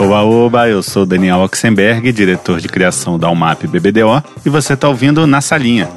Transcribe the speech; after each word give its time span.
Oba, 0.00 0.22
oba, 0.22 0.66
eu 0.66 0.82
sou 0.82 1.04
Daniel 1.04 1.40
Oxenberg, 1.40 2.10
diretor 2.10 2.58
de 2.58 2.68
criação 2.68 3.18
da 3.18 3.28
UMAP 3.28 3.66
BBDO, 3.66 4.24
e 4.46 4.48
você 4.48 4.72
está 4.72 4.88
ouvindo 4.88 5.26
Na 5.26 5.42
Salinha. 5.42 5.90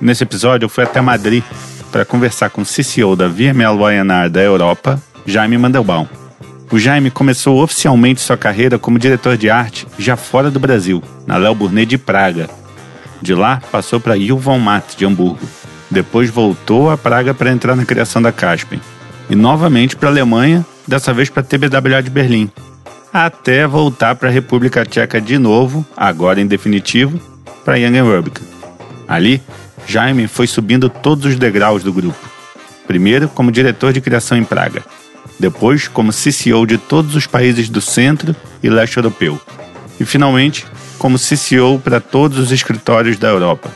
Nesse 0.00 0.22
episódio 0.22 0.66
eu 0.66 0.68
fui 0.68 0.84
até 0.84 1.00
Madrid 1.00 1.42
para 1.90 2.04
conversar 2.04 2.50
com 2.50 2.62
o 2.62 2.64
CCO 2.64 3.16
da 3.16 3.26
VML 3.26 3.80
YNR 3.80 4.30
da 4.30 4.40
Europa, 4.40 5.02
Jaime 5.26 5.58
Mandelbaum. 5.58 6.06
O 6.70 6.78
Jaime 6.78 7.10
começou 7.10 7.60
oficialmente 7.60 8.20
sua 8.20 8.36
carreira 8.36 8.78
como 8.78 8.96
diretor 8.96 9.36
de 9.36 9.50
arte 9.50 9.88
já 9.98 10.16
fora 10.16 10.48
do 10.48 10.60
Brasil, 10.60 11.02
na 11.26 11.36
Léo 11.36 11.56
Burnet 11.56 11.84
de 11.84 11.98
Praga. 11.98 12.48
De 13.20 13.34
lá, 13.34 13.60
passou 13.72 13.98
para 13.98 14.14
Yuval 14.14 14.60
Matt 14.60 14.94
de 14.96 15.04
Hamburgo. 15.04 15.40
Depois 15.90 16.30
voltou 16.30 16.92
a 16.92 16.96
Praga 16.96 17.34
para 17.34 17.50
entrar 17.50 17.74
na 17.74 17.84
criação 17.84 18.22
da 18.22 18.30
Caspen. 18.30 18.80
E 19.28 19.34
novamente 19.34 19.96
para 19.96 20.10
a 20.10 20.12
Alemanha, 20.12 20.64
dessa 20.86 21.12
vez 21.12 21.28
para 21.28 21.40
a 21.40 21.44
TBWA 21.44 22.00
de 22.00 22.10
Berlim, 22.10 22.48
até 23.24 23.66
voltar 23.66 24.14
para 24.16 24.28
a 24.28 24.32
República 24.32 24.84
Tcheca 24.84 25.20
de 25.20 25.38
novo, 25.38 25.86
agora 25.96 26.40
em 26.40 26.46
definitivo, 26.46 27.18
para 27.64 27.78
Young 27.78 28.00
Rubicon. 28.00 28.44
Ali, 29.08 29.40
Jaime 29.86 30.28
foi 30.28 30.46
subindo 30.46 30.88
todos 30.90 31.24
os 31.24 31.36
degraus 31.36 31.82
do 31.82 31.92
grupo. 31.92 32.18
Primeiro, 32.86 33.28
como 33.28 33.50
diretor 33.50 33.92
de 33.92 34.00
criação 34.00 34.36
em 34.36 34.44
Praga. 34.44 34.84
Depois, 35.38 35.88
como 35.88 36.12
CCO 36.12 36.66
de 36.66 36.76
todos 36.76 37.14
os 37.14 37.26
países 37.26 37.68
do 37.68 37.80
centro 37.80 38.34
e 38.62 38.68
leste 38.68 38.96
europeu. 38.96 39.40
E, 39.98 40.04
finalmente, 40.04 40.66
como 40.98 41.18
CCO 41.18 41.80
para 41.82 42.00
todos 42.00 42.38
os 42.38 42.52
escritórios 42.52 43.16
da 43.16 43.28
Europa. 43.28 43.70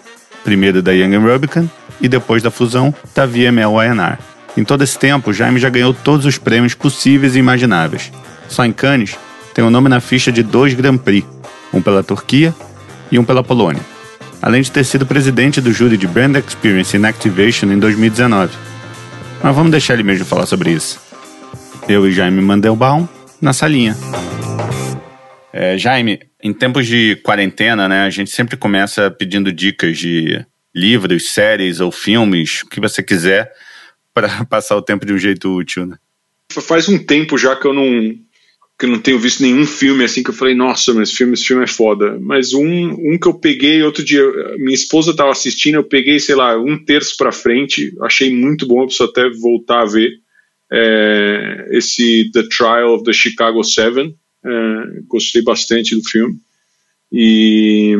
Primeiro 0.44 0.82
da 0.82 0.92
Young 0.92 1.16
Rubicon 1.16 1.68
e 2.00 2.08
depois 2.08 2.42
da 2.42 2.50
fusão 2.50 2.94
da 3.14 3.26
VML-YNR. 3.26 4.18
Em 4.56 4.64
todo 4.64 4.82
esse 4.82 4.98
tempo, 4.98 5.32
Jaime 5.32 5.60
já 5.60 5.68
ganhou 5.68 5.94
todos 5.94 6.26
os 6.26 6.38
prêmios 6.38 6.74
possíveis 6.74 7.36
e 7.36 7.38
imagináveis. 7.38 8.10
Só 8.48 8.64
em 8.64 8.72
Cannes, 8.72 9.16
tem 9.54 9.64
o 9.64 9.68
um 9.68 9.70
nome 9.70 9.88
na 9.88 10.00
ficha 10.00 10.30
de 10.30 10.42
dois 10.42 10.74
Grand 10.74 10.98
Prix, 10.98 11.26
um 11.72 11.82
pela 11.82 12.02
Turquia 12.02 12.54
e 13.10 13.18
um 13.18 13.24
pela 13.24 13.42
Polônia, 13.42 13.82
além 14.40 14.62
de 14.62 14.70
ter 14.70 14.84
sido 14.84 15.06
presidente 15.06 15.60
do 15.60 15.72
júri 15.72 15.96
de 15.96 16.06
Brand 16.06 16.36
Experience 16.36 16.96
in 16.96 17.04
Activation 17.04 17.66
em 17.66 17.78
2019. 17.78 18.56
Mas 19.42 19.54
vamos 19.54 19.70
deixar 19.70 19.94
ele 19.94 20.02
mesmo 20.02 20.24
falar 20.24 20.46
sobre 20.46 20.70
isso. 20.70 21.00
Eu 21.88 22.06
e 22.06 22.12
Jaime 22.12 22.40
Mandelbaum 22.40 23.08
na 23.40 23.52
salinha. 23.52 23.96
É, 25.52 25.76
Jaime, 25.76 26.20
em 26.42 26.52
tempos 26.52 26.86
de 26.86 27.16
quarentena, 27.24 27.88
né, 27.88 28.04
a 28.04 28.10
gente 28.10 28.30
sempre 28.30 28.56
começa 28.56 29.10
pedindo 29.10 29.52
dicas 29.52 29.98
de 29.98 30.44
livros, 30.74 31.32
séries 31.32 31.80
ou 31.80 31.90
filmes, 31.90 32.62
o 32.62 32.68
que 32.68 32.80
você 32.80 33.02
quiser, 33.02 33.50
para 34.14 34.44
passar 34.46 34.76
o 34.76 34.82
tempo 34.82 35.04
de 35.04 35.12
um 35.12 35.18
jeito 35.18 35.52
útil, 35.54 35.86
né? 35.86 35.96
Faz 36.52 36.88
um 36.88 36.98
tempo 36.98 37.38
já 37.38 37.54
que 37.54 37.66
eu 37.66 37.72
não 37.72 38.14
que 38.80 38.86
eu 38.86 38.90
não 38.90 38.98
tenho 38.98 39.18
visto 39.18 39.42
nenhum 39.42 39.66
filme 39.66 40.02
assim 40.02 40.22
que 40.22 40.30
eu 40.30 40.34
falei, 40.34 40.54
nossa, 40.54 40.94
mas 40.94 41.10
esse 41.10 41.18
filme, 41.18 41.34
esse 41.34 41.44
filme 41.44 41.62
é 41.62 41.66
foda. 41.66 42.18
Mas 42.18 42.54
um, 42.54 42.64
um 42.64 43.18
que 43.18 43.28
eu 43.28 43.34
peguei 43.34 43.82
outro 43.82 44.02
dia, 44.02 44.24
minha 44.56 44.74
esposa 44.74 45.10
estava 45.10 45.30
assistindo, 45.30 45.74
eu 45.74 45.84
peguei, 45.84 46.18
sei 46.18 46.34
lá, 46.34 46.58
um 46.58 46.82
terço 46.82 47.14
para 47.18 47.30
frente, 47.30 47.94
achei 48.00 48.34
muito 48.34 48.66
bom, 48.66 48.80
eu 48.80 48.86
preciso 48.86 49.10
até 49.10 49.28
voltar 49.38 49.82
a 49.82 49.84
ver. 49.84 50.10
É, 50.72 51.68
esse 51.72 52.30
The 52.32 52.44
Trial 52.44 52.94
of 52.94 53.04
the 53.04 53.12
Chicago 53.12 53.62
Seven, 53.62 54.14
é, 54.46 54.50
gostei 55.06 55.42
bastante 55.42 55.94
do 55.94 56.02
filme. 56.02 56.36
E 57.12 57.94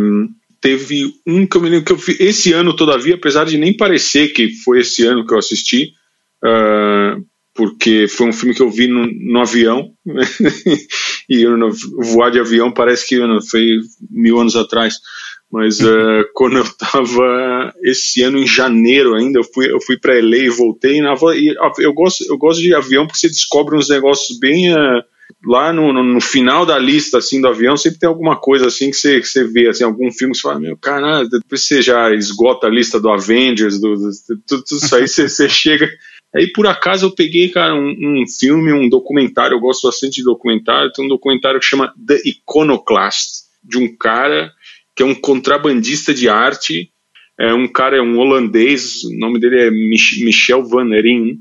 teve 0.62 1.12
um 1.26 1.46
que 1.46 1.58
eu 1.58 1.60
me 1.60 1.68
lembro 1.68 1.84
que 1.84 1.92
eu 1.92 1.96
vi 1.96 2.16
esse 2.20 2.54
ano, 2.54 2.74
todavia, 2.74 3.16
apesar 3.16 3.44
de 3.44 3.58
nem 3.58 3.76
parecer 3.76 4.28
que 4.32 4.48
foi 4.64 4.80
esse 4.80 5.04
ano 5.04 5.26
que 5.26 5.34
eu 5.34 5.38
assisti, 5.38 5.92
uh, 6.42 7.22
porque 7.60 8.08
foi 8.08 8.26
um 8.26 8.32
filme 8.32 8.54
que 8.54 8.62
eu 8.62 8.70
vi 8.70 8.86
no, 8.86 9.06
no 9.06 9.38
avião, 9.38 9.92
e 11.28 11.42
eu, 11.42 11.58
no, 11.58 11.68
voar 11.98 12.30
de 12.30 12.40
avião 12.40 12.72
parece 12.72 13.06
que 13.06 13.18
não, 13.18 13.38
foi 13.42 13.80
mil 14.10 14.40
anos 14.40 14.56
atrás, 14.56 14.94
mas 15.52 15.78
uh, 15.80 16.24
quando 16.32 16.56
eu 16.56 16.62
estava 16.62 17.74
esse 17.82 18.22
ano 18.22 18.38
em 18.38 18.46
janeiro 18.46 19.14
ainda, 19.14 19.40
eu 19.40 19.44
fui, 19.44 19.70
eu 19.70 19.78
fui 19.78 19.98
para 19.98 20.14
LA 20.14 20.36
e 20.36 20.48
voltei, 20.48 21.02
na, 21.02 21.12
e 21.34 21.54
eu, 21.80 21.92
gosto, 21.92 22.24
eu 22.26 22.38
gosto 22.38 22.62
de 22.62 22.74
avião 22.74 23.06
porque 23.06 23.20
você 23.20 23.28
descobre 23.28 23.76
uns 23.76 23.90
negócios 23.90 24.38
bem... 24.38 24.72
Uh, 24.72 25.02
lá 25.46 25.72
no, 25.72 25.92
no, 25.92 26.02
no, 26.02 26.20
final 26.20 26.66
da 26.66 26.76
lista 26.76 27.18
assim 27.18 27.40
do 27.40 27.46
avião 27.46 27.76
sempre 27.76 28.00
tem 28.00 28.08
alguma 28.08 28.36
coisa 28.36 28.66
assim 28.66 28.90
que 28.90 28.96
você, 28.96 29.20
que 29.20 29.26
você 29.28 29.44
vê 29.44 29.68
assim 29.68 29.84
algum 29.84 30.10
filme 30.10 30.32
que 30.32 30.40
você 30.40 30.42
fala 30.42 30.58
meu 30.58 30.76
cara 30.76 31.22
depois 31.22 31.64
você 31.64 31.80
já 31.80 32.12
esgota 32.12 32.66
a 32.66 32.70
lista 32.70 33.00
do 33.00 33.08
Avengers 33.08 33.80
do, 33.80 33.94
do 33.94 34.10
tudo, 34.46 34.64
tudo, 34.64 34.78
isso 34.78 34.96
aí 34.96 35.06
você, 35.06 35.28
você 35.28 35.48
chega 35.48 35.88
Aí 36.34 36.52
por 36.52 36.66
acaso 36.66 37.06
eu 37.06 37.14
peguei, 37.14 37.48
cara, 37.48 37.74
um, 37.74 38.22
um, 38.22 38.24
filme, 38.26 38.72
um 38.72 38.88
documentário, 38.88 39.56
eu 39.56 39.60
gosto 39.60 39.88
bastante 39.88 40.16
de 40.16 40.24
documentário, 40.24 40.92
tem 40.92 41.04
um 41.04 41.08
documentário 41.08 41.58
que 41.58 41.66
chama 41.66 41.92
The 42.06 42.20
Iconoclast, 42.24 43.44
de 43.62 43.78
um 43.78 43.96
cara 43.96 44.52
que 44.94 45.02
é 45.02 45.06
um 45.06 45.14
contrabandista 45.14 46.14
de 46.14 46.28
arte, 46.28 46.92
é 47.38 47.52
um 47.54 47.66
cara, 47.66 47.96
é 47.96 48.02
um 48.02 48.18
holandês, 48.18 49.02
o 49.04 49.18
nome 49.18 49.40
dele 49.40 49.60
é 49.60 49.70
Mich 49.70 50.22
Michel 50.24 50.62
Van 50.62 50.88
Rijn, 50.88 51.38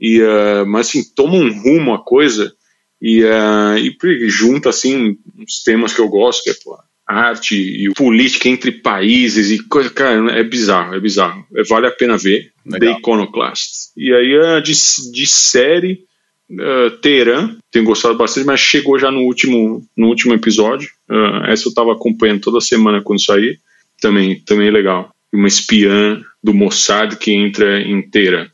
e, 0.00 0.22
uh, 0.22 0.66
mas 0.66 0.88
assim, 0.88 1.02
toma 1.14 1.34
um 1.34 1.52
rumo 1.52 1.92
a 1.94 2.02
coisa, 2.02 2.54
e, 3.00 3.22
uh, 3.24 3.76
e 3.76 4.28
junta 4.28 4.70
assim 4.70 5.18
uns 5.36 5.62
temas 5.62 5.92
que 5.92 6.00
eu 6.00 6.08
gosto, 6.08 6.44
que 6.44 6.50
é 6.50 6.54
pô, 6.54 6.78
arte 7.06 7.56
e 7.56 7.92
política 7.94 8.48
entre 8.48 8.72
países 8.72 9.50
e 9.50 9.62
coisa, 9.66 9.90
cara, 9.90 10.32
é 10.32 10.42
bizarro, 10.42 10.94
é 10.94 11.00
bizarro. 11.00 11.44
É, 11.56 11.62
vale 11.64 11.86
a 11.86 11.90
pena 11.90 12.16
ver. 12.16 12.52
Legal. 12.64 12.94
The 12.94 12.98
Iconoclast. 12.98 13.90
E 13.96 14.12
aí 14.12 14.34
é 14.34 14.60
de, 14.60 14.72
de 14.72 15.26
série 15.26 16.04
uh, 16.50 16.90
Teheran, 16.98 17.56
tenho 17.70 17.84
gostado 17.84 18.16
bastante, 18.16 18.46
mas 18.46 18.60
chegou 18.60 18.98
já 18.98 19.10
no 19.10 19.20
último, 19.20 19.84
no 19.96 20.08
último 20.08 20.34
episódio. 20.34 20.88
Uh, 21.08 21.44
essa 21.46 21.66
eu 21.66 21.70
estava 21.70 21.92
acompanhando 21.92 22.40
toda 22.40 22.60
semana 22.60 23.02
quando 23.02 23.24
saía. 23.24 23.56
Também, 24.00 24.40
também 24.40 24.68
é 24.68 24.70
legal. 24.70 25.14
Uma 25.32 25.48
espiã 25.48 26.22
do 26.42 26.52
Mossad 26.52 27.16
que 27.16 27.32
entra 27.32 27.82
Teheran. 28.10 28.48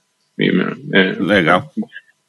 É, 0.92 1.12
legal. 1.20 1.72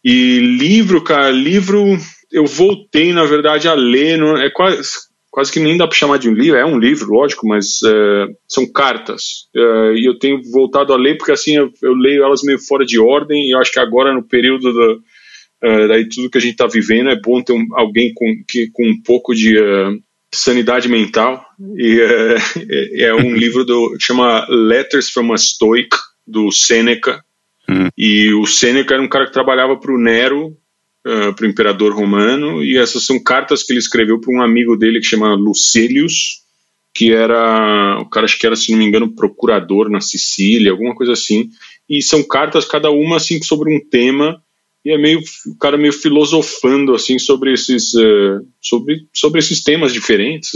E 0.03 0.40
livro, 0.40 1.03
cara, 1.03 1.29
livro 1.29 1.97
eu 2.31 2.46
voltei, 2.46 3.13
na 3.13 3.25
verdade, 3.25 3.68
a 3.68 3.74
ler. 3.74 4.19
É 4.40 4.50
quase, 4.50 4.81
quase 5.40 5.54
que 5.54 5.60
nem 5.62 5.78
dá 5.78 5.88
para 5.88 5.96
chamar 5.96 6.18
de 6.18 6.30
um 6.30 6.34
livro, 6.34 6.60
é 6.60 6.66
um 6.66 6.78
livro, 6.78 7.14
lógico, 7.14 7.48
mas 7.48 7.80
é, 7.82 8.26
são 8.46 8.70
cartas. 8.70 9.48
É, 9.56 9.94
e 9.96 10.06
eu 10.06 10.20
tenho 10.20 10.42
voltado 10.52 10.92
a 10.92 10.98
ler 10.98 11.18
porque 11.18 11.32
assim 11.32 11.56
eu, 11.56 11.72
eu, 11.82 11.94
leio 11.94 12.26
elas 12.26 12.44
meio 12.44 12.60
fora 12.60 12.86
de 12.86 13.00
ordem 13.00 13.48
e 13.48 13.52
eu 13.54 13.58
acho 13.58 13.72
que 13.72 13.80
agora 13.80 14.14
no 14.14 14.22
período 14.22 14.74
do, 14.74 15.02
é, 15.64 15.88
daí 15.88 16.10
tudo 16.10 16.30
que 16.30 16.38
a 16.38 16.42
gente 16.42 16.52
está 16.52 16.68
vivendo 16.68 17.10
é 17.10 17.18
bom 17.18 17.42
ter 17.42 17.54
um, 17.54 17.66
alguém 17.72 18.12
com, 18.14 18.26
que, 18.50 18.70
com 18.74 18.86
um 18.86 19.02
pouco 19.02 19.34
de 19.34 19.56
sanidade 20.36 20.90
mental 20.90 21.42
e 21.78 22.02
é, 22.02 23.06
é, 23.06 23.16
um 23.16 23.34
livro 23.34 23.64
do 23.64 23.96
chama 23.98 24.46
Letters 24.50 25.10
from 25.10 25.32
a 25.32 25.38
Stoic 25.38 25.96
do 26.28 26.52
Seneca 26.52 27.24
hum. 27.70 27.88
e 27.98 28.34
o 28.34 28.46
Seneca 28.46 28.94
era 28.94 29.02
um 29.02 29.08
cara 29.08 29.26
que 29.26 29.32
trabalhava 29.32 29.78
para 29.78 29.94
o 29.94 29.98
Nero 29.98 30.58
uh, 31.09 31.34
para 31.34 31.46
o 31.46 31.50
imperador 31.50 31.94
romano, 31.94 32.64
e 32.64 32.78
essas 32.78 33.03
são 33.03 33.22
cartas 33.22 33.64
que 33.64 33.74
ele 33.74 33.80
escreveu 33.80 34.20
para 34.20 34.34
um 34.34 34.42
amigo 34.42 34.78
dele 34.78 35.00
que 35.00 35.08
chama 35.08 35.34
Lucilius, 35.34 36.44
que 36.94 37.12
era, 37.12 38.00
o 38.00 38.09
cara 38.09 38.25
acho 38.25 38.38
que 38.38 38.46
era, 38.46 38.56
se 38.56 38.72
não 38.72 38.80
me 38.80 38.86
engano, 38.86 39.16
procurador 39.16 39.90
na 39.90 40.02
Sicília, 40.02 40.72
alguma 40.72 40.96
coisa 40.96 41.14
assim, 41.14 41.50
e 41.90 42.02
são 42.02 42.24
cartas 42.24 42.66
cada 42.66 42.92
uma 42.92 43.18
assim 43.18 43.42
sobre 43.42 43.75
um 43.75 43.80
tema, 43.80 44.42
e 44.86 44.92
é 44.92 44.97
meio 44.97 45.20
o 45.47 45.58
cara 45.58 45.78
meio 45.78 45.94
filosofando 45.94 46.94
assim 46.94 47.20
sobre 47.20 47.53
esses 47.53 47.94
uh, 47.94 48.46
sobre, 48.62 49.08
sobre 49.14 49.40
esses 49.40 49.64
temas 49.64 49.91
diferentes, 49.91 50.52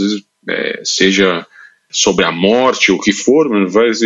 é, 0.48 0.80
seja 0.84 1.46
sobre 1.94 2.24
a 2.24 2.32
morte, 2.32 2.90
o 2.90 2.98
que 2.98 3.12
for, 3.12 3.48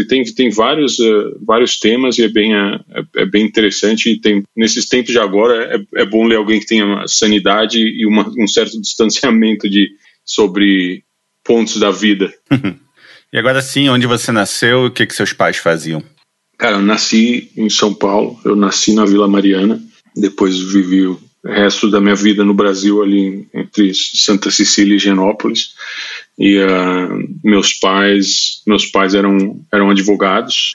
tem, 0.06 0.22
tem 0.22 0.50
vários, 0.50 0.99
uh, 0.99 1.38
vários 1.43 1.78
temas 1.78 2.19
e 2.19 2.25
é 2.25 2.28
bem, 2.28 2.54
uh, 2.54 2.84
é, 2.91 3.22
é, 3.22 3.26
bem 3.26 3.47
interessante. 3.47 4.10
E 4.10 4.21
tem, 4.21 4.43
nesses 4.54 4.87
tempos 4.87 5.10
de 5.10 5.19
agora, 5.19 5.75
é, 5.75 6.03
é 6.03 6.04
bom 6.04 6.27
ler 6.27 6.37
alguém 6.37 6.60
que 6.60 6.66
tenha 6.66 7.07
sanidade 7.09 7.78
e 7.78 8.07
uma, 8.07 8.28
um 8.39 8.47
certo 8.47 8.78
distanciamento 8.83 9.68
de, 9.71 9.89
sobre 10.22 11.03
pontos 11.42 11.78
da 11.78 11.91
vida. 11.91 12.30
e 13.33 13.39
agora 13.39 13.62
sim, 13.62 13.89
onde 13.89 14.07
você 14.07 14.30
nasceu 14.30 14.84
e 14.84 14.89
o 14.89 14.91
que, 14.91 15.07
que 15.07 15.15
seus 15.15 15.33
pais 15.33 15.57
faziam? 15.57 16.03
Cara, 16.59 16.77
eu 16.77 16.83
nasci 16.83 17.51
em 17.57 17.71
São 17.71 17.95
Paulo, 17.95 18.39
eu 18.45 18.54
nasci 18.54 18.92
na 18.92 19.07
Vila 19.07 19.28
Mariana, 19.28 19.80
depois 20.15 20.59
vivi 20.59 21.07
o 21.07 21.18
resto 21.42 21.89
da 21.89 22.01
minha 22.01 22.16
vida 22.16 22.45
no 22.45 22.53
Brasil, 22.53 23.01
ali 23.01 23.48
entre 23.54 23.95
Santa 23.95 24.51
Cecília 24.51 24.97
e 24.97 24.98
Genópolis 24.98 25.74
e 26.38 26.58
uh, 26.58 27.28
meus 27.42 27.72
pais 27.72 28.62
meus 28.66 28.86
pais 28.86 29.14
eram 29.14 29.60
eram 29.72 29.90
advogados. 29.90 30.72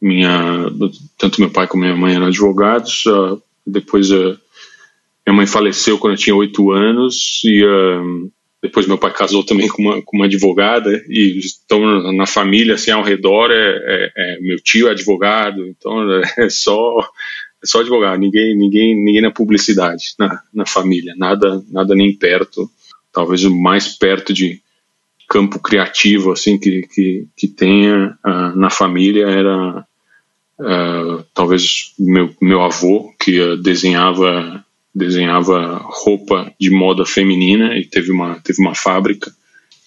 Minha 0.00 0.70
tanto 1.16 1.40
meu 1.40 1.50
pai 1.50 1.66
como 1.66 1.84
minha 1.84 1.96
mãe 1.96 2.14
eram 2.14 2.26
advogados. 2.26 3.06
Uh, 3.06 3.40
depois 3.66 4.10
uh, 4.10 4.38
minha 5.26 5.36
mãe 5.36 5.46
faleceu 5.46 5.98
quando 5.98 6.14
eu 6.14 6.18
tinha 6.18 6.34
oito 6.34 6.70
anos 6.70 7.40
e 7.44 7.62
depois 8.62 8.86
meu 8.86 8.98
pai 8.98 9.12
casou 9.12 9.44
também 9.44 9.68
com 9.68 9.82
uma, 9.82 10.02
com 10.02 10.16
uma 10.16 10.26
advogada. 10.26 11.04
E 11.08 11.40
então 11.64 12.12
na 12.12 12.26
família 12.26 12.74
assim 12.74 12.90
ao 12.90 13.02
redor 13.02 13.50
é, 13.50 13.56
é, 13.56 14.12
é 14.16 14.40
meu 14.40 14.58
tio 14.60 14.88
é 14.88 14.90
advogado 14.90 15.66
então 15.66 15.96
é 16.38 16.48
só 16.48 17.08
só 17.66 17.80
advogado, 17.80 18.18
ninguém, 18.18 18.56
ninguém, 18.56 18.94
ninguém 18.94 19.22
na 19.22 19.30
publicidade, 19.30 20.14
na, 20.18 20.40
na 20.52 20.66
família, 20.66 21.14
nada, 21.16 21.62
nada 21.68 21.94
nem 21.94 22.14
perto, 22.14 22.70
talvez 23.12 23.44
o 23.44 23.54
mais 23.54 23.88
perto 23.88 24.32
de 24.32 24.60
campo 25.28 25.58
criativo 25.58 26.32
assim 26.32 26.58
que, 26.58 26.82
que, 26.82 27.26
que 27.36 27.48
tenha 27.48 28.16
uh, 28.24 28.56
na 28.56 28.70
família 28.70 29.26
era 29.26 29.86
uh, 30.60 31.24
talvez 31.34 31.92
meu, 31.98 32.34
meu 32.40 32.62
avô 32.62 33.12
que 33.18 33.40
uh, 33.40 33.56
desenhava 33.56 34.64
desenhava 34.94 35.80
roupa 35.82 36.52
de 36.58 36.70
moda 36.70 37.04
feminina 37.04 37.76
e 37.76 37.84
teve 37.84 38.10
uma 38.10 38.40
teve 38.40 38.60
uma 38.60 38.74
fábrica 38.74 39.30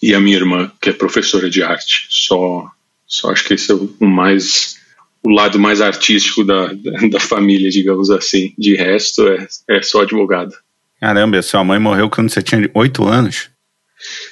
e 0.02 0.14
a 0.14 0.20
minha 0.20 0.36
irmã 0.36 0.70
que 0.80 0.90
é 0.90 0.92
professora 0.92 1.48
de 1.50 1.62
arte 1.62 2.06
só 2.10 2.70
só 3.06 3.32
acho 3.32 3.44
que 3.44 3.54
esse 3.54 3.72
é 3.72 3.74
o 3.74 3.90
mais 4.00 4.78
o 5.22 5.28
lado 5.28 5.58
mais 5.58 5.80
artístico 5.80 6.44
da, 6.44 6.72
da, 7.10 7.20
família, 7.20 7.70
digamos 7.70 8.10
assim. 8.10 8.54
De 8.56 8.74
resto, 8.74 9.28
é, 9.28 9.46
é 9.68 9.82
só 9.82 10.02
advogado. 10.02 10.54
Caramba, 11.00 11.42
sua 11.42 11.64
mãe 11.64 11.78
morreu 11.78 12.10
quando 12.10 12.30
você 12.30 12.42
tinha 12.42 12.70
oito 12.74 13.06
anos? 13.06 13.50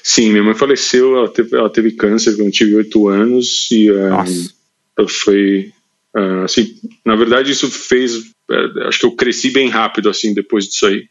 Sim, 0.03 0.31
minha 0.31 0.43
mãe 0.43 0.55
faleceu, 0.55 1.17
ela 1.17 1.29
teve, 1.29 1.57
ela 1.57 1.71
teve 1.71 1.93
câncer 1.93 2.35
quando 2.35 2.47
eu 2.47 2.53
tive 2.53 2.75
oito 2.77 3.09
anos 3.09 3.69
e 3.71 3.91
uh, 3.91 5.09
foi 5.09 5.71
uh, 6.17 6.45
assim, 6.45 6.75
na 7.05 7.15
verdade 7.17 7.53
isso 7.53 7.71
fez, 7.71 8.17
uh, 8.17 8.89
acho 8.89 9.01
que 9.01 9.07
eu 9.07 9.13
cresci 9.13 9.51
bem 9.51 9.69
rápido 9.69 10.09
assim 10.09 10.33
depois 10.33 10.67
disso 10.67 10.87
aí. 10.87 11.07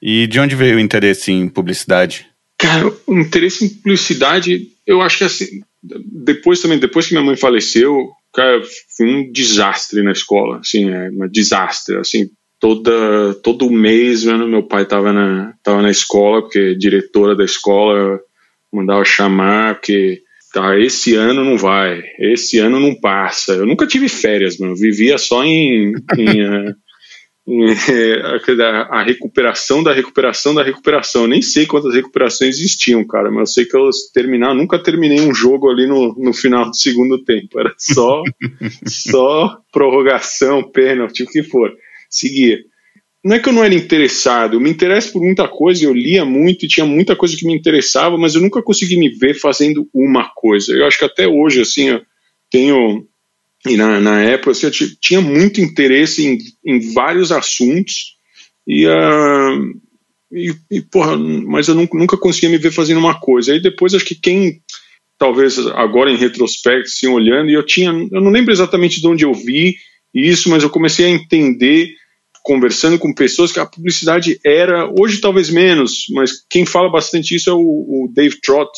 E 0.00 0.26
de 0.26 0.40
onde 0.40 0.56
veio 0.56 0.76
o 0.76 0.80
interesse 0.80 1.30
em 1.30 1.48
publicidade? 1.48 2.26
Cara, 2.58 2.92
o 3.06 3.18
interesse 3.18 3.64
em 3.64 3.68
publicidade, 3.68 4.68
eu 4.86 5.00
acho 5.00 5.18
que 5.18 5.24
assim, 5.24 5.62
depois 5.82 6.60
também, 6.60 6.78
depois 6.78 7.06
que 7.06 7.14
minha 7.14 7.24
mãe 7.24 7.36
faleceu, 7.36 8.10
cara, 8.32 8.62
foi 8.96 9.06
um 9.06 9.32
desastre 9.32 10.02
na 10.02 10.12
escola, 10.12 10.58
assim, 10.58 10.90
é, 10.90 11.08
um 11.10 11.28
desastre, 11.28 11.96
assim, 11.96 12.30
toda 12.62 13.34
todo 13.42 13.68
mês, 13.68 14.24
mano, 14.24 14.46
meu 14.46 14.62
pai 14.62 14.86
tava 14.86 15.12
na 15.12 15.52
tava 15.64 15.82
na 15.82 15.90
escola, 15.90 16.42
porque 16.42 16.76
diretora 16.76 17.34
da 17.34 17.44
escola 17.44 18.20
mandava 18.72 19.04
chamar, 19.04 19.74
porque 19.74 20.22
tá, 20.54 20.78
esse 20.78 21.16
ano 21.16 21.44
não 21.44 21.58
vai, 21.58 22.00
esse 22.20 22.60
ano 22.60 22.78
não 22.78 22.94
passa. 22.94 23.54
Eu 23.54 23.66
nunca 23.66 23.84
tive 23.84 24.08
férias, 24.08 24.58
mano, 24.58 24.76
vivia 24.76 25.18
só 25.18 25.42
em, 25.44 25.92
em 26.16 26.40
a, 28.62 29.00
a, 29.00 29.02
recuperação 29.02 29.82
da 29.82 29.92
recuperação 29.92 30.54
da 30.54 30.62
recuperação. 30.62 31.22
Eu 31.22 31.28
nem 31.28 31.42
sei 31.42 31.66
quantas 31.66 31.92
recuperações 31.92 32.60
existiam, 32.60 33.04
cara, 33.04 33.28
mas 33.28 33.40
eu 33.40 33.54
sei 33.54 33.64
que 33.64 33.76
eu 33.76 33.90
terminar, 34.14 34.54
nunca 34.54 34.80
terminei 34.80 35.20
um 35.20 35.34
jogo 35.34 35.68
ali 35.68 35.88
no, 35.88 36.14
no 36.16 36.32
final 36.32 36.70
do 36.70 36.76
segundo 36.76 37.24
tempo. 37.24 37.58
Era 37.58 37.74
só, 37.76 38.22
só 38.86 39.58
prorrogação, 39.72 40.62
pênalti, 40.62 41.24
o 41.24 41.26
que 41.26 41.42
for. 41.42 41.72
Seguia. 42.12 42.58
Não 43.24 43.36
é 43.36 43.38
que 43.38 43.48
eu 43.48 43.52
não 43.52 43.64
era 43.64 43.74
interessado, 43.74 44.54
eu 44.54 44.60
me 44.60 44.68
interesso 44.68 45.12
por 45.12 45.22
muita 45.22 45.48
coisa, 45.48 45.84
eu 45.84 45.94
lia 45.94 46.24
muito 46.24 46.64
e 46.64 46.68
tinha 46.68 46.84
muita 46.84 47.14
coisa 47.14 47.36
que 47.36 47.46
me 47.46 47.54
interessava, 47.54 48.18
mas 48.18 48.34
eu 48.34 48.40
nunca 48.40 48.60
consegui 48.60 48.96
me 48.96 49.08
ver 49.08 49.34
fazendo 49.34 49.88
uma 49.94 50.28
coisa. 50.34 50.72
Eu 50.72 50.86
acho 50.86 50.98
que 50.98 51.04
até 51.04 51.26
hoje, 51.28 51.60
assim, 51.60 51.88
eu 51.88 52.02
tenho 52.50 53.06
e 53.66 53.76
na, 53.76 54.00
na 54.00 54.20
época 54.22 54.50
assim, 54.50 54.66
eu 54.66 54.72
tinha 55.00 55.20
muito 55.20 55.60
interesse 55.60 56.26
em, 56.26 56.38
em 56.64 56.92
vários 56.92 57.30
assuntos 57.30 58.16
e, 58.66 58.86
uh, 58.86 59.72
e, 60.32 60.52
e, 60.70 60.80
porra, 60.80 61.16
mas 61.16 61.68
eu 61.68 61.74
nunca, 61.76 61.96
nunca 61.96 62.16
conseguia 62.16 62.50
me 62.50 62.58
ver 62.58 62.72
fazendo 62.72 62.98
uma 62.98 63.20
coisa. 63.20 63.52
Aí 63.52 63.62
depois 63.62 63.94
acho 63.94 64.04
que 64.04 64.16
quem 64.16 64.60
talvez 65.16 65.58
agora 65.58 66.10
em 66.10 66.16
retrospecto, 66.16 66.88
assim, 66.88 67.06
olhando, 67.06 67.50
e 67.50 67.54
eu 67.54 67.64
tinha, 67.64 67.90
eu 67.90 68.20
não 68.20 68.32
lembro 68.32 68.52
exatamente 68.52 69.00
de 69.00 69.06
onde 69.06 69.24
eu 69.24 69.32
vi 69.32 69.76
isso, 70.12 70.50
mas 70.50 70.64
eu 70.64 70.70
comecei 70.70 71.06
a 71.06 71.10
entender 71.10 71.94
conversando 72.42 72.98
com 72.98 73.14
pessoas 73.14 73.52
que 73.52 73.60
a 73.60 73.66
publicidade 73.66 74.38
era, 74.44 74.90
hoje 74.98 75.20
talvez 75.20 75.48
menos, 75.48 76.04
mas 76.10 76.32
quem 76.50 76.66
fala 76.66 76.90
bastante 76.90 77.34
isso 77.34 77.48
é 77.48 77.52
o, 77.52 77.58
o 77.58 78.10
Dave 78.12 78.40
Trott. 78.40 78.70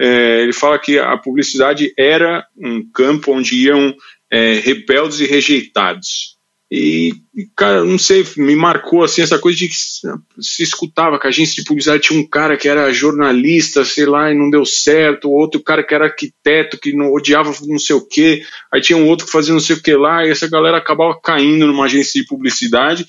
É, 0.00 0.42
ele 0.42 0.52
fala 0.52 0.78
que 0.78 0.98
a 0.98 1.16
publicidade 1.16 1.92
era 1.96 2.44
um 2.56 2.82
campo 2.92 3.32
onde 3.32 3.54
iam 3.56 3.94
é, 4.32 4.54
rebeldes 4.54 5.20
e 5.20 5.26
rejeitados. 5.26 6.33
E, 6.70 7.12
cara, 7.54 7.84
não 7.84 7.98
sei, 7.98 8.26
me 8.36 8.56
marcou 8.56 9.04
assim 9.04 9.22
essa 9.22 9.38
coisa 9.38 9.58
de 9.58 9.68
que 9.68 9.74
se 9.74 10.62
escutava 10.62 11.18
que 11.18 11.26
a 11.26 11.30
agência 11.30 11.62
de 11.62 11.68
publicidade 11.68 12.02
tinha 12.02 12.18
um 12.18 12.26
cara 12.26 12.56
que 12.56 12.68
era 12.68 12.92
jornalista, 12.92 13.84
sei 13.84 14.06
lá, 14.06 14.32
e 14.32 14.34
não 14.34 14.50
deu 14.50 14.64
certo, 14.64 15.30
outro 15.30 15.62
cara 15.62 15.84
que 15.84 15.94
era 15.94 16.06
arquiteto, 16.06 16.78
que 16.78 16.92
não 16.92 17.12
odiava 17.12 17.52
não 17.66 17.78
sei 17.78 17.94
o 17.94 18.06
quê, 18.06 18.42
aí 18.72 18.80
tinha 18.80 18.96
um 18.96 19.06
outro 19.06 19.26
que 19.26 19.32
fazia 19.32 19.52
não 19.52 19.60
sei 19.60 19.76
o 19.76 19.82
que 19.82 19.94
lá, 19.94 20.26
e 20.26 20.30
essa 20.30 20.48
galera 20.48 20.78
acabava 20.78 21.18
caindo 21.22 21.66
numa 21.66 21.84
agência 21.84 22.20
de 22.20 22.26
publicidade 22.26 23.06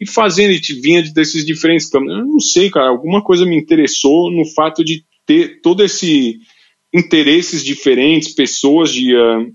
e 0.00 0.06
fazendo, 0.06 0.52
e 0.52 0.80
vinha 0.80 1.02
desses 1.02 1.44
diferentes 1.46 1.88
campos. 1.88 2.10
Eu 2.10 2.26
não 2.26 2.40
sei, 2.40 2.70
cara, 2.70 2.88
alguma 2.88 3.22
coisa 3.22 3.46
me 3.46 3.56
interessou 3.56 4.30
no 4.30 4.44
fato 4.44 4.84
de 4.84 5.04
ter 5.24 5.60
todo 5.62 5.82
esse 5.82 6.38
interesses 6.92 7.64
diferentes, 7.64 8.34
pessoas 8.34 8.92
de. 8.92 9.14
Uh, 9.14 9.52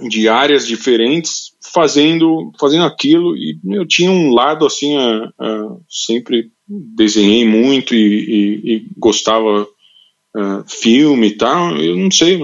de 0.00 0.28
áreas 0.28 0.66
diferentes 0.66 1.52
fazendo 1.72 2.52
fazendo 2.58 2.84
aquilo. 2.84 3.36
E 3.36 3.58
eu 3.70 3.86
tinha 3.86 4.10
um 4.10 4.32
lado 4.32 4.66
assim 4.66 4.96
a, 4.96 5.32
a, 5.38 5.76
sempre 5.88 6.50
desenhei 6.68 7.46
muito 7.46 7.94
e, 7.94 7.98
e, 7.98 8.74
e 8.74 8.86
gostava 8.96 9.62
uh, 9.62 10.64
filme 10.66 11.28
e 11.28 11.36
tal. 11.36 11.76
Eu 11.76 11.96
não 11.96 12.10
sei 12.10 12.38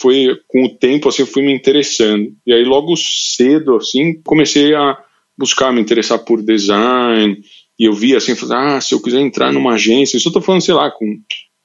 foi, 0.00 0.40
com 0.48 0.64
o 0.64 0.74
tempo 0.74 1.08
assim 1.08 1.24
fui 1.24 1.42
me 1.42 1.54
interessando. 1.54 2.32
E 2.46 2.52
aí 2.52 2.64
logo 2.64 2.94
cedo 2.96 3.76
assim 3.76 4.20
comecei 4.22 4.74
a 4.74 4.98
buscar 5.38 5.72
me 5.72 5.80
interessar 5.80 6.18
por 6.20 6.42
design. 6.42 7.40
E 7.78 7.84
eu 7.84 7.92
vi 7.92 8.16
assim 8.16 8.34
ah 8.50 8.80
se 8.80 8.94
eu 8.94 9.02
quiser 9.02 9.20
entrar 9.20 9.52
numa 9.52 9.74
agência 9.74 10.16
isso 10.16 10.32
eu 10.34 10.42
falando 10.42 10.62
sei 10.62 10.74
lá 10.74 10.90
com 10.90 11.06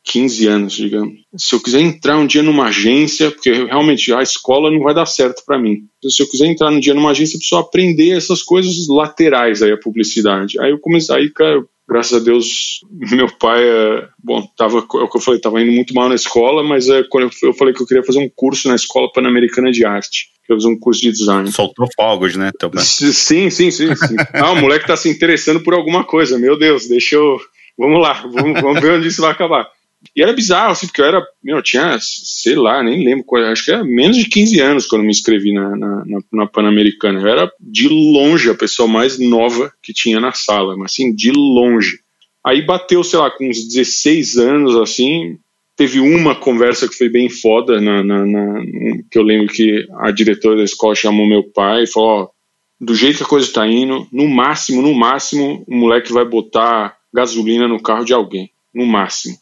15 0.04 0.48
anos, 0.48 0.74
digamos. 0.74 1.20
Se 1.38 1.54
eu 1.54 1.60
quiser 1.60 1.80
entrar 1.80 2.18
um 2.18 2.26
dia 2.26 2.42
numa 2.42 2.66
agência, 2.66 3.32
porque 3.32 3.52
realmente 3.52 4.12
a 4.14 4.22
escola 4.22 4.72
não 4.72 4.80
vai 4.80 4.94
dar 4.94 5.06
certo 5.06 5.44
para 5.46 5.60
mim. 5.60 5.84
Se 6.10 6.24
eu 6.24 6.28
quiser 6.28 6.48
entrar 6.48 6.72
um 6.72 6.80
dia 6.80 6.94
numa 6.94 7.12
agência, 7.12 7.36
eu 7.36 7.40
preciso 7.40 7.62
aprender 7.62 8.12
essas 8.12 8.42
coisas 8.42 8.88
laterais 8.88 9.62
aí, 9.62 9.72
a 9.72 9.78
publicidade. 9.78 10.60
Aí 10.60 10.72
eu 10.72 10.80
comecei, 10.80 11.16
aí, 11.16 11.30
cara, 11.30 11.64
graças 11.88 12.20
a 12.20 12.24
Deus, 12.24 12.82
meu 13.12 13.28
pai, 13.38 13.64
é, 13.64 14.08
bom, 14.24 14.48
tava, 14.58 14.80
é 14.80 15.04
o 15.04 15.08
que 15.10 15.18
eu 15.18 15.22
falei, 15.22 15.40
tava 15.40 15.62
indo 15.62 15.72
muito 15.72 15.94
mal 15.94 16.10
na 16.10 16.16
escola, 16.16 16.64
mas 16.64 16.90
é, 16.90 17.04
quando 17.04 17.30
eu, 17.44 17.54
falei 17.54 17.74
que 17.74 17.82
eu 17.82 17.88
queria 17.88 18.04
fazer 18.04 18.20
um 18.20 18.30
curso 18.34 18.68
na 18.68 18.76
Escola 18.76 19.12
Pan-Americana 19.12 19.72
de 19.72 19.86
Arte. 19.86 20.32
Eu 20.50 20.58
fazer 20.58 20.68
um 20.68 20.78
curso 20.78 21.00
de 21.00 21.12
design. 21.12 21.50
Soltou 21.50 21.88
fogos, 21.96 22.36
né? 22.36 22.52
Teu 22.60 22.70
pai. 22.70 22.84
Sim, 22.84 23.50
sim, 23.50 23.50
sim, 23.50 23.72
sim. 23.72 24.16
ah, 24.34 24.52
o 24.52 24.60
moleque 24.60 24.86
tá 24.86 24.98
se 24.98 25.08
interessando 25.08 25.62
por 25.62 25.74
alguma 25.74 26.04
coisa. 26.04 26.38
Meu 26.38 26.60
Deus, 26.60 26.90
deixa 26.90 27.16
eu. 27.16 27.40
Vamos 27.78 28.02
lá, 28.02 28.22
vamos, 28.30 28.60
vamos 28.60 28.82
ver 28.82 28.92
onde 28.92 29.08
isso 29.08 29.22
vai 29.22 29.32
acabar. 29.32 29.70
E 30.16 30.22
era 30.22 30.34
bizarro, 30.34 30.72
assim, 30.72 30.88
porque 30.88 31.02
eu 31.02 31.06
era, 31.06 31.24
meu, 31.44 31.58
eu 31.58 31.64
tinha, 31.64 31.98
sei 32.02 32.56
lá, 32.56 32.82
nem 32.84 33.06
lembro, 33.06 33.26
acho 33.52 33.64
que 33.64 33.72
era 33.72 33.84
menos 33.84 34.18
de 34.18 34.26
15 34.26 34.60
anos 34.60 34.86
quando 34.88 35.04
me 35.04 35.12
inscrevi 35.12 35.54
na, 35.54 35.76
na, 35.76 36.06
na, 36.06 36.20
na 36.34 36.48
Pan-Americana. 36.48 37.22
Eu 37.22 37.28
era 37.28 37.52
de 37.60 37.88
longe 37.88 38.50
a 38.50 38.56
pessoa 38.56 38.88
mais 38.88 39.20
nova 39.20 39.72
que 39.82 39.94
tinha 39.94 40.20
na 40.20 40.32
sala, 40.32 40.76
mas 40.76 40.92
assim, 40.92 41.14
de 41.14 41.32
longe. 41.32 42.00
Aí 42.44 42.66
bateu, 42.66 43.04
sei 43.04 43.20
lá, 43.20 43.30
com 43.30 43.48
uns 43.48 43.68
16 43.68 44.38
anos, 44.38 44.76
assim, 44.76 45.38
teve 45.76 46.00
uma 46.00 46.36
conversa 46.36 46.88
que 46.88 46.98
foi 46.98 47.08
bem 47.08 47.30
foda, 47.30 47.80
na, 47.80 48.04
na, 48.04 48.26
na, 48.26 48.62
que 49.10 49.18
eu 49.18 49.24
lembro 49.24 49.54
que 49.54 49.88
a 50.00 50.12
diretora 50.12 50.58
da 50.58 50.64
escola 50.64 50.96
chamou 50.96 51.28
meu 51.28 51.44
pai 51.44 51.84
e 51.84 51.88
falou, 51.88 52.10
ó, 52.10 52.30
do 52.80 52.96
jeito 52.96 53.18
que 53.18 53.24
a 53.24 53.28
coisa 53.28 53.54
tá 53.54 53.68
indo, 53.68 54.08
no 54.12 54.28
máximo, 54.28 54.82
no 54.82 54.94
máximo, 54.94 55.64
o 55.68 55.76
moleque 55.76 56.12
vai 56.12 56.26
botar 56.26 56.98
gasolina 57.14 57.68
no 57.68 57.82
carro 57.82 58.04
de 58.04 58.14
alguém, 58.14 58.50
no 58.74 58.88
máximo. 58.88 59.38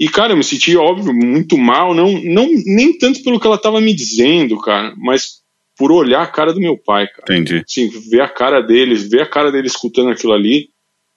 E, 0.00 0.08
cara, 0.08 0.32
eu 0.32 0.36
me 0.38 0.42
senti, 0.42 0.74
óbvio, 0.78 1.12
muito 1.12 1.58
mal, 1.58 1.94
não, 1.94 2.10
não 2.24 2.48
nem 2.64 2.96
tanto 2.96 3.22
pelo 3.22 3.38
que 3.38 3.46
ela 3.46 3.56
estava 3.56 3.82
me 3.82 3.92
dizendo, 3.92 4.58
cara, 4.58 4.94
mas 4.96 5.40
por 5.76 5.92
olhar 5.92 6.22
a 6.22 6.26
cara 6.26 6.54
do 6.54 6.60
meu 6.60 6.78
pai, 6.78 7.06
cara. 7.06 7.38
Entendi. 7.38 7.62
Assim, 7.66 7.88
ver 8.10 8.22
a 8.22 8.28
cara 8.28 8.62
dele, 8.62 8.94
ver 8.94 9.20
a 9.20 9.26
cara 9.26 9.52
dele 9.52 9.66
escutando 9.66 10.08
aquilo 10.08 10.32
ali, 10.32 10.70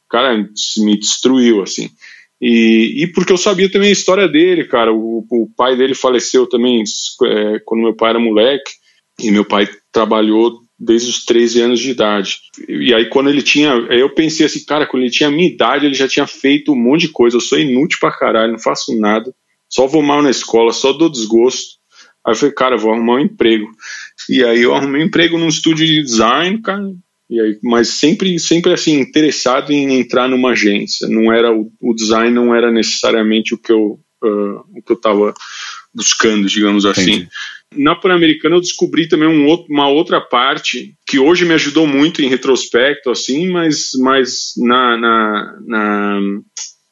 cara, 0.10 0.38
me 0.78 1.00
destruiu, 1.00 1.62
assim. 1.64 1.90
E, 2.42 3.04
e 3.04 3.08
porque 3.08 3.32
eu 3.32 3.38
sabia 3.38 3.72
também 3.72 3.88
a 3.88 3.94
história 3.94 4.28
dele, 4.28 4.66
cara. 4.66 4.94
O, 4.94 5.26
o 5.30 5.50
pai 5.56 5.78
dele 5.78 5.96
faleceu 5.96 6.46
também 6.46 6.84
é, 7.26 7.60
quando 7.66 7.84
meu 7.84 7.96
pai 7.96 8.10
era 8.10 8.20
moleque, 8.20 8.70
e 9.18 9.32
meu 9.32 9.46
pai 9.46 9.66
trabalhou 9.94 10.63
desde 10.80 11.10
os 11.10 11.26
13 11.26 11.62
anos 11.62 11.80
de 11.80 11.92
idade. 11.92 12.38
E 12.68 12.94
aí 12.94 13.10
quando 13.10 13.30
ele 13.30 13.42
tinha, 13.42 13.72
eu 13.90 14.10
pensei 14.14 14.46
assim, 14.46 14.64
cara, 14.66 14.86
quando 14.86 15.04
ele 15.04 15.12
tinha 15.12 15.30
a 15.30 15.32
minha 15.32 15.48
idade, 15.48 15.86
ele 15.86 15.96
já 15.96 16.08
tinha 16.08 16.28
feito 16.28 16.74
um 16.74 16.76
monte 16.76 17.02
de 17.02 17.10
coisa, 17.10 17.38
eu 17.38 17.42
sou 17.42 17.60
inútil 17.60 18.00
pra 18.00 18.12
caralho, 18.12 18.52
não 18.52 18.60
faço 18.60 18.98
nada, 19.00 19.34
só 19.70 19.88
vou 19.88 20.02
mal 20.02 20.22
na 20.22 20.30
escola, 20.30 20.74
só 20.74 20.94
dou 20.94 21.10
desgosto. 21.10 21.78
Aí 22.26 22.34
eu 22.34 22.38
falei, 22.38 22.56
cara, 22.56 22.78
vou 22.78 22.94
arrumar 22.94 23.16
um 23.16 23.20
emprego. 23.20 23.70
E 24.30 24.44
aí 24.44 24.62
eu 24.62 24.74
arrumei 24.74 25.02
um 25.02 25.06
emprego 25.06 25.38
num 25.38 25.50
estúdio 25.50 25.86
de 25.86 26.02
design, 26.02 26.62
cara, 26.62 26.90
e 27.30 27.40
aí, 27.40 27.60
mas 27.64 27.88
sempre, 27.88 28.38
sempre 28.38 28.74
assim, 28.74 29.00
interessado 29.00 29.72
em 29.72 30.00
entrar 30.00 30.28
numa 30.28 30.52
agência. 30.52 31.08
Não 31.08 31.34
era 31.34 31.52
o, 31.52 31.72
o 31.82 31.94
design 31.96 32.32
não 32.32 32.54
era 32.54 32.72
necessariamente 32.72 33.56
o 33.56 33.58
que 33.58 33.72
eu, 33.72 34.00
uh, 34.24 34.60
o 34.78 34.82
que 34.86 34.92
eu 34.92 34.96
tava 34.96 35.34
buscando, 35.94 36.48
digamos 36.48 36.86
assim. 36.86 37.28
Na 37.76 37.96
Pan-Americana 37.96 38.56
eu 38.56 38.62
descobri 38.62 39.08
também 39.08 39.28
um 39.28 39.46
outro, 39.48 39.68
uma 39.70 39.88
outra 39.88 40.22
parte 40.22 40.96
que 41.08 41.20
hoje 41.20 41.46
me 41.46 41.54
ajudou 41.54 41.88
muito 41.88 42.22
em 42.22 42.28
retrospecto, 42.28 43.10
assim, 43.10 43.50
mas, 43.50 43.92
mas 44.00 44.54
na, 44.58 44.98
na, 44.98 45.58
na, 45.66 46.20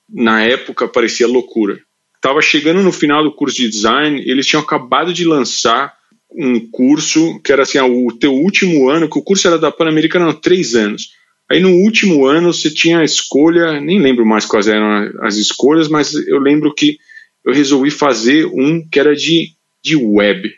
na 0.10 0.44
época 0.44 0.88
parecia 0.88 1.28
loucura. 1.28 1.80
Tava 2.22 2.42
chegando 2.42 2.84
no 2.84 2.92
final 2.92 3.24
do 3.24 3.34
curso 3.34 3.58
de 3.58 3.70
design, 3.70 4.22
eles 4.26 4.46
tinham 4.46 4.62
acabado 4.62 5.14
de 5.14 5.26
lançar 5.26 5.94
um 6.34 6.60
curso 6.72 7.42
que 7.44 7.52
era 7.52 7.64
assim, 7.64 7.80
o 7.80 8.12
teu 8.12 8.34
último 8.34 8.90
ano, 8.90 9.10
que 9.10 9.20
o 9.20 9.24
curso 9.24 9.48
era 9.48 9.58
da 9.58 9.72
Pan-Americana 9.72 10.30
há 10.30 10.34
três 10.34 10.76
anos. 10.76 11.10
Aí 11.50 11.60
no 11.60 11.70
último 11.70 12.26
ano 12.26 12.54
você 12.54 12.70
tinha 12.70 13.00
a 13.00 13.04
escolha, 13.04 13.82
nem 13.82 14.00
lembro 14.00 14.26
mais 14.26 14.46
quais 14.46 14.68
eram 14.68 15.12
as 15.22 15.36
escolhas, 15.36 15.90
mas 15.90 16.14
eu 16.14 16.40
lembro 16.40 16.74
que 16.74 16.98
eu 17.44 17.54
resolvi 17.54 17.92
fazer 17.92 18.46
um 18.46 18.88
que 18.88 19.00
era 19.00 19.16
de, 19.16 19.50
de 19.84 19.96
web. 19.96 20.50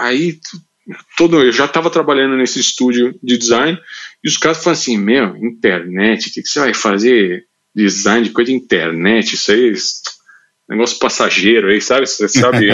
Aí 0.00 0.38
todo 1.16 1.42
eu 1.42 1.52
já 1.52 1.66
estava 1.66 1.90
trabalhando 1.90 2.36
nesse 2.36 2.58
estúdio 2.58 3.14
de 3.22 3.36
design 3.36 3.78
e 4.24 4.28
os 4.28 4.38
caras 4.38 4.64
falam 4.64 4.72
assim, 4.72 4.96
meu, 4.96 5.36
internet, 5.36 6.28
o 6.28 6.32
que, 6.32 6.42
que 6.42 6.48
você 6.48 6.58
vai 6.58 6.72
fazer 6.72 7.44
design 7.74 8.26
de 8.26 8.32
coisa 8.32 8.50
de 8.50 8.56
internet? 8.56 9.34
Isso 9.34 9.52
aí, 9.52 9.74
negócio 10.68 10.98
passageiro 10.98 11.68
aí, 11.68 11.82
sabe? 11.82 12.06
Você 12.06 12.26
sabe? 12.28 12.66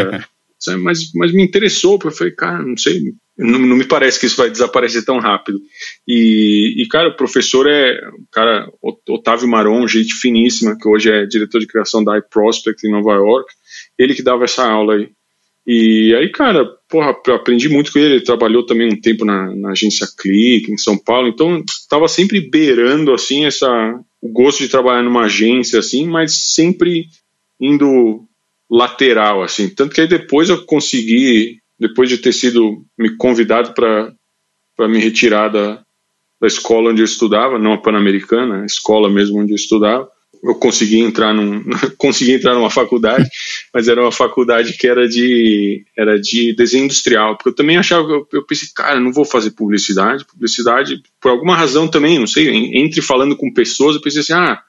mas, 0.79 1.11
mas 1.15 1.33
me 1.33 1.43
interessou, 1.43 1.99
porque 1.99 2.15
eu 2.15 2.17
falei, 2.17 2.33
cara, 2.33 2.63
não 2.63 2.77
sei, 2.77 3.13
não, 3.37 3.59
não, 3.59 3.77
me 3.77 3.85
parece 3.85 4.19
que 4.19 4.27
isso 4.27 4.37
vai 4.37 4.51
desaparecer 4.51 5.05
tão 5.05 5.19
rápido. 5.19 5.61
E, 6.07 6.81
e 6.83 6.89
cara, 6.89 7.09
o 7.09 7.17
professor 7.17 7.69
é, 7.69 8.01
cara, 8.33 8.71
Otávio 9.09 9.49
Maron, 9.49 9.87
gente 9.87 10.15
finíssima, 10.15 10.77
que 10.79 10.89
hoje 10.89 11.11
é 11.11 11.27
diretor 11.27 11.59
de 11.59 11.67
criação 11.67 12.03
da 12.03 12.17
iProspect 12.17 12.87
em 12.87 12.93
Nova 12.93 13.13
York, 13.13 13.53
ele 13.99 14.15
que 14.15 14.23
dava 14.23 14.45
essa 14.45 14.65
aula 14.65 14.95
aí. 14.95 15.11
E 15.67 16.15
aí, 16.15 16.31
cara, 16.31 16.65
porra, 16.89 17.11
aprendi 17.35 17.69
muito 17.69 17.93
com 17.93 17.99
ele. 17.99 18.15
Ele 18.17 18.25
trabalhou 18.25 18.65
também 18.65 18.89
um 18.93 19.01
tempo 19.01 19.25
na, 19.25 19.55
na 19.57 19.71
agência 19.71 20.07
Click 20.17 20.71
em 20.71 20.79
São 20.79 20.97
Paulo, 20.97 21.27
então 21.27 21.63
estava 21.67 22.07
sempre 22.07 22.41
beirando 22.41 23.13
assim 23.13 23.45
essa 23.45 23.69
o 24.23 24.29
gosto 24.29 24.63
de 24.63 24.69
trabalhar 24.69 25.03
numa 25.03 25.25
agência 25.25 25.79
assim, 25.79 26.07
mas 26.07 26.55
sempre 26.55 27.07
indo 27.61 28.25
lateral 28.71 29.43
assim. 29.43 29.69
Tanto 29.69 29.95
que 29.95 30.01
aí 30.01 30.09
depois 30.09 30.49
eu 30.49 30.65
consegui 30.65 31.59
depois 31.79 32.09
de 32.09 32.19
ter 32.19 32.33
sido 32.33 32.85
me 32.99 33.17
convidado 33.17 33.75
para 33.75 34.89
me 34.89 34.99
retirar 34.99 35.49
da, 35.49 35.83
da 36.41 36.47
escola 36.47 36.91
onde 36.91 37.03
eu 37.03 37.05
estudava, 37.05 37.59
não 37.59 37.73
a 37.73 37.79
Pan-Americana, 37.79 38.63
a 38.63 38.67
escola 38.67 39.11
mesmo 39.11 39.41
onde 39.41 39.53
eu 39.53 39.57
estudava, 39.57 40.09
eu 40.43 40.55
consegui 40.55 41.01
entrar 41.01 41.33
num 41.33 41.65
consegui 41.99 42.33
entrar 42.33 42.55
numa 42.55 42.71
faculdade, 42.71 43.29
mas 43.73 43.89
era 43.89 44.01
uma 44.01 44.13
faculdade 44.13 44.77
que 44.77 44.87
era 44.87 45.09
de 45.09 45.85
era 45.97 46.21
de 46.21 46.55
desenho 46.55 46.85
industrial, 46.85 47.37
porque 47.37 47.51
eu 47.51 47.55
também 47.55 47.77
achava 47.77 48.09
eu, 48.09 48.29
eu 48.33 48.43
pensei, 48.45 48.69
cara, 48.75 49.01
não 49.01 49.13
vou 49.13 49.25
fazer 49.25 49.51
publicidade, 49.53 50.25
publicidade 50.25 51.03
por 51.21 51.31
alguma 51.31 51.57
razão 51.57 51.89
também, 51.89 52.19
não 52.19 52.27
sei, 52.27 52.49
entre 52.79 53.03
falando 53.03 53.37
com 53.37 53.53
pessoas, 53.53 53.97
eu 53.97 54.03
pensei 54.03 54.21
assim, 54.21 54.33
ah, 54.33 54.63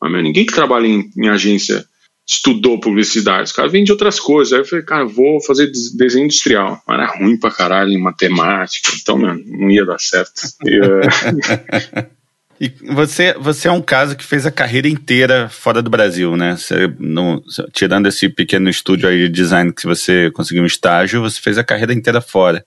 mas 0.00 0.12
meu, 0.12 0.22
ninguém 0.22 0.46
que 0.46 0.54
trabalha 0.54 0.86
em, 0.86 1.10
em 1.16 1.28
agência 1.28 1.84
estudou 2.26 2.78
publicidade, 2.78 3.44
os 3.44 3.52
caras 3.52 3.72
vêm 3.72 3.82
de 3.82 3.90
outras 3.90 4.20
coisas. 4.20 4.52
Aí 4.52 4.60
eu 4.60 4.64
falei, 4.64 4.84
cara, 4.84 5.04
vou 5.04 5.42
fazer 5.42 5.68
desenho 5.96 6.26
industrial. 6.26 6.80
Mas 6.86 7.00
era 7.00 7.18
ruim 7.18 7.36
pra 7.36 7.50
caralho 7.50 7.90
em 7.90 8.00
matemática, 8.00 8.92
então 9.00 9.18
não 9.18 9.68
ia 9.68 9.84
dar 9.84 9.98
certo. 9.98 10.42
E, 10.64 10.78
uh... 10.78 12.10
e 12.60 12.68
você, 12.92 13.32
você 13.38 13.68
é 13.68 13.72
um 13.72 13.80
caso 13.80 14.14
que 14.14 14.22
fez 14.22 14.44
a 14.44 14.50
carreira 14.50 14.86
inteira 14.86 15.48
fora 15.48 15.80
do 15.80 15.88
Brasil, 15.88 16.36
né? 16.36 16.56
Você, 16.56 16.92
no, 16.98 17.42
tirando 17.72 18.06
esse 18.06 18.28
pequeno 18.28 18.68
estúdio 18.68 19.08
aí 19.08 19.18
de 19.20 19.28
design 19.30 19.72
que 19.72 19.86
você 19.86 20.30
conseguiu 20.32 20.62
um 20.62 20.66
estágio, 20.66 21.22
você 21.22 21.40
fez 21.40 21.56
a 21.56 21.64
carreira 21.64 21.94
inteira 21.94 22.20
fora. 22.20 22.62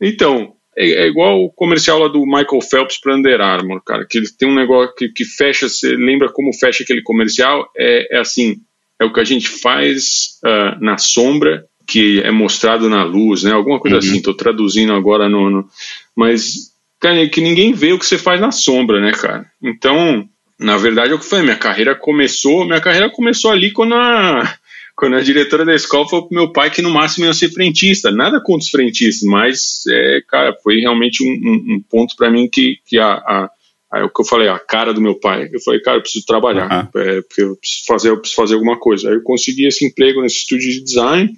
Então, 0.00 0.54
é, 0.74 1.04
é, 1.04 1.06
igual 1.08 1.44
o 1.44 1.52
comercial 1.52 1.98
lá 1.98 2.08
do 2.08 2.24
Michael 2.24 2.62
Phelps 2.62 2.98
para 2.98 3.16
Under 3.16 3.38
Armour, 3.38 3.82
cara, 3.84 4.06
que 4.08 4.16
ele 4.16 4.28
tem 4.30 4.48
um 4.48 4.54
negócio 4.54 4.94
que, 4.96 5.10
que 5.10 5.26
fecha, 5.26 5.68
você 5.68 5.94
lembra 5.94 6.32
como 6.32 6.50
fecha 6.54 6.82
aquele 6.82 7.02
comercial? 7.02 7.70
É, 7.76 8.16
é 8.16 8.20
assim, 8.20 8.56
é 8.98 9.04
o 9.04 9.12
que 9.12 9.20
a 9.20 9.24
gente 9.24 9.48
faz 9.48 10.38
uh, 10.42 10.82
na 10.82 10.96
sombra 10.96 11.66
que 11.86 12.20
é 12.22 12.30
mostrado 12.30 12.88
na 12.88 13.04
luz, 13.04 13.42
né? 13.42 13.52
Alguma 13.52 13.78
coisa 13.80 13.96
uhum. 13.96 14.02
assim. 14.02 14.16
Estou 14.16 14.34
traduzindo 14.34 14.92
agora 14.92 15.28
no, 15.28 15.50
no, 15.50 15.68
mas 16.14 16.72
cara, 17.00 17.22
é 17.22 17.28
que 17.28 17.40
ninguém 17.40 17.72
vê 17.72 17.92
o 17.92 17.98
que 17.98 18.06
você 18.06 18.18
faz 18.18 18.40
na 18.40 18.50
sombra, 18.50 19.00
né, 19.00 19.12
cara? 19.12 19.46
Então, 19.62 20.28
na 20.58 20.76
verdade, 20.76 21.12
é 21.12 21.14
o 21.14 21.18
que 21.18 21.24
foi. 21.24 21.42
Minha 21.42 21.56
carreira 21.56 21.94
começou, 21.94 22.64
minha 22.64 22.80
carreira 22.80 23.10
começou 23.10 23.50
ali 23.50 23.70
quando 23.70 23.94
a 23.94 24.56
quando 24.96 25.14
a 25.14 25.22
diretora 25.22 25.64
da 25.64 25.76
escola 25.76 26.08
falou 26.08 26.26
pro 26.26 26.36
meu 26.36 26.52
pai 26.52 26.72
que 26.72 26.82
no 26.82 26.90
máximo 26.90 27.24
ia 27.24 27.32
ser 27.32 27.50
frentista. 27.50 28.10
Nada 28.10 28.40
contra 28.40 28.64
os 28.64 28.68
frentistas, 28.68 29.22
mas, 29.22 29.84
é, 29.88 30.20
cara, 30.26 30.52
foi 30.60 30.80
realmente 30.80 31.22
um, 31.22 31.28
um, 31.28 31.74
um 31.74 31.82
ponto 31.88 32.16
para 32.16 32.28
mim 32.28 32.48
que, 32.50 32.78
que 32.84 32.98
a, 32.98 33.12
a, 33.12 33.50
Aí 33.90 34.02
o 34.02 34.10
que 34.10 34.20
eu 34.20 34.24
falei, 34.24 34.48
a 34.48 34.58
cara 34.58 34.92
do 34.92 35.00
meu 35.00 35.14
pai. 35.14 35.48
Eu 35.50 35.60
falei, 35.60 35.80
cara, 35.80 35.96
eu 35.96 36.02
preciso 36.02 36.26
trabalhar, 36.26 36.90
uhum. 36.94 37.00
é, 37.00 37.22
porque 37.22 37.42
eu 37.42 37.56
preciso 37.56 37.86
fazer, 37.86 38.10
eu 38.10 38.18
preciso 38.18 38.40
fazer 38.40 38.54
alguma 38.54 38.78
coisa. 38.78 39.08
Aí 39.08 39.14
eu 39.14 39.22
consegui 39.22 39.66
esse 39.66 39.86
emprego 39.86 40.20
nesse 40.20 40.36
estúdio 40.36 40.70
de 40.70 40.82
design, 40.82 41.32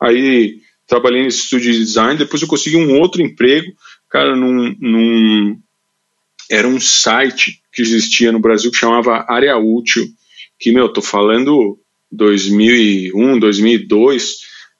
aí 0.00 0.58
trabalhei 0.86 1.22
nesse 1.22 1.44
estúdio 1.44 1.72
de 1.72 1.78
design, 1.78 2.18
depois 2.18 2.42
eu 2.42 2.48
consegui 2.48 2.76
um 2.76 3.00
outro 3.00 3.22
emprego, 3.22 3.72
cara, 4.16 4.34
num, 4.34 4.74
num 4.80 5.58
era 6.50 6.66
um 6.66 6.80
site 6.80 7.60
que 7.70 7.82
existia 7.82 8.32
no 8.32 8.40
Brasil 8.40 8.70
que 8.70 8.78
chamava 8.78 9.26
Área 9.28 9.58
Útil, 9.58 10.06
que, 10.58 10.72
meu, 10.72 10.88
tô 10.88 11.02
falando 11.02 11.78
2001, 12.10 13.38
2002, 13.38 14.36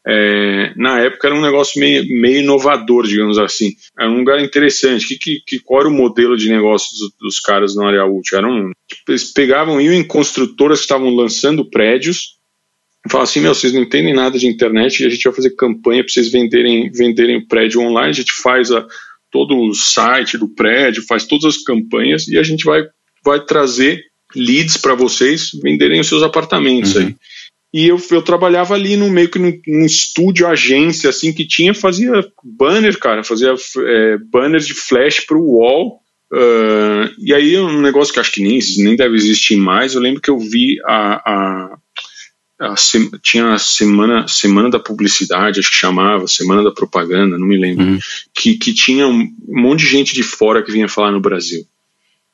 é, 0.09 0.73
na 0.75 1.01
época 1.01 1.29
era 1.29 1.37
um 1.37 1.43
negócio 1.43 1.79
meio, 1.79 2.03
meio, 2.19 2.39
inovador, 2.39 3.07
digamos 3.07 3.37
assim. 3.39 3.73
Era 3.99 4.09
um 4.09 4.19
lugar 4.19 4.41
interessante. 4.41 5.07
Que, 5.07 5.19
que, 5.19 5.41
que, 5.47 5.59
qual 5.59 5.81
era 5.81 5.89
o 5.91 5.93
modelo 5.93 6.37
de 6.37 6.49
negócio 6.49 6.97
dos, 6.97 7.13
dos 7.21 7.41
caras 7.41 7.75
na 7.75 7.89
área 7.89 8.07
útil? 8.07 8.39
Eram, 8.39 8.71
tipo, 8.89 9.03
eles 9.11 9.33
pegavam, 9.33 9.81
iam 9.81 9.93
em 9.93 10.07
construtoras 10.07 10.79
que 10.79 10.85
estavam 10.85 11.11
lançando 11.11 11.69
prédios 11.69 12.37
e 13.07 13.11
falavam 13.11 13.31
assim, 13.31 13.41
meu, 13.41 13.55
vocês 13.55 13.73
não 13.73 13.83
entendem 13.83 14.15
nada 14.15 14.39
de 14.39 14.47
internet 14.47 15.01
e 15.01 15.07
a 15.07 15.09
gente 15.09 15.25
vai 15.25 15.33
fazer 15.33 15.51
campanha 15.51 16.03
para 16.03 16.13
vocês 16.13 16.31
venderem, 16.31 16.91
venderem 16.91 17.37
o 17.37 17.47
prédio 17.47 17.81
online, 17.81 18.11
a 18.11 18.13
gente 18.13 18.33
faz 18.33 18.73
a, 18.73 18.85
todo 19.31 19.57
o 19.59 19.75
site 19.75 20.39
do 20.39 20.49
prédio, 20.49 21.07
faz 21.07 21.27
todas 21.27 21.57
as 21.57 21.63
campanhas 21.63 22.29
e 22.29 22.39
a 22.39 22.43
gente 22.43 22.65
vai, 22.65 22.83
vai 23.25 23.45
trazer 23.45 24.03
leads 24.35 24.77
para 24.77 24.95
vocês 24.95 25.51
venderem 25.63 26.01
os 26.01 26.07
seus 26.07 26.23
apartamentos 26.23 26.95
uhum. 26.95 27.03
aí. 27.03 27.17
E 27.75 27.89
eu, 27.89 28.01
eu 28.11 28.23
trabalhava 28.23 28.75
ali 28.75 28.97
no 28.97 29.11
meio 29.11 29.29
que 29.29 29.39
num, 29.39 29.53
num 29.67 29.85
estúdio, 29.85 30.47
agência, 30.47 31.11
assim, 31.11 31.33
que 31.33 31.47
tinha, 31.47 31.75
fazia 31.75 32.11
banner, 32.43 32.99
cara, 32.99 33.23
fazia 33.23 33.53
é, 33.53 34.19
banner 34.31 34.61
de 34.61 34.73
flash 34.73 35.21
pro 35.21 35.43
wall. 35.43 36.01
Uh, 36.33 37.13
e 37.19 37.35
aí 37.35 37.57
um 37.59 37.81
negócio 37.81 38.13
que 38.13 38.19
acho 38.19 38.33
que 38.33 38.43
nem, 38.43 38.59
nem 38.79 38.97
deve 38.97 39.15
existir 39.15 39.57
mais, 39.57 39.95
eu 39.95 40.01
lembro 40.01 40.21
que 40.21 40.31
eu 40.31 40.39
vi 40.39 40.77
a, 40.85 41.15
a, 41.17 41.79
a 42.59 42.75
tinha 43.23 43.53
a 43.53 43.59
semana, 43.59 44.27
semana 44.29 44.71
da 44.71 44.79
publicidade, 44.79 45.61
acho 45.61 45.71
que 45.71 45.77
chamava, 45.77 46.27
semana 46.27 46.63
da 46.63 46.71
propaganda, 46.71 47.39
não 47.39 47.47
me 47.47 47.59
lembro, 47.59 47.85
uhum. 47.85 47.99
que, 48.35 48.57
que 48.57 48.73
tinha 48.73 49.07
um 49.07 49.31
monte 49.47 49.81
de 49.81 49.87
gente 49.87 50.15
de 50.15 50.23
fora 50.23 50.63
que 50.63 50.73
vinha 50.73 50.89
falar 50.89 51.13
no 51.13 51.21
Brasil. 51.21 51.67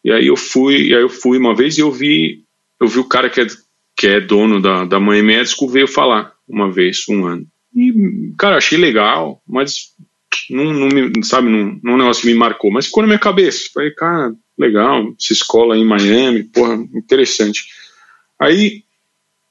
E 0.04 0.12
aí 0.12 0.26
eu 0.26 0.36
fui, 0.36 0.88
e 0.88 0.94
aí 0.94 1.02
eu 1.02 1.08
fui 1.08 1.38
uma 1.38 1.54
vez 1.54 1.78
e 1.78 1.80
eu 1.80 1.90
vi, 1.90 2.42
eu 2.80 2.86
vi 2.86 2.98
o 2.98 3.08
cara 3.08 3.28
que 3.28 3.40
é 3.40 3.46
que 3.94 4.06
é 4.06 4.20
dono 4.20 4.60
da, 4.60 4.84
da 4.84 4.98
Mãe 4.98 5.22
Médico, 5.22 5.68
veio 5.68 5.86
falar 5.86 6.32
uma 6.48 6.72
vez, 6.72 7.04
um 7.08 7.26
ano. 7.26 7.46
E, 7.74 8.32
cara, 8.38 8.56
achei 8.56 8.78
legal, 8.78 9.40
mas 9.46 9.92
não, 10.50 10.72
não 10.72 10.88
me, 10.88 11.24
sabe, 11.24 11.48
não, 11.48 11.78
não 11.82 11.92
é 11.92 11.94
um 11.94 11.98
negócio 11.98 12.22
que 12.22 12.28
me 12.28 12.34
marcou, 12.34 12.70
mas 12.70 12.86
ficou 12.86 13.02
na 13.02 13.06
minha 13.06 13.18
cabeça. 13.18 13.70
Falei, 13.72 13.90
cara, 13.92 14.34
legal, 14.58 15.14
essa 15.18 15.32
escola 15.32 15.76
em 15.76 15.84
Miami, 15.84 16.44
porra, 16.44 16.74
interessante. 16.94 17.64
Aí, 18.40 18.82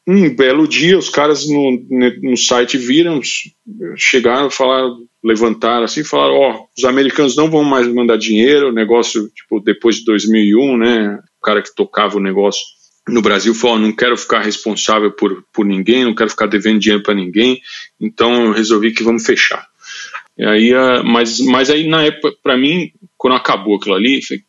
um 0.07 0.33
belo 0.35 0.67
dia, 0.67 0.97
os 0.97 1.09
caras 1.09 1.47
no, 1.47 1.85
no 2.21 2.35
site 2.35 2.77
viram, 2.77 3.21
chegaram, 3.95 4.49
falaram, 4.49 5.05
levantaram 5.23 5.83
assim, 5.83 6.03
falaram, 6.03 6.33
ó, 6.35 6.51
oh, 6.51 6.67
os 6.77 6.83
americanos 6.83 7.35
não 7.35 7.49
vão 7.49 7.63
mais 7.63 7.87
mandar 7.87 8.17
dinheiro, 8.17 8.69
o 8.69 8.73
negócio, 8.73 9.29
tipo, 9.29 9.59
depois 9.59 9.97
de 9.97 10.05
2001, 10.05 10.77
né, 10.77 11.19
o 11.39 11.45
cara 11.45 11.61
que 11.61 11.73
tocava 11.73 12.17
o 12.17 12.21
negócio 12.21 12.61
no 13.07 13.21
Brasil 13.21 13.53
falou: 13.53 13.79
não 13.79 13.91
quero 13.91 14.17
ficar 14.17 14.41
responsável 14.41 15.11
por, 15.11 15.43
por 15.53 15.65
ninguém, 15.65 16.03
não 16.03 16.15
quero 16.15 16.29
ficar 16.29 16.47
devendo 16.47 16.79
dinheiro 16.79 17.03
para 17.03 17.13
ninguém, 17.13 17.61
então 17.99 18.45
eu 18.45 18.51
resolvi 18.51 18.93
que 18.93 19.03
vamos 19.03 19.25
fechar. 19.25 19.67
E 20.37 20.45
aí, 20.45 20.73
uh, 20.73 21.03
mas, 21.03 21.39
mas 21.39 21.69
aí 21.69 21.87
na 21.87 22.03
época, 22.03 22.35
para 22.41 22.57
mim, 22.57 22.91
quando 23.17 23.35
acabou 23.35 23.75
aquilo 23.75 23.95
ali, 23.95 24.21
falei, 24.21 24.43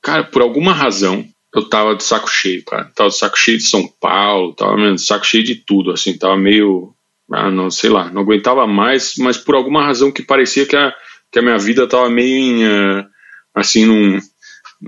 cara, 0.00 0.24
por 0.24 0.42
alguma 0.42 0.72
razão 0.72 1.26
eu 1.54 1.68
tava 1.68 1.94
de 1.94 2.02
saco 2.02 2.28
cheio, 2.28 2.64
cara. 2.64 2.90
Tava 2.94 3.10
de 3.10 3.16
saco 3.16 3.38
cheio 3.38 3.58
de 3.58 3.64
São 3.64 3.86
Paulo, 4.00 4.54
tava 4.54 4.76
de 4.92 5.00
saco 5.00 5.24
cheio 5.24 5.44
de 5.44 5.54
tudo, 5.54 5.92
assim, 5.92 6.18
tava 6.18 6.36
meio, 6.36 6.92
ah, 7.30 7.50
não 7.50 7.70
sei 7.70 7.90
lá, 7.90 8.10
não 8.10 8.22
aguentava 8.22 8.66
mais, 8.66 9.14
mas 9.18 9.38
por 9.38 9.54
alguma 9.54 9.84
razão 9.84 10.10
que 10.10 10.22
parecia 10.22 10.66
que 10.66 10.76
a, 10.76 10.92
que 11.30 11.38
a 11.38 11.42
minha 11.42 11.58
vida 11.58 11.86
tava 11.86 12.10
meio 12.10 12.36
em, 12.36 12.64
uh, 12.64 13.04
assim, 13.54 13.86
num 13.86 14.18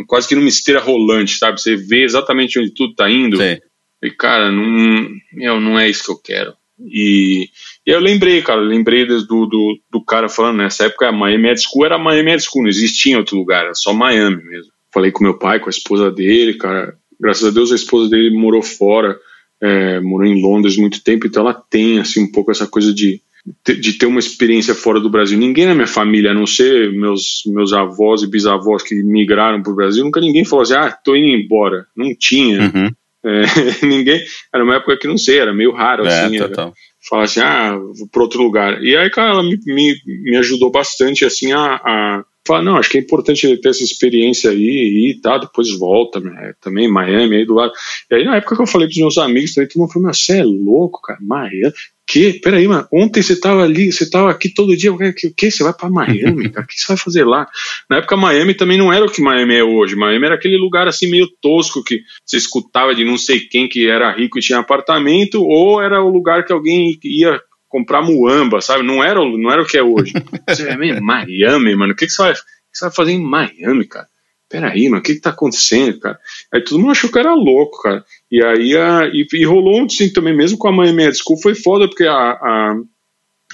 quase 0.07 0.29
que 0.29 0.35
numa 0.35 0.49
esteira 0.49 0.81
rolante, 0.81 1.39
sabe? 1.39 1.61
Você 1.61 1.77
vê 1.77 2.05
exatamente 2.05 2.59
onde 2.59 2.75
tudo 2.75 2.95
tá 2.95 3.09
indo. 3.11 3.37
Sim. 3.39 3.59
E, 4.03 4.11
cara, 4.11 4.53
não, 4.53 5.09
meu, 5.33 5.61
não 5.61 5.79
é 5.79 5.89
isso 5.89 6.05
que 6.05 6.11
eu 6.11 6.19
quero. 6.23 6.55
E, 6.79 7.49
E 7.87 7.91
eu 7.91 8.01
lembrei, 8.01 8.43
cara, 8.43 8.61
lembrei 8.61 9.07
do, 9.07 9.25
do, 9.25 9.81
do 9.91 10.05
cara 10.05 10.29
falando, 10.29 10.59
nessa 10.59 10.87
época 10.87 11.09
a 11.09 11.13
Miami 11.13 11.49
Ed 11.49 11.61
School 11.63 11.87
era 11.87 11.99
Miami 11.99 12.33
Ed 12.33 12.43
School, 12.43 12.65
não 12.65 12.69
existia 12.69 13.15
em 13.15 13.17
outro 13.17 13.37
lugar, 13.39 13.65
era 13.65 13.75
só 13.75 13.95
Miami 13.95 14.43
mesmo. 14.45 14.73
Falei 14.97 15.13
com 15.13 15.23
meu 15.23 15.39
pai, 15.39 15.61
com 15.61 15.67
a 15.67 15.71
esposa 15.71 16.11
dele, 16.11 16.55
cara, 16.55 16.95
graças 17.21 17.45
a 17.45 17.51
Deus 17.51 17.71
a 17.71 17.75
esposa 17.75 18.09
dele 18.09 18.35
morou 18.35 18.63
fora, 18.63 19.15
é, 19.61 20.01
morou 20.01 20.27
em 20.27 20.41
Londres 20.41 20.79
muito 20.79 21.05
tempo, 21.05 21.27
então 21.27 21.43
ela 21.43 21.53
tem, 21.53 21.99
assim, 21.99 22.25
um 22.25 22.33
pouco 22.33 22.51
essa 22.51 22.67
coisa 22.67 22.95
de 22.95 23.21
de 23.65 23.93
ter 23.93 24.07
uma 24.07 24.19
experiência 24.19 24.75
fora 24.75 24.99
do 24.99 25.11
Brasil. 25.11 25.39
Ninguém 25.39 25.67
na 25.67 25.75
minha 25.75 25.87
família, 25.87 26.33
a 26.33 26.35
não 26.35 26.47
ser 26.47 26.93
meus, 26.93 27.43
meus 27.47 27.73
avós 27.73 28.23
e 28.23 28.27
bisavós 28.27 28.83
que 28.83 28.95
migraram 28.97 29.63
para 29.63 29.73
o 29.73 29.77
Brasil, 29.77 30.05
nunca 30.05 30.21
ninguém 30.21 30.45
falou 30.45 30.63
assim, 30.63 30.75
ah, 30.75 30.91
tô 30.91 31.15
indo 31.15 31.29
embora. 31.29 31.87
Não 31.97 32.13
tinha. 32.19 32.61
Uhum. 32.63 32.91
É, 33.25 33.43
ninguém. 33.87 34.21
Era 34.53 34.65
uma 34.65 34.77
época 34.77 34.97
que 34.97 35.07
não 35.07 35.17
sei, 35.17 35.39
era 35.39 35.55
meio 35.55 35.73
raro, 35.73 36.05
é, 36.07 36.25
assim. 36.25 36.39
Era, 36.39 36.73
falar 37.09 37.23
assim, 37.23 37.41
ah, 37.41 37.77
vou 37.77 38.09
para 38.11 38.23
outro 38.23 38.43
lugar. 38.43 38.83
E 38.83 38.97
aí, 38.97 39.09
cara, 39.11 39.31
ela 39.31 39.43
me, 39.45 39.57
me, 39.65 39.95
me 40.25 40.37
ajudou 40.39 40.71
bastante, 40.71 41.25
assim, 41.25 41.53
a, 41.53 41.75
a 41.77 42.25
falar, 42.47 42.63
não, 42.63 42.77
acho 42.77 42.91
que 42.91 42.99
é 42.99 43.01
importante 43.01 43.57
ter 43.59 43.69
essa 43.69 43.83
experiência 43.83 44.51
aí 44.51 45.11
e 45.11 45.21
tá, 45.21 45.39
depois 45.39 45.71
volta, 45.79 46.21
né, 46.21 46.55
também 46.61 46.91
Miami 46.91 47.37
aí 47.37 47.47
do 47.47 47.55
lado. 47.55 47.73
E 48.11 48.15
aí 48.15 48.25
na 48.25 48.37
época 48.37 48.57
que 48.57 48.63
eu 48.63 48.67
falei 48.67 48.87
pros 48.87 48.99
meus 48.99 49.19
amigos 49.19 49.55
também, 49.55 49.69
todo 49.69 49.81
mundo 49.81 49.93
falou, 49.93 50.13
você 50.13 50.39
é 50.39 50.45
louco, 50.45 51.01
cara, 51.03 51.19
Miami, 51.21 51.73
que? 52.07 52.35
Peraí, 52.35 52.69
mano, 52.69 52.87
ontem 52.93 53.21
você 53.21 53.39
tava 53.39 53.65
ali, 53.65 53.91
você 53.91 54.09
tava 54.09 54.31
aqui 54.31 54.49
todo 54.49 54.77
dia, 54.77 54.93
o 54.93 54.99
que? 54.99 55.31
que? 55.31 55.51
Você 55.51 55.65
vai 55.65 55.75
para 55.75 55.91
Miami, 55.91 56.49
cara, 56.51 56.65
o 56.65 56.69
que 56.69 56.79
você 56.79 56.87
vai 56.87 56.97
fazer 56.97 57.25
lá? 57.25 57.49
Na 57.91 57.97
época 57.97 58.17
Miami 58.17 58.55
também 58.55 58.79
não 58.79 58.93
era 58.93 59.05
o 59.05 59.11
que 59.11 59.21
Miami 59.21 59.57
é 59.57 59.65
hoje, 59.65 59.97
Miami 59.97 60.27
era 60.27 60.37
aquele 60.37 60.57
lugar 60.57 60.87
assim 60.87 61.11
meio 61.11 61.27
tosco 61.43 61.83
que 61.83 62.01
você 62.25 62.37
escutava 62.37 62.95
de 62.95 63.05
não 63.05 63.19
sei 63.19 63.41
quem 63.41 63.69
que 63.69 63.89
era 63.89 64.13
rico 64.13 64.39
e 64.39 64.43
tinha 64.43 64.59
apartamento, 64.59 65.43
ou 65.43 65.83
era 65.83 66.03
o 66.03 66.09
lugar 66.09 66.45
que 66.45 66.53
alguém 66.53 66.97
ia 67.03 67.41
comprar 67.69 68.03
muamba, 68.03 68.61
sabe? 68.61 68.83
Não 68.83 69.03
era, 69.03 69.21
não 69.21 69.51
era 69.51 69.63
o 69.63 69.67
que 69.67 69.77
é 69.77 69.83
hoje. 69.83 70.13
Você 70.49 70.69
é 70.69 71.01
Miami, 71.01 71.75
mano, 71.75 71.93
o 71.93 71.97
que, 71.97 72.07
que, 72.07 72.13
você 72.13 72.23
vai, 72.23 72.35
que 72.35 72.41
você 72.73 72.85
vai 72.85 72.95
fazer 72.95 73.13
em 73.13 73.23
Miami, 73.23 73.87
cara? 73.87 74.07
Peraí, 74.49 74.89
mano, 74.89 75.01
o 75.01 75.03
que, 75.03 75.15
que 75.15 75.21
tá 75.21 75.31
acontecendo, 75.31 75.99
cara? 75.99 76.19
Aí 76.53 76.63
todo 76.63 76.79
mundo 76.79 76.93
achou 76.93 77.11
que 77.11 77.19
era 77.19 77.35
louco, 77.35 77.83
cara. 77.83 78.05
E 78.31 78.43
aí 78.45 78.77
a, 78.77 79.07
e, 79.13 79.27
e 79.33 79.45
rolou 79.45 79.83
um 79.83 79.89
sim 79.89 80.13
também, 80.13 80.37
mesmo 80.37 80.57
com 80.57 80.69
a 80.69 80.73
Miami 80.73 81.05
Ed 81.05 81.19
School, 81.19 81.41
foi 81.41 81.55
foda, 81.55 81.89
porque 81.89 82.05
a, 82.05 82.15
a, 82.15 82.77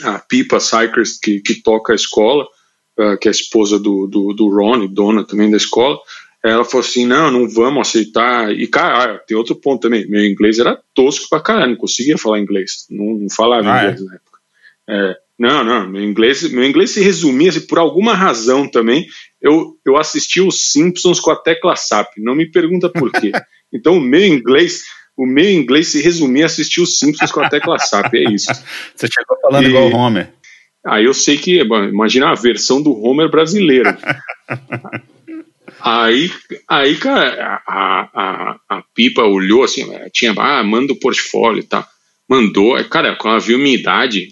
a 0.04 0.18
Pipa 0.18 0.60
Cycles, 0.60 1.18
que, 1.18 1.40
que 1.40 1.62
toca 1.62 1.92
a 1.92 1.96
escola, 1.96 2.46
uh, 2.98 3.16
que 3.18 3.26
é 3.26 3.30
a 3.30 3.32
esposa 3.32 3.78
do, 3.78 4.06
do, 4.06 4.34
do 4.34 4.48
Ron, 4.48 4.86
dona 4.86 5.24
também 5.24 5.50
da 5.50 5.56
escola, 5.56 5.98
ela 6.44 6.64
falou 6.64 6.84
assim: 6.84 7.06
não, 7.06 7.30
não 7.30 7.48
vamos 7.48 7.88
aceitar. 7.88 8.52
E, 8.52 8.66
cara, 8.66 9.14
ah, 9.14 9.18
tem 9.18 9.36
outro 9.36 9.54
ponto 9.54 9.82
também. 9.82 10.08
Meu 10.08 10.24
inglês 10.24 10.58
era 10.58 10.80
tosco 10.94 11.28
pra 11.28 11.40
caralho, 11.40 11.72
não 11.72 11.76
conseguia 11.76 12.18
falar 12.18 12.40
inglês. 12.40 12.86
Não, 12.90 13.14
não 13.14 13.30
falava 13.30 13.72
ah, 13.72 13.84
é? 13.84 13.90
inglês 13.90 14.00
é? 14.00 14.04
na 14.04 14.14
época. 14.14 14.38
É, 14.88 15.16
não, 15.38 15.64
não, 15.64 15.88
meu 15.88 16.02
inglês, 16.02 16.42
meu 16.50 16.64
inglês 16.64 16.90
se 16.90 17.00
resumia, 17.00 17.50
assim, 17.50 17.66
por 17.66 17.78
alguma 17.78 18.14
razão 18.14 18.68
também, 18.68 19.06
eu, 19.40 19.76
eu 19.84 19.96
assisti 19.96 20.40
os 20.40 20.70
Simpsons 20.70 21.18
com 21.18 21.30
a 21.30 21.36
tecla 21.36 21.74
SAP, 21.74 22.18
não 22.18 22.34
me 22.34 22.50
pergunta 22.50 22.88
por 22.88 23.10
quê. 23.10 23.32
Então 23.74 23.96
o 23.96 24.00
meu 24.02 24.22
inglês, 24.26 24.82
o 25.16 25.24
meu 25.24 25.50
inglês 25.50 25.88
se 25.88 26.02
resumia 26.02 26.44
a 26.44 26.46
assistir 26.46 26.82
os 26.82 26.98
Simpsons 26.98 27.32
com 27.32 27.40
a 27.40 27.48
tecla 27.48 27.78
SAP, 27.78 28.12
é 28.12 28.30
isso. 28.30 28.52
Você 28.94 29.06
chegou 29.10 29.40
falando 29.40 29.64
e, 29.64 29.68
igual 29.68 29.88
o 29.88 29.96
Homer. 29.96 30.30
Aí 30.84 31.06
eu 31.06 31.14
sei 31.14 31.38
que, 31.38 31.60
imagina 31.60 32.30
a 32.30 32.34
versão 32.34 32.82
do 32.82 32.92
Homer 33.02 33.30
brasileiro. 33.30 33.96
Aí, 35.84 36.30
aí 36.68 36.96
cara, 36.96 37.60
a, 37.66 38.08
a, 38.14 38.56
a 38.68 38.82
Pipa 38.94 39.22
olhou 39.22 39.64
assim, 39.64 39.84
tinha, 40.12 40.32
ah, 40.38 40.62
manda 40.62 40.92
o 40.92 40.98
portfólio 40.98 41.60
e 41.60 41.66
tal. 41.66 41.84
Mandou, 42.28 42.82
cara, 42.84 43.16
quando 43.16 43.32
ela 43.32 43.40
viu 43.40 43.58
minha 43.58 43.74
idade, 43.74 44.28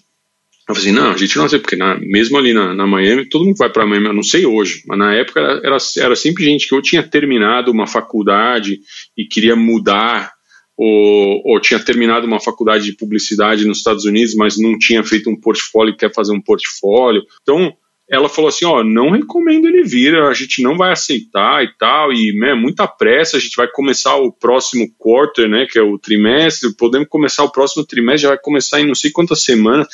eu 0.69 0.75
falei 0.75 0.91
assim, 0.91 0.93
não, 0.93 1.11
a 1.11 1.17
gente 1.17 1.37
não 1.37 1.49
sei, 1.49 1.59
porque 1.59 1.75
na, 1.75 1.99
mesmo 1.99 2.39
ali 2.39 2.55
na, 2.55 2.73
na 2.73 2.87
Miami, 2.87 3.29
todo 3.29 3.45
mundo 3.45 3.57
vai 3.57 3.69
para 3.69 3.85
Miami, 3.85 4.07
eu 4.07 4.13
não 4.13 4.23
sei 4.23 4.47
hoje, 4.47 4.85
mas 4.87 4.97
na 4.97 5.13
época 5.13 5.41
era, 5.41 5.61
era, 5.65 5.77
era 5.99 6.17
sempre 6.17 6.45
gente 6.45 6.69
que 6.69 6.75
ou 6.75 6.81
tinha 6.81 7.03
terminado 7.03 7.73
uma 7.73 7.87
faculdade 7.87 8.79
e 9.17 9.25
queria 9.25 9.57
mudar, 9.57 10.33
ou, 10.77 11.43
ou 11.45 11.61
tinha 11.61 11.81
terminado 11.81 12.29
uma 12.29 12.39
faculdade 12.39 12.85
de 12.85 12.97
publicidade 12.97 13.67
nos 13.67 13.79
Estados 13.79 14.05
Unidos, 14.05 14.37
mas 14.37 14.57
não 14.57 14.79
tinha 14.79 15.03
feito 15.03 15.29
um 15.29 15.39
portfólio 15.39 15.97
quer 15.97 16.13
fazer 16.15 16.33
um 16.33 16.41
portfólio. 16.41 17.23
Então, 17.43 17.77
ela 18.11 18.29
falou 18.29 18.49
assim, 18.49 18.65
ó, 18.65 18.83
não 18.83 19.11
recomendo 19.11 19.69
ele 19.69 19.85
vir, 19.85 20.17
a 20.17 20.35
gente 20.35 20.61
não 20.63 20.77
vai 20.77 20.91
aceitar 20.91 21.63
e 21.63 21.69
tal, 21.79 22.13
e 22.13 22.33
né, 22.33 22.55
muita 22.55 22.87
pressa, 22.89 23.37
a 23.37 23.41
gente 23.41 23.55
vai 23.55 23.69
começar 23.69 24.17
o 24.17 24.33
próximo 24.33 24.93
quarter, 24.99 25.49
né, 25.49 25.65
que 25.71 25.79
é 25.79 25.83
o 25.83 25.97
trimestre, 25.97 26.75
podemos 26.77 27.09
começar 27.09 27.45
o 27.45 27.53
próximo 27.53 27.87
trimestre, 27.87 28.23
já 28.23 28.29
vai 28.31 28.39
começar 28.39 28.81
em 28.81 28.87
não 28.87 28.97
sei 28.97 29.13
quantas 29.13 29.45
semanas, 29.45 29.87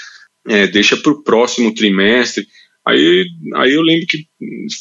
é, 0.49 0.67
deixa 0.67 0.97
para 0.97 1.13
o 1.13 1.23
próximo 1.23 1.75
trimestre. 1.75 2.47
Aí, 2.87 3.27
aí 3.57 3.75
eu 3.75 3.83
lembro 3.83 4.07
que 4.07 4.27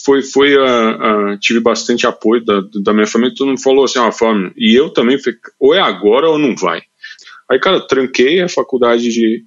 foi, 0.06 0.22
foi 0.22 0.56
a, 0.58 1.34
a 1.34 1.38
tive 1.38 1.60
bastante 1.60 2.08
apoio 2.08 2.46
da, 2.46 2.62
da 2.84 2.94
minha 2.94 3.08
família, 3.08 3.36
todo 3.36 3.48
mundo 3.48 3.62
falou 3.62 3.84
assim, 3.84 4.00
ó, 4.00 4.10
família, 4.14 4.54
e 4.56 4.74
eu 4.74 4.90
também, 4.92 5.20
falei, 5.20 5.38
ou 5.60 5.74
é 5.74 5.82
agora 5.82 6.30
ou 6.30 6.38
não 6.38 6.56
vai. 6.56 6.84
Aí, 7.52 7.60
cara, 7.60 7.86
tranquei 7.86 8.42
a 8.42 8.48
faculdade 8.48 9.10
de 9.10 9.44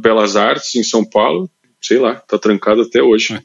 Belas 0.00 0.36
Artes 0.36 0.74
em 0.74 0.82
São 0.82 1.04
Paulo, 1.04 1.50
sei 1.80 1.98
lá, 1.98 2.16
tá 2.16 2.38
trancado 2.38 2.82
até 2.82 3.02
hoje. 3.02 3.38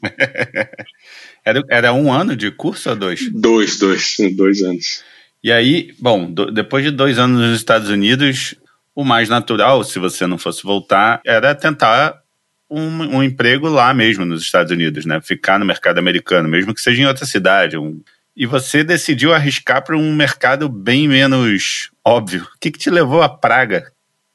era, 1.44 1.62
era 1.68 1.92
um 1.92 2.12
ano 2.12 2.36
de 2.36 2.50
curso 2.50 2.90
ou 2.90 2.96
dois? 2.96 3.30
Dois, 3.32 3.78
dois, 3.78 4.16
dois 4.36 4.62
anos. 4.62 5.04
E 5.42 5.50
aí, 5.50 5.94
bom, 5.98 6.30
do, 6.30 6.50
depois 6.50 6.84
de 6.84 6.90
dois 6.90 7.18
anos 7.18 7.40
nos 7.40 7.56
Estados 7.56 7.88
Unidos, 7.88 8.54
o 8.94 9.04
mais 9.04 9.28
natural, 9.28 9.82
se 9.82 9.98
você 9.98 10.26
não 10.26 10.38
fosse 10.38 10.62
voltar, 10.62 11.20
era 11.24 11.54
tentar 11.54 12.22
um, 12.70 13.16
um, 13.16 13.22
emprego 13.22 13.68
lá 13.68 13.92
mesmo 13.92 14.24
nos 14.24 14.42
Estados 14.42 14.72
Unidos, 14.72 15.04
né? 15.04 15.20
Ficar 15.20 15.58
no 15.58 15.64
mercado 15.64 15.98
americano, 15.98 16.48
mesmo 16.48 16.74
que 16.74 16.80
seja 16.80 17.02
em 17.02 17.06
outra 17.06 17.26
cidade. 17.26 17.76
Um... 17.76 18.00
E 18.36 18.46
você 18.46 18.82
decidiu 18.82 19.34
arriscar 19.34 19.84
para 19.84 19.96
um 19.96 20.14
mercado 20.14 20.68
bem 20.68 21.06
menos 21.08 21.90
óbvio. 22.04 22.42
O 22.42 22.58
que, 22.60 22.70
que 22.70 22.78
te 22.78 22.90
levou 22.90 23.22
à 23.22 23.28
praga? 23.28 23.92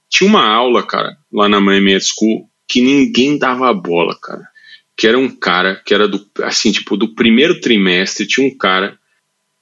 Tinha 0.10 0.30
uma 0.30 0.46
aula, 0.46 0.86
cara, 0.86 1.18
lá 1.32 1.50
na 1.50 1.60
Miami 1.60 2.00
School, 2.00 2.50
que 2.68 2.82
ninguém 2.82 3.38
dava 3.38 3.74
bola, 3.74 4.16
cara. 4.22 4.48
Que 4.96 5.08
era 5.08 5.18
um 5.18 5.30
cara 5.30 5.76
que 5.86 5.94
era 5.94 6.08
do, 6.08 6.26
assim, 6.44 6.72
tipo, 6.72 6.98
do 6.98 7.14
primeiro 7.14 7.62
trimestre, 7.62 8.28
tinha 8.28 8.46
um 8.46 8.56
cara 8.56 8.98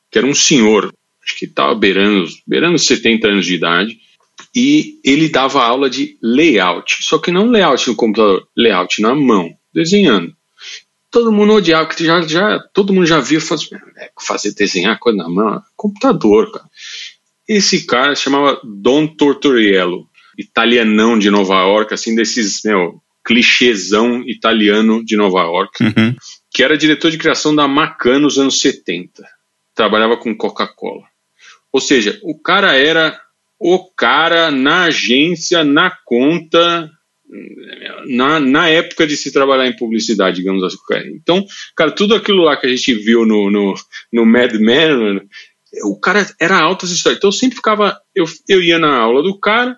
que 0.10 0.18
era 0.18 0.26
um 0.26 0.34
senhor, 0.34 0.94
acho 1.24 1.38
que 1.38 1.46
estava 1.46 1.76
beirando, 1.76 2.28
beirando 2.48 2.80
70 2.80 3.28
anos 3.28 3.46
de 3.46 3.56
idade, 3.56 4.00
e 4.56 5.00
ele 5.04 5.28
dava 5.28 5.63
aula 5.63 5.89
de 5.89 6.18
layout, 6.22 7.04
só 7.04 7.18
que 7.18 7.32
não 7.32 7.50
layout 7.50 7.88
no 7.89 7.96
computador, 7.96 8.48
layout 8.56 9.02
na 9.02 9.13
mão, 9.13 9.54
desenhando. 9.74 10.34
Todo 11.12 11.32
mundo 11.32 11.54
odiava, 11.54 11.88
que 11.88 12.06
já, 12.06 12.22
já, 12.22 12.60
todo 12.74 12.94
mundo 12.94 13.06
já 13.06 13.20
viu 13.20 13.41
fazer, 13.41 13.76
é, 13.98 14.12
fazer 14.20 14.54
desenhar 14.54 14.98
coisa 15.00 15.18
na 15.18 15.30
mão, 15.30 15.62
computador, 15.76 16.52
cara. 16.52 16.65
Esse 17.48 17.86
cara 17.86 18.15
se 18.15 18.24
chamava 18.24 18.60
Don 18.63 19.08
Tortoriello 19.08 20.10
italianão 20.38 21.17
de 21.17 21.30
Nova 21.30 21.56
York, 21.62 21.93
assim, 21.93 22.15
desses, 22.15 22.62
meu, 22.63 23.02
clichêzão 23.26 24.24
italiano 24.28 25.04
de 25.04 25.17
Nova 25.17 25.41
York, 25.41 25.84
uhum. 25.84 26.15
que 26.54 26.63
era 26.63 26.78
diretor 26.78 27.10
de 27.10 27.17
criação 27.17 27.56
da 27.56 27.67
Macan 27.67 28.19
nos 28.19 28.38
anos 28.38 28.60
70. 28.60 29.24
Trabalhava 29.74 30.15
com 30.15 30.36
Coca-Cola. 30.36 31.04
Ou 31.71 31.82
seja, 31.82 32.19
o 32.24 32.39
cara 32.39 32.76
era 32.76 33.19
o 33.60 33.80
cara 33.91 34.52
na 34.52 34.84
agência, 34.84 35.63
na 35.63 35.91
conta, 36.06 36.89
na, 38.08 38.39
na 38.39 38.69
época 38.69 39.08
de 39.08 39.17
se 39.17 39.32
trabalhar 39.32 39.67
em 39.67 39.76
publicidade, 39.76 40.38
digamos 40.38 40.63
assim. 40.63 40.78
Então, 41.15 41.43
cara, 41.76 41.91
tudo 41.91 42.15
aquilo 42.15 42.43
lá 42.43 42.56
que 42.58 42.67
a 42.67 42.69
gente 42.69 42.93
viu 42.93 43.26
no, 43.26 43.50
no, 43.50 43.74
no 44.13 44.26
Mad 44.26 44.54
Men, 44.54 45.21
o 45.84 46.00
cara 46.00 46.26
era 46.39 46.60
altas 46.60 46.91
histórias. 46.91 47.17
Então 47.17 47.30
eu 47.30 47.34
sempre 47.34 47.56
ficava, 47.56 47.98
eu, 48.13 48.26
eu 48.48 48.62
ia 48.62 48.78
na 48.78 48.95
aula 48.95 49.24
do 49.24 49.38
cara, 49.39 49.78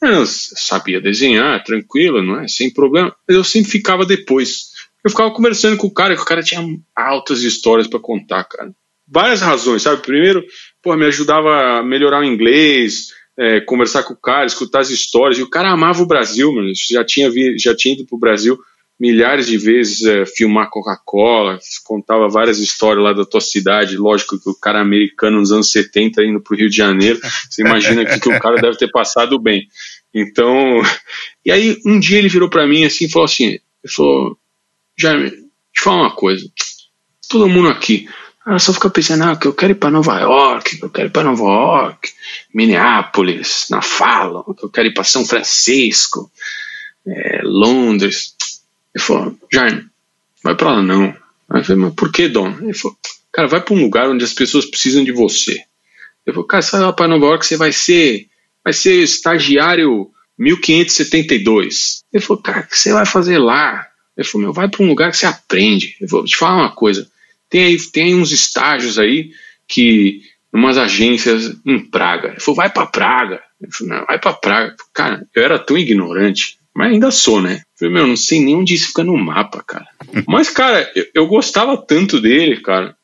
eu 0.00 0.24
sabia 0.26 1.00
desenhar, 1.00 1.62
tranquilo, 1.64 2.22
não 2.22 2.40
é? 2.40 2.48
Sem 2.48 2.72
problema. 2.72 3.14
Mas 3.26 3.36
eu 3.36 3.44
sempre 3.44 3.70
ficava 3.70 4.06
depois. 4.06 4.70
Eu 5.04 5.10
ficava 5.10 5.30
conversando 5.30 5.76
com 5.76 5.86
o 5.86 5.92
cara, 5.92 6.14
que 6.14 6.22
o 6.22 6.26
cara 6.26 6.42
tinha 6.42 6.62
altas 6.94 7.42
histórias 7.42 7.86
para 7.86 8.00
contar, 8.00 8.44
cara. 8.44 8.72
Várias 9.06 9.40
razões, 9.40 9.82
sabe? 9.82 10.02
Primeiro, 10.02 10.44
pô, 10.82 10.94
me 10.96 11.06
ajudava 11.06 11.78
a 11.78 11.82
melhorar 11.82 12.20
o 12.20 12.24
inglês, 12.24 13.08
é, 13.36 13.60
conversar 13.60 14.02
com 14.02 14.12
o 14.12 14.20
cara, 14.20 14.46
escutar 14.46 14.80
as 14.80 14.90
histórias. 14.90 15.38
E 15.38 15.42
o 15.42 15.50
cara 15.50 15.70
amava 15.70 16.02
o 16.02 16.06
Brasil, 16.06 16.52
mano. 16.52 16.70
Já 16.74 17.04
tinha, 17.04 17.30
vi, 17.30 17.58
já 17.58 17.74
tinha 17.74 17.94
ido 17.94 18.06
pro 18.06 18.18
Brasil 18.18 18.58
milhares 18.98 19.46
de 19.46 19.56
vezes 19.56 20.04
é, 20.04 20.26
filmar 20.26 20.70
Coca-Cola, 20.70 21.58
contava 21.84 22.28
várias 22.28 22.58
histórias 22.58 23.04
lá 23.04 23.12
da 23.12 23.24
tua 23.24 23.40
cidade. 23.40 23.96
Lógico 23.96 24.38
que 24.40 24.50
o 24.50 24.54
cara 24.54 24.80
americano 24.80 25.38
nos 25.38 25.52
anos 25.52 25.70
70 25.70 26.24
indo 26.24 26.40
para 26.40 26.54
o 26.54 26.58
Rio 26.58 26.68
de 26.68 26.76
Janeiro, 26.76 27.20
você 27.48 27.62
imagina 27.62 28.04
que, 28.04 28.18
que 28.18 28.28
o 28.28 28.40
cara 28.40 28.60
deve 28.60 28.76
ter 28.76 28.90
passado 28.90 29.38
bem. 29.38 29.68
Então, 30.12 30.82
e 31.44 31.52
aí 31.52 31.78
um 31.86 32.00
dia 32.00 32.18
ele 32.18 32.28
virou 32.28 32.50
para 32.50 32.66
mim 32.66 32.84
assim 32.84 33.04
e 33.04 33.10
falou 33.10 33.26
assim: 33.26 33.44
ele 33.44 33.60
falou, 33.94 34.36
Jaime, 34.98 35.28
eu 35.28 35.48
falar 35.76 36.02
uma 36.02 36.14
coisa. 36.14 36.44
Todo 37.28 37.48
mundo 37.48 37.68
aqui, 37.68 38.08
ela 38.44 38.58
só 38.58 38.72
fica 38.72 38.90
pensando, 38.90 39.24
ah, 39.24 39.36
que 39.36 39.46
eu 39.46 39.52
quero 39.52 39.72
ir 39.72 39.76
para 39.76 39.90
Nova 39.90 40.18
York, 40.18 40.78
que 40.78 40.84
eu 40.84 40.90
quero 40.90 41.08
ir 41.08 41.12
para 41.12 41.24
Nova 41.24 41.44
York, 41.44 42.10
Minneapolis, 42.52 43.66
na 43.70 43.82
Fala, 43.82 44.42
que 44.58 44.64
eu 44.64 44.70
quero 44.70 44.88
ir 44.88 44.94
para 44.94 45.04
São 45.04 45.24
Francisco. 45.24 46.32
é, 47.06 47.40
Londres. 47.42 48.34
Ele 48.98 49.04
falou, 49.04 49.38
Jaime, 49.52 49.86
vai 50.42 50.56
para 50.56 50.72
lá 50.72 50.82
não. 50.82 51.04
Aí 51.48 51.60
eu 51.60 51.64
falei, 51.64 51.82
mas 51.82 51.94
por 51.94 52.10
que, 52.10 52.28
Dom? 52.28 52.52
Ele 52.60 52.74
falou, 52.74 52.98
cara, 53.32 53.46
vai 53.46 53.60
para 53.60 53.74
um 53.74 53.80
lugar 53.80 54.08
onde 54.08 54.24
as 54.24 54.34
pessoas 54.34 54.66
precisam 54.66 55.04
de 55.04 55.12
você. 55.12 55.62
Eu 56.26 56.34
falei, 56.34 56.48
cara, 56.48 56.66
vai 56.72 56.80
lá 56.80 56.92
para 56.92 57.08
Nova 57.08 57.26
York, 57.26 57.46
você 57.46 57.56
vai 57.56 57.70
ser, 57.70 58.26
vai 58.64 58.72
ser 58.72 59.04
estagiário 59.04 60.10
1572. 60.36 62.02
Ele 62.12 62.22
falou, 62.22 62.42
cara, 62.42 62.60
o 62.60 62.66
que 62.66 62.76
você 62.76 62.92
vai 62.92 63.06
fazer 63.06 63.38
lá? 63.38 63.86
Ele 64.16 64.26
falou, 64.26 64.46
meu, 64.46 64.52
vai 64.52 64.68
para 64.68 64.82
um 64.82 64.88
lugar 64.88 65.12
que 65.12 65.16
você 65.16 65.26
aprende. 65.26 65.96
Eu 66.00 66.08
vou 66.08 66.24
te 66.24 66.36
falar 66.36 66.56
uma 66.56 66.74
coisa, 66.74 67.08
tem 67.48 67.66
aí, 67.66 67.78
tem 67.78 68.04
aí 68.04 68.14
uns 68.14 68.32
estágios 68.32 68.98
aí 68.98 69.30
que 69.68 70.22
umas 70.52 70.76
agências 70.76 71.56
em 71.64 71.78
Praga. 71.78 72.30
Ele 72.30 72.40
falou, 72.40 72.56
vai 72.56 72.70
para 72.70 72.86
Praga. 72.86 73.40
Eu 73.60 73.70
falei, 73.70 73.96
não, 73.96 74.06
vai 74.06 74.18
para 74.18 74.32
Praga. 74.32 74.76
Cara, 74.92 75.24
eu 75.32 75.42
era 75.44 75.56
tão 75.56 75.78
ignorante, 75.78 76.57
mas 76.78 76.92
ainda 76.92 77.10
sou, 77.10 77.42
né? 77.42 77.62
Falei, 77.76 77.92
meu, 77.92 78.06
não 78.06 78.16
sei 78.16 78.40
nem 78.40 78.54
onde 78.54 78.72
isso 78.72 78.86
fica 78.86 79.02
no 79.02 79.18
mapa, 79.18 79.64
cara. 79.66 79.88
mas, 80.28 80.48
cara, 80.48 80.88
eu, 80.94 81.06
eu 81.12 81.26
gostava 81.26 81.76
tanto 81.76 82.20
dele, 82.20 82.60
cara. 82.60 82.96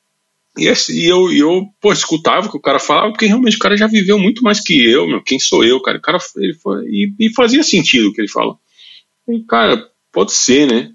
E, 0.56 0.68
assim, 0.68 0.92
e 0.92 1.06
eu, 1.06 1.32
eu 1.32 1.66
pô, 1.80 1.92
escutava 1.92 2.46
o 2.46 2.50
que 2.52 2.56
o 2.56 2.62
cara 2.62 2.78
falava, 2.78 3.10
porque 3.10 3.26
realmente 3.26 3.56
o 3.56 3.58
cara 3.58 3.76
já 3.76 3.88
viveu 3.88 4.16
muito 4.16 4.44
mais 4.44 4.60
que 4.60 4.88
eu, 4.88 5.08
meu. 5.08 5.20
Quem 5.20 5.40
sou 5.40 5.64
eu, 5.64 5.82
cara? 5.82 5.98
O 5.98 6.00
cara 6.00 6.18
ele 6.36 6.54
foi, 6.54 6.84
e, 6.84 7.12
e 7.18 7.34
fazia 7.34 7.64
sentido 7.64 8.10
o 8.10 8.12
que 8.12 8.20
ele 8.20 8.30
fala. 8.30 8.54
E, 9.28 9.40
cara, 9.40 9.84
pode 10.12 10.32
ser, 10.32 10.68
né? 10.68 10.90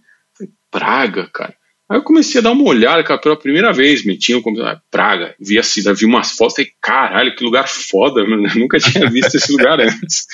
Praga, 0.72 1.30
cara. 1.34 1.54
Aí 1.90 1.98
eu 1.98 2.04
comecei 2.04 2.40
a 2.40 2.44
dar 2.44 2.52
uma 2.52 2.64
olhada, 2.64 3.04
cara, 3.04 3.20
pela 3.20 3.36
primeira 3.36 3.74
vez, 3.74 4.06
meti 4.06 4.32
no 4.32 4.42
computador, 4.42 4.82
Praga, 4.90 5.36
vi 5.38 5.60
a 5.60 5.64
cidade, 5.64 6.00
vi 6.00 6.06
umas 6.06 6.32
fotos, 6.32 6.56
falei, 6.56 6.72
caralho, 6.80 7.36
que 7.36 7.44
lugar 7.44 7.68
foda, 7.68 8.24
mano, 8.24 8.48
nunca 8.56 8.80
tinha 8.80 9.10
visto 9.10 9.36
esse 9.36 9.52
lugar 9.52 9.82
antes. 9.82 10.28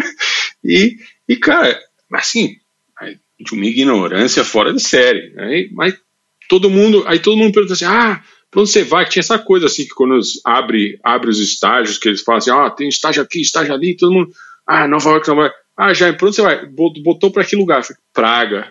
e, 0.64 0.96
e, 1.28 1.36
cara, 1.36 1.78
assim, 2.12 2.56
de 3.40 3.54
uma 3.54 3.66
ignorância 3.66 4.44
fora 4.44 4.72
de 4.72 4.82
série, 4.82 5.34
aí, 5.38 5.70
mas 5.72 5.94
todo 6.48 6.70
mundo, 6.70 7.04
aí 7.06 7.18
todo 7.18 7.36
mundo 7.36 7.52
pergunta 7.52 7.74
assim, 7.74 7.84
ah, 7.84 8.22
pra 8.50 8.60
onde 8.60 8.70
você 8.70 8.84
vai? 8.84 9.06
Tinha 9.06 9.20
essa 9.20 9.38
coisa 9.38 9.66
assim, 9.66 9.84
que 9.84 9.94
quando 9.94 10.18
abre, 10.44 10.98
abre 11.02 11.30
os 11.30 11.40
estágios, 11.40 11.98
que 11.98 12.08
eles 12.08 12.22
falam 12.22 12.38
assim, 12.38 12.50
ah, 12.50 12.70
tem 12.70 12.88
estágio 12.88 13.22
aqui, 13.22 13.40
estágio 13.40 13.74
ali, 13.74 13.96
todo 13.96 14.12
mundo, 14.12 14.30
ah, 14.66 14.86
Nova 14.86 15.10
York, 15.10 15.28
Nova 15.28 15.42
York. 15.42 15.56
Ah, 15.76 15.94
já, 15.94 16.12
pra 16.12 16.26
onde 16.26 16.36
você 16.36 16.42
vai? 16.42 16.66
Botou 16.66 17.30
pra 17.30 17.44
que 17.44 17.56
lugar? 17.56 17.82
Falei, 17.82 18.00
Praga. 18.12 18.70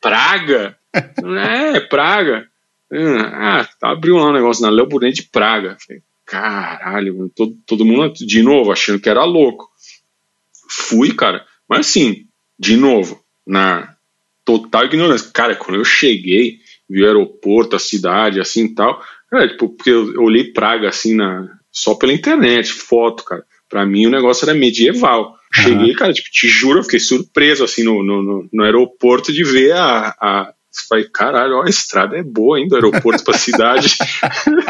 Praga? 0.00 0.76
é, 0.94 1.80
Praga. 1.80 2.46
Ah, 2.92 3.68
abriu 3.82 4.16
lá 4.16 4.30
um 4.30 4.32
negócio 4.32 4.62
na 4.62 4.70
Léo 4.70 4.88
de 5.12 5.22
Praga. 5.24 5.76
Falei, 5.86 6.02
caralho, 6.24 7.30
todo, 7.36 7.56
todo 7.66 7.84
mundo 7.84 8.12
de 8.14 8.42
novo 8.42 8.72
achando 8.72 8.98
que 8.98 9.08
era 9.08 9.24
louco. 9.24 9.69
Fui, 10.70 11.12
cara, 11.12 11.44
mas 11.68 11.88
assim, 11.88 12.26
de 12.58 12.76
novo, 12.76 13.20
na 13.46 13.96
total 14.44 14.84
ignorância. 14.84 15.30
Cara, 15.32 15.56
quando 15.56 15.78
eu 15.78 15.84
cheguei, 15.84 16.58
vi 16.88 17.02
o 17.02 17.06
aeroporto, 17.06 17.76
a 17.76 17.78
cidade, 17.78 18.40
assim 18.40 18.66
e 18.66 18.74
tal, 18.74 19.02
cara, 19.30 19.48
tipo, 19.48 19.68
porque 19.68 19.90
eu, 19.90 20.14
eu 20.14 20.22
olhei 20.22 20.52
Praga 20.52 20.88
assim 20.88 21.14
na, 21.14 21.48
só 21.72 21.94
pela 21.94 22.12
internet, 22.12 22.72
foto, 22.72 23.24
cara. 23.24 23.44
Pra 23.68 23.86
mim 23.86 24.06
o 24.06 24.10
negócio 24.10 24.44
era 24.44 24.58
medieval. 24.58 25.36
Cheguei, 25.52 25.94
cara, 25.94 26.12
tipo, 26.12 26.28
te 26.30 26.48
juro, 26.48 26.78
eu 26.78 26.84
fiquei 26.84 27.00
surpreso, 27.00 27.64
assim, 27.64 27.82
no, 27.82 28.02
no, 28.02 28.48
no 28.52 28.62
aeroporto 28.62 29.32
de 29.32 29.42
ver 29.42 29.72
a, 29.72 30.14
a 30.20 30.52
Falei, 30.88 31.08
caralho, 31.12 31.56
ó, 31.56 31.62
a 31.64 31.68
estrada 31.68 32.16
é 32.16 32.22
boa 32.22 32.56
ainda, 32.56 32.76
aeroporto 32.76 33.24
pra 33.24 33.36
cidade. 33.36 33.96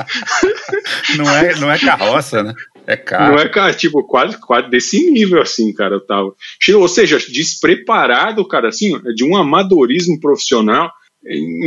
não, 1.17 1.31
é, 1.31 1.55
não 1.57 1.71
é 1.71 1.79
carroça, 1.79 2.43
né? 2.43 2.55
É 2.87 2.97
carro. 2.97 3.33
Não 3.33 3.39
é 3.39 3.49
carro, 3.49 3.75
tipo, 3.75 4.03
quase, 4.05 4.39
quase 4.39 4.69
desse 4.69 5.11
nível, 5.11 5.41
assim, 5.41 5.73
cara, 5.73 5.95
eu 5.95 6.01
tava. 6.01 6.35
Ou 6.75 6.89
seja, 6.89 7.19
despreparado, 7.19 8.47
cara, 8.47 8.69
assim, 8.69 8.99
de 9.15 9.25
um 9.25 9.37
amadorismo 9.37 10.19
profissional. 10.21 10.91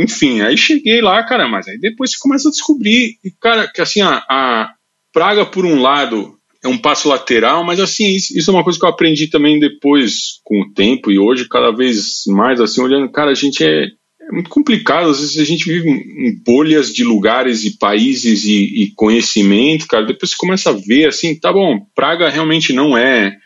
Enfim, 0.02 0.40
aí 0.40 0.56
cheguei 0.56 1.00
lá, 1.00 1.22
cara, 1.22 1.46
mas 1.46 1.68
aí 1.68 1.78
depois 1.78 2.10
você 2.10 2.18
começa 2.18 2.48
a 2.48 2.50
descobrir, 2.50 3.18
cara, 3.40 3.68
que 3.68 3.80
assim, 3.80 4.02
a, 4.02 4.24
a 4.28 4.74
Praga, 5.12 5.46
por 5.46 5.64
um 5.64 5.80
lado, 5.80 6.36
é 6.60 6.66
um 6.66 6.76
passo 6.76 7.08
lateral, 7.08 7.62
mas 7.62 7.78
assim, 7.78 8.16
isso, 8.16 8.36
isso, 8.36 8.50
é 8.50 8.54
uma 8.54 8.64
coisa 8.64 8.76
que 8.76 8.84
eu 8.84 8.88
aprendi 8.88 9.28
também 9.28 9.60
depois, 9.60 10.40
com 10.42 10.62
o 10.62 10.72
tempo, 10.72 11.12
e 11.12 11.20
hoje, 11.20 11.48
cada 11.48 11.70
vez 11.70 12.24
mais, 12.26 12.60
assim, 12.60 12.82
olhando, 12.82 13.12
cara, 13.12 13.30
a 13.30 13.34
gente 13.34 13.62
é, 13.62 13.86
é 14.28 14.32
muito 14.32 14.50
complicado, 14.50 15.10
às 15.10 15.20
vezes 15.20 15.38
a 15.38 15.44
gente 15.44 15.64
vive 15.64 15.88
em 15.88 16.34
bolhas 16.44 16.92
de 16.92 17.04
lugares 17.04 17.64
e 17.64 17.76
países 17.78 18.44
e, 18.44 18.82
e, 18.82 18.92
conhecimento, 18.94 19.86
cara, 19.86 20.06
depois 20.06 20.30
você 20.30 20.36
começa 20.36 20.70
a 20.70 20.72
ver, 20.72 21.08
assim, 21.08 21.38
tá 21.38 21.52
bom, 21.52 21.86
Praga 21.94 22.30
realmente 22.30 22.72
não 22.72 22.96
é 22.96 23.36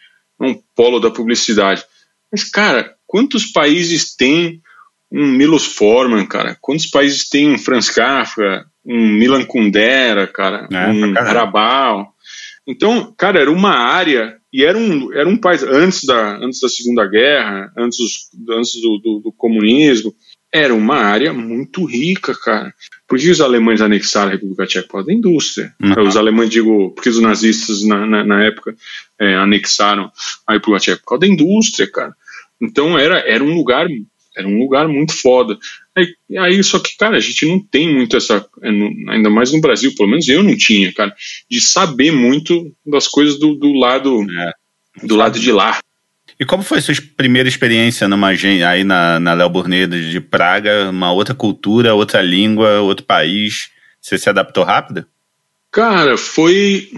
um 0.41 0.55
polo 0.77 1.01
da 1.01 1.11
publicidade, 1.11 1.85
mas, 2.31 2.45
cara, 2.45 2.95
quantos 3.07 3.47
países 3.47 4.15
tem 4.15 4.61
um 5.11 5.27
Milos 5.27 5.65
Forman, 5.65 6.27
cara? 6.27 6.57
Quantos 6.61 6.87
países 6.87 7.29
tem 7.29 7.51
um 7.51 7.59
Franz 7.59 7.91
Kafka, 7.91 8.67
um 8.85 9.09
Milan 9.09 9.45
Kundera, 9.45 10.27
cara, 10.27 10.69
é, 10.71 10.89
um 10.89 11.19
Arabal? 11.19 12.15
Então, 12.67 13.13
cara, 13.17 13.41
era 13.41 13.51
uma 13.51 13.73
área 13.73 14.37
e 14.53 14.65
era 14.65 14.77
um, 14.77 15.13
era 15.13 15.29
um 15.29 15.39
país 15.39 15.63
antes 15.63 16.05
da, 16.05 16.37
antes 16.37 16.61
da 16.61 16.69
Segunda 16.69 17.07
Guerra, 17.07 17.73
antes, 17.77 17.97
antes 18.51 18.81
do, 18.81 18.99
do, 18.99 19.21
do 19.21 19.33
comunismo, 19.33 20.15
era 20.53 20.75
uma 20.75 20.97
área 20.97 21.33
muito 21.33 21.85
rica, 21.85 22.35
cara. 22.35 22.73
Por 23.07 23.19
que 23.19 23.31
os 23.31 23.41
alemães 23.41 23.81
anexaram 23.81 24.29
a 24.29 24.33
República 24.33 24.67
Tcheca? 24.67 24.87
Por 24.87 24.93
causa 24.93 25.07
da 25.09 25.15
indústria. 25.15 25.75
Uhum. 25.83 26.07
Os 26.07 26.17
alemães, 26.17 26.51
digo, 26.51 26.91
porque 26.91 27.09
os 27.09 27.21
nazistas 27.21 27.85
na, 27.85 28.07
na, 28.07 28.25
na 28.25 28.45
época 28.45 28.75
é, 29.19 29.35
anexaram 29.35 30.11
a 30.47 30.55
República 30.55 30.81
Tcheca? 30.81 31.01
Por 31.01 31.09
causa 31.09 31.21
da 31.21 31.27
indústria, 31.27 31.91
cara. 31.91 32.15
Então 32.61 32.99
era, 32.99 33.19
era 33.21 33.43
um 33.45 33.55
lugar 33.55 33.87
era 34.37 34.47
um 34.47 34.59
lugar 34.59 34.87
muito 34.87 35.13
foda. 35.13 35.59
Aí, 35.97 36.15
aí, 36.39 36.63
só 36.63 36.79
que, 36.79 36.97
cara, 36.97 37.17
a 37.17 37.21
gente 37.21 37.45
não 37.45 37.59
tem 37.59 37.93
muito 37.93 38.17
essa, 38.17 38.47
é, 38.63 38.69
ainda 39.11 39.29
mais 39.29 39.53
no 39.53 39.61
Brasil, 39.61 39.93
pelo 39.97 40.09
menos 40.09 40.29
eu 40.29 40.45
não 40.45 40.57
tinha, 40.57 40.93
cara, 40.93 41.13
de 41.51 41.61
saber 41.61 42.13
muito 42.13 42.73
das 42.87 43.09
coisas 43.09 43.37
do, 43.37 43.57
do 43.57 43.73
lado 43.73 44.25
é, 44.31 44.53
do 45.05 45.17
lado 45.17 45.41
de 45.41 45.51
lá. 45.51 45.79
E 46.41 46.45
como 46.45 46.63
foi 46.63 46.79
a 46.79 46.83
sua 46.83 46.95
primeira 47.17 47.49
experiência 47.49 48.07
numa 48.07 48.29
aí 48.29 48.85
na, 48.85 49.19
na 49.19 49.35
Léo 49.35 49.49
Burnedo 49.49 50.01
de 50.01 50.21
Praga, 50.21 50.89
uma 50.91 51.13
outra 51.13 51.35
cultura, 51.35 51.95
outra 51.95 52.23
língua, 52.23 52.81
outro 52.81 53.05
país? 53.05 53.71
Você 54.01 54.17
se 54.17 54.31
adaptou 54.31 54.63
rápido? 54.63 55.05
Cara, 55.73 56.17
foi. 56.17 56.91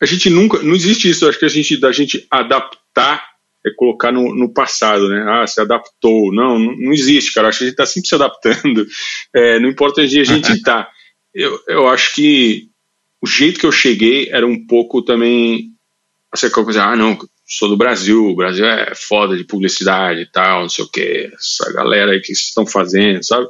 A 0.00 0.06
gente 0.06 0.30
nunca. 0.30 0.62
Não 0.62 0.74
existe 0.74 1.08
isso, 1.08 1.28
acho 1.28 1.38
que 1.38 1.44
a 1.44 1.50
gente, 1.50 1.76
da 1.76 1.92
gente 1.92 2.26
adaptar 2.30 3.28
é 3.66 3.70
colocar 3.76 4.12
no, 4.12 4.34
no, 4.34 4.48
passado, 4.48 5.08
né? 5.08 5.24
Ah, 5.28 5.46
se 5.46 5.60
adaptou. 5.60 6.32
Não, 6.32 6.58
não, 6.58 6.76
não 6.76 6.92
existe, 6.92 7.32
cara. 7.32 7.48
Acho 7.48 7.58
que 7.58 7.64
a 7.64 7.66
gente 7.66 7.74
está 7.74 7.86
sempre 7.86 8.08
se 8.08 8.14
adaptando. 8.14 8.86
É, 9.34 9.60
não 9.60 9.68
importa 9.68 10.00
onde 10.00 10.20
a 10.20 10.24
gente 10.24 10.52
está. 10.52 10.88
Eu, 11.34 11.60
eu 11.68 11.86
acho 11.86 12.14
que 12.14 12.68
o 13.20 13.26
jeito 13.26 13.60
que 13.60 13.66
eu 13.66 13.70
cheguei 13.70 14.28
era 14.30 14.46
um 14.46 14.66
pouco 14.66 15.02
também. 15.02 15.70
Assim, 16.32 16.50
coisa, 16.50 16.82
ah, 16.82 16.96
não, 16.96 17.16
sou 17.48 17.70
do 17.70 17.78
Brasil, 17.78 18.26
o 18.26 18.36
Brasil 18.36 18.66
é 18.66 18.94
foda 18.94 19.34
de 19.34 19.42
publicidade 19.42 20.20
e 20.20 20.26
tal, 20.26 20.62
não 20.62 20.68
sei 20.68 20.84
o 20.84 20.90
que, 20.90 21.30
essa 21.32 21.72
galera 21.72 22.12
aí 22.12 22.20
que 22.20 22.30
estão 22.30 22.66
fazendo, 22.66 23.24
sabe? 23.24 23.48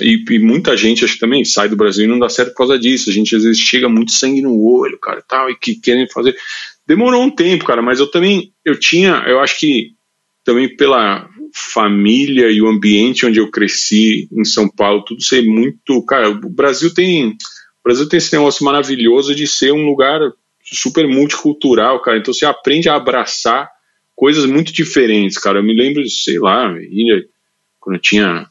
E, 0.00 0.24
e, 0.30 0.38
muita 0.38 0.76
gente 0.76 1.04
acho 1.04 1.14
que 1.14 1.20
também 1.20 1.44
sai 1.44 1.68
do 1.68 1.74
Brasil 1.74 2.04
e 2.04 2.08
não 2.08 2.20
dá 2.20 2.28
certo 2.28 2.50
por 2.50 2.58
causa 2.58 2.78
disso. 2.78 3.10
A 3.10 3.12
gente 3.12 3.34
às 3.34 3.42
vezes 3.42 3.58
chega 3.58 3.88
muito 3.88 4.12
sangue 4.12 4.40
no 4.40 4.56
olho, 4.62 4.96
cara, 5.00 5.18
e 5.18 5.24
tal, 5.28 5.50
e 5.50 5.56
que 5.56 5.74
querem 5.74 6.08
fazer. 6.08 6.36
Demorou 6.86 7.24
um 7.24 7.30
tempo, 7.30 7.64
cara, 7.64 7.82
mas 7.82 7.98
eu 7.98 8.06
também, 8.06 8.52
eu 8.64 8.78
tinha, 8.78 9.24
eu 9.26 9.40
acho 9.40 9.58
que 9.58 9.94
também 10.44 10.74
pela 10.76 11.28
família 11.52 12.50
e 12.50 12.62
o 12.62 12.68
ambiente 12.68 13.26
onde 13.26 13.40
eu 13.40 13.50
cresci 13.50 14.28
em 14.32 14.44
São 14.44 14.68
Paulo, 14.68 15.04
tudo 15.04 15.22
ser 15.22 15.42
muito, 15.42 16.04
cara, 16.06 16.30
o 16.30 16.48
Brasil 16.48 16.94
tem, 16.94 17.30
o 17.30 17.82
Brasil 17.84 18.08
tem 18.08 18.18
esse 18.18 18.32
negócio 18.32 18.64
maravilhoso 18.64 19.34
de 19.34 19.46
ser 19.46 19.72
um 19.72 19.84
lugar 19.84 20.20
super 20.72 21.06
multicultural, 21.06 22.00
cara, 22.00 22.18
então 22.18 22.32
você 22.32 22.46
aprende 22.46 22.88
a 22.88 22.96
abraçar 22.96 23.68
coisas 24.14 24.44
muito 24.46 24.72
diferentes, 24.72 25.38
cara, 25.38 25.58
eu 25.58 25.62
me 25.62 25.74
lembro, 25.74 26.06
sei 26.08 26.38
lá, 26.38 26.72
quando 27.80 27.96
eu 27.96 28.00
tinha 28.00 28.46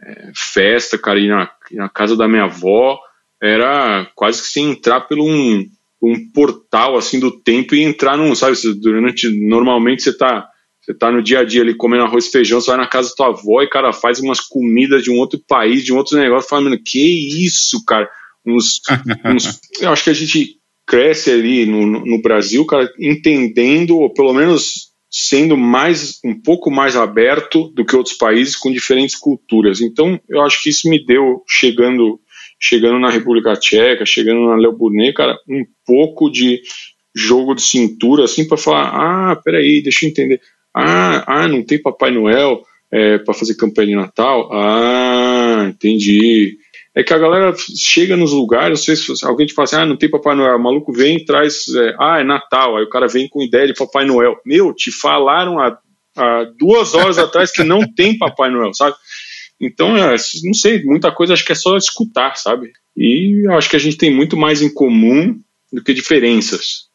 é, 0.00 0.32
festa, 0.34 0.98
cara, 0.98 1.18
ir 1.18 1.28
na, 1.28 1.50
na 1.72 1.88
casa 1.88 2.16
da 2.16 2.28
minha 2.28 2.44
avó, 2.44 2.98
era 3.42 4.10
quase 4.14 4.42
que 4.42 4.48
sem 4.48 4.70
entrar 4.70 5.02
pelo 5.02 5.24
um 5.24 5.66
um 6.00 6.30
portal 6.30 6.96
assim 6.96 7.18
do 7.18 7.30
tempo 7.40 7.74
e 7.74 7.82
entrar 7.82 8.16
num, 8.16 8.34
sabe, 8.34 8.56
durante 8.80 9.28
normalmente 9.48 10.02
você 10.02 10.16
tá 10.16 10.48
você 10.80 10.94
tá 10.94 11.12
no 11.12 11.22
dia 11.22 11.40
a 11.40 11.44
dia 11.44 11.60
ali 11.60 11.74
comendo 11.74 12.04
arroz 12.04 12.26
e 12.26 12.30
feijão, 12.30 12.60
você 12.60 12.70
vai 12.70 12.78
na 12.78 12.86
casa 12.86 13.10
da 13.10 13.14
tua 13.14 13.26
avó 13.26 13.60
e 13.60 13.68
cara 13.68 13.92
faz 13.92 14.20
umas 14.20 14.40
comidas 14.40 15.02
de 15.02 15.10
um 15.10 15.18
outro 15.18 15.38
país, 15.46 15.84
de 15.84 15.92
um 15.92 15.98
outro 15.98 16.16
negócio, 16.16 16.48
falando, 16.48 16.78
que 16.82 17.44
isso, 17.44 17.84
cara? 17.84 18.08
Uns, 18.46 18.80
uns, 19.26 19.60
eu 19.80 19.90
acho 19.90 20.04
que 20.04 20.10
a 20.10 20.14
gente 20.14 20.57
cresce 20.88 21.30
ali 21.30 21.66
no, 21.66 21.86
no 21.86 22.22
Brasil, 22.22 22.64
cara, 22.64 22.90
entendendo 22.98 23.98
ou 23.98 24.10
pelo 24.10 24.32
menos 24.32 24.88
sendo 25.10 25.56
mais 25.56 26.18
um 26.24 26.34
pouco 26.34 26.70
mais 26.70 26.96
aberto 26.96 27.68
do 27.74 27.84
que 27.84 27.94
outros 27.94 28.16
países 28.16 28.56
com 28.56 28.72
diferentes 28.72 29.14
culturas. 29.14 29.82
Então, 29.82 30.18
eu 30.28 30.40
acho 30.40 30.62
que 30.62 30.70
isso 30.70 30.88
me 30.88 31.04
deu 31.04 31.42
chegando 31.46 32.18
chegando 32.60 32.98
na 32.98 33.10
República 33.10 33.54
Tcheca, 33.54 34.04
chegando 34.04 34.46
na 34.46 34.56
Léo 34.56 34.72
Burnet, 34.72 35.12
cara, 35.12 35.38
um 35.48 35.64
pouco 35.86 36.28
de 36.30 36.60
jogo 37.14 37.54
de 37.54 37.62
cintura, 37.62 38.24
assim, 38.24 38.48
para 38.48 38.56
falar: 38.56 38.88
ah, 38.94 39.36
peraí, 39.36 39.82
deixa 39.82 40.06
eu 40.06 40.10
entender. 40.10 40.40
Ah, 40.74 41.24
ah 41.26 41.48
não 41.48 41.62
tem 41.62 41.80
Papai 41.80 42.10
Noel 42.10 42.62
é, 42.90 43.18
para 43.18 43.34
fazer 43.34 43.54
campanha 43.54 43.88
de 43.88 43.94
Natal? 43.94 44.50
Ah, 44.52 45.66
entendi. 45.68 46.58
É 46.98 47.04
que 47.04 47.14
a 47.14 47.18
galera 47.18 47.54
chega 47.56 48.16
nos 48.16 48.32
lugares, 48.32 48.82
sei 48.82 48.96
se 48.96 49.24
alguém 49.24 49.46
te 49.46 49.54
fala 49.54 49.66
assim, 49.66 49.76
ah, 49.76 49.86
não 49.86 49.96
tem 49.96 50.10
Papai 50.10 50.34
Noel, 50.34 50.56
o 50.56 50.60
maluco 50.60 50.92
vem 50.92 51.18
e 51.18 51.24
traz, 51.24 51.68
é, 51.68 51.94
ah, 51.96 52.18
é 52.18 52.24
Natal, 52.24 52.76
aí 52.76 52.82
o 52.82 52.88
cara 52.88 53.06
vem 53.06 53.28
com 53.28 53.40
ideia 53.40 53.68
de 53.68 53.74
Papai 53.74 54.04
Noel. 54.04 54.34
Meu, 54.44 54.74
te 54.74 54.90
falaram 54.90 55.60
há, 55.60 55.78
há 56.16 56.44
duas 56.58 56.94
horas 56.94 57.16
atrás 57.16 57.52
que 57.52 57.62
não 57.62 57.86
tem 57.94 58.18
Papai 58.18 58.50
Noel, 58.50 58.74
sabe? 58.74 58.96
Então, 59.60 59.96
é, 59.96 60.16
não 60.42 60.54
sei, 60.54 60.82
muita 60.82 61.12
coisa 61.12 61.34
acho 61.34 61.44
que 61.44 61.52
é 61.52 61.54
só 61.54 61.76
escutar, 61.76 62.36
sabe? 62.36 62.72
E 62.96 63.46
acho 63.50 63.70
que 63.70 63.76
a 63.76 63.78
gente 63.78 63.96
tem 63.96 64.12
muito 64.12 64.36
mais 64.36 64.60
em 64.60 64.74
comum 64.74 65.40
do 65.72 65.84
que 65.84 65.94
diferenças. 65.94 66.88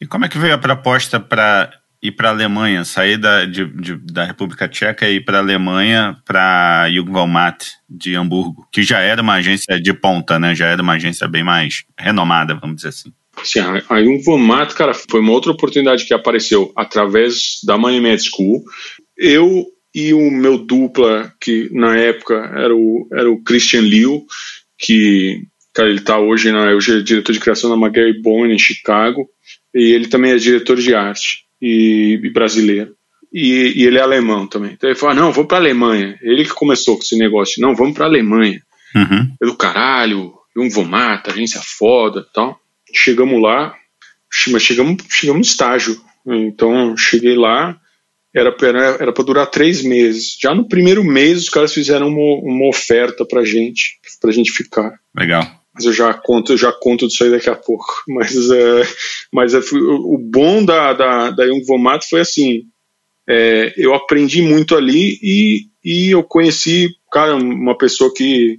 E 0.00 0.06
como 0.06 0.26
é 0.26 0.28
que 0.28 0.38
veio 0.38 0.54
a 0.54 0.58
proposta 0.58 1.18
para 1.18 1.72
ir 2.02 2.12
para 2.12 2.28
a 2.28 2.32
Alemanha, 2.32 2.84
sair 2.84 3.18
da, 3.18 3.44
de, 3.44 3.64
de, 3.66 3.96
da 3.96 4.24
República 4.24 4.68
Tcheca 4.68 5.08
e 5.08 5.16
ir 5.16 5.24
para 5.24 5.38
a 5.38 5.40
Alemanha, 5.40 6.16
para 6.24 6.88
Jungvalmat 6.90 7.64
de 7.88 8.16
Hamburgo, 8.16 8.66
que 8.72 8.82
já 8.82 9.00
era 9.00 9.20
uma 9.20 9.34
agência 9.34 9.80
de 9.80 9.92
ponta, 9.92 10.38
né? 10.38 10.54
Já 10.54 10.66
era 10.66 10.82
uma 10.82 10.94
agência 10.94 11.28
bem 11.28 11.44
mais 11.44 11.84
renomada, 11.98 12.54
vamos 12.54 12.76
dizer 12.76 12.88
assim. 12.88 13.12
Sim, 13.44 13.60
a 13.60 14.02
Jungvalmat, 14.02 14.72
cara, 14.72 14.94
foi 14.94 15.20
uma 15.20 15.32
outra 15.32 15.52
oportunidade 15.52 16.06
que 16.06 16.14
apareceu 16.14 16.72
através 16.74 17.60
da 17.64 17.76
Money 17.76 18.00
Med 18.00 18.22
School. 18.22 18.62
Eu 19.16 19.66
e 19.94 20.14
o 20.14 20.30
meu 20.30 20.56
dupla, 20.56 21.32
que 21.40 21.68
na 21.72 21.96
época 21.96 22.34
era 22.56 22.74
o, 22.74 23.08
era 23.12 23.30
o 23.30 23.42
Christian 23.42 23.82
Liu, 23.82 24.24
que 24.78 25.42
cara, 25.74 25.88
ele 25.88 25.98
está 25.98 26.18
hoje, 26.18 26.50
na, 26.50 26.70
hoje 26.70 26.98
é 26.98 27.02
diretor 27.02 27.32
de 27.32 27.40
criação 27.40 27.68
na 27.68 27.76
McGarry 27.76 28.20
Bone 28.22 28.54
em 28.54 28.58
Chicago, 28.58 29.28
e 29.74 29.92
ele 29.92 30.08
também 30.08 30.32
é 30.32 30.36
diretor 30.36 30.76
de 30.76 30.94
arte 30.94 31.49
e, 31.60 32.20
e 32.22 32.32
brasileiro. 32.32 32.94
E, 33.32 33.74
e, 33.76 33.86
ele 33.86 33.98
é 33.98 34.02
alemão 34.02 34.46
também. 34.46 34.72
Então 34.72 34.90
ele 34.90 34.98
falou: 34.98 35.12
ah, 35.12 35.20
não, 35.20 35.32
vou 35.32 35.44
para 35.44 35.58
Alemanha. 35.58 36.18
Ele 36.22 36.44
que 36.44 36.52
começou 36.52 36.96
com 36.96 37.02
esse 37.02 37.16
negócio. 37.16 37.62
Não, 37.62 37.74
vamos 37.74 37.94
para 37.94 38.06
Alemanha. 38.06 38.60
Uhum. 38.94 39.34
É 39.40 39.46
do 39.46 39.56
caralho, 39.56 40.32
um 40.56 40.68
vomata, 40.68 41.30
agência 41.30 41.60
foda 41.62 42.26
tal. 42.34 42.58
Chegamos 42.92 43.40
lá, 43.40 43.74
mas 44.48 44.62
chegamos, 44.62 45.02
chegamos 45.08 45.46
no 45.46 45.52
estágio. 45.52 46.00
Então 46.26 46.96
cheguei 46.96 47.36
lá, 47.36 47.78
era 48.34 48.54
era 48.98 49.12
para 49.12 49.24
durar 49.24 49.46
três 49.46 49.82
meses. 49.82 50.36
Já 50.40 50.54
no 50.54 50.68
primeiro 50.68 51.04
mês 51.04 51.38
os 51.38 51.48
caras 51.48 51.72
fizeram 51.72 52.08
uma, 52.08 52.42
uma 52.42 52.68
oferta 52.68 53.24
para 53.24 53.44
gente, 53.44 53.98
para 54.20 54.32
gente 54.32 54.50
ficar. 54.50 54.98
Legal. 55.16 55.59
Mas 55.74 55.84
eu 55.84 55.92
já 55.92 56.12
conto, 56.12 56.56
já 56.56 56.72
conto 56.72 57.06
disso 57.06 57.24
aí 57.24 57.30
daqui 57.30 57.48
a 57.48 57.54
pouco. 57.54 58.02
Mas, 58.08 58.50
é, 58.50 58.82
mas 59.32 59.54
é, 59.54 59.60
o 59.72 60.18
bom 60.18 60.64
da, 60.64 60.92
da, 60.92 61.30
da 61.30 61.44
Young 61.44 61.64
Vomato 61.64 62.08
foi 62.08 62.20
assim, 62.20 62.64
é, 63.28 63.72
eu 63.76 63.94
aprendi 63.94 64.42
muito 64.42 64.76
ali 64.76 65.18
e, 65.22 65.66
e 65.84 66.10
eu 66.10 66.22
conheci, 66.24 66.88
cara, 67.10 67.36
uma 67.36 67.78
pessoa 67.78 68.12
que 68.12 68.58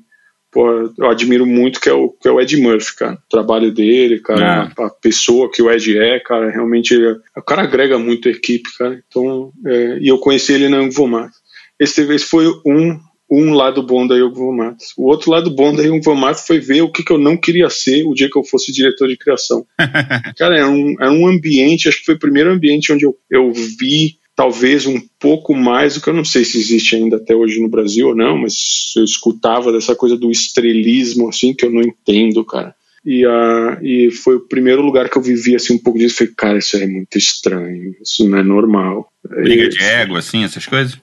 pô, 0.51 0.93
eu 0.97 1.09
admiro 1.09 1.45
muito, 1.45 1.79
que 1.79 1.89
é 1.89 1.93
o, 1.93 2.09
que 2.09 2.27
é 2.27 2.31
o 2.31 2.39
Ed 2.39 2.57
Murphy, 2.57 2.95
cara. 2.95 3.13
O 3.13 3.29
trabalho 3.29 3.71
dele, 3.73 4.19
cara, 4.19 4.71
é. 4.77 4.83
a 4.83 4.89
pessoa 4.89 5.49
que 5.49 5.61
o 5.61 5.71
Ed 5.71 5.97
é, 5.97 6.19
cara, 6.19 6.51
realmente, 6.51 6.95
o 6.95 7.41
cara 7.41 7.63
agrega 7.63 7.97
muito 7.97 8.27
a 8.27 8.31
equipe, 8.31 8.69
cara. 8.77 9.01
Então, 9.07 9.51
é, 9.65 9.97
e 9.99 10.07
eu 10.09 10.17
conheci 10.17 10.53
ele 10.53 10.67
na 10.67 10.87
Vomato. 10.89 11.33
Esse, 11.79 12.01
esse 12.13 12.25
foi 12.25 12.47
um, 12.65 12.99
um 13.31 13.53
lado 13.53 13.81
bom 13.81 14.05
da 14.05 14.15
Yogo 14.15 14.51
Matos. 14.51 14.87
O 14.97 15.05
outro 15.09 15.31
lado 15.31 15.49
bom 15.49 15.73
da 15.73 15.83
Yogo 15.83 16.15
Matos 16.15 16.45
foi 16.45 16.59
ver 16.59 16.81
o 16.81 16.91
que, 16.91 17.03
que 17.03 17.11
eu 17.11 17.17
não 17.17 17.37
queria 17.37 17.69
ser 17.69 18.03
o 18.03 18.13
dia 18.13 18.29
que 18.29 18.37
eu 18.37 18.43
fosse 18.43 18.73
diretor 18.73 19.07
de 19.07 19.17
criação. 19.17 19.65
Cara, 20.37 20.57
era 20.57 20.69
um, 20.69 20.95
era 20.99 21.11
um 21.11 21.25
ambiente, 21.25 21.87
acho 21.87 21.99
que 21.99 22.05
foi 22.05 22.15
o 22.15 22.19
primeiro 22.19 22.51
ambiente 22.51 22.91
onde 22.91 23.05
eu, 23.05 23.15
eu 23.29 23.53
vi 23.53 24.19
talvez 24.35 24.85
um 24.85 24.99
pouco 25.19 25.55
mais 25.55 25.95
do 25.95 26.01
que 26.01 26.09
eu 26.09 26.13
não 26.13 26.25
sei 26.25 26.43
se 26.43 26.57
existe 26.57 26.95
ainda 26.95 27.17
até 27.17 27.35
hoje 27.35 27.61
no 27.61 27.69
Brasil 27.69 28.09
ou 28.09 28.15
não, 28.15 28.37
mas 28.37 28.91
eu 28.97 29.03
escutava 29.03 29.71
dessa 29.71 29.95
coisa 29.95 30.17
do 30.17 30.31
estrelismo, 30.31 31.29
assim, 31.29 31.53
que 31.53 31.65
eu 31.65 31.71
não 31.71 31.81
entendo, 31.81 32.43
cara. 32.43 32.75
E, 33.05 33.25
uh, 33.25 33.83
e 33.83 34.11
foi 34.11 34.35
o 34.35 34.47
primeiro 34.47 34.81
lugar 34.81 35.09
que 35.09 35.17
eu 35.17 35.21
vivi 35.21 35.55
assim 35.55 35.73
um 35.73 35.77
pouco 35.77 35.97
disso. 35.97 36.17
Falei, 36.17 36.33
cara, 36.35 36.57
isso 36.59 36.77
é 36.77 36.85
muito 36.85 37.17
estranho, 37.17 37.95
isso 38.01 38.27
não 38.27 38.37
é 38.37 38.43
normal. 38.43 39.11
Briga 39.27 39.69
de 39.69 39.81
ego, 39.81 40.15
assim, 40.15 40.43
essas 40.43 40.65
coisas? 40.65 40.99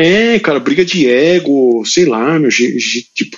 É, 0.00 0.38
cara, 0.38 0.60
briga 0.60 0.84
de 0.84 1.08
ego, 1.10 1.84
sei 1.84 2.04
lá, 2.04 2.38
meu, 2.38 2.50
tipo, 2.50 3.36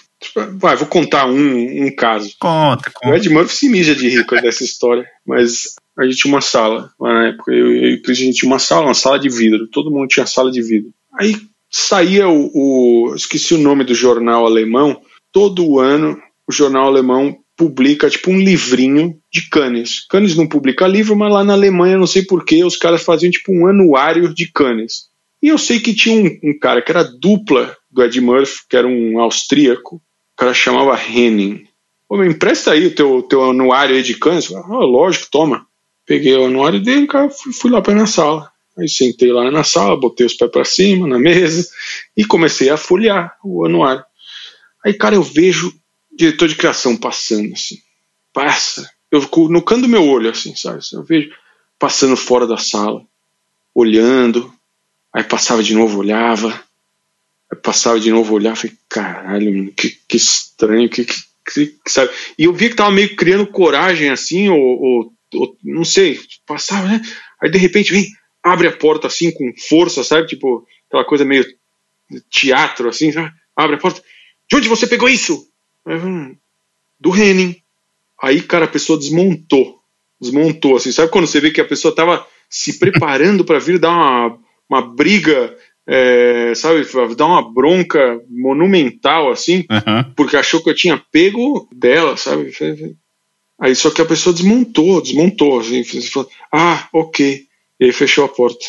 vai, 0.58 0.76
vou 0.76 0.86
contar 0.86 1.24
um, 1.24 1.86
um 1.86 1.94
caso. 1.96 2.34
Conta, 2.38 2.90
conta. 2.92 3.08
O 3.08 3.16
Ed 3.16 3.30
Murphy 3.30 3.54
se 3.54 3.68
mija 3.70 3.94
de 3.94 4.10
rico 4.10 4.34
dessa 4.42 4.62
história, 4.62 5.06
mas 5.26 5.74
a 5.98 6.04
gente 6.04 6.18
tinha 6.18 6.34
uma 6.34 6.42
sala, 6.42 6.90
na 7.00 7.28
época, 7.28 7.50
eu, 7.50 7.66
eu 7.66 7.90
e 7.92 7.94
o 7.94 8.02
Chris, 8.02 8.18
a 8.18 8.24
gente 8.24 8.40
tinha 8.40 8.50
uma 8.50 8.58
sala, 8.58 8.84
uma 8.84 8.94
sala 8.94 9.18
de 9.18 9.30
vidro, 9.30 9.68
todo 9.68 9.90
mundo 9.90 10.06
tinha 10.08 10.26
sala 10.26 10.50
de 10.50 10.60
vidro. 10.60 10.90
Aí 11.18 11.34
saía 11.70 12.28
o, 12.28 12.50
o 12.52 13.14
esqueci 13.14 13.54
o 13.54 13.58
nome 13.58 13.82
do 13.82 13.94
jornal 13.94 14.44
alemão, 14.44 15.00
todo 15.32 15.78
ano 15.78 16.20
o 16.46 16.52
jornal 16.52 16.88
alemão 16.88 17.38
publica 17.56 18.10
tipo 18.10 18.30
um 18.30 18.38
livrinho 18.38 19.18
de 19.32 19.48
Cannes. 19.48 20.06
Cannes 20.08 20.36
não 20.36 20.46
publica 20.46 20.86
livro, 20.86 21.16
mas 21.16 21.32
lá 21.32 21.44
na 21.44 21.52
Alemanha, 21.52 21.96
não 21.96 22.06
sei 22.06 22.22
porquê, 22.22 22.64
os 22.64 22.76
caras 22.76 23.02
faziam 23.02 23.30
tipo 23.30 23.52
um 23.52 23.66
anuário 23.66 24.34
de 24.34 24.50
Cannes. 24.50 25.09
E 25.42 25.48
eu 25.48 25.58
sei 25.58 25.80
que 25.80 25.94
tinha 25.94 26.14
um, 26.14 26.50
um 26.50 26.58
cara 26.58 26.82
que 26.82 26.90
era 26.90 27.02
dupla 27.02 27.76
do 27.90 28.02
Ed 28.02 28.20
Murphy, 28.20 28.60
que 28.68 28.76
era 28.76 28.86
um 28.86 29.18
austríaco, 29.20 29.96
o 29.96 30.36
cara 30.36 30.54
chamava 30.54 31.00
Henning. 31.00 31.66
Pô, 32.08 32.16
me 32.16 32.28
empresta 32.28 32.72
aí 32.72 32.86
o 32.86 32.94
teu, 32.94 33.22
teu 33.22 33.50
anuário 33.50 33.96
aí 33.96 34.02
de 34.02 34.14
câncer. 34.14 34.56
Ah, 34.56 34.84
lógico, 34.84 35.28
toma. 35.30 35.66
Peguei 36.04 36.34
o 36.34 36.46
anuário 36.46 36.80
dele, 36.80 37.06
cara, 37.06 37.30
fui, 37.30 37.52
fui 37.52 37.70
lá 37.70 37.80
para 37.80 37.94
minha 37.94 38.06
sala. 38.06 38.50
Aí 38.76 38.88
sentei 38.88 39.32
lá 39.32 39.50
na 39.50 39.64
sala, 39.64 39.98
botei 39.98 40.26
os 40.26 40.34
pés 40.34 40.50
para 40.50 40.64
cima 40.64 41.06
na 41.06 41.18
mesa 41.18 41.68
e 42.16 42.24
comecei 42.24 42.70
a 42.70 42.76
folhear 42.76 43.36
o 43.44 43.64
anuário. 43.64 44.04
Aí, 44.84 44.94
cara, 44.94 45.14
eu 45.14 45.22
vejo 45.22 45.72
diretor 46.12 46.48
de 46.48 46.56
criação 46.56 46.96
passando 46.96 47.52
assim. 47.52 47.78
Passa. 48.32 48.90
Eu 49.10 49.20
no 49.48 49.62
canto 49.62 49.82
do 49.82 49.88
meu 49.88 50.04
olho, 50.04 50.30
assim, 50.30 50.54
sabe? 50.54 50.80
Eu 50.92 51.02
vejo 51.02 51.30
passando 51.78 52.16
fora 52.16 52.46
da 52.46 52.56
sala, 52.56 53.02
olhando, 53.74 54.52
Aí 55.12 55.24
passava 55.24 55.62
de 55.62 55.74
novo, 55.74 55.98
olhava. 55.98 56.48
Aí 57.50 57.58
passava 57.58 57.98
de 57.98 58.10
novo, 58.10 58.34
olhava. 58.34 58.56
Falei, 58.56 58.76
caralho, 58.88 59.72
que, 59.72 59.90
que 60.08 60.16
estranho, 60.16 60.88
que, 60.88 61.04
que, 61.04 61.66
que, 61.66 61.90
sabe? 61.90 62.10
E 62.38 62.44
eu 62.44 62.52
via 62.52 62.70
que 62.70 62.76
tava 62.76 62.90
meio 62.90 63.16
criando 63.16 63.46
coragem 63.46 64.10
assim, 64.10 64.48
ou, 64.48 64.58
ou, 64.58 65.12
ou, 65.34 65.56
não 65.62 65.84
sei, 65.84 66.20
passava, 66.46 66.86
né? 66.86 67.02
Aí 67.42 67.50
de 67.50 67.58
repente 67.58 67.92
vem, 67.92 68.06
abre 68.42 68.68
a 68.68 68.76
porta 68.76 69.06
assim 69.06 69.30
com 69.32 69.52
força, 69.68 70.04
sabe? 70.04 70.28
Tipo, 70.28 70.66
aquela 70.88 71.04
coisa 71.04 71.24
meio 71.24 71.44
teatro 72.30 72.88
assim, 72.88 73.12
sabe? 73.12 73.32
Abre 73.56 73.76
a 73.76 73.78
porta. 73.78 74.02
De 74.48 74.56
onde 74.56 74.68
você 74.68 74.86
pegou 74.86 75.08
isso? 75.08 75.46
Hum, 75.86 76.36
do 76.98 77.16
Henning. 77.16 77.56
Aí, 78.22 78.42
cara, 78.42 78.66
a 78.66 78.68
pessoa 78.68 78.98
desmontou. 78.98 79.80
Desmontou, 80.20 80.76
assim. 80.76 80.92
Sabe 80.92 81.10
quando 81.10 81.26
você 81.26 81.40
vê 81.40 81.50
que 81.50 81.60
a 81.60 81.64
pessoa 81.64 81.94
tava 81.94 82.26
se 82.48 82.78
preparando 82.78 83.44
para 83.44 83.58
vir 83.58 83.78
dar 83.78 83.90
uma 83.90 84.38
uma 84.70 84.80
briga, 84.80 85.56
é, 85.86 86.52
sabe, 86.54 86.86
dar 87.16 87.26
uma 87.26 87.52
bronca 87.52 88.20
monumental, 88.28 89.30
assim, 89.30 89.66
uhum. 89.70 90.12
porque 90.16 90.36
achou 90.36 90.62
que 90.62 90.70
eu 90.70 90.74
tinha 90.74 91.02
pego 91.10 91.68
dela, 91.72 92.16
sabe? 92.16 92.52
Aí 93.60 93.74
só 93.74 93.90
que 93.90 94.00
a 94.00 94.06
pessoa 94.06 94.32
desmontou, 94.32 95.02
desmontou, 95.02 95.60
assim, 95.60 95.82
falou, 95.84 96.30
ah, 96.52 96.88
ok. 96.92 97.46
E 97.78 97.84
aí 97.84 97.92
fechou 97.92 98.24
a 98.24 98.28
porta. 98.28 98.64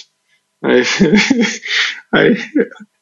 Aí, 0.64 0.84
aí, 2.12 2.36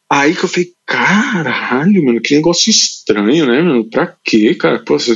aí 0.09 0.35
que 0.35 0.43
eu 0.43 0.49
falei, 0.49 0.73
caralho, 0.85 2.05
mano, 2.05 2.21
que 2.21 2.35
negócio 2.35 2.69
estranho, 2.69 3.47
né, 3.47 3.61
mano? 3.61 3.89
Pra 3.89 4.15
quê, 4.23 4.53
cara? 4.53 4.79
Pô, 4.79 4.99
você 4.99 5.15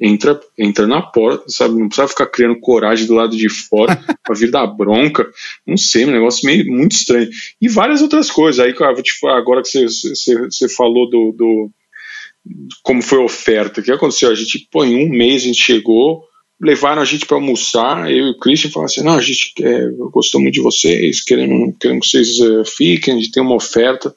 entra, 0.00 0.40
entra 0.58 0.86
na 0.86 1.02
porta, 1.02 1.44
sabe? 1.48 1.78
Não 1.78 1.88
precisa 1.88 2.08
ficar 2.08 2.26
criando 2.26 2.60
coragem 2.60 3.06
do 3.06 3.14
lado 3.14 3.36
de 3.36 3.48
fora 3.48 3.96
pra 4.24 4.34
vir 4.34 4.50
dar 4.50 4.66
bronca. 4.66 5.26
Não 5.66 5.76
sei, 5.76 6.04
um 6.04 6.10
negócio 6.10 6.46
meio 6.46 6.66
muito 6.66 6.92
estranho. 6.92 7.28
E 7.60 7.68
várias 7.68 8.02
outras 8.02 8.30
coisas. 8.30 8.64
Aí, 8.64 8.74
falar, 9.20 9.38
agora 9.38 9.62
que 9.62 9.68
você, 9.68 9.84
você, 9.86 10.36
você 10.44 10.68
falou 10.68 11.08
do, 11.08 11.32
do, 11.32 11.70
como 12.82 13.02
foi 13.02 13.18
a 13.18 13.24
oferta, 13.24 13.80
o 13.80 13.84
que 13.84 13.92
aconteceu? 13.92 14.30
A 14.30 14.34
gente, 14.34 14.68
pô, 14.70 14.84
em 14.84 15.06
um 15.06 15.08
mês 15.08 15.42
a 15.42 15.46
gente 15.46 15.62
chegou, 15.62 16.24
levaram 16.60 17.02
a 17.02 17.04
gente 17.04 17.26
para 17.26 17.36
almoçar, 17.36 18.10
eu 18.10 18.26
e 18.26 18.30
o 18.30 18.38
Christian 18.38 18.70
falaram 18.70 18.92
assim, 18.92 19.02
não, 19.02 19.14
a 19.14 19.22
gente 19.22 19.52
é, 19.60 19.88
gostou 20.10 20.40
muito 20.40 20.54
de 20.54 20.60
vocês, 20.60 21.22
queremos, 21.22 21.74
queremos 21.80 22.06
que 22.06 22.10
vocês 22.10 22.40
uh, 22.40 22.64
fiquem, 22.64 23.14
a 23.14 23.16
gente 23.16 23.32
tem 23.32 23.42
uma 23.42 23.54
oferta. 23.54 24.14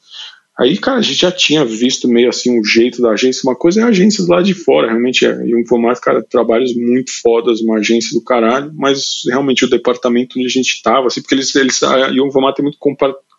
Aí, 0.59 0.75
cara, 0.75 0.97
a 0.97 1.01
gente 1.01 1.19
já 1.19 1.31
tinha 1.31 1.63
visto 1.63 2.07
meio 2.07 2.29
assim 2.29 2.59
o 2.59 2.63
jeito 2.63 2.99
da 2.99 3.11
agência. 3.11 3.47
Uma 3.47 3.55
coisa 3.55 3.81
é 3.81 3.83
a 3.83 3.87
agência 3.87 4.25
lá 4.27 4.41
de 4.41 4.55
fora, 4.55 4.87
realmente 4.87 5.23
é. 5.23 5.45
E 5.45 5.55
um 5.55 5.63
formato, 5.67 6.01
cara, 6.01 6.23
trabalhos 6.23 6.75
muito 6.75 7.11
fodas, 7.21 7.61
uma 7.61 7.77
agência 7.77 8.17
do 8.17 8.23
caralho, 8.23 8.71
mas 8.73 9.21
realmente 9.27 9.65
o 9.65 9.69
departamento 9.69 10.39
onde 10.39 10.47
a 10.47 10.51
gente 10.51 10.81
tava, 10.81 11.07
assim, 11.07 11.21
porque 11.21 11.35
eles, 11.35 11.55
eles 11.55 11.79
e 12.11 12.19
um 12.19 12.31
formato 12.31 12.61
é 12.61 12.63
muito 12.63 12.79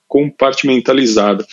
compartimentalizado 0.07 1.45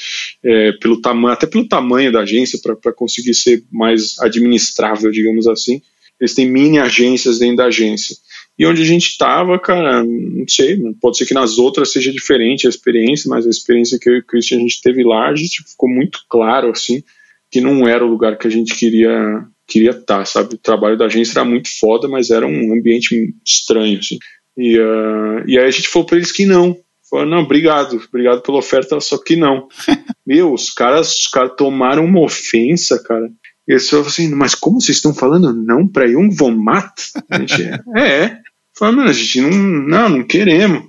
é, 0.44 0.72
pelo 0.74 1.02
tamanho, 1.02 1.34
até 1.34 1.48
pelo 1.48 1.68
tamanho 1.68 2.12
da 2.12 2.20
agência, 2.20 2.60
para 2.62 2.94
conseguir 2.94 3.34
ser 3.34 3.64
mais 3.72 4.20
administrável, 4.20 5.10
digamos 5.10 5.48
assim. 5.48 5.82
Eles 6.22 6.36
têm 6.36 6.50
mini 6.50 6.78
agências 6.78 7.40
dentro 7.40 7.58
da 7.58 7.66
agência. 7.66 8.16
E 8.58 8.66
onde 8.66 8.82
a 8.82 8.86
gente 8.86 9.08
estava, 9.08 9.60
cara, 9.60 10.04
não 10.04 10.48
sei, 10.48 10.80
pode 11.02 11.18
ser 11.18 11.26
que 11.26 11.34
nas 11.34 11.58
outras 11.58 11.92
seja 11.92 12.12
diferente 12.12 12.66
a 12.66 12.70
experiência, 12.70 13.30
mas 13.30 13.46
a 13.46 13.50
experiência 13.50 14.00
que 14.00 14.10
eu 14.10 14.16
e 14.16 14.20
o 14.20 14.26
Christian 14.26 14.58
a 14.58 14.62
gente 14.62 14.82
teve 14.82 15.04
lá, 15.04 15.28
a 15.28 15.36
gente 15.36 15.64
ficou 15.64 15.90
muito 15.90 16.20
claro, 16.30 16.70
assim, 16.70 17.04
que 17.52 17.60
não 17.60 17.88
era 17.88 18.06
o 18.06 18.10
lugar 18.10 18.38
que 18.38 18.48
a 18.48 18.52
gente 18.52 18.76
queria 18.76 19.46
queria 19.68 19.92
estar, 19.92 20.20
tá, 20.20 20.26
sabe? 20.26 20.56
O 20.56 20.60
trabalho 20.60 20.98
da 20.98 21.06
agência 21.06 21.40
era 21.40 21.46
muito 21.46 21.70
foda, 21.80 22.08
mas 22.08 22.30
era 22.30 22.46
um 22.46 22.74
ambiente 22.74 23.34
estranho, 23.44 24.00
assim. 24.00 24.20
E, 24.58 24.78
uh, 24.80 25.44
e 25.48 25.58
aí 25.58 25.66
a 25.66 25.72
gente 25.72 25.88
falou 25.88 26.06
para 26.06 26.18
eles 26.18 26.32
que 26.32 26.46
não. 26.46 26.78
Falou, 27.10 27.26
não, 27.26 27.40
obrigado, 27.40 28.02
obrigado 28.08 28.42
pela 28.42 28.58
oferta, 28.58 29.00
só 29.00 29.18
que 29.18 29.36
não. 29.36 29.68
Meu, 30.26 30.54
os 30.54 30.70
caras, 30.70 31.14
os 31.14 31.28
caras 31.28 31.54
tomaram 31.58 32.06
uma 32.06 32.22
ofensa, 32.22 33.02
cara. 33.04 33.30
E 33.68 33.74
eles 33.74 33.90
falaram 33.90 34.10
assim, 34.10 34.30
mas 34.30 34.54
como 34.56 34.80
vocês 34.80 34.98
estão 34.98 35.14
falando 35.14 35.54
não 35.54 35.88
para 35.88 36.08
Jung 36.08 36.34
von 36.34 36.52
Matt? 36.52 37.12
A 37.30 37.40
gente, 37.40 37.64
é, 37.64 37.82
é. 37.98 38.40
Falaram, 38.78 39.04
a 39.04 39.14
gente 39.14 39.42
não, 39.42 39.50
não, 39.52 40.10
não 40.10 40.24
queremos. 40.24 40.84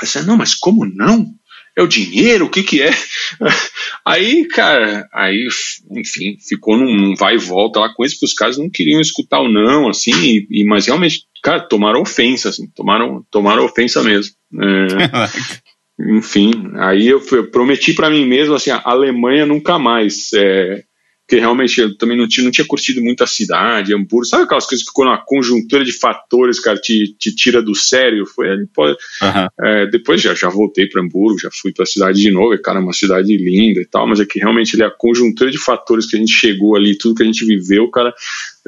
Aí 0.00 0.06
você, 0.06 0.22
não, 0.22 0.36
mas 0.36 0.54
como 0.54 0.84
não? 0.84 1.26
É 1.76 1.82
o 1.82 1.86
dinheiro? 1.86 2.46
O 2.46 2.50
que 2.50 2.62
que 2.62 2.82
é? 2.82 2.90
Aí, 4.04 4.46
cara, 4.46 5.08
aí, 5.14 5.46
enfim, 5.92 6.36
ficou 6.36 6.76
num 6.76 7.14
vai 7.14 7.36
e 7.36 7.38
volta 7.38 7.78
lá 7.78 7.94
com 7.94 8.04
isso, 8.04 8.16
porque 8.16 8.26
os 8.26 8.34
caras 8.34 8.58
não 8.58 8.68
queriam 8.68 9.00
escutar 9.00 9.40
o 9.40 9.48
não, 9.48 9.88
assim, 9.88 10.10
e, 10.10 10.46
e 10.50 10.64
mas 10.64 10.86
realmente, 10.86 11.20
cara, 11.40 11.60
tomaram 11.60 12.00
ofensa, 12.00 12.48
assim, 12.48 12.66
tomaram, 12.74 13.24
tomaram 13.30 13.64
ofensa 13.64 14.02
mesmo. 14.02 14.34
É, 14.60 16.02
enfim, 16.18 16.50
aí 16.78 17.06
eu, 17.06 17.24
eu 17.30 17.48
prometi 17.48 17.94
para 17.94 18.10
mim 18.10 18.26
mesmo, 18.26 18.54
assim, 18.54 18.70
a 18.70 18.82
Alemanha 18.84 19.46
nunca 19.46 19.78
mais. 19.78 20.32
É, 20.34 20.82
porque 21.32 21.40
realmente 21.40 21.80
eu 21.80 21.96
também 21.96 22.14
não 22.14 22.28
tinha, 22.28 22.44
não 22.44 22.50
tinha 22.50 22.66
curtido 22.66 23.00
muito 23.00 23.24
a 23.24 23.26
cidade, 23.26 23.94
Hamburgo, 23.94 24.26
sabe 24.26 24.42
aquelas 24.42 24.66
coisas 24.66 24.84
que 24.84 24.90
ficou 24.90 25.06
numa 25.06 25.16
conjuntura 25.16 25.82
de 25.82 25.92
fatores, 25.92 26.60
cara, 26.60 26.78
te, 26.78 27.16
te 27.18 27.34
tira 27.34 27.62
do 27.62 27.74
sério? 27.74 28.26
Foi, 28.26 28.48
pode, 28.74 28.98
uhum. 29.22 29.66
é, 29.66 29.86
depois 29.86 30.20
já, 30.20 30.34
já 30.34 30.50
voltei 30.50 30.86
para 30.86 31.00
Hamburgo, 31.00 31.38
já 31.38 31.48
fui 31.50 31.72
para 31.72 31.84
a 31.84 31.86
cidade 31.86 32.20
de 32.20 32.30
novo, 32.30 32.52
é, 32.52 32.58
cara, 32.58 32.80
uma 32.80 32.92
cidade 32.92 33.34
linda 33.34 33.80
e 33.80 33.86
tal, 33.86 34.06
mas 34.06 34.20
é 34.20 34.26
que 34.26 34.40
realmente 34.40 34.78
é 34.78 34.84
a 34.84 34.90
conjuntura 34.90 35.50
de 35.50 35.56
fatores 35.56 36.06
que 36.06 36.16
a 36.16 36.18
gente 36.18 36.34
chegou 36.34 36.76
ali, 36.76 36.98
tudo 36.98 37.14
que 37.14 37.22
a 37.22 37.26
gente 37.26 37.46
viveu, 37.46 37.90
cara, 37.90 38.12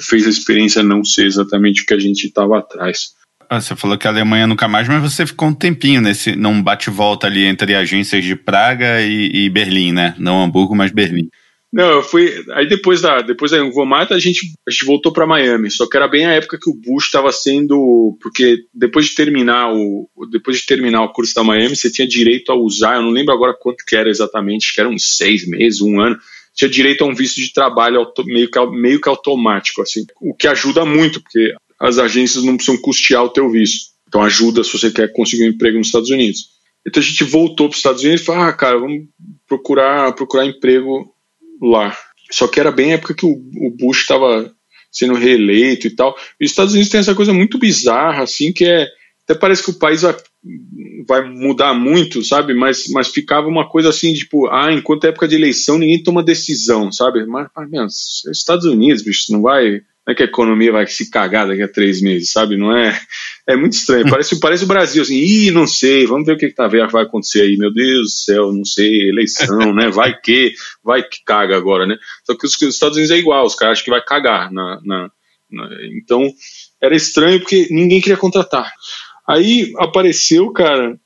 fez 0.01 0.27
a 0.27 0.31
experiência 0.31 0.83
não 0.83 1.05
ser 1.05 1.27
exatamente 1.27 1.83
o 1.83 1.87
que 1.87 1.93
a 1.93 1.99
gente 1.99 2.27
estava 2.27 2.61
atrás. 2.61 3.11
Ah, 3.47 3.61
você 3.61 3.77
falou 3.77 3.99
que 3.99 4.07
a 4.07 4.11
Alemanha 4.11 4.47
nunca 4.47 4.67
mais, 4.67 4.89
mas 4.89 5.03
você 5.03 5.27
ficou 5.27 5.49
um 5.49 5.55
tempinho 5.55 6.01
nesse, 6.01 6.35
num 6.35 6.63
bate-volta 6.63 7.27
ali 7.27 7.45
entre 7.45 7.75
agências 7.75 8.25
de 8.25 8.35
Praga 8.35 9.03
e, 9.03 9.45
e 9.45 9.51
Berlim, 9.51 9.93
né? 9.93 10.15
Não 10.17 10.43
Hamburgo, 10.43 10.75
mas 10.75 10.91
Berlim. 10.91 11.29
Não, 11.75 11.91
eu 11.91 12.03
fui. 12.05 12.33
Aí 12.53 12.69
depois 12.69 13.01
da, 13.01 13.21
depois 13.21 13.51
da 13.51 13.61
Vomata, 13.65 14.15
a 14.15 14.19
gente, 14.21 14.53
a 14.65 14.71
gente 14.71 14.85
voltou 14.85 15.13
para 15.13 15.27
Miami. 15.27 15.73
Só 15.73 15.89
que 15.89 15.97
era 15.97 16.07
bem 16.07 16.25
a 16.25 16.35
época 16.35 16.57
que 16.57 16.71
o 16.71 16.75
Bush 16.75 17.07
estava 17.07 17.33
sendo. 17.33 18.17
Porque 18.23 18.59
depois 18.73 19.07
de 19.07 19.17
terminar 19.17 19.75
o. 19.75 20.09
Depois 20.31 20.59
de 20.59 20.67
terminar 20.67 21.03
o 21.03 21.13
curso 21.13 21.35
da 21.35 21.43
Miami, 21.43 21.75
você 21.75 21.91
tinha 21.91 22.07
direito 22.07 22.53
a 22.53 22.55
usar, 22.55 22.95
eu 22.95 23.03
não 23.03 23.11
lembro 23.11 23.35
agora 23.35 23.57
quanto 23.61 23.85
que 23.85 23.97
era 23.97 24.09
exatamente, 24.09 24.73
que 24.73 24.81
eram 24.81 24.93
uns 24.93 25.17
seis 25.17 25.49
meses, 25.49 25.81
um 25.81 26.01
ano. 26.01 26.17
Tinha 26.55 26.71
direito 26.71 27.03
a 27.03 27.09
um 27.09 27.15
visto 27.15 27.41
de 27.41 27.53
trabalho 27.53 28.07
meio, 28.25 28.49
que, 28.49 28.67
meio 28.67 29.01
que 29.01 29.09
automático, 29.09 29.83
assim. 29.83 30.07
O 30.21 30.33
que 30.33 30.47
ajuda 30.47 30.85
muito, 30.85 31.21
porque 31.21 31.55
as 31.81 31.99
agências 31.99 32.45
não 32.45 32.57
precisam 32.57 32.81
custear 32.81 33.25
o 33.25 33.31
teu 33.31 33.51
visto. 33.51 33.87
Então 34.07 34.23
ajuda 34.23 34.63
se 34.63 34.73
você 34.73 34.93
quer 34.93 35.13
conseguir 35.13 35.43
um 35.43 35.49
emprego 35.49 35.77
nos 35.77 35.89
Estados 35.89 36.11
Unidos. 36.11 36.51
Então 36.87 37.03
a 37.03 37.05
gente 37.05 37.25
voltou 37.25 37.69
para 37.69 37.75
os 37.75 37.79
Estados 37.79 38.05
Unidos 38.05 38.21
e 38.21 38.25
falou: 38.25 38.43
ah, 38.45 38.53
cara, 38.53 38.79
vamos 38.79 39.07
procurar, 39.49 40.13
procurar 40.13 40.47
emprego 40.47 41.13
lá. 41.61 41.97
Só 42.31 42.49
que 42.49 42.59
era 42.59 42.73
bem 42.73 42.93
a 42.93 42.95
época 42.95 43.15
que 43.15 43.27
o, 43.27 43.71
Bush 43.79 44.01
estava 44.01 44.53
sendo 44.91 45.15
reeleito 45.15 45.87
e 45.87 45.91
tal. 45.91 46.17
E 46.41 46.45
os 46.45 46.51
Estados 46.51 46.73
Unidos 46.73 46.91
tem 46.91 47.01
essa 47.01 47.15
coisa 47.15 47.33
muito 47.33 47.59
bizarra, 47.59 48.23
assim, 48.23 48.53
que 48.53 48.65
é. 48.65 48.87
Até 49.25 49.39
parece 49.39 49.65
que 49.65 49.71
o 49.71 49.79
país 49.79 50.03
vai, 50.03 50.15
vai 51.09 51.27
mudar 51.27 51.73
muito, 51.73 52.23
sabe? 52.23 52.53
Mas, 52.53 52.89
mas 52.89 53.09
ficava 53.09 53.49
uma 53.49 53.67
coisa 53.67 53.89
assim, 53.89 54.13
tipo, 54.13 54.47
ah, 54.49 54.71
enquanto 54.71 55.05
é 55.05 55.09
época 55.09 55.27
de 55.27 55.35
eleição, 55.35 55.79
ninguém 55.79 56.03
toma 56.03 56.23
decisão, 56.23 56.93
sabe? 56.93 57.25
Mas, 57.25 57.49
mas 57.57 57.71
meu, 57.71 57.87
Estados 58.31 58.67
Unidos, 58.67 59.03
bicho, 59.03 59.33
não 59.33 59.41
vai 59.41 59.81
não 60.07 60.13
é 60.13 60.15
que 60.15 60.23
a 60.23 60.27
economia 60.27 60.71
vai 60.71 60.87
se 60.87 61.11
cagar 61.11 61.49
daqui 61.49 61.63
a 61.63 61.69
três 61.69 62.03
meses, 62.03 62.31
sabe? 62.31 62.57
Não 62.57 62.77
é. 62.77 62.99
É 63.47 63.57
muito 63.57 63.75
estranho. 63.75 64.09
Parece, 64.09 64.39
parece 64.41 64.65
o 64.65 64.69
Brasil, 64.69 65.03
assim, 65.03 65.17
ih, 65.17 65.51
não 65.51 65.67
sei, 65.67 66.07
vamos 66.07 66.27
ver 66.27 66.33
o 66.33 66.39
que, 66.39 66.49
que 66.49 66.55
tá, 66.55 66.67
vai 66.67 67.03
acontecer 67.03 67.43
aí, 67.43 67.57
meu 67.57 67.73
Deus 67.73 68.03
do 68.03 68.09
céu, 68.09 68.53
não 68.53 68.65
sei, 68.65 69.09
eleição, 69.09 69.75
né? 69.75 69.91
Vai 69.91 70.19
que, 70.19 70.55
vai 70.83 71.03
que 71.03 71.23
caga 71.25 71.57
agora, 71.57 71.87
né? 71.87 71.97
Só 72.25 72.37
que 72.37 72.47
os, 72.47 72.55
os 72.55 72.75
Estados 72.75 72.97
Unidos 72.97 73.15
é 73.15 73.19
igual, 73.19 73.45
os 73.45 73.55
caras 73.55 73.79
acham 73.79 73.85
que 73.85 73.91
vai 73.91 74.03
cagar. 74.03 74.51
Na, 74.53 74.81
na, 74.85 75.11
na, 75.51 75.69
então, 75.97 76.23
era 76.81 76.97
estranho 76.97 77.41
porque 77.41 77.69
ninguém 77.71 78.01
queria 78.01 78.17
contratar. 78.17 78.73
Aí 79.29 79.73
apareceu, 79.79 80.51
cara, 80.51 80.99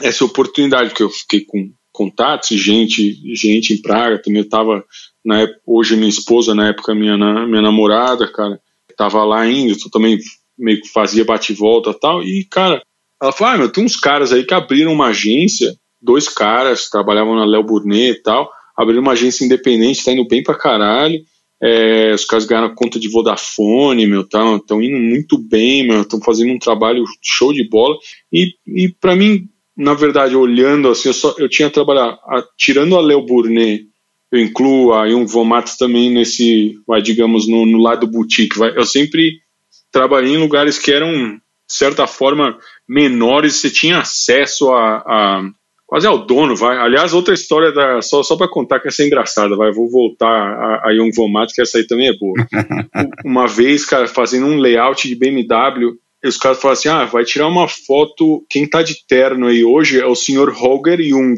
essa 0.00 0.24
oportunidade, 0.24 0.90
porque 0.90 1.02
eu 1.02 1.10
fiquei 1.10 1.40
com 1.40 1.70
contatos, 1.90 2.48
gente, 2.58 3.18
gente 3.34 3.74
em 3.74 3.82
Praga, 3.82 4.20
também 4.20 4.40
eu 4.40 4.48
tava 4.48 4.84
na 5.24 5.40
época, 5.40 5.60
hoje 5.66 5.96
minha 5.96 6.08
esposa, 6.08 6.54
na 6.54 6.68
época 6.68 6.94
minha, 6.94 7.16
minha 7.16 7.62
namorada, 7.62 8.26
cara, 8.32 8.58
tava 8.96 9.22
lá 9.24 9.40
ainda, 9.40 9.72
eu 9.72 9.90
também 9.90 10.18
meio 10.62 10.80
que 10.80 10.88
fazia 10.88 11.24
bate-volta 11.24 11.90
e 11.90 11.98
tal, 11.98 12.22
e, 12.22 12.44
cara, 12.50 12.82
ela 13.20 13.32
falou, 13.32 13.54
ah, 13.54 13.58
meu, 13.58 13.68
tem 13.68 13.84
uns 13.84 13.96
caras 13.96 14.32
aí 14.32 14.44
que 14.44 14.54
abriram 14.54 14.92
uma 14.92 15.08
agência, 15.08 15.74
dois 16.00 16.28
caras, 16.28 16.88
trabalhavam 16.88 17.36
na 17.36 17.44
Léo 17.44 17.62
Burnet 17.62 18.18
e 18.18 18.22
tal, 18.22 18.50
abriram 18.76 19.02
uma 19.02 19.12
agência 19.12 19.44
independente, 19.44 20.04
tá 20.04 20.12
indo 20.12 20.26
bem 20.26 20.42
pra 20.42 20.54
caralho, 20.54 21.18
é, 21.60 22.12
os 22.12 22.24
caras 22.24 22.44
ganharam 22.44 22.74
conta 22.74 22.98
de 22.98 23.08
Vodafone, 23.08 24.06
meu, 24.06 24.22
estão 24.22 24.82
indo 24.82 24.98
muito 24.98 25.38
bem, 25.38 25.86
meu, 25.86 26.02
estão 26.02 26.20
fazendo 26.20 26.52
um 26.52 26.58
trabalho 26.58 27.04
show 27.20 27.52
de 27.52 27.68
bola, 27.68 27.96
e, 28.32 28.54
e 28.66 28.88
para 28.88 29.14
mim, 29.14 29.48
na 29.76 29.94
verdade, 29.94 30.36
olhando 30.36 30.88
assim, 30.88 31.08
eu, 31.08 31.14
só, 31.14 31.34
eu 31.38 31.48
tinha 31.48 31.70
trabalhado, 31.70 32.18
a, 32.26 32.44
tirando 32.56 32.96
a 32.96 33.00
Léo 33.00 33.22
Burnet 33.22 33.86
eu 34.32 34.40
incluo 34.40 34.94
a 34.94 35.06
Jung 35.06 35.26
von 35.26 35.44
Matt 35.44 35.76
também 35.78 36.10
nesse, 36.10 36.78
vai, 36.86 37.02
digamos, 37.02 37.46
no, 37.46 37.66
no 37.66 37.76
lado 37.76 38.06
boutique. 38.06 38.58
Vai. 38.58 38.74
Eu 38.74 38.86
sempre 38.86 39.40
trabalhei 39.92 40.32
em 40.32 40.38
lugares 40.38 40.78
que 40.78 40.90
eram, 40.90 41.34
de 41.34 41.40
certa 41.68 42.06
forma, 42.06 42.58
menores, 42.88 43.56
você 43.56 43.70
tinha 43.70 43.98
acesso 43.98 44.70
a, 44.72 44.96
a 45.06 45.42
quase 45.86 46.06
ao 46.06 46.24
dono, 46.24 46.56
vai. 46.56 46.78
Aliás, 46.78 47.12
outra 47.12 47.34
história 47.34 47.70
da 47.70 48.00
só 48.00 48.22
só 48.22 48.34
para 48.34 48.48
contar 48.48 48.80
que 48.80 48.88
essa 48.88 49.02
é 49.02 49.06
engraçada, 49.06 49.54
vai. 49.54 49.70
Vou 49.70 49.90
voltar 49.90 50.26
a, 50.26 50.88
a 50.88 50.94
Jung 50.94 51.12
von 51.14 51.28
Matt, 51.28 51.52
que 51.54 51.60
essa 51.60 51.76
aí 51.76 51.86
também 51.86 52.08
é 52.08 52.16
boa. 52.16 52.34
uma 53.24 53.46
vez, 53.46 53.84
cara, 53.84 54.08
fazendo 54.08 54.46
um 54.46 54.56
layout 54.56 55.06
de 55.06 55.14
BMW, 55.14 55.98
os 56.24 56.38
caras 56.38 56.58
falaram 56.58 56.78
assim: 56.78 56.88
"Ah, 56.88 57.04
vai 57.04 57.24
tirar 57.24 57.46
uma 57.46 57.68
foto, 57.68 58.42
quem 58.48 58.66
tá 58.66 58.82
de 58.82 59.06
terno 59.06 59.48
aí 59.48 59.62
hoje 59.62 60.00
é 60.00 60.06
o 60.06 60.14
senhor 60.14 60.50
Holger 60.50 60.98
Jung". 61.02 61.36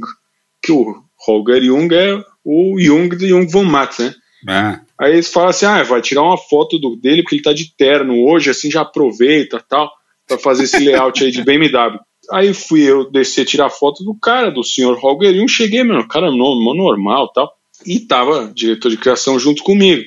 Que 0.63 0.71
o 0.71 1.03
Holger 1.27 1.63
Jung 1.63 1.93
é 1.93 2.23
o 2.45 2.79
Jung 2.79 3.17
de 3.17 3.29
Jung 3.29 3.51
von 3.51 3.65
Matt, 3.65 3.99
né? 3.99 4.15
Ah. 4.49 4.81
Aí 5.01 5.15
eles 5.15 5.33
falam 5.33 5.51
assim, 5.51 5.67
ah, 5.67 5.83
vai 5.83 6.01
tirar 6.01 6.23
uma 6.23 6.39
foto 6.39 6.79
do, 6.79 6.97
dele 6.97 7.23
porque 7.23 7.37
ele 7.37 7.43
tá 7.43 7.53
de 7.53 7.75
terno 7.77 8.25
hoje, 8.25 8.51
assim 8.51 8.71
já 8.71 8.83
aproveita 8.83 9.63
tal, 9.69 9.91
para 10.27 10.39
fazer 10.39 10.65
esse 10.65 10.79
layout 10.79 11.23
aí 11.23 11.31
de 11.31 11.43
BMW. 11.43 11.99
Aí 12.31 12.55
fui 12.55 12.83
eu 12.83 13.11
descer 13.11 13.45
tirar 13.45 13.69
foto 13.71 14.05
do 14.05 14.15
cara, 14.15 14.51
do 14.51 14.63
senhor 14.63 14.99
Holger 14.99 15.35
Jung, 15.35 15.49
cheguei, 15.49 15.83
mano, 15.83 16.07
cara 16.09 16.31
normal 16.31 17.31
tal, 17.33 17.53
e 17.85 18.01
tava 18.01 18.53
diretor 18.55 18.89
de 18.89 18.97
criação 18.97 19.39
junto 19.39 19.63
comigo. 19.63 20.03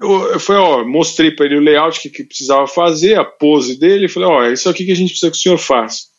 Eu, 0.00 0.32
eu 0.32 0.40
falei, 0.40 0.62
ó, 0.62 0.84
mostrei 0.84 1.30
para 1.30 1.46
ele 1.46 1.56
o 1.56 1.60
layout 1.60 2.00
que, 2.00 2.08
que 2.08 2.24
precisava 2.24 2.66
fazer, 2.66 3.18
a 3.18 3.24
pose 3.24 3.78
dele, 3.78 4.08
falei, 4.08 4.28
ó, 4.28 4.44
é 4.44 4.52
isso 4.52 4.68
aqui 4.68 4.84
que 4.84 4.92
a 4.92 4.96
gente 4.96 5.10
precisa 5.10 5.30
que 5.30 5.36
o 5.36 5.40
senhor 5.40 5.58
faça. 5.58 6.10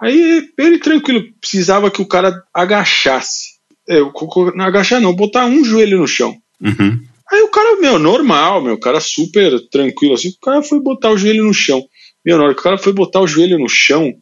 Aí 0.00 0.48
ele 0.58 0.78
tranquilo, 0.78 1.24
precisava 1.40 1.90
que 1.90 2.02
o 2.02 2.06
cara 2.06 2.42
agachasse. 2.52 3.54
É, 3.88 3.98
eu, 3.98 4.12
agachar 4.60 5.00
não, 5.00 5.14
botar 5.14 5.46
um 5.46 5.62
joelho 5.62 5.98
no 5.98 6.06
chão. 6.06 6.36
Uhum. 6.60 7.02
Aí 7.30 7.40
o 7.42 7.48
cara, 7.48 7.76
meu, 7.76 7.98
normal, 7.98 8.62
meu, 8.62 8.78
cara 8.78 9.00
super 9.00 9.58
tranquilo 9.70 10.14
assim, 10.14 10.28
o 10.28 10.40
cara 10.40 10.62
foi 10.62 10.80
botar 10.80 11.10
o 11.10 11.16
joelho 11.16 11.44
no 11.44 11.54
chão. 11.54 11.82
Meu, 12.24 12.36
na 12.36 12.44
hora 12.44 12.54
que 12.54 12.60
o 12.60 12.64
cara 12.64 12.78
foi 12.78 12.92
botar 12.92 13.20
o 13.20 13.26
joelho 13.26 13.58
no 13.58 13.68
chão, 13.68 14.12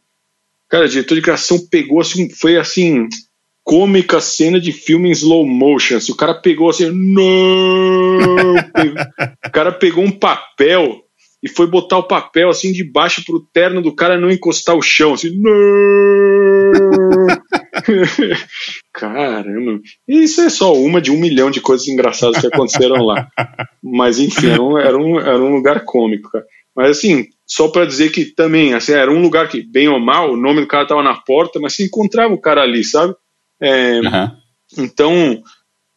cara, 0.69 0.85
o 0.85 0.89
diretor 0.89 1.15
de 1.15 1.21
criação 1.21 1.59
pegou 1.69 2.01
assim, 2.01 2.29
foi 2.29 2.57
assim, 2.57 3.07
cômica 3.63 4.19
cena 4.19 4.59
de 4.59 4.71
filme 4.71 5.09
em 5.09 5.13
slow 5.13 5.45
motion. 5.45 5.97
Assim, 5.97 6.11
o 6.11 6.15
cara 6.15 6.33
pegou 6.33 6.69
assim, 6.69 6.91
não! 6.91 8.55
o 9.45 9.51
cara 9.51 9.71
pegou 9.71 10.03
um 10.03 10.11
papel 10.11 11.01
e 11.41 11.49
foi 11.49 11.67
botar 11.67 11.97
o 11.97 12.07
papel 12.07 12.49
assim 12.49 12.71
de 12.71 12.83
baixo 12.83 13.23
pro 13.25 13.45
terno 13.53 13.81
do 13.81 13.93
cara 13.95 14.19
não 14.19 14.31
encostar 14.31 14.75
o 14.75 14.81
chão, 14.81 15.13
assim, 15.13 15.31
não! 15.37 16.92
Caramba, 18.93 19.79
isso 20.07 20.41
é 20.41 20.49
só 20.49 20.73
uma 20.73 21.01
de 21.01 21.11
um 21.11 21.17
milhão 21.17 21.51
de 21.51 21.61
coisas 21.61 21.87
engraçadas 21.87 22.39
que 22.39 22.47
aconteceram 22.47 23.03
lá. 23.03 23.27
Mas 23.81 24.19
enfim, 24.19 24.47
era 24.47 24.61
um, 24.61 24.77
era 24.77 24.97
um, 24.97 25.19
era 25.19 25.39
um 25.39 25.55
lugar 25.55 25.83
cômico, 25.85 26.29
cara. 26.31 26.45
Mas 26.75 26.97
assim, 26.97 27.27
só 27.45 27.67
para 27.67 27.85
dizer 27.85 28.11
que 28.11 28.25
também, 28.25 28.73
assim, 28.73 28.93
era 28.93 29.11
um 29.11 29.21
lugar 29.21 29.47
que, 29.47 29.61
bem 29.61 29.87
ou 29.87 29.99
mal, 29.99 30.31
o 30.31 30.37
nome 30.37 30.61
do 30.61 30.67
cara 30.67 30.87
tava 30.87 31.03
na 31.03 31.15
porta, 31.15 31.59
mas 31.59 31.75
se 31.75 31.83
encontrava 31.83 32.33
o 32.33 32.41
cara 32.41 32.61
ali, 32.61 32.83
sabe? 32.83 33.15
É, 33.61 33.99
uhum. 33.99 34.31
Então, 34.77 35.43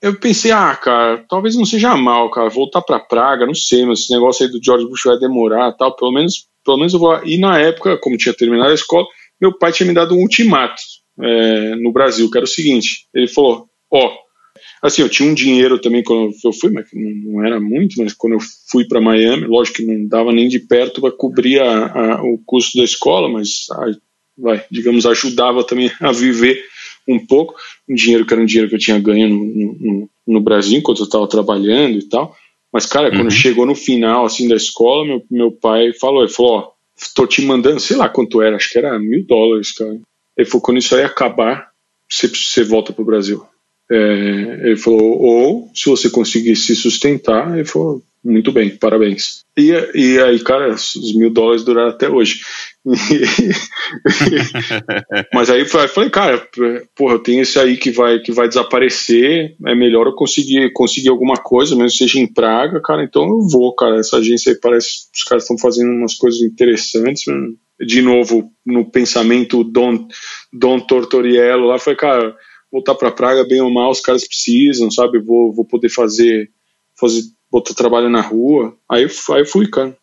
eu 0.03 0.18
pensei, 0.18 0.51
ah, 0.51 0.74
cara, 0.76 1.24
talvez 1.28 1.57
não 1.57 1.64
seja 1.64 1.97
mal, 1.97 2.30
cara, 2.30 2.51
voltar 2.51 2.82
para 2.82 3.01
Praga, 3.01 3.47
não 3.47 3.55
sei, 3.55 3.87
mas 3.87 4.01
esse 4.01 4.12
negócio 4.12 4.45
aí 4.45 4.53
do 4.53 4.62
George 4.62 4.87
Bush 4.87 5.05
vai 5.05 5.18
demorar 5.18 5.72
tal, 5.72 5.97
pelo 5.97 6.12
menos, 6.12 6.47
pelo 6.64 6.76
menos 6.76 6.93
eu 6.93 7.01
vou. 7.01 7.24
E 7.24 7.39
na 7.39 7.59
época, 7.59 7.97
como 7.99 8.18
tinha 8.18 8.34
terminado 8.34 8.70
a 8.70 8.74
escola, 8.74 9.07
meu 9.41 9.57
pai 9.57 9.72
tinha 9.72 9.87
me 9.87 9.95
dado 9.95 10.14
um 10.14 10.20
ultimato 10.20 10.82
é, 11.21 11.75
no 11.77 11.93
Brasil, 11.93 12.31
que 12.31 12.37
era 12.37 12.45
o 12.45 12.49
seguinte: 12.49 13.07
ele 13.14 13.29
falou, 13.29 13.69
ó, 13.91 14.17
assim, 14.83 15.03
eu 15.03 15.09
tinha 15.09 15.29
um 15.29 15.35
dinheiro 15.35 15.79
também 15.81 16.03
quando 16.03 16.33
eu 16.45 16.53
fui, 16.53 16.71
mas 16.71 16.87
não 16.93 17.45
era 17.45 17.61
muito, 17.61 17.97
mas 18.03 18.12
quando 18.12 18.35
eu 18.35 18.41
fui 18.71 18.87
para 18.87 19.01
Miami, 19.01 19.47
lógico 19.47 19.79
que 19.79 19.87
não 19.87 20.07
dava 20.07 20.33
nem 20.33 20.49
de 20.49 20.61
perto 20.61 21.01
para 21.01 21.12
cobrir 21.12 21.61
a, 21.61 21.87
a, 21.87 22.23
o 22.23 22.39
custo 22.45 22.79
da 22.79 22.85
escola, 22.85 23.29
mas, 23.29 23.67
a, 23.73 23.87
vai, 24.39 24.64
digamos, 24.71 25.07
ajudava 25.07 25.64
também 25.64 25.91
a 26.01 26.12
viver 26.12 26.62
um 27.09 27.25
pouco, 27.25 27.55
um 27.89 27.95
dinheiro 27.95 28.27
que 28.27 28.33
era 28.33 28.43
um 28.43 28.47
dinheiro 28.47 28.69
que 28.69 28.75
eu 28.75 28.81
tinha 28.81 28.99
ganho 28.99 29.29
no, 29.29 29.45
no, 29.45 30.11
no 30.27 30.41
Brasil 30.41 30.79
enquanto 30.79 31.01
eu 31.01 31.05
estava 31.05 31.29
trabalhando 31.29 31.99
e 31.99 32.09
tal. 32.09 32.35
Mas, 32.73 32.85
cara, 32.85 33.11
uhum. 33.11 33.19
quando 33.19 33.31
chegou 33.31 33.64
no 33.64 33.75
final, 33.75 34.27
assim, 34.27 34.49
da 34.49 34.57
escola, 34.57 35.07
meu, 35.07 35.23
meu 35.31 35.53
pai 35.53 35.93
falou, 35.93 36.23
ele 36.23 36.33
falou, 36.33 36.53
ó, 36.59 36.71
tô 37.14 37.27
te 37.27 37.43
mandando, 37.43 37.81
sei 37.81 37.97
lá 37.97 38.09
quanto 38.09 38.43
era, 38.43 38.57
acho 38.57 38.71
que 38.71 38.79
era 38.79 38.99
mil 38.99 39.25
dólares, 39.25 39.73
cara. 39.73 39.99
Ele 40.37 40.49
falou, 40.49 40.62
quando 40.62 40.78
isso 40.78 40.95
aí 40.95 41.05
acabar, 41.05 41.70
você, 42.09 42.28
você 42.28 42.62
volta 42.62 42.93
pro 42.93 43.05
Brasil. 43.05 43.45
É, 43.91 44.61
ele 44.64 44.76
falou, 44.76 45.20
ou 45.20 45.70
se 45.74 45.89
você 45.89 46.11
conseguir 46.11 46.57
se 46.57 46.74
sustentar, 46.74 47.55
ele 47.55 47.64
falou, 47.64 48.03
muito 48.26 48.51
bem, 48.51 48.76
parabéns. 48.76 49.45
E, 49.57 49.70
e 49.95 50.18
aí, 50.18 50.41
cara, 50.41 50.74
os 50.74 51.14
mil 51.14 51.30
dólares 51.30 51.64
duraram 51.64 51.91
até 51.91 52.11
hoje. 52.11 52.41
Mas 55.32 55.49
aí 55.49 55.61
eu 55.61 55.66
falei, 55.66 56.11
cara, 56.11 56.45
porra, 56.95 57.14
eu 57.14 57.18
tenho 57.20 57.43
esse 57.43 57.57
aí 57.59 57.76
que 57.76 57.93
vai, 57.93 58.18
que 58.18 58.32
vai 58.32 58.49
desaparecer, 58.49 59.55
é 59.64 59.74
melhor 59.76 60.09
eu 60.09 60.14
conseguir, 60.14 60.72
conseguir 60.72 61.09
alguma 61.09 61.37
coisa, 61.37 61.76
mesmo 61.76 61.91
seja 61.91 62.18
em 62.18 62.26
Praga, 62.26 62.82
cara, 62.82 63.05
então 63.05 63.28
eu 63.28 63.47
vou, 63.49 63.72
cara. 63.76 64.01
Essa 64.01 64.16
agência 64.16 64.53
aí 64.53 64.59
parece 64.61 65.07
os 65.14 65.22
caras 65.22 65.45
estão 65.45 65.57
fazendo 65.57 65.93
umas 65.93 66.14
coisas 66.14 66.43
interessantes. 66.43 67.22
Né? 67.28 67.53
De 67.79 68.01
novo, 68.01 68.51
no 68.64 68.91
pensamento 68.91 69.62
Dom, 69.62 70.09
Dom 70.53 70.81
Tortoriello 70.81 71.66
lá, 71.66 71.79
foi, 71.79 71.95
cara, 71.95 72.35
voltar 72.72 72.95
para 72.95 73.11
Praga, 73.11 73.47
bem 73.47 73.61
ou 73.61 73.70
mal, 73.70 73.91
os 73.91 74.01
caras 74.01 74.27
precisam, 74.27 74.91
sabe? 74.91 75.18
Vou, 75.18 75.53
vou 75.53 75.64
poder 75.64 75.91
fazer, 75.91 76.51
fazer 76.99 77.22
botar 77.51 77.74
trabalho 77.74 78.09
na 78.09 78.20
rua. 78.20 78.74
Aí, 78.91 79.07
aí 79.31 79.47
fui, 79.47 79.68
cara. 79.68 79.97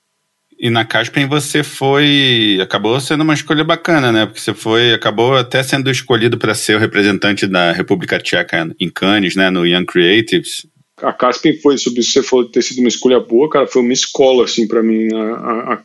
E 0.57 0.69
na 0.69 0.85
Caspian 0.85 1.27
você 1.27 1.63
foi. 1.63 2.59
Acabou 2.61 2.99
sendo 2.99 3.21
uma 3.21 3.33
escolha 3.33 3.63
bacana, 3.63 4.11
né? 4.11 4.25
Porque 4.25 4.39
você 4.39 4.53
foi. 4.53 4.93
Acabou 4.93 5.35
até 5.35 5.61
sendo 5.63 5.89
escolhido 5.89 6.37
para 6.37 6.53
ser 6.53 6.75
o 6.75 6.79
representante 6.79 7.47
da 7.47 7.71
República 7.71 8.19
Tcheca 8.19 8.73
em 8.79 8.89
Cannes, 8.89 9.35
né? 9.35 9.49
No 9.49 9.65
Young 9.65 9.85
Creatives. 9.85 10.65
A 11.01 11.11
Caspian 11.11 11.55
foi, 11.61 11.77
se 11.77 11.93
você 11.93 12.23
for 12.23 12.49
ter 12.49 12.61
sido 12.61 12.79
uma 12.79 12.87
escolha 12.87 13.19
boa, 13.19 13.49
cara, 13.49 13.67
foi 13.67 13.81
uma 13.81 13.91
escola, 13.91 14.45
assim, 14.45 14.67
para 14.67 14.81
mim, 14.81 15.09
a, 15.13 15.73
a, 15.73 15.77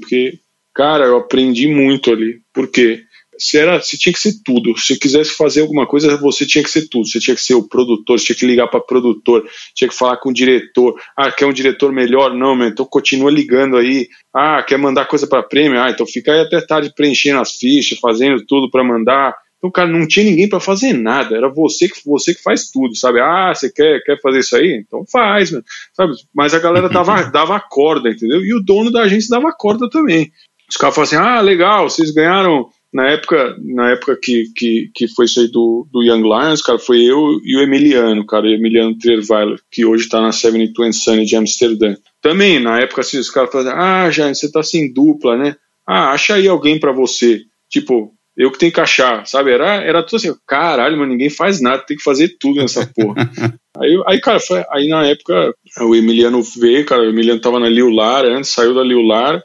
porque, 0.00 0.40
cara, 0.74 1.06
eu 1.06 1.16
aprendi 1.16 1.68
muito 1.68 2.10
ali. 2.10 2.40
Por 2.52 2.68
quê? 2.68 3.04
se 3.38 3.58
era, 3.58 3.80
se 3.80 3.98
tinha 3.98 4.12
que 4.12 4.20
ser 4.20 4.34
tudo. 4.44 4.76
Se 4.78 4.98
quisesse 4.98 5.32
fazer 5.36 5.62
alguma 5.62 5.86
coisa, 5.86 6.16
você 6.16 6.46
tinha 6.46 6.62
que 6.62 6.70
ser 6.70 6.88
tudo. 6.88 7.06
Você 7.06 7.18
tinha 7.18 7.34
que 7.34 7.42
ser 7.42 7.54
o 7.54 7.66
produtor, 7.66 8.18
você 8.18 8.26
tinha 8.26 8.36
que 8.36 8.46
ligar 8.46 8.68
para 8.68 8.80
produtor, 8.80 9.48
tinha 9.74 9.88
que 9.88 9.94
falar 9.94 10.16
com 10.18 10.30
o 10.30 10.34
diretor. 10.34 10.94
Ah, 11.16 11.30
quer 11.30 11.46
um 11.46 11.52
diretor 11.52 11.92
melhor? 11.92 12.34
Não, 12.34 12.54
meu, 12.54 12.68
então 12.68 12.86
continua 12.86 13.30
ligando 13.30 13.76
aí. 13.76 14.08
Ah, 14.32 14.62
quer 14.62 14.78
mandar 14.78 15.06
coisa 15.06 15.26
para 15.26 15.42
prêmio? 15.42 15.80
Ah, 15.80 15.90
então 15.90 16.06
fica 16.06 16.32
aí 16.32 16.40
até 16.40 16.60
tarde 16.60 16.92
preenchendo 16.94 17.40
as 17.40 17.52
fichas, 17.52 17.98
fazendo 17.98 18.44
tudo 18.46 18.70
para 18.70 18.84
mandar. 18.84 19.34
Então, 19.58 19.70
cara, 19.70 19.88
não 19.88 20.06
tinha 20.06 20.26
ninguém 20.26 20.46
para 20.46 20.60
fazer 20.60 20.92
nada. 20.92 21.34
Era 21.34 21.48
você 21.48 21.88
que 21.88 21.98
você 22.04 22.34
que 22.34 22.42
faz 22.42 22.70
tudo, 22.70 22.94
sabe? 22.94 23.20
Ah, 23.20 23.52
você 23.54 23.72
quer, 23.72 24.02
quer 24.04 24.20
fazer 24.20 24.40
isso 24.40 24.56
aí? 24.56 24.82
Então 24.86 25.04
faz, 25.10 25.50
meu, 25.50 25.62
sabe? 25.94 26.12
Mas 26.34 26.52
a 26.52 26.58
galera 26.58 26.88
dava, 26.88 27.22
dava 27.32 27.58
corda, 27.58 28.10
entendeu? 28.10 28.44
E 28.44 28.54
o 28.54 28.62
dono 28.62 28.90
da 28.90 29.02
agência 29.02 29.30
dava 29.30 29.52
corda 29.52 29.88
também. 29.88 30.30
Os 30.68 30.76
caras 30.76 30.94
falavam 30.94 31.16
assim: 31.18 31.28
ah, 31.28 31.40
legal, 31.40 31.88
vocês 31.88 32.10
ganharam 32.10 32.68
na 32.94 33.08
época, 33.08 33.56
na 33.60 33.90
época 33.90 34.16
que, 34.22 34.44
que, 34.54 34.88
que 34.94 35.08
foi 35.08 35.24
isso 35.24 35.40
aí 35.40 35.48
do, 35.48 35.84
do 35.92 36.04
Young 36.04 36.22
Lions, 36.22 36.62
cara, 36.62 36.78
foi 36.78 37.02
eu 37.02 37.40
e 37.42 37.56
o 37.56 37.60
Emiliano, 37.60 38.24
cara, 38.24 38.46
o 38.46 38.54
Emiliano 38.54 38.96
Trierweiler, 38.96 39.58
que 39.68 39.84
hoje 39.84 40.08
tá 40.08 40.20
na 40.20 40.30
72 40.30 41.02
Sunny 41.02 41.24
de 41.24 41.34
Amsterdã. 41.34 41.96
Também, 42.22 42.60
na 42.60 42.78
época, 42.78 43.00
assim, 43.00 43.18
os 43.18 43.30
caras 43.30 43.50
falaram, 43.50 43.80
ah, 43.80 44.10
Jane, 44.12 44.36
você 44.36 44.50
tá 44.50 44.62
sem 44.62 44.92
dupla, 44.92 45.36
né? 45.36 45.56
Ah, 45.84 46.12
acha 46.12 46.36
aí 46.36 46.46
alguém 46.46 46.78
para 46.78 46.92
você. 46.92 47.42
Tipo, 47.68 48.14
eu 48.36 48.52
que 48.52 48.58
tenho 48.58 48.72
que 48.72 48.80
achar, 48.80 49.26
sabe? 49.26 49.50
Era, 49.50 49.82
era 49.82 50.00
tudo 50.00 50.16
assim, 50.16 50.34
caralho, 50.46 50.96
mas 50.96 51.08
ninguém 51.08 51.28
faz 51.28 51.60
nada, 51.60 51.82
tem 51.84 51.96
que 51.96 52.02
fazer 52.02 52.36
tudo 52.38 52.60
nessa 52.60 52.86
porra. 52.86 53.28
aí, 53.76 54.02
aí, 54.06 54.20
cara, 54.20 54.38
foi, 54.38 54.64
aí 54.70 54.86
na 54.86 55.04
época, 55.04 55.52
o 55.80 55.96
Emiliano 55.96 56.40
veio, 56.42 56.86
cara, 56.86 57.02
o 57.02 57.10
Emiliano 57.10 57.40
tava 57.40 57.58
na 57.58 57.68
Liular 57.68 58.24
antes, 58.24 58.50
saiu 58.50 58.72
da 58.72 58.84
Liular, 58.84 59.42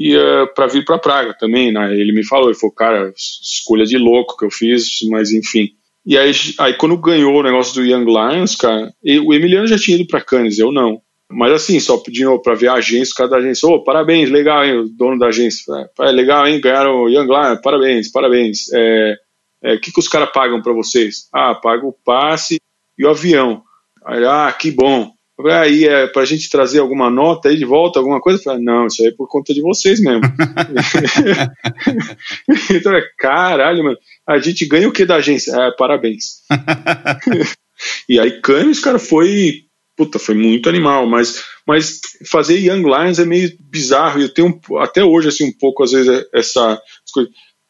e 0.00 0.16
uh, 0.16 0.48
para 0.54 0.66
vir 0.66 0.82
para 0.82 0.98
Praga 0.98 1.36
também, 1.38 1.70
né? 1.70 1.94
Ele 1.94 2.10
me 2.14 2.24
falou, 2.24 2.48
ele 2.48 2.58
falou, 2.58 2.74
cara, 2.74 3.12
escolha 3.14 3.84
de 3.84 3.98
louco 3.98 4.34
que 4.34 4.46
eu 4.46 4.50
fiz, 4.50 4.88
mas 5.10 5.30
enfim. 5.30 5.68
E 6.06 6.16
aí, 6.16 6.32
aí 6.58 6.72
quando 6.72 6.96
ganhou 6.96 7.34
o 7.34 7.42
negócio 7.42 7.74
do 7.74 7.84
Young 7.84 8.06
Lions, 8.06 8.56
cara, 8.56 8.90
o 9.22 9.34
Emiliano 9.34 9.66
já 9.66 9.76
tinha 9.76 9.98
ido 9.98 10.06
para 10.06 10.22
Cannes, 10.22 10.58
eu 10.58 10.72
não. 10.72 11.02
Mas 11.30 11.52
assim, 11.52 11.78
só 11.78 11.98
pedindo 11.98 12.40
para 12.40 12.54
ver 12.54 12.68
a 12.68 12.74
agência, 12.74 13.12
o 13.12 13.14
cara 13.14 13.28
da 13.28 13.36
agência, 13.36 13.68
ô, 13.68 13.74
oh, 13.74 13.84
parabéns, 13.84 14.30
legal, 14.30 14.64
hein, 14.64 14.78
o 14.78 14.88
dono 14.88 15.18
da 15.18 15.26
agência. 15.26 15.70
É, 16.00 16.10
legal, 16.10 16.46
hein, 16.48 16.58
ganharam 16.62 17.02
o 17.02 17.08
Young 17.10 17.26
Lions, 17.26 17.60
parabéns, 17.62 18.10
parabéns. 18.10 18.68
O 18.68 18.76
é, 18.76 19.16
é, 19.64 19.76
que, 19.76 19.92
que 19.92 20.00
os 20.00 20.08
caras 20.08 20.30
pagam 20.32 20.62
para 20.62 20.72
vocês? 20.72 21.28
Ah, 21.30 21.54
paga 21.54 21.86
o 21.86 21.92
passe 21.92 22.58
e 22.98 23.04
o 23.04 23.10
avião. 23.10 23.62
Aí, 24.06 24.24
ah, 24.24 24.50
que 24.58 24.70
bom 24.70 25.12
aí 25.48 25.86
é 25.86 26.06
para 26.06 26.22
a 26.22 26.24
gente 26.24 26.50
trazer 26.50 26.80
alguma 26.80 27.10
nota 27.10 27.48
aí 27.48 27.56
de 27.56 27.64
volta, 27.64 27.98
alguma 27.98 28.20
coisa? 28.20 28.42
falei, 28.42 28.62
não, 28.62 28.86
isso 28.86 29.02
aí 29.02 29.08
é 29.08 29.12
por 29.12 29.28
conta 29.28 29.54
de 29.54 29.60
vocês 29.60 30.00
mesmo. 30.00 30.22
então 32.74 32.94
é 32.94 33.02
caralho, 33.18 33.84
mano. 33.84 33.98
A 34.26 34.38
gente 34.38 34.66
ganha 34.66 34.88
o 34.88 34.92
que 34.92 35.04
da 35.04 35.16
agência? 35.16 35.52
É, 35.52 35.70
parabéns. 35.72 36.42
e 38.08 38.18
aí 38.18 38.40
Cannes, 38.40 38.80
cara, 38.80 38.98
foi 38.98 39.64
puta, 39.96 40.18
foi 40.18 40.34
muito 40.34 40.66
animal, 40.66 41.06
mas, 41.06 41.44
mas 41.66 42.00
fazer 42.26 42.58
Young 42.58 42.84
Lions 42.84 43.18
é 43.18 43.26
meio 43.26 43.54
bizarro, 43.60 44.18
e 44.18 44.22
eu 44.22 44.32
tenho 44.32 44.58
até 44.78 45.04
hoje, 45.04 45.28
assim, 45.28 45.48
um 45.48 45.52
pouco, 45.52 45.82
às 45.82 45.92
vezes, 45.92 46.24
essa 46.32 46.80
coisa. 47.12 47.28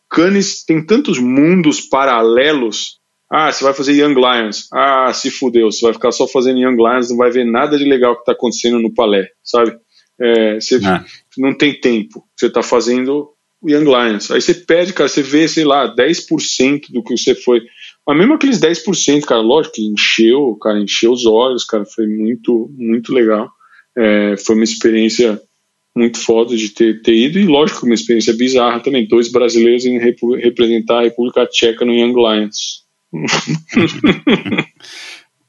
Cannes 0.09 0.64
tem 0.64 0.85
tantos 0.85 1.18
mundos 1.18 1.81
paralelos 1.81 3.00
ah, 3.31 3.53
você 3.53 3.62
vai 3.62 3.72
fazer 3.72 3.93
Young 3.93 4.14
Lions. 4.14 4.66
Ah, 4.72 5.12
se 5.12 5.31
fudeu, 5.31 5.70
você 5.70 5.85
vai 5.85 5.93
ficar 5.93 6.11
só 6.11 6.26
fazendo 6.26 6.59
Young 6.59 6.76
Lions, 6.76 7.11
não 7.11 7.16
vai 7.16 7.31
ver 7.31 7.45
nada 7.45 7.78
de 7.78 7.85
legal 7.85 8.16
que 8.16 8.22
está 8.22 8.33
acontecendo 8.33 8.81
no 8.81 8.93
palé, 8.93 9.28
sabe? 9.45 9.78
É, 10.20 10.61
você 10.61 10.81
ah. 10.85 11.05
não 11.39 11.57
tem 11.57 11.78
tempo. 11.78 12.24
Você 12.37 12.47
está 12.47 12.62
fazendo 12.62 13.31
Young 13.64 13.85
Lions. 13.85 14.31
Aí 14.33 14.41
você 14.41 14.53
perde, 14.53 14.93
cara, 14.93 15.09
você 15.09 15.22
vê, 15.22 15.47
sei 15.47 15.64
lá, 15.64 15.95
10% 15.95 16.91
do 16.91 17.05
que 17.05 17.16
você 17.16 17.35
foi. 17.35 17.62
Mas 18.07 18.18
mesmo 18.18 18.35
aqueles 18.35 18.59
10%, 18.59 19.22
cara, 19.22 19.41
lógico 19.41 19.76
que 19.76 19.87
encheu, 19.87 20.57
cara, 20.61 20.81
encheu 20.81 21.12
os 21.12 21.24
olhos, 21.24 21.64
cara, 21.64 21.85
foi 21.85 22.09
muito, 22.09 22.68
muito 22.76 23.14
legal. 23.14 23.49
É, 23.97 24.35
foi 24.45 24.57
uma 24.57 24.64
experiência 24.64 25.41
muito 25.97 26.18
foda 26.18 26.57
de 26.57 26.70
ter, 26.70 27.01
ter 27.03 27.14
ido 27.14 27.39
e, 27.39 27.45
lógico, 27.45 27.87
uma 27.87 27.95
experiência 27.95 28.35
bizarra 28.35 28.81
também. 28.81 29.07
Dois 29.07 29.31
brasileiros 29.31 29.85
em 29.85 29.99
representar 29.99 30.99
a 30.99 31.03
República 31.03 31.47
Tcheca 31.47 31.85
no 31.85 31.93
Young 31.93 32.14
Lions. 32.14 32.80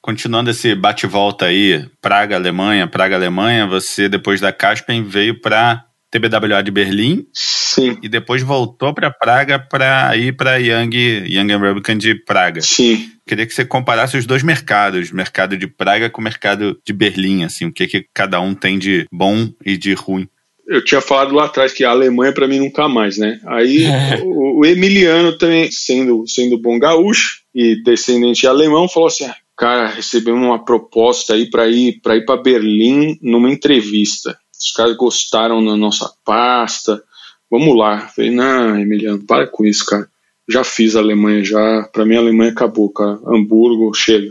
Continuando 0.01 0.49
esse 0.49 0.73
bate-volta 0.73 1.45
aí, 1.45 1.87
Praga, 2.01 2.35
Alemanha, 2.35 2.87
Praga, 2.87 3.15
Alemanha, 3.15 3.67
você 3.67 4.09
depois 4.09 4.41
da 4.41 4.51
Caspian 4.51 5.03
veio 5.03 5.39
para 5.39 5.85
TBWA 6.09 6.61
de 6.63 6.71
Berlim. 6.71 7.25
Sim. 7.31 7.97
E 8.01 8.09
depois 8.09 8.41
voltou 8.41 8.93
para 8.93 9.11
Praga 9.11 9.59
para 9.59 10.17
ir 10.17 10.35
para 10.35 10.57
Young, 10.57 10.93
Young 11.27 11.51
Republican 11.51 11.97
de 11.97 12.15
Praga. 12.15 12.61
Sim. 12.61 13.11
Queria 13.27 13.45
que 13.45 13.53
você 13.53 13.63
comparasse 13.63 14.17
os 14.17 14.25
dois 14.25 14.43
mercados, 14.43 15.11
mercado 15.11 15.55
de 15.55 15.67
Praga 15.67 16.09
com 16.09 16.19
o 16.19 16.23
mercado 16.23 16.77
de 16.85 16.91
Berlim, 16.91 17.43
assim, 17.43 17.65
o 17.65 17.71
que, 17.71 17.87
que 17.87 18.05
cada 18.13 18.41
um 18.41 18.53
tem 18.55 18.79
de 18.79 19.05
bom 19.11 19.49
e 19.63 19.77
de 19.77 19.93
ruim 19.93 20.27
eu 20.71 20.83
tinha 20.83 21.01
falado 21.01 21.35
lá 21.35 21.45
atrás 21.45 21.73
que 21.73 21.83
a 21.83 21.89
Alemanha 21.89 22.33
para 22.33 22.47
mim 22.47 22.59
nunca 22.59 22.87
mais, 22.87 23.17
né? 23.17 23.39
Aí 23.45 23.83
é. 23.83 24.21
o, 24.23 24.59
o, 24.59 24.65
Emiliano 24.65 25.37
também, 25.37 25.69
sendo, 25.69 26.23
sendo 26.25 26.57
bom 26.57 26.79
gaúcho 26.79 27.41
e 27.53 27.83
descendente 27.83 28.47
alemão, 28.47 28.87
falou 28.87 29.07
assim: 29.07 29.25
ah, 29.25 29.35
cara, 29.57 29.87
recebemos 29.87 30.41
uma 30.41 30.63
proposta 30.63 31.33
aí 31.33 31.49
para 31.49 31.67
ir 31.67 31.99
para 32.01 32.15
ir 32.15 32.25
para 32.25 32.41
Berlim 32.41 33.19
numa 33.21 33.51
entrevista. 33.51 34.37
Os 34.57 34.71
caras 34.71 34.95
gostaram 34.95 35.63
da 35.63 35.75
nossa 35.75 36.09
pasta. 36.23 37.03
Vamos 37.49 37.75
lá. 37.75 38.07
falei, 38.07 38.31
não, 38.31 38.79
Emiliano, 38.79 39.25
para 39.25 39.47
com 39.47 39.65
isso, 39.65 39.85
cara. 39.85 40.07
Já 40.47 40.63
fiz 40.63 40.95
a 40.95 40.99
Alemanha, 40.99 41.43
já. 41.43 41.83
Para 41.91 42.05
mim 42.05 42.15
a 42.15 42.19
Alemanha 42.19 42.51
acabou, 42.51 42.89
cara. 42.89 43.19
Hamburgo, 43.25 43.93
chega. 43.93 44.27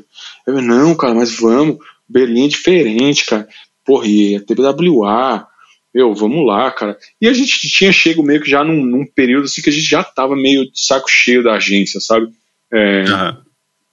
Eu 0.46 0.54
falei, 0.54 0.62
não, 0.62 0.94
cara, 0.94 1.14
mas 1.14 1.36
vamos. 1.38 1.78
Berlim 2.08 2.46
é 2.46 2.48
diferente, 2.48 3.26
cara. 3.26 3.46
Porra, 3.84 4.06
e 4.06 4.36
a 4.36 4.40
TBWA, 4.40 5.49
meu, 5.94 6.14
vamos 6.14 6.46
lá, 6.46 6.70
cara. 6.70 6.96
E 7.20 7.28
a 7.28 7.32
gente 7.32 7.68
tinha 7.68 7.92
chego 7.92 8.22
meio 8.22 8.40
que 8.40 8.48
já 8.48 8.62
num, 8.62 8.84
num, 8.84 9.04
período 9.04 9.44
assim 9.44 9.60
que 9.60 9.70
a 9.70 9.72
gente 9.72 9.88
já 9.88 10.04
tava 10.04 10.36
meio 10.36 10.64
de 10.70 10.84
saco 10.84 11.10
cheio 11.10 11.42
da 11.42 11.54
agência, 11.54 12.00
sabe? 12.00 12.28
É, 12.72 13.02
uhum. 13.02 13.36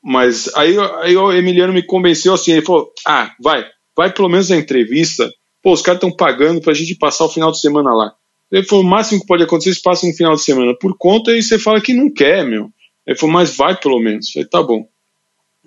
mas 0.04 0.56
aí, 0.56 0.76
aí 1.02 1.18
o 1.18 1.34
Emiliano 1.34 1.74
me 1.74 1.82
convenceu 1.82 2.34
assim, 2.34 2.52
ele 2.52 2.62
falou, 2.62 2.92
ah, 3.08 3.32
vai, 3.42 3.66
vai 3.96 4.14
pelo 4.14 4.30
menos 4.30 4.50
na 4.50 4.58
entrevista, 4.58 5.32
pô, 5.64 5.74
os 5.74 5.82
caras 5.82 5.98
estão 5.98 6.16
pagando 6.16 6.62
pra 6.62 6.74
gente 6.74 6.96
passar 6.96 7.26
o 7.26 7.30
final 7.30 7.52
de 7.52 7.60
semana 7.60 7.92
lá. 7.94 8.14
Ele 8.52 8.64
falou, 8.64 8.86
o 8.86 8.88
máximo 8.88 9.22
que 9.22 9.28
pode 9.28 9.44
acontecer, 9.44 9.74
você 9.74 9.82
passa 9.82 10.06
um 10.06 10.14
final 10.14 10.36
de 10.36 10.44
semana 10.44 10.74
por 10.80 10.96
conta 10.98 11.32
e 11.36 11.42
você 11.42 11.60
fala 11.60 11.82
que 11.82 11.94
não 11.94 12.14
quer, 12.14 12.46
meu. 12.46 12.72
Ele 13.06 13.18
falou, 13.18 13.34
mas 13.34 13.56
vai 13.56 13.76
pelo 13.76 14.00
menos. 14.00 14.28
Eu 14.28 14.34
falei, 14.34 14.50
tá 14.50 14.64
bom. 14.64 14.88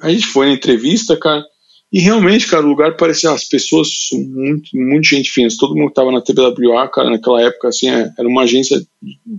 Aí 0.01 0.11
a 0.11 0.15
gente 0.15 0.27
foi 0.27 0.47
na 0.47 0.53
entrevista, 0.53 1.17
cara, 1.17 1.45
e 1.93 1.99
realmente, 1.99 2.47
cara, 2.47 2.65
o 2.65 2.69
lugar 2.69 2.97
parecia, 2.97 3.33
as 3.33 3.45
pessoas 3.45 3.89
muito, 4.13 4.71
muito 4.75 5.09
gente 5.09 5.31
fina. 5.31 5.49
Todo 5.59 5.75
mundo 5.75 5.89
que 5.89 5.95
tava 5.95 6.13
na 6.13 6.21
TBWA, 6.21 6.89
cara, 6.89 7.11
naquela 7.11 7.43
época, 7.43 7.69
assim, 7.69 7.89
é, 7.89 8.13
era 8.17 8.29
uma 8.29 8.43
agência 8.43 8.81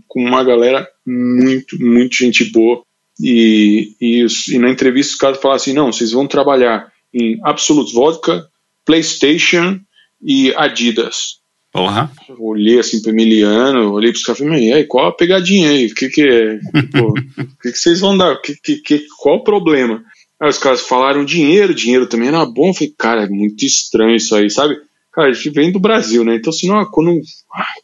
com 0.08 0.22
uma 0.22 0.44
galera 0.44 0.86
muito, 1.06 1.82
muito 1.82 2.16
gente 2.16 2.52
boa. 2.52 2.84
E, 3.22 3.96
e, 4.02 4.26
e 4.50 4.58
na 4.58 4.70
entrevista 4.70 5.14
os 5.14 5.20
caras 5.20 5.40
falaram 5.40 5.62
assim, 5.62 5.74
não, 5.74 5.94
vocês 5.94 6.12
vão 6.12 6.28
trabalhar 6.28 6.92
em 7.14 7.40
Absolute 7.44 7.94
Vodka, 7.94 8.46
PlayStation 8.86 9.80
e 10.22 10.54
Adidas. 10.56 11.42
Porra. 11.72 12.12
olhei 12.38 12.80
assim 12.80 13.02
pro 13.02 13.12
Emiliano, 13.12 13.94
olhei 13.94 14.12
pros 14.12 14.26
caras 14.26 14.42
e 14.42 14.44
falei, 14.44 14.68
e 14.68 14.74
aí, 14.74 14.84
qual 14.84 15.08
a 15.08 15.16
pegadinha 15.16 15.70
aí? 15.70 15.86
O 15.86 15.96
que 15.96 16.10
que 16.10 16.22
é? 16.22 16.60
o 17.00 17.14
que 17.64 17.72
que 17.72 17.78
vocês 17.78 18.02
vão 18.02 18.18
dar? 18.18 18.36
Que, 18.42 18.56
que, 18.62 18.76
que, 18.78 19.08
qual 19.18 19.38
o 19.38 19.44
problema? 19.44 20.04
Aí 20.42 20.50
os 20.50 20.58
caras 20.58 20.82
falaram 20.82 21.24
dinheiro, 21.24 21.74
dinheiro 21.74 22.08
também 22.08 22.30
era 22.30 22.46
bom. 22.46 22.70
Eu 22.70 22.74
falei, 22.74 22.94
cara, 22.98 23.24
é 23.24 23.30
muito 23.30 23.64
estranho 23.64 24.16
isso 24.16 24.36
aí, 24.36 24.50
sabe? 24.50 24.76
Cara, 25.14 25.30
a 25.30 25.34
gente 25.34 25.50
vem 25.52 25.72
do 25.72 25.80
Brasil, 25.80 26.24
né? 26.24 26.36
Então, 26.36 26.52
senão, 26.52 26.84
quando, 26.86 27.20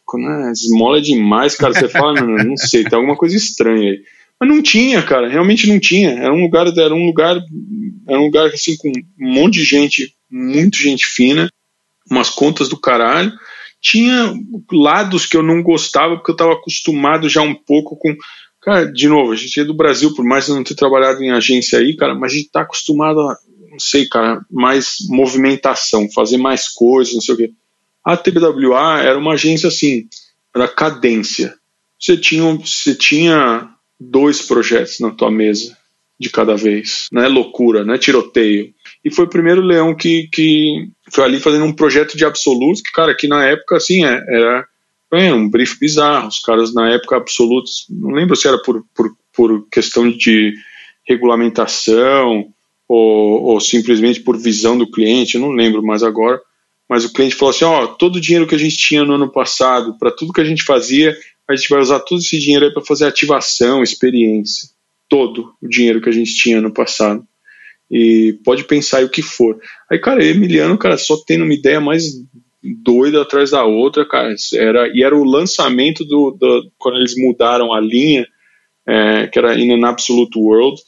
quando 0.04 0.28
é 0.28 0.50
esmola 0.50 1.00
demais, 1.00 1.54
cara, 1.54 1.74
você 1.74 1.88
fala, 1.88 2.20
não, 2.20 2.44
não 2.44 2.56
sei, 2.56 2.84
tem 2.84 2.96
alguma 2.96 3.16
coisa 3.16 3.36
estranha 3.36 3.92
aí. 3.92 4.00
Mas 4.40 4.48
não 4.48 4.62
tinha, 4.62 5.02
cara, 5.02 5.28
realmente 5.28 5.68
não 5.68 5.78
tinha. 5.78 6.10
Era 6.10 6.32
um 6.32 6.42
lugar, 6.42 6.66
era 6.66 6.94
um 6.94 7.06
lugar, 7.06 7.38
era 8.08 8.18
um 8.18 8.24
lugar 8.24 8.46
assim 8.46 8.76
com 8.76 8.88
um 8.88 9.32
monte 9.32 9.54
de 9.54 9.64
gente, 9.64 10.14
muito 10.30 10.78
gente 10.78 11.06
fina, 11.06 11.48
umas 12.10 12.30
contas 12.30 12.68
do 12.68 12.80
caralho 12.80 13.32
tinha 13.80 14.34
lados 14.72 15.26
que 15.26 15.36
eu 15.36 15.42
não 15.42 15.62
gostava 15.62 16.16
porque 16.16 16.30
eu 16.30 16.34
estava 16.34 16.52
acostumado 16.52 17.28
já 17.28 17.42
um 17.42 17.54
pouco 17.54 17.96
com. 17.96 18.14
Cara, 18.68 18.84
de 18.84 19.08
novo, 19.08 19.32
a 19.32 19.34
gente 19.34 19.58
é 19.58 19.64
do 19.64 19.72
Brasil, 19.72 20.12
por 20.14 20.22
mais 20.22 20.46
eu 20.46 20.54
não 20.54 20.62
ter 20.62 20.74
trabalhado 20.74 21.24
em 21.24 21.30
agência 21.30 21.78
aí, 21.78 21.96
cara, 21.96 22.14
mas 22.14 22.32
a 22.32 22.34
gente 22.34 22.48
está 22.48 22.60
acostumado 22.60 23.18
a, 23.18 23.34
não 23.70 23.78
sei, 23.78 24.06
cara, 24.06 24.44
mais 24.50 24.98
movimentação, 25.08 26.06
fazer 26.10 26.36
mais 26.36 26.68
coisas, 26.68 27.14
não 27.14 27.22
sei 27.22 27.34
o 27.34 27.38
quê. 27.38 27.50
A 28.04 28.14
TBWA 28.14 29.00
era 29.00 29.18
uma 29.18 29.32
agência 29.32 29.68
assim, 29.68 30.06
era 30.54 30.68
cadência. 30.68 31.54
Você 31.98 32.14
tinha, 32.18 32.44
você 32.56 32.94
tinha 32.94 33.70
dois 33.98 34.42
projetos 34.42 35.00
na 35.00 35.12
tua 35.12 35.30
mesa 35.30 35.74
de 36.20 36.28
cada 36.28 36.54
vez, 36.54 37.08
não 37.10 37.22
é 37.22 37.28
loucura, 37.28 37.86
não 37.86 37.94
é 37.94 37.98
tiroteio 37.98 38.74
e 39.02 39.10
foi 39.10 39.24
o 39.24 39.30
primeiro 39.30 39.62
leão 39.62 39.94
que, 39.94 40.28
que 40.30 40.88
foi 41.10 41.24
ali 41.24 41.40
fazendo 41.40 41.64
um 41.64 41.72
projeto 41.72 42.18
de 42.18 42.24
absolutos, 42.26 42.82
que, 42.82 42.92
cara, 42.92 43.14
que 43.16 43.26
na 43.26 43.46
época, 43.46 43.76
assim, 43.78 44.04
é, 44.04 44.22
era, 44.28 44.66
era 45.12 45.34
um 45.34 45.48
brief 45.48 45.78
bizarro, 45.78 46.28
os 46.28 46.40
caras 46.40 46.74
na 46.74 46.90
época 46.90 47.16
absolutos, 47.16 47.86
não 47.88 48.10
lembro 48.10 48.36
se 48.36 48.46
era 48.46 48.58
por, 48.58 48.84
por, 48.94 49.10
por 49.32 49.68
questão 49.70 50.10
de 50.10 50.52
regulamentação 51.06 52.48
ou, 52.86 53.42
ou 53.44 53.60
simplesmente 53.60 54.20
por 54.20 54.36
visão 54.36 54.76
do 54.76 54.90
cliente, 54.90 55.38
não 55.38 55.50
lembro 55.50 55.82
mais 55.82 56.02
agora, 56.02 56.40
mas 56.88 57.04
o 57.04 57.12
cliente 57.12 57.34
falou 57.34 57.50
assim, 57.50 57.64
ó, 57.64 57.86
todo 57.86 58.16
o 58.16 58.20
dinheiro 58.20 58.46
que 58.46 58.54
a 58.54 58.58
gente 58.58 58.76
tinha 58.76 59.04
no 59.04 59.14
ano 59.14 59.30
passado, 59.30 59.98
para 59.98 60.10
tudo 60.10 60.32
que 60.32 60.40
a 60.40 60.44
gente 60.44 60.62
fazia, 60.62 61.16
a 61.46 61.56
gente 61.56 61.68
vai 61.68 61.80
usar 61.80 62.00
todo 62.00 62.18
esse 62.18 62.38
dinheiro 62.38 62.66
aí 62.66 62.72
para 62.72 62.84
fazer 62.84 63.06
ativação, 63.06 63.82
experiência, 63.82 64.68
todo 65.08 65.54
o 65.62 65.68
dinheiro 65.68 66.00
que 66.00 66.08
a 66.08 66.12
gente 66.12 66.34
tinha 66.34 66.60
no 66.60 66.72
passado. 66.72 67.26
E 67.90 68.38
pode 68.44 68.64
pensar 68.64 69.02
o 69.02 69.08
que 69.08 69.22
for. 69.22 69.58
Aí, 69.90 69.98
cara, 69.98 70.24
Emiliano, 70.24 70.76
cara, 70.76 70.98
só 70.98 71.16
tendo 71.26 71.44
uma 71.44 71.54
ideia 71.54 71.80
mais 71.80 72.04
doida 72.62 73.22
atrás 73.22 73.50
da 73.50 73.64
outra, 73.64 74.06
cara, 74.06 74.34
era, 74.54 74.88
e 74.92 75.02
era 75.02 75.16
o 75.16 75.24
lançamento 75.24 76.04
do, 76.04 76.32
do 76.32 76.70
quando 76.76 76.98
eles 76.98 77.14
mudaram 77.16 77.72
a 77.72 77.80
linha, 77.80 78.26
é, 78.86 79.26
que 79.26 79.38
era 79.38 79.58
In 79.58 79.72
an 79.72 79.88
Absolute 79.88 80.38
World, 80.38 80.80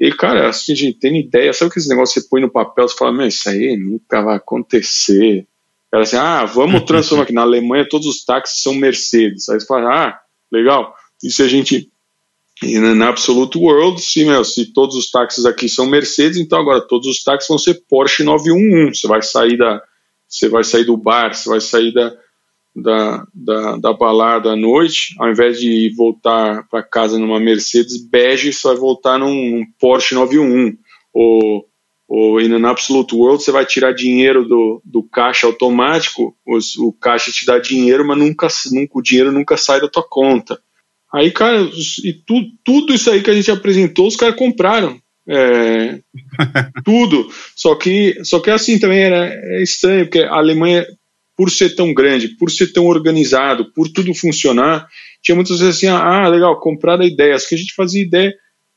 e, 0.00 0.10
cara, 0.10 0.48
assim, 0.48 0.72
a 0.72 0.76
gente 0.76 0.98
tem 0.98 1.20
ideia, 1.20 1.52
sabe 1.52 1.70
aqueles 1.70 1.88
negócios 1.88 2.14
que 2.14 2.20
você 2.20 2.28
põe 2.28 2.40
no 2.40 2.50
papel, 2.50 2.88
você 2.88 2.96
fala, 2.96 3.12
meu, 3.12 3.26
isso 3.26 3.48
aí 3.48 3.76
nunca 3.76 4.20
vai 4.20 4.36
acontecer. 4.36 5.46
Era 5.92 6.02
assim, 6.02 6.16
ah, 6.16 6.44
vamos 6.44 6.82
transformar 6.86 7.22
aqui, 7.22 7.32
na 7.32 7.42
Alemanha 7.42 7.88
todos 7.88 8.08
os 8.08 8.24
táxis 8.24 8.62
são 8.62 8.74
Mercedes, 8.74 9.48
aí 9.48 9.60
você 9.60 9.66
fala, 9.66 10.08
ah, 10.08 10.20
legal, 10.50 10.94
e 11.22 11.30
se 11.30 11.42
a 11.42 11.48
gente 11.48 11.88
na 12.96 13.08
Absolute 13.08 13.58
World, 13.58 14.00
se, 14.00 14.24
meu, 14.24 14.44
se 14.44 14.72
todos 14.72 14.96
os 14.96 15.10
táxis 15.10 15.44
aqui 15.44 15.68
são 15.68 15.86
Mercedes, 15.86 16.38
então 16.38 16.60
agora 16.60 16.80
todos 16.80 17.08
os 17.08 17.22
táxis 17.22 17.48
vão 17.48 17.58
ser 17.58 17.82
Porsche 17.88 18.22
911. 18.22 19.00
Você 19.00 19.08
vai 19.08 19.20
sair 19.20 19.56
da, 19.56 19.82
você 20.32 20.48
vai 20.48 20.64
sair 20.64 20.84
do 20.84 20.96
bar, 20.96 21.34
você 21.34 21.48
vai 21.48 21.60
sair 21.60 21.92
da, 21.92 22.16
da, 22.74 23.26
da, 23.34 23.76
da 23.76 23.92
balada 23.92 24.52
à 24.52 24.56
noite, 24.56 25.14
ao 25.18 25.30
invés 25.30 25.60
de 25.60 25.92
voltar 25.94 26.66
para 26.68 26.82
casa 26.82 27.18
numa 27.18 27.38
Mercedes 27.38 28.02
bege, 28.08 28.52
você 28.52 28.68
vai 28.68 28.76
voltar 28.76 29.18
num, 29.18 29.50
num 29.50 29.66
Porsche 29.78 30.14
911. 30.14 30.78
Ou, 31.12 31.66
ou 32.08 32.40
in 32.40 32.52
an 32.54 32.66
Absolute 32.66 33.14
World, 33.14 33.42
você 33.42 33.52
vai 33.52 33.66
tirar 33.66 33.92
dinheiro 33.92 34.48
do, 34.48 34.80
do 34.84 35.02
caixa 35.02 35.46
automático, 35.46 36.34
os, 36.46 36.76
o 36.78 36.92
caixa 36.92 37.30
te 37.30 37.44
dá 37.44 37.58
dinheiro, 37.58 38.06
mas 38.06 38.18
nunca, 38.18 38.48
nunca, 38.72 38.98
o 38.98 39.02
dinheiro 39.02 39.30
nunca 39.30 39.58
sai 39.58 39.80
da 39.80 39.88
tua 39.88 40.02
conta. 40.02 40.58
Aí, 41.12 41.30
cara, 41.30 41.60
e 41.60 42.12
tu, 42.26 42.42
tudo 42.64 42.94
isso 42.94 43.10
aí 43.10 43.22
que 43.22 43.28
a 43.28 43.34
gente 43.34 43.50
apresentou, 43.50 44.06
os 44.06 44.16
caras 44.16 44.36
compraram. 44.36 44.98
É, 45.28 46.00
tudo. 46.84 47.28
Só 47.54 47.74
que, 47.74 48.18
só 48.24 48.40
que 48.40 48.50
assim 48.50 48.78
também 48.78 49.00
era 49.00 49.26
é 49.26 49.62
estranho, 49.62 50.04
porque 50.06 50.20
a 50.20 50.34
Alemanha, 50.34 50.86
por 51.36 51.50
ser 51.50 51.74
tão 51.74 51.94
grande, 51.94 52.28
por 52.28 52.50
ser 52.50 52.72
tão 52.72 52.86
organizado, 52.86 53.72
por 53.72 53.88
tudo 53.88 54.14
funcionar, 54.14 54.86
tinha 55.22 55.34
muitas 55.34 55.60
vezes 55.60 55.76
assim, 55.76 55.86
ah, 55.86 56.28
legal, 56.28 56.58
comprar 56.60 57.00
a 57.00 57.06
ideia. 57.06 57.34
As 57.34 57.46
que 57.46 57.54
a 57.54 57.58
gente 57.58 57.74
fazia 57.74 58.02
ideia, 58.02 58.34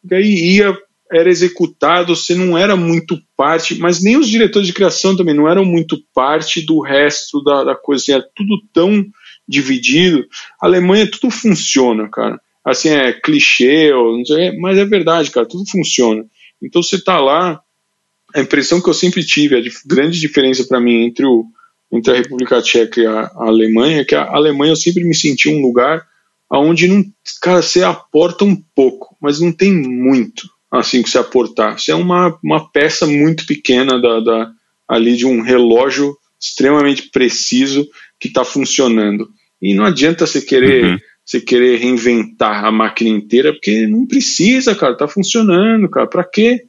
e 0.10 0.16
aí 0.16 0.56
ia, 0.58 0.78
era 1.12 1.30
executado, 1.30 2.16
você 2.16 2.36
não 2.36 2.58
era 2.58 2.76
muito 2.76 3.20
parte, 3.36 3.76
mas 3.76 4.02
nem 4.02 4.18
os 4.18 4.30
diretores 4.30 4.68
de 4.68 4.74
criação 4.74 5.16
também 5.16 5.34
não 5.34 5.50
eram 5.50 5.66
muito 5.66 5.98
parte 6.14 6.62
do 6.62 6.80
resto 6.80 7.44
da, 7.44 7.64
da 7.64 7.76
coisa, 7.76 8.04
assim, 8.04 8.12
era 8.14 8.28
tudo 8.36 8.62
tão 8.72 9.04
dividido. 9.48 10.26
A 10.62 10.68
Alemanha 10.68 11.10
tudo 11.10 11.32
funciona, 11.32 12.08
cara. 12.10 12.40
Assim, 12.64 12.90
é 12.90 13.14
clichê, 13.14 13.92
sei, 14.26 14.58
mas 14.58 14.78
é 14.78 14.86
verdade, 14.86 15.30
cara, 15.30 15.46
tudo 15.46 15.70
funciona. 15.70 16.26
Então 16.62 16.82
você 16.82 17.02
tá 17.02 17.20
lá, 17.20 17.62
a 18.34 18.42
impressão 18.42 18.82
que 18.82 18.90
eu 18.90 18.94
sempre 18.94 19.24
tive, 19.24 19.56
a 19.56 19.62
grande 19.86 20.20
diferença 20.20 20.66
para 20.66 20.80
mim 20.80 21.06
entre, 21.06 21.26
o, 21.26 21.46
entre 21.92 22.12
a 22.12 22.16
República 22.16 22.62
Tcheca 22.62 23.02
e 23.02 23.06
a, 23.06 23.22
a, 23.22 23.48
Alemanha, 23.48 24.02
é 24.02 24.06
que 24.06 24.16
a 24.16 24.26
Alemanha 24.26 24.72
eu 24.72 24.78
sempre 24.78 25.04
me 25.04 25.16
senti 25.16 25.50
um 25.50 25.62
lugar 25.62 26.06
onde 26.52 26.88
não, 26.88 27.04
cara, 27.42 27.62
você 27.62 27.84
aporta 27.84 28.46
um 28.46 28.56
pouco, 28.76 29.16
mas 29.22 29.40
não 29.40 29.52
tem 29.52 29.74
muito 29.74 30.48
assim 30.72 31.02
que 31.02 31.10
você 31.10 31.18
aportar. 31.18 31.80
Você 31.80 31.92
é 31.92 31.96
uma, 31.96 32.38
uma 32.44 32.70
peça 32.72 33.06
muito 33.06 33.46
pequena 33.46 34.00
da, 34.00 34.20
da 34.20 34.52
ali 34.88 35.16
de 35.16 35.26
um 35.26 35.42
relógio 35.42 36.16
extremamente 36.40 37.10
preciso 37.10 37.88
que 38.20 38.28
está 38.28 38.46
funcionando. 38.46 39.30
E 39.62 39.74
não 39.74 39.86
adianta 39.86 40.28
você 40.28 40.42
querer, 40.42 40.86
uhum. 40.86 40.98
Você 41.26 41.42
querer 41.42 41.80
reinventar 41.80 42.64
a 42.64 42.72
máquina 42.72 43.10
inteira, 43.10 43.52
porque 43.52 43.88
não 43.88 44.06
precisa, 44.06 44.76
cara, 44.76 44.96
tá 44.96 45.08
funcionando, 45.08 45.90
cara, 45.90 46.06
para 46.06 46.24
quê? 46.24 46.66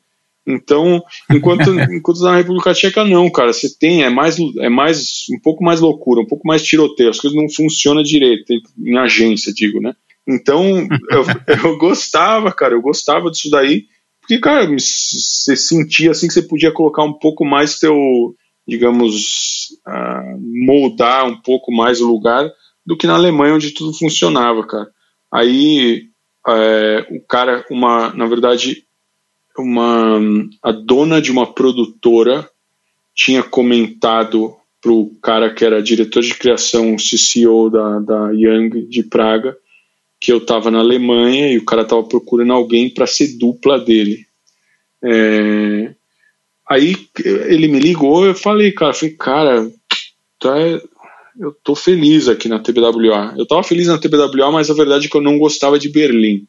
Então, 0.46 1.02
enquanto, 1.30 1.70
enquanto 1.92 2.22
na 2.22 2.36
República 2.36 2.72
Tcheca 2.72 3.04
não, 3.04 3.30
cara, 3.30 3.52
você 3.52 3.68
tem, 3.78 4.04
é 4.04 4.08
mais, 4.08 4.38
é 4.58 4.68
mais, 4.68 5.26
um 5.30 5.40
pouco 5.40 5.62
mais 5.62 5.80
loucura, 5.80 6.20
um 6.22 6.26
pouco 6.26 6.46
mais 6.46 6.62
tiroteio, 6.62 7.10
as 7.10 7.20
coisas 7.20 7.36
não 7.36 7.48
funcionam 7.50 8.02
direito, 8.02 8.52
em 8.78 8.96
agência, 8.96 9.52
digo, 9.52 9.80
né? 9.80 9.94
Então, 10.26 10.88
eu, 11.10 11.24
eu 11.64 11.78
gostava, 11.78 12.50
cara, 12.50 12.74
eu 12.74 12.80
gostava 12.80 13.30
disso 13.30 13.50
daí, 13.50 13.84
porque, 14.20 14.38
cara, 14.38 14.66
você 14.66 15.54
sentia 15.54 16.12
assim 16.12 16.26
que 16.26 16.34
você 16.34 16.42
podia 16.42 16.72
colocar 16.72 17.04
um 17.04 17.12
pouco 17.12 17.44
mais 17.44 17.78
teu, 17.78 18.34
digamos, 18.66 19.68
uh, 19.86 20.66
moldar 20.66 21.26
um 21.26 21.40
pouco 21.40 21.70
mais 21.70 22.00
o 22.00 22.08
lugar 22.08 22.50
do 22.86 22.96
que 22.96 23.06
na 23.06 23.14
Alemanha, 23.14 23.54
onde 23.54 23.72
tudo 23.72 23.92
funcionava, 23.92 24.66
cara. 24.66 24.88
Aí 25.32 26.08
é, 26.46 27.06
o 27.10 27.20
cara, 27.20 27.64
uma, 27.70 28.12
na 28.14 28.26
verdade, 28.26 28.84
uma, 29.58 30.18
a 30.62 30.70
dona 30.70 31.20
de 31.20 31.32
uma 31.32 31.52
produtora 31.52 32.48
tinha 33.14 33.42
comentado 33.42 34.54
pro 34.80 35.10
cara 35.22 35.52
que 35.52 35.64
era 35.64 35.82
diretor 35.82 36.22
de 36.22 36.34
criação, 36.34 36.96
CCO 36.96 37.70
da, 37.70 37.98
da 37.98 38.30
Young 38.30 38.86
de 38.88 39.02
Praga, 39.02 39.56
que 40.20 40.32
eu 40.32 40.38
estava 40.38 40.70
na 40.70 40.78
Alemanha 40.78 41.50
e 41.50 41.58
o 41.58 41.64
cara 41.64 41.82
estava 41.82 42.04
procurando 42.04 42.52
alguém 42.52 42.88
para 42.88 43.06
ser 43.06 43.36
dupla 43.36 43.78
dele. 43.78 44.24
É, 45.02 45.94
Aí 46.68 46.96
ele 47.24 47.68
me 47.68 47.78
ligou, 47.78 48.26
eu 48.26 48.34
falei, 48.34 48.72
cara, 48.72 48.92
falei, 48.92 49.14
cara, 49.14 49.70
tá, 50.40 50.54
eu 51.38 51.52
tô 51.62 51.74
feliz 51.74 52.28
aqui 52.28 52.48
na 52.48 52.58
TBWA. 52.58 53.34
Eu 53.36 53.46
tava 53.46 53.62
feliz 53.62 53.86
na 53.86 53.98
TBWA, 53.98 54.50
mas 54.50 54.70
a 54.70 54.74
verdade 54.74 55.06
é 55.06 55.08
que 55.08 55.16
eu 55.16 55.22
não 55.22 55.38
gostava 55.38 55.78
de 55.78 55.88
Berlim. 55.88 56.46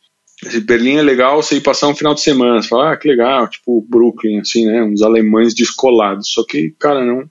Berlim 0.66 0.98
é 0.98 1.02
legal 1.02 1.42
você 1.42 1.56
ir 1.56 1.62
passar 1.62 1.88
um 1.88 1.96
final 1.96 2.14
de 2.14 2.22
semana. 2.22 2.62
Você 2.62 2.70
fala, 2.70 2.94
ah, 2.94 2.98
que 2.98 3.08
legal, 3.08 3.50
tipo 3.50 3.86
Brooklyn, 3.90 4.40
assim, 4.40 4.66
né? 4.66 4.84
Uns 4.84 5.02
alemães 5.02 5.54
descolados. 5.54 6.32
Só 6.32 6.44
que, 6.44 6.74
cara, 6.80 7.04
não, 7.04 7.30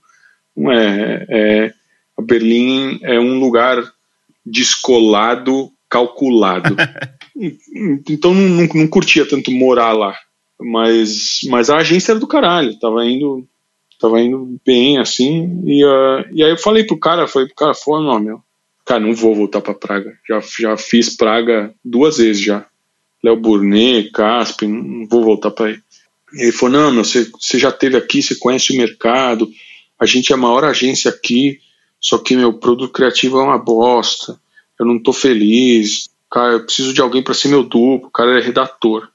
não 0.55 0.71
é. 0.71 1.25
é 1.29 1.73
a 2.17 2.21
Berlim 2.21 2.99
é 3.03 3.19
um 3.19 3.39
lugar 3.39 3.83
descolado, 4.45 5.71
calculado. 5.87 6.75
então 8.09 8.33
não, 8.33 8.49
não, 8.49 8.67
não, 8.73 8.87
curtia 8.87 9.25
tanto 9.25 9.51
morar 9.51 9.93
lá. 9.93 10.15
Mas, 10.59 11.41
mas 11.49 11.69
a 11.69 11.77
agência 11.77 12.13
era 12.13 12.19
do 12.19 12.25
caralho, 12.25 12.77
tava 12.79 13.05
indo, 13.05 13.47
tava 13.99 14.21
indo 14.21 14.59
bem 14.65 14.97
assim. 14.97 15.61
E, 15.65 15.83
uh, 15.83 16.25
e 16.33 16.43
aí 16.43 16.51
eu 16.51 16.57
falei 16.57 16.83
pro 16.83 16.99
cara, 16.99 17.27
falei 17.27 17.47
pro 17.47 17.55
cara, 17.55 17.73
falou, 17.73 18.03
não, 18.03 18.19
meu, 18.19 18.41
cara, 18.85 18.99
não 18.99 19.13
vou 19.13 19.35
voltar 19.35 19.61
para 19.61 19.73
Praga. 19.73 20.17
Já, 20.27 20.39
já 20.59 20.77
fiz 20.77 21.15
Praga 21.15 21.73
duas 21.83 22.17
vezes 22.17 22.41
já. 22.41 22.65
Léo 23.23 23.35
Burnet, 23.35 24.11
Casp, 24.11 24.63
não 24.63 25.07
vou 25.07 25.23
voltar 25.23 25.51
para 25.51 25.67
aí. 25.67 25.79
Ele 26.33 26.51
falou: 26.51 26.79
Não, 26.79 26.91
meu, 26.91 27.03
você, 27.03 27.29
você 27.39 27.57
já 27.57 27.71
teve 27.71 27.97
aqui, 27.97 28.21
você 28.21 28.35
conhece 28.35 28.73
o 28.73 28.77
mercado, 28.77 29.49
a 29.99 30.05
gente 30.05 30.31
é 30.31 30.35
a 30.35 30.37
maior 30.37 30.63
agência 30.63 31.09
aqui, 31.09 31.59
só 31.99 32.17
que 32.17 32.35
meu 32.35 32.53
produto 32.53 32.91
criativo 32.91 33.39
é 33.39 33.43
uma 33.43 33.57
bosta, 33.57 34.39
eu 34.79 34.85
não 34.85 35.01
tô 35.01 35.11
feliz, 35.11 36.09
cara, 36.29 36.53
eu 36.53 36.65
preciso 36.65 36.93
de 36.93 37.01
alguém 37.01 37.23
para 37.23 37.33
ser 37.33 37.47
meu 37.47 37.63
duplo, 37.63 38.07
o 38.07 38.11
cara 38.11 38.37
é 38.37 38.43
redator. 38.43 39.09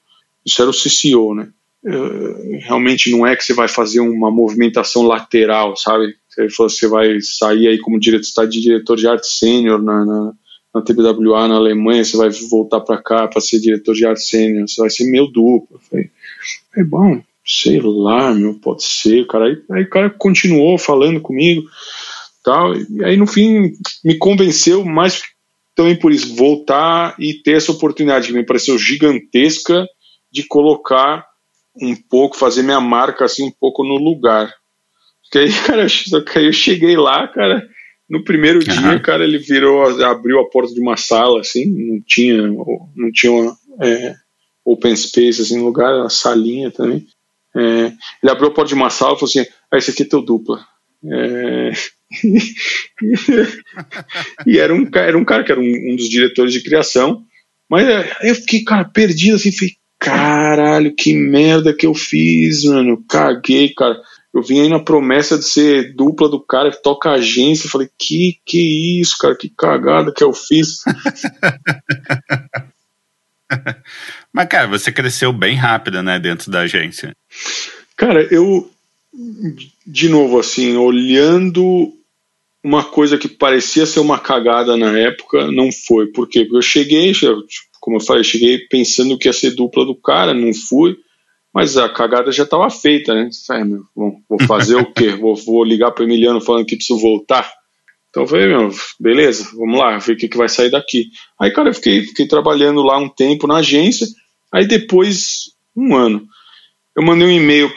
Isso 0.44 0.60
era 0.60 0.70
o 0.70 0.74
CCO, 0.74 1.34
né? 1.34 1.50
Eu, 1.84 2.58
realmente 2.60 3.10
não 3.10 3.26
é 3.26 3.34
que 3.34 3.44
você 3.44 3.52
vai 3.52 3.66
fazer 3.68 4.00
uma 4.00 4.30
movimentação 4.30 5.02
lateral, 5.02 5.76
sabe? 5.76 6.14
Você 6.56 6.86
vai 6.86 7.20
sair 7.20 7.68
aí 7.68 7.78
como 7.78 7.98
diretor, 7.98 8.46
de 8.46 8.60
diretor 8.60 8.96
de 8.96 9.08
arte 9.08 9.26
sênior 9.26 9.82
na, 9.82 10.04
na 10.04 10.32
na 10.74 10.80
TBWA 10.80 11.48
na 11.48 11.56
Alemanha, 11.56 12.04
você 12.04 12.16
vai 12.16 12.30
voltar 12.30 12.80
para 12.80 13.00
cá 13.02 13.28
para 13.28 13.40
ser 13.40 13.60
diretor 13.60 13.94
de 13.94 14.06
arte 14.06 14.22
sênior, 14.22 14.66
você 14.66 14.80
vai 14.80 14.90
ser 14.90 15.04
meu 15.04 15.26
duplo. 15.26 15.78
Falei, 15.90 16.10
é 16.76 16.82
bom, 16.82 17.22
sei 17.44 17.80
lá, 17.80 18.32
meu, 18.32 18.54
pode 18.54 18.82
ser, 18.84 19.26
cara. 19.26 19.46
Aí, 19.46 19.62
aí 19.70 19.82
o 19.82 19.90
cara 19.90 20.08
continuou 20.08 20.78
falando 20.78 21.20
comigo, 21.20 21.62
tal, 22.42 22.74
e 22.74 23.04
aí 23.04 23.16
no 23.16 23.26
fim 23.26 23.72
me 24.02 24.16
convenceu 24.16 24.84
mais 24.84 25.20
também 25.74 25.96
por 25.96 26.12
isso, 26.12 26.34
voltar 26.34 27.14
e 27.18 27.34
ter 27.34 27.56
essa 27.56 27.72
oportunidade 27.72 28.28
que 28.28 28.34
me 28.34 28.44
pareceu 28.44 28.78
gigantesca 28.78 29.86
de 30.30 30.42
colocar 30.44 31.26
um 31.80 31.96
pouco, 31.96 32.36
fazer 32.36 32.62
minha 32.62 32.80
marca 32.80 33.24
assim 33.24 33.46
um 33.46 33.50
pouco 33.50 33.84
no 33.84 33.96
lugar. 33.96 34.52
Porque 35.22 35.38
aí, 35.38 35.52
cara, 35.66 35.86
eu 36.42 36.52
cheguei 36.52 36.96
lá, 36.96 37.26
cara, 37.28 37.66
no 38.08 38.22
primeiro 38.22 38.58
uhum. 38.58 38.64
dia, 38.64 39.00
cara, 39.00 39.24
ele 39.24 39.38
virou, 39.38 39.82
abriu 40.04 40.40
a 40.40 40.48
porta 40.48 40.74
de 40.74 40.80
uma 40.80 40.96
sala, 40.96 41.40
assim, 41.40 41.66
não 41.66 42.00
tinha, 42.06 42.46
não 42.46 43.10
tinha 43.12 43.32
uma, 43.32 43.56
é, 43.80 44.14
open 44.64 44.94
space, 44.94 45.40
assim, 45.40 45.60
lugar, 45.60 45.94
uma 45.94 46.10
salinha 46.10 46.70
também. 46.70 47.06
É, 47.54 47.92
ele 48.22 48.30
abriu 48.30 48.48
a 48.48 48.52
porta 48.52 48.68
de 48.68 48.74
uma 48.74 48.90
sala 48.90 49.14
e 49.14 49.18
falou 49.18 49.30
assim, 49.30 49.46
ah, 49.70 49.78
esse 49.78 49.90
aqui 49.90 50.02
é 50.02 50.06
teu 50.06 50.22
dupla. 50.22 50.64
É, 51.04 51.72
e 54.46 54.58
era 54.58 54.74
um, 54.74 54.88
era 54.94 55.18
um 55.18 55.24
cara 55.24 55.42
que 55.42 55.50
era 55.50 55.60
um, 55.60 55.92
um 55.92 55.96
dos 55.96 56.08
diretores 56.08 56.52
de 56.52 56.62
criação, 56.62 57.24
mas 57.68 57.88
é, 57.88 58.18
eu 58.22 58.34
fiquei, 58.34 58.62
cara, 58.62 58.84
perdido, 58.84 59.36
assim, 59.36 59.50
falei, 59.50 59.74
caralho, 60.56 60.94
que 60.94 61.14
merda 61.14 61.74
que 61.74 61.86
eu 61.86 61.94
fiz, 61.94 62.64
mano, 62.64 63.02
caguei, 63.08 63.72
cara 63.74 64.00
eu 64.32 64.42
vim 64.42 64.60
aí 64.60 64.68
na 64.68 64.80
promessa 64.80 65.38
de 65.38 65.44
ser 65.44 65.94
dupla 65.94 66.28
do 66.28 66.40
cara 66.40 66.70
que 66.70 66.82
toca 66.82 67.10
agência. 67.10 67.66
Eu 67.66 67.70
falei, 67.70 67.90
que 67.98 68.40
que 68.46 69.00
isso, 69.00 69.18
cara? 69.18 69.36
Que 69.36 69.50
cagada 69.50 70.12
que 70.12 70.24
eu 70.24 70.32
fiz. 70.32 70.82
Mas, 74.32 74.48
cara, 74.48 74.66
você 74.66 74.90
cresceu 74.90 75.30
bem 75.34 75.54
rápido, 75.54 76.02
né, 76.02 76.18
dentro 76.18 76.50
da 76.50 76.60
agência. 76.60 77.14
Cara, 77.94 78.22
eu, 78.32 78.70
de 79.86 80.08
novo, 80.08 80.40
assim, 80.40 80.78
olhando 80.78 81.92
uma 82.64 82.82
coisa 82.82 83.18
que 83.18 83.28
parecia 83.28 83.84
ser 83.84 84.00
uma 84.00 84.18
cagada 84.18 84.78
na 84.78 84.98
época, 84.98 85.52
não 85.52 85.70
foi. 85.70 86.06
Por 86.06 86.26
quê? 86.26 86.44
Porque 86.44 86.56
eu 86.56 86.62
cheguei, 86.62 87.12
como 87.82 87.96
eu 87.96 88.00
falei, 88.00 88.22
cheguei 88.22 88.58
pensando 88.58 89.18
que 89.18 89.28
ia 89.28 89.32
ser 89.32 89.56
dupla 89.56 89.84
do 89.84 89.96
cara, 89.96 90.32
não 90.32 90.54
fui. 90.54 90.96
Mas 91.52 91.76
a 91.76 91.88
cagada 91.88 92.30
já 92.30 92.44
estava 92.44 92.70
feita, 92.70 93.12
né? 93.12 93.28
É, 93.50 93.64
meu, 93.64 93.84
bom, 93.94 94.20
vou 94.28 94.40
fazer 94.46 94.76
o 94.76 94.86
quê? 94.86 95.10
Vou, 95.16 95.34
vou 95.34 95.64
ligar 95.64 95.90
para 95.90 96.02
o 96.02 96.06
Emiliano 96.06 96.40
falando 96.40 96.64
que 96.64 96.76
preciso 96.76 97.00
voltar. 97.00 97.52
Então 98.08 98.22
eu 98.22 98.26
falei, 98.28 98.46
meu, 98.46 98.70
beleza, 99.00 99.50
vamos 99.52 99.80
lá, 99.80 99.98
ver 99.98 100.12
o 100.12 100.16
que, 100.16 100.28
que 100.28 100.36
vai 100.36 100.48
sair 100.48 100.70
daqui. 100.70 101.10
Aí, 101.40 101.50
cara, 101.50 101.70
eu 101.70 101.74
fiquei, 101.74 102.02
fiquei 102.04 102.28
trabalhando 102.28 102.82
lá 102.82 102.96
um 102.98 103.08
tempo 103.08 103.48
na 103.48 103.56
agência. 103.56 104.06
Aí 104.52 104.64
depois, 104.64 105.50
um 105.76 105.96
ano, 105.96 106.24
eu 106.96 107.02
mandei 107.02 107.26
um 107.26 107.32
e-mail 107.32 107.74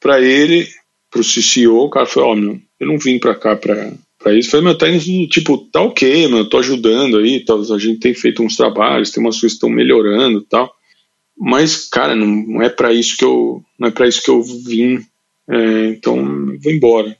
para 0.00 0.18
ele, 0.18 0.66
para 1.10 1.20
o 1.20 1.24
CCO, 1.24 1.84
o 1.84 1.90
cara 1.90 2.06
falou, 2.06 2.30
ó, 2.30 2.32
oh, 2.32 2.36
meu, 2.36 2.58
eu 2.80 2.86
não 2.86 2.98
vim 2.98 3.18
para 3.18 3.34
cá 3.34 3.54
para 3.54 3.92
para 4.22 4.34
isso. 4.34 4.50
Falei, 4.50 4.64
meu, 4.64 4.78
tá 4.78 4.88
indo, 4.88 5.28
tipo, 5.28 5.58
tá 5.70 5.82
ok, 5.82 6.28
meu, 6.28 6.38
eu 6.38 6.48
tô 6.48 6.58
ajudando 6.58 7.18
aí, 7.18 7.44
tá, 7.44 7.54
a 7.54 7.78
gente 7.78 7.98
tem 7.98 8.14
feito 8.14 8.42
uns 8.42 8.56
trabalhos, 8.56 9.10
tem 9.10 9.22
umas 9.22 9.38
coisas 9.38 9.52
que 9.52 9.64
estão 9.64 9.70
melhorando 9.70 10.38
e 10.38 10.44
tal. 10.44 10.72
Mas 11.36 11.88
cara 11.88 12.14
não, 12.14 12.26
não 12.26 12.62
é 12.62 12.68
para 12.68 12.92
isso 12.92 13.16
que 13.16 13.24
eu 13.24 13.62
não 13.78 13.88
é 13.88 13.90
para 13.90 14.06
isso 14.06 14.22
que 14.22 14.30
eu 14.30 14.42
vim 14.42 15.00
é, 15.50 15.88
então 15.88 16.16
vou 16.62 16.72
embora. 16.72 17.16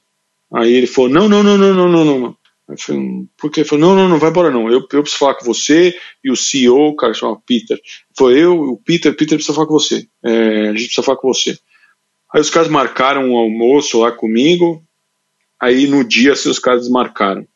Aí 0.55 0.72
ele 0.72 0.86
falou 0.86 1.11
não 1.11 1.28
não 1.28 1.42
não 1.42 1.59
não 1.59 1.74
não 1.74 1.88
não 1.88 2.18
não. 2.20 2.36
Aí 2.68 2.76
falei, 2.78 3.03
por 3.36 3.50
que 3.50 3.61
ele 3.61 3.68
falou 3.68 3.88
não 3.88 3.96
não 3.96 4.09
não 4.11 4.18
vai 4.18 4.30
embora 4.30 4.50
não 4.50 4.70
eu, 4.70 4.80
eu 4.80 5.03
preciso 5.03 5.18
falar 5.18 5.34
com 5.34 5.44
você 5.44 5.96
e 6.22 6.30
o 6.30 6.36
CEO 6.36 6.88
o 6.88 6.96
cara 6.96 7.14
chama 7.14 7.40
Peter. 7.44 7.80
Foi 8.16 8.38
eu 8.38 8.61
o 8.61 8.76
Peter 8.76 9.12
Peter 9.16 9.36
precisa 9.36 9.55
falar 9.55 9.66
com 9.66 9.74
você 9.74 10.07
é, 10.22 10.68
a 10.68 10.72
gente 10.72 10.84
precisa 10.84 11.03
falar 11.03 11.18
com 11.18 11.28
você. 11.28 11.59
Aí 12.32 12.40
os 12.40 12.50
caras 12.50 12.68
marcaram 12.68 13.30
um 13.30 13.36
almoço 13.36 14.00
lá 14.00 14.12
comigo 14.12 14.82
aí 15.63 15.87
no 15.87 16.03
dia 16.03 16.33
assim, 16.33 16.51
os 16.51 16.59
caras 16.59 16.89
marcaram 16.89 17.47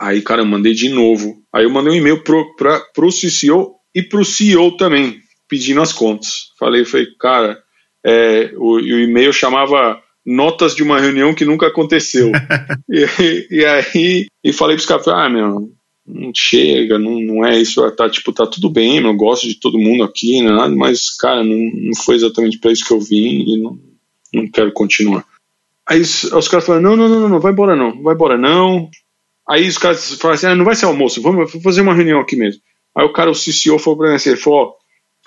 aí 0.00 0.22
cara 0.22 0.42
eu 0.42 0.46
mandei 0.46 0.72
de 0.72 0.88
novo 0.88 1.42
aí 1.52 1.64
eu 1.64 1.70
mandei 1.70 1.92
um 1.92 1.96
e-mail 1.96 2.24
pro, 2.24 2.56
pra, 2.56 2.80
pro 2.94 3.10
CCO 3.10 3.76
e 3.94 4.02
pro 4.02 4.24
CEO 4.24 4.76
também 4.76 5.22
pedindo 5.52 5.82
as 5.82 5.92
contas. 5.92 6.50
Falei, 6.58 6.82
falei, 6.82 7.08
cara, 7.20 7.62
é, 8.02 8.54
o, 8.56 8.76
o 8.76 8.80
e-mail 8.80 9.34
chamava 9.34 10.00
notas 10.24 10.74
de 10.74 10.82
uma 10.82 10.98
reunião 10.98 11.34
que 11.34 11.44
nunca 11.44 11.66
aconteceu. 11.66 12.32
e, 12.88 13.48
e, 13.50 13.64
aí, 13.66 14.26
e 14.42 14.50
falei 14.50 14.76
pros 14.76 14.86
caras, 14.86 15.08
ah, 15.08 15.28
meu, 15.28 15.70
não 16.06 16.32
chega, 16.34 16.98
não, 16.98 17.20
não 17.20 17.44
é 17.44 17.60
isso, 17.60 17.88
tá, 17.90 18.08
tipo, 18.08 18.32
tá 18.32 18.46
tudo 18.46 18.70
bem, 18.70 18.96
eu 18.96 19.14
gosto 19.14 19.46
de 19.46 19.60
todo 19.60 19.78
mundo 19.78 20.04
aqui, 20.04 20.40
nada, 20.40 20.74
mas, 20.74 21.10
cara, 21.10 21.44
não, 21.44 21.54
não 21.54 21.94
foi 22.02 22.14
exatamente 22.14 22.58
para 22.58 22.72
isso 22.72 22.86
que 22.86 22.94
eu 22.94 23.00
vim 23.00 23.44
e 23.46 23.60
não, 23.60 23.78
não 24.32 24.50
quero 24.50 24.72
continuar. 24.72 25.22
Aí 25.88 26.00
os, 26.00 26.48
caras 26.48 26.64
falaram, 26.64 26.82
não, 26.82 26.96
não, 26.96 27.08
não, 27.08 27.28
não, 27.28 27.40
vai 27.40 27.52
embora 27.52 27.74
não, 27.74 28.02
vai 28.02 28.14
embora 28.14 28.38
não. 28.38 28.88
Aí 29.48 29.66
os 29.66 29.78
caras 29.78 30.14
falaram 30.14 30.36
assim, 30.36 30.46
ah, 30.46 30.54
não 30.54 30.64
vai 30.64 30.76
ser 30.76 30.86
almoço, 30.86 31.20
vamos 31.20 31.50
fazer 31.62 31.80
uma 31.80 31.94
reunião 31.94 32.20
aqui 32.20 32.36
mesmo. 32.36 32.62
Aí 32.96 33.04
o 33.04 33.12
cara, 33.12 33.30
o 33.30 33.34
CCO, 33.34 33.78
falou 33.78 33.98
pra 33.98 34.08
mim 34.10 34.14
assim, 34.14 34.30
ele 34.30 34.38
falou, 34.38 34.76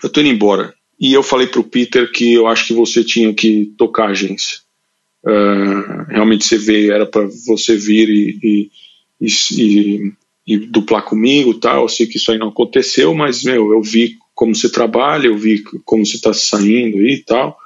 eu 0.03 0.09
tô 0.09 0.21
indo 0.21 0.29
embora. 0.29 0.73
E 0.99 1.13
eu 1.13 1.21
falei 1.21 1.47
pro 1.47 1.63
Peter 1.63 2.09
que 2.11 2.33
eu 2.33 2.47
acho 2.47 2.67
que 2.67 2.73
você 2.73 3.03
tinha 3.03 3.33
que 3.33 3.73
tocar 3.77 4.05
a 4.05 4.11
agência. 4.11 4.59
Uh, 5.25 6.05
realmente 6.07 6.45
você 6.45 6.57
veio, 6.57 6.93
era 6.93 7.05
para 7.05 7.27
você 7.45 7.75
vir 7.75 8.07
e, 8.09 8.69
e, 9.19 9.27
e, 9.57 10.13
e, 10.47 10.57
duplar 10.57 11.03
comigo 11.03 11.55
tal. 11.55 11.83
Eu 11.83 11.89
sei 11.89 12.05
que 12.05 12.17
isso 12.17 12.31
aí 12.31 12.37
não 12.37 12.49
aconteceu, 12.49 13.13
mas 13.13 13.43
meu, 13.43 13.73
eu 13.73 13.81
vi 13.81 14.15
como 14.33 14.55
você 14.55 14.69
trabalha, 14.69 15.27
eu 15.27 15.37
vi 15.37 15.63
como 15.83 16.05
você 16.05 16.15
está 16.15 16.33
saindo 16.33 17.05
e 17.05 17.21
tal. 17.23 17.57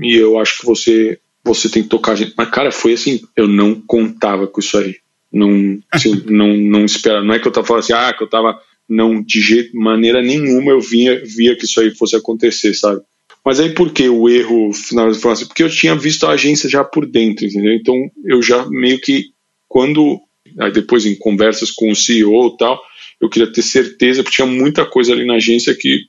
E 0.00 0.14
eu 0.14 0.38
acho 0.38 0.60
que 0.60 0.66
você 0.66 1.18
você 1.44 1.68
tem 1.68 1.82
que 1.82 1.88
tocar 1.88 2.12
a 2.12 2.14
gente. 2.14 2.34
Mas, 2.36 2.48
cara, 2.50 2.72
foi 2.72 2.94
assim, 2.94 3.20
eu 3.36 3.46
não 3.46 3.74
contava 3.74 4.46
com 4.46 4.60
isso 4.60 4.78
aí. 4.78 4.96
Não, 5.32 5.78
assim, 5.92 6.22
não, 6.26 6.56
não 6.56 6.84
espera. 6.84 7.22
Não 7.22 7.34
é 7.34 7.38
que 7.38 7.46
eu 7.46 7.52
tava 7.52 7.66
falando 7.66 7.82
assim, 7.82 7.92
ah, 7.92 8.12
que 8.12 8.22
eu 8.22 8.28
tava 8.28 8.58
não 8.88 9.22
de 9.22 9.40
jeito, 9.40 9.76
maneira 9.76 10.20
nenhuma 10.22 10.72
eu 10.72 10.80
via, 10.80 11.22
via 11.24 11.56
que 11.56 11.64
isso 11.64 11.80
aí 11.80 11.90
fosse 11.94 12.14
acontecer, 12.16 12.74
sabe? 12.74 13.00
Mas 13.44 13.60
aí 13.60 13.70
por 13.70 13.92
que 13.92 14.08
o 14.08 14.28
erro 14.28 14.72
final 14.72 15.10
de 15.10 15.28
assim? 15.28 15.46
Porque 15.46 15.62
eu 15.62 15.70
tinha 15.70 15.94
visto 15.94 16.26
a 16.26 16.30
agência 16.30 16.68
já 16.68 16.82
por 16.82 17.06
dentro, 17.06 17.44
entendeu? 17.44 17.74
Então 17.74 17.94
eu 18.24 18.40
já 18.40 18.66
meio 18.68 19.00
que 19.00 19.26
quando 19.68 20.20
aí 20.58 20.72
depois 20.72 21.04
em 21.04 21.16
conversas 21.16 21.70
com 21.70 21.90
o 21.90 21.96
CEO 21.96 22.48
e 22.48 22.56
tal, 22.56 22.80
eu 23.20 23.28
queria 23.28 23.52
ter 23.52 23.62
certeza 23.62 24.22
porque 24.22 24.36
tinha 24.36 24.46
muita 24.46 24.84
coisa 24.86 25.12
ali 25.12 25.26
na 25.26 25.34
agência 25.34 25.74
que 25.74 26.06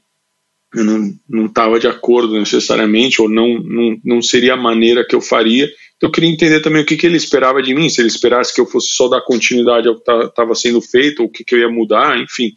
não 0.83 1.45
estava 1.45 1.79
de 1.79 1.87
acordo 1.87 2.37
necessariamente 2.37 3.21
ou 3.21 3.29
não, 3.29 3.59
não 3.59 3.97
não 4.03 4.21
seria 4.21 4.53
a 4.53 4.57
maneira 4.57 5.05
que 5.07 5.15
eu 5.15 5.21
faria. 5.21 5.69
Então 5.95 6.09
eu 6.09 6.11
queria 6.11 6.29
entender 6.29 6.59
também 6.61 6.81
o 6.81 6.85
que, 6.85 6.97
que 6.97 7.05
ele 7.05 7.15
esperava 7.17 7.61
de 7.61 7.73
mim, 7.73 7.89
se 7.89 8.01
ele 8.01 8.09
esperasse 8.09 8.53
que 8.53 8.59
eu 8.59 8.65
fosse 8.65 8.89
só 8.89 9.07
dar 9.07 9.21
continuidade 9.21 9.87
ao 9.87 9.95
que 9.95 10.11
estava 10.11 10.53
sendo 10.53 10.81
feito, 10.81 11.21
ou 11.21 11.27
o 11.27 11.31
que, 11.31 11.43
que 11.43 11.55
eu 11.55 11.59
ia 11.59 11.69
mudar, 11.69 12.19
enfim. 12.19 12.53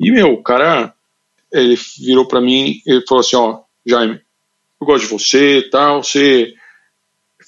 E, 0.00 0.10
meu, 0.10 0.32
o 0.32 0.42
cara, 0.42 0.94
ele 1.52 1.78
virou 1.98 2.26
para 2.26 2.40
mim, 2.40 2.80
ele 2.86 3.04
falou 3.06 3.20
assim, 3.20 3.36
ó, 3.36 3.60
Jaime, 3.86 4.20
eu 4.80 4.86
gosto 4.86 5.04
de 5.04 5.10
você 5.10 5.58
e 5.58 5.70
tal, 5.70 6.02
você... 6.02 6.54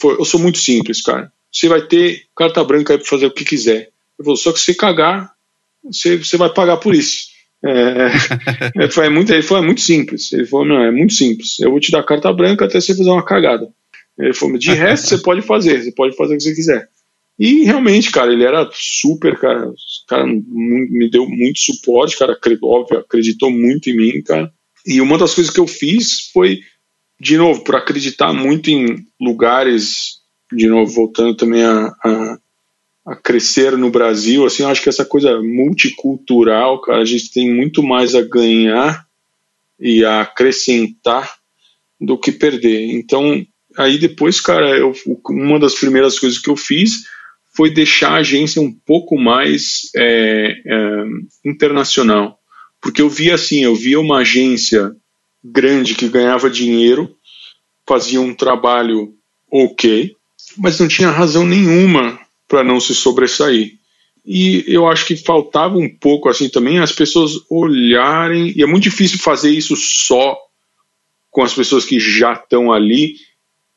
Eu 0.02 0.24
sou 0.24 0.40
muito 0.40 0.58
simples, 0.58 1.00
cara. 1.00 1.32
Você 1.50 1.68
vai 1.68 1.80
ter 1.82 2.26
carta 2.36 2.62
branca 2.64 2.94
aí 2.94 3.04
fazer 3.04 3.26
o 3.26 3.30
que 3.30 3.44
quiser. 3.44 3.90
Eu 4.18 4.24
falou, 4.24 4.36
só 4.36 4.52
que 4.52 4.58
se 4.58 4.74
cagar, 4.74 5.32
você, 5.84 6.16
você 6.16 6.36
vai 6.36 6.52
pagar 6.52 6.78
por 6.78 6.94
isso. 6.94 7.28
É, 7.64 8.84
é 8.84 8.90
foi 8.90 9.08
muito, 9.08 9.32
ele 9.32 9.42
falou, 9.42 9.62
é 9.62 9.66
muito 9.66 9.80
simples. 9.80 10.32
Ele 10.32 10.46
falou, 10.46 10.66
não, 10.66 10.82
é 10.82 10.90
muito 10.90 11.14
simples. 11.14 11.58
Eu 11.60 11.70
vou 11.70 11.80
te 11.80 11.90
dar 11.90 12.02
carta 12.02 12.32
branca 12.32 12.64
até 12.64 12.80
você 12.80 12.94
fazer 12.94 13.10
uma 13.10 13.24
cagada. 13.24 13.68
Ele 14.18 14.34
falou, 14.34 14.58
de 14.58 14.72
resto 14.72 15.08
você 15.08 15.18
pode 15.18 15.42
fazer, 15.42 15.82
você 15.82 15.92
pode 15.92 16.16
fazer 16.16 16.34
o 16.34 16.36
que 16.36 16.44
você 16.44 16.54
quiser. 16.54 16.88
E 17.38 17.64
realmente, 17.64 18.12
cara, 18.12 18.32
ele 18.32 18.44
era 18.44 18.68
super, 18.72 19.36
cara, 19.38 19.72
cara 20.08 20.24
me 20.26 21.10
deu 21.10 21.28
muito 21.28 21.58
suporte, 21.58 22.16
cara, 22.16 22.38
óbvio, 22.62 22.98
acreditou 22.98 23.50
muito 23.50 23.90
em 23.90 23.96
mim, 23.96 24.22
cara. 24.22 24.52
E 24.86 25.00
uma 25.00 25.18
das 25.18 25.34
coisas 25.34 25.52
que 25.52 25.58
eu 25.58 25.66
fiz 25.66 26.30
foi, 26.32 26.60
de 27.18 27.36
novo, 27.36 27.64
por 27.64 27.74
acreditar 27.74 28.32
muito 28.32 28.70
em 28.70 29.04
lugares, 29.20 30.20
de 30.52 30.68
novo, 30.68 30.92
voltando 30.92 31.34
também 31.34 31.64
a, 31.64 31.86
a, 32.04 32.38
a 33.06 33.14
crescer 33.14 33.76
no 33.76 33.90
Brasil, 33.90 34.46
assim, 34.46 34.62
eu 34.62 34.68
acho 34.70 34.82
que 34.82 34.88
essa 34.88 35.04
coisa 35.04 35.40
multicultural, 35.42 36.80
cara, 36.80 37.02
a 37.02 37.04
gente 37.04 37.30
tem 37.30 37.52
muito 37.52 37.82
mais 37.82 38.14
a 38.14 38.22
ganhar 38.22 39.06
e 39.78 40.04
a 40.04 40.22
acrescentar 40.22 41.34
do 42.00 42.18
que 42.18 42.32
perder. 42.32 42.92
Então, 42.92 43.44
aí 43.76 43.98
depois, 43.98 44.40
cara, 44.40 44.70
eu, 44.70 44.94
uma 45.28 45.58
das 45.58 45.74
primeiras 45.74 46.18
coisas 46.18 46.38
que 46.38 46.48
eu 46.48 46.56
fiz 46.56 47.04
foi 47.54 47.70
deixar 47.70 48.12
a 48.12 48.16
agência 48.16 48.60
um 48.60 48.72
pouco 48.72 49.18
mais 49.18 49.90
é, 49.94 50.56
é, 50.66 51.04
internacional. 51.44 52.38
Porque 52.80 53.02
eu 53.02 53.08
via 53.08 53.34
assim, 53.34 53.64
eu 53.64 53.74
via 53.74 54.00
uma 54.00 54.18
agência 54.18 54.96
grande 55.42 55.94
que 55.94 56.08
ganhava 56.08 56.48
dinheiro, 56.48 57.14
fazia 57.86 58.20
um 58.20 58.34
trabalho 58.34 59.14
ok, 59.50 60.16
mas 60.56 60.80
não 60.80 60.88
tinha 60.88 61.10
razão 61.10 61.46
nenhuma 61.46 62.23
para 62.48 62.64
não 62.64 62.80
se 62.80 62.94
sobressair. 62.94 63.72
E 64.24 64.64
eu 64.66 64.86
acho 64.88 65.06
que 65.06 65.16
faltava 65.16 65.76
um 65.76 65.88
pouco 65.88 66.28
assim 66.28 66.48
também 66.48 66.78
as 66.78 66.92
pessoas 66.92 67.32
olharem, 67.50 68.52
e 68.56 68.62
é 68.62 68.66
muito 68.66 68.84
difícil 68.84 69.18
fazer 69.18 69.50
isso 69.50 69.76
só 69.76 70.36
com 71.30 71.42
as 71.42 71.52
pessoas 71.52 71.84
que 71.84 71.98
já 71.98 72.32
estão 72.32 72.72
ali 72.72 73.16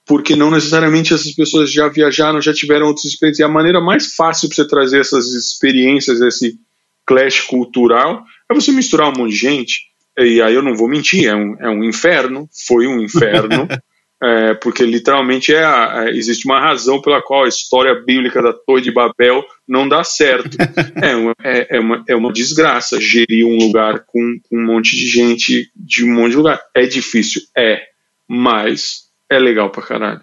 porque 0.07 0.37
não 0.37 0.49
necessariamente 0.49 1.13
essas 1.13 1.33
pessoas 1.33 1.69
já 1.69 1.89
viajaram, 1.89 2.41
já 2.41 2.53
tiveram 2.53 2.87
outras 2.87 3.05
experiências. 3.05 3.39
E 3.39 3.43
a 3.43 3.53
maneira 3.53 3.81
mais 3.81 4.15
fácil 4.15 4.47
para 4.47 4.55
você 4.55 4.67
trazer 4.67 5.01
essas 5.01 5.27
experiências, 5.33 6.21
esse 6.21 6.57
clash 7.05 7.41
cultural, 7.41 8.23
é 8.49 8.55
você 8.55 8.71
misturar 8.71 9.09
um 9.09 9.17
monte 9.17 9.31
de 9.31 9.37
gente. 9.37 9.81
E 10.17 10.41
aí 10.41 10.55
eu 10.55 10.63
não 10.63 10.75
vou 10.75 10.87
mentir, 10.87 11.25
é 11.25 11.35
um, 11.35 11.55
é 11.59 11.69
um 11.69 11.83
inferno, 11.83 12.49
foi 12.65 12.87
um 12.87 13.01
inferno, 13.01 13.67
é, 14.21 14.55
porque 14.55 14.83
literalmente 14.83 15.53
é, 15.53 15.63
a, 15.63 16.05
é, 16.07 16.09
existe 16.09 16.45
uma 16.45 16.59
razão 16.59 16.99
pela 16.99 17.21
qual 17.21 17.45
a 17.45 17.47
história 17.47 17.93
bíblica 17.93 18.41
da 18.41 18.51
Torre 18.51 18.81
de 18.81 18.91
Babel 18.91 19.45
não 19.67 19.87
dá 19.87 20.03
certo. 20.03 20.57
É 20.99 21.15
uma, 21.15 21.33
é, 21.43 21.77
é 21.77 21.79
uma, 21.79 22.03
é 22.07 22.15
uma 22.15 22.33
desgraça 22.33 22.99
gerir 22.99 23.45
um 23.45 23.55
lugar 23.57 24.03
com, 24.07 24.39
com 24.49 24.57
um 24.57 24.65
monte 24.65 24.95
de 24.95 25.05
gente 25.05 25.69
de 25.75 26.03
um 26.03 26.13
monte 26.13 26.31
de 26.31 26.37
lugar. 26.37 26.59
É 26.75 26.85
difícil, 26.87 27.41
é, 27.55 27.81
mas 28.27 29.03
é 29.29 29.37
legal 29.37 29.69
pra 29.69 29.83
caralho. 29.83 30.21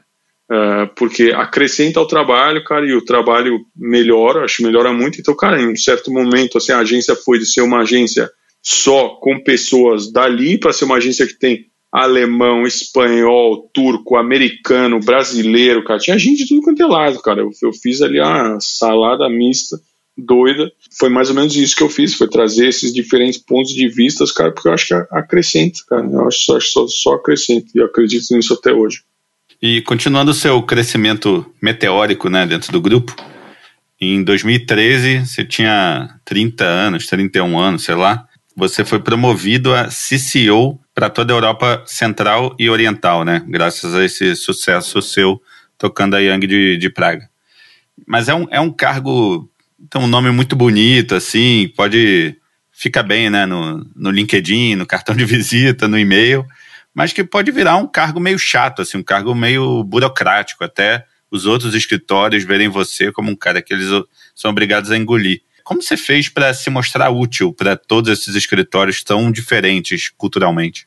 Uh, 0.50 0.86
porque 0.96 1.32
acrescenta 1.34 2.00
ao 2.00 2.06
trabalho, 2.06 2.62
cara, 2.64 2.84
e 2.86 2.92
o 2.92 3.04
trabalho 3.04 3.64
melhora, 3.74 4.44
acho 4.44 4.58
que 4.58 4.62
melhora 4.64 4.92
muito. 4.92 5.20
Então, 5.20 5.34
cara, 5.34 5.60
em 5.60 5.68
um 5.68 5.76
certo 5.76 6.12
momento, 6.12 6.58
assim, 6.58 6.72
a 6.72 6.80
agência 6.80 7.14
foi 7.14 7.38
de 7.38 7.46
ser 7.46 7.62
uma 7.62 7.80
agência 7.80 8.28
só 8.60 9.10
com 9.20 9.42
pessoas 9.42 10.10
dali 10.12 10.58
para 10.58 10.72
ser 10.72 10.84
uma 10.86 10.96
agência 10.96 11.26
que 11.26 11.38
tem 11.38 11.66
alemão, 11.94 12.66
espanhol, 12.66 13.70
turco, 13.72 14.16
americano, 14.16 14.98
brasileiro, 14.98 15.84
cara. 15.84 16.00
Tinha 16.00 16.18
gente 16.18 16.38
de 16.38 16.48
tudo 16.48 16.62
quanto 16.62 16.82
é 16.82 16.86
lado, 16.86 17.22
cara. 17.22 17.40
Eu, 17.40 17.50
eu 17.62 17.72
fiz 17.72 18.02
ali 18.02 18.18
a 18.18 18.58
salada 18.58 19.30
mista 19.30 19.80
doida. 20.18 20.72
Foi 20.98 21.08
mais 21.08 21.28
ou 21.28 21.36
menos 21.36 21.54
isso 21.54 21.76
que 21.76 21.84
eu 21.84 21.88
fiz, 21.88 22.14
foi 22.14 22.28
trazer 22.28 22.66
esses 22.66 22.92
diferentes 22.92 23.38
pontos 23.38 23.72
de 23.72 23.86
vista, 23.86 24.24
cara, 24.34 24.50
porque 24.50 24.66
eu 24.66 24.72
acho 24.72 24.88
que 24.88 24.94
acrescenta, 25.12 25.78
cara. 25.88 26.04
Eu 26.04 26.26
acho, 26.26 26.56
acho 26.56 26.68
só, 26.68 26.86
só 26.88 27.12
acrescenta 27.12 27.68
e 27.72 27.78
eu 27.78 27.86
acredito 27.86 28.34
nisso 28.34 28.54
até 28.54 28.72
hoje. 28.72 29.02
E 29.62 29.80
continuando 29.82 30.32
o 30.32 30.34
seu 30.34 30.60
crescimento 30.64 31.46
meteórico, 31.62 32.28
né, 32.28 32.44
dentro 32.44 32.72
do 32.72 32.80
grupo, 32.80 33.14
em 34.00 34.24
2013 34.24 35.26
você 35.26 35.44
tinha 35.44 36.18
30 36.24 36.64
anos, 36.64 37.06
31 37.06 37.56
anos, 37.56 37.84
sei 37.84 37.94
lá, 37.94 38.26
você 38.56 38.84
foi 38.84 39.00
promovido 39.00 39.74
a 39.74 39.88
CCO 39.88 40.80
para 40.94 41.10
toda 41.10 41.32
a 41.32 41.36
Europa 41.36 41.82
Central 41.86 42.54
e 42.58 42.70
Oriental, 42.70 43.24
né? 43.24 43.44
Graças 43.48 43.94
a 43.94 44.04
esse 44.04 44.36
sucesso 44.36 45.02
seu 45.02 45.40
tocando 45.76 46.14
a 46.14 46.20
Young 46.20 46.46
de, 46.46 46.76
de 46.76 46.90
Praga. 46.90 47.28
Mas 48.06 48.28
é 48.28 48.34
um, 48.34 48.46
é 48.50 48.60
um 48.60 48.70
cargo 48.70 49.50
tem 49.90 50.00
um 50.00 50.06
nome 50.06 50.30
muito 50.30 50.56
bonito, 50.56 51.14
assim, 51.14 51.70
pode 51.76 52.36
ficar 52.72 53.02
bem, 53.02 53.30
né, 53.30 53.46
no, 53.46 53.84
no 53.94 54.10
LinkedIn, 54.10 54.76
no 54.76 54.86
cartão 54.86 55.14
de 55.14 55.24
visita, 55.24 55.88
no 55.88 55.98
e-mail, 55.98 56.44
mas 56.94 57.12
que 57.12 57.24
pode 57.24 57.50
virar 57.50 57.76
um 57.76 57.86
cargo 57.86 58.20
meio 58.20 58.38
chato, 58.38 58.82
assim, 58.82 58.98
um 58.98 59.02
cargo 59.02 59.34
meio 59.34 59.82
burocrático, 59.84 60.64
até 60.64 61.04
os 61.30 61.46
outros 61.46 61.74
escritórios 61.74 62.44
verem 62.44 62.68
você 62.68 63.10
como 63.10 63.30
um 63.30 63.36
cara 63.36 63.60
que 63.60 63.74
eles 63.74 63.88
são 64.34 64.50
obrigados 64.50 64.90
a 64.90 64.96
engolir. 64.96 65.42
Como 65.64 65.82
você 65.82 65.96
fez 65.96 66.28
para 66.28 66.52
se 66.52 66.68
mostrar 66.68 67.10
útil 67.10 67.52
para 67.52 67.74
todos 67.74 68.12
esses 68.12 68.34
escritórios 68.36 69.02
tão 69.02 69.32
diferentes 69.32 70.10
culturalmente? 70.10 70.86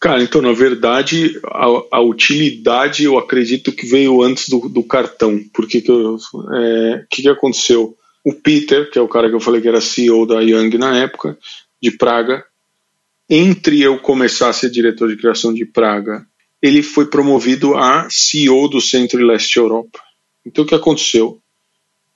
Cara, 0.00 0.20
então, 0.20 0.42
na 0.42 0.52
verdade, 0.52 1.40
a, 1.44 1.66
a, 1.92 2.00
utilidade 2.00 3.04
eu 3.04 3.16
acredito 3.16 3.70
que 3.70 3.86
veio 3.86 4.20
antes 4.20 4.48
do, 4.48 4.68
do 4.68 4.82
cartão. 4.82 5.40
Porque 5.54 5.80
que, 5.80 5.92
é, 5.92 7.04
que, 7.08 7.22
que 7.22 7.28
aconteceu? 7.28 7.96
O 8.24 8.34
Peter, 8.34 8.90
que 8.90 8.98
é 8.98 9.02
o 9.02 9.06
cara 9.06 9.28
que 9.28 9.34
eu 9.36 9.40
falei 9.40 9.60
que 9.60 9.68
era 9.68 9.80
CEO 9.80 10.26
da 10.26 10.40
Young 10.40 10.76
na 10.76 10.98
época, 10.98 11.38
de 11.80 11.92
Praga, 11.92 12.44
entre 13.30 13.80
eu 13.80 13.96
começar 13.96 14.48
a 14.48 14.52
ser 14.52 14.70
diretor 14.70 15.08
de 15.08 15.16
criação 15.16 15.54
de 15.54 15.64
Praga, 15.64 16.26
ele 16.60 16.82
foi 16.82 17.06
promovido 17.06 17.76
a 17.76 18.08
CEO 18.10 18.68
do 18.68 18.80
Centro 18.80 19.20
e 19.20 19.24
Leste 19.24 19.56
Europa. 19.56 20.00
Então, 20.44 20.64
o 20.64 20.66
que 20.66 20.74
aconteceu? 20.74 21.40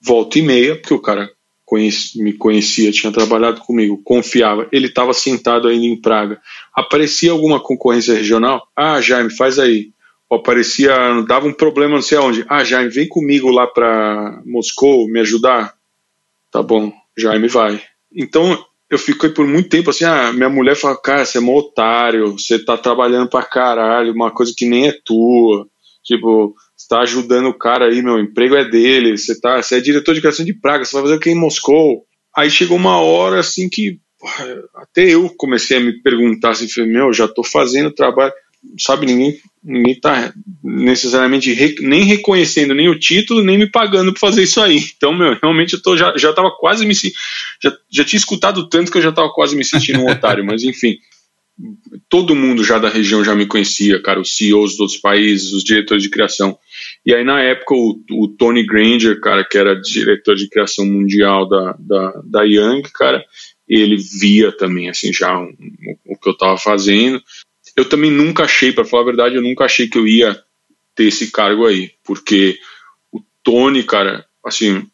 Volta 0.00 0.40
e 0.40 0.42
meia, 0.42 0.74
porque 0.74 0.94
o 0.94 1.00
cara 1.00 1.30
conheci, 1.66 2.22
me 2.22 2.32
conhecia, 2.32 2.92
tinha 2.92 3.12
trabalhado 3.12 3.60
comigo, 3.60 4.00
confiava, 4.04 4.68
ele 4.70 4.86
estava 4.86 5.12
sentado 5.12 5.66
ainda 5.66 5.84
em 5.84 6.00
Praga. 6.00 6.40
Aparecia 6.72 7.32
alguma 7.32 7.58
concorrência 7.58 8.14
regional? 8.14 8.68
Ah, 8.74 9.00
Jaime, 9.00 9.34
faz 9.36 9.58
aí. 9.58 9.90
Ou 10.30 10.38
aparecia, 10.38 10.96
dava 11.26 11.46
um 11.46 11.52
problema 11.52 11.96
não 11.96 12.02
sei 12.02 12.16
aonde. 12.16 12.44
Ah, 12.48 12.62
Jaime, 12.62 12.88
vem 12.88 13.08
comigo 13.08 13.50
lá 13.50 13.66
para 13.66 14.40
Moscou 14.46 15.08
me 15.08 15.20
ajudar. 15.20 15.74
Tá 16.52 16.62
bom, 16.62 16.92
Jaime 17.18 17.48
vai. 17.48 17.82
Então 18.14 18.64
eu 18.88 18.98
fiquei 18.98 19.30
por 19.30 19.46
muito 19.46 19.68
tempo 19.68 19.90
assim, 19.90 20.04
ah, 20.04 20.32
minha 20.32 20.48
mulher 20.48 20.76
fala, 20.76 20.96
cara, 20.96 21.24
você 21.24 21.38
é 21.38 21.40
um 21.40 21.52
otário, 21.52 22.38
você 22.38 22.58
tá 22.58 22.78
trabalhando 22.78 23.28
pra 23.28 23.42
caralho, 23.42 24.12
uma 24.12 24.30
coisa 24.30 24.54
que 24.56 24.66
nem 24.66 24.86
é 24.86 24.92
tua. 25.04 25.66
Tipo, 26.04 26.54
está 26.86 27.00
ajudando 27.00 27.48
o 27.48 27.58
cara 27.58 27.86
aí, 27.86 28.00
meu 28.00 28.18
emprego 28.18 28.54
é 28.54 28.64
dele, 28.64 29.16
você 29.16 29.38
tá, 29.38 29.60
você 29.60 29.76
é 29.76 29.80
diretor 29.80 30.14
de 30.14 30.20
criação 30.20 30.44
de 30.44 30.54
praga, 30.54 30.84
você 30.84 30.94
vai 30.94 31.02
fazer 31.02 31.16
o 31.16 31.20
que 31.20 31.30
em 31.30 31.34
Moscou? 31.34 32.04
Aí 32.34 32.50
chegou 32.50 32.76
uma 32.76 33.00
hora 33.00 33.40
assim 33.40 33.68
que 33.68 33.98
até 34.74 35.04
eu 35.04 35.28
comecei 35.36 35.76
a 35.76 35.80
me 35.80 36.00
perguntar 36.00 36.50
assim, 36.50 36.66
meu, 36.86 37.12
já 37.12 37.26
estou 37.26 37.44
fazendo 37.44 37.90
trabalho, 37.90 38.32
sabe, 38.78 39.06
ninguém 39.06 39.38
ninguém 39.62 39.98
tá 39.98 40.32
necessariamente 40.62 41.52
re, 41.52 41.74
nem 41.80 42.04
reconhecendo 42.04 42.72
nem 42.72 42.88
o 42.88 42.98
título, 42.98 43.42
nem 43.42 43.58
me 43.58 43.68
pagando 43.68 44.12
para 44.12 44.20
fazer 44.20 44.44
isso 44.44 44.60
aí. 44.60 44.80
Então, 44.96 45.12
meu, 45.12 45.36
realmente 45.42 45.74
eu 45.74 45.82
tô, 45.82 45.96
já, 45.96 46.16
já 46.16 46.32
tava 46.32 46.52
quase 46.52 46.86
me 46.86 46.94
já, 46.94 47.76
já 47.90 48.04
tinha 48.04 48.18
escutado 48.18 48.68
tanto 48.68 48.92
que 48.92 48.98
eu 48.98 49.02
já 49.02 49.10
estava 49.10 49.28
quase 49.30 49.56
me 49.56 49.64
sentindo 49.64 50.00
um 50.00 50.08
otário, 50.08 50.44
mas 50.44 50.62
enfim, 50.62 50.96
todo 52.08 52.36
mundo 52.36 52.62
já 52.62 52.78
da 52.78 52.88
região 52.88 53.24
já 53.24 53.34
me 53.34 53.46
conhecia, 53.46 54.00
cara, 54.00 54.20
os 54.20 54.36
CEOs 54.36 54.72
dos 54.72 54.80
outros 54.80 54.98
países, 55.00 55.52
os 55.52 55.64
diretores 55.64 56.02
de 56.02 56.10
criação. 56.10 56.56
E 57.04 57.14
aí, 57.14 57.24
na 57.24 57.40
época, 57.40 57.74
o, 57.74 58.02
o 58.12 58.28
Tony 58.28 58.64
Granger, 58.64 59.20
cara, 59.20 59.44
que 59.44 59.56
era 59.56 59.80
diretor 59.80 60.34
de 60.34 60.48
criação 60.48 60.86
mundial 60.86 61.48
da, 61.48 61.76
da, 61.78 62.22
da 62.24 62.42
Young, 62.42 62.82
cara, 62.94 63.24
ele 63.68 63.96
via 63.96 64.52
também, 64.52 64.88
assim, 64.88 65.12
já 65.12 65.38
um, 65.38 65.48
um, 65.48 65.96
o 66.06 66.18
que 66.18 66.28
eu 66.28 66.32
estava 66.32 66.56
fazendo. 66.56 67.22
Eu 67.76 67.88
também 67.88 68.10
nunca 68.10 68.44
achei, 68.44 68.72
para 68.72 68.84
falar 68.84 69.02
a 69.02 69.06
verdade, 69.06 69.36
eu 69.36 69.42
nunca 69.42 69.64
achei 69.64 69.88
que 69.88 69.98
eu 69.98 70.06
ia 70.06 70.40
ter 70.94 71.04
esse 71.04 71.30
cargo 71.30 71.66
aí, 71.66 71.92
porque 72.04 72.58
o 73.12 73.20
Tony, 73.42 73.82
cara, 73.82 74.24
assim, 74.44 74.88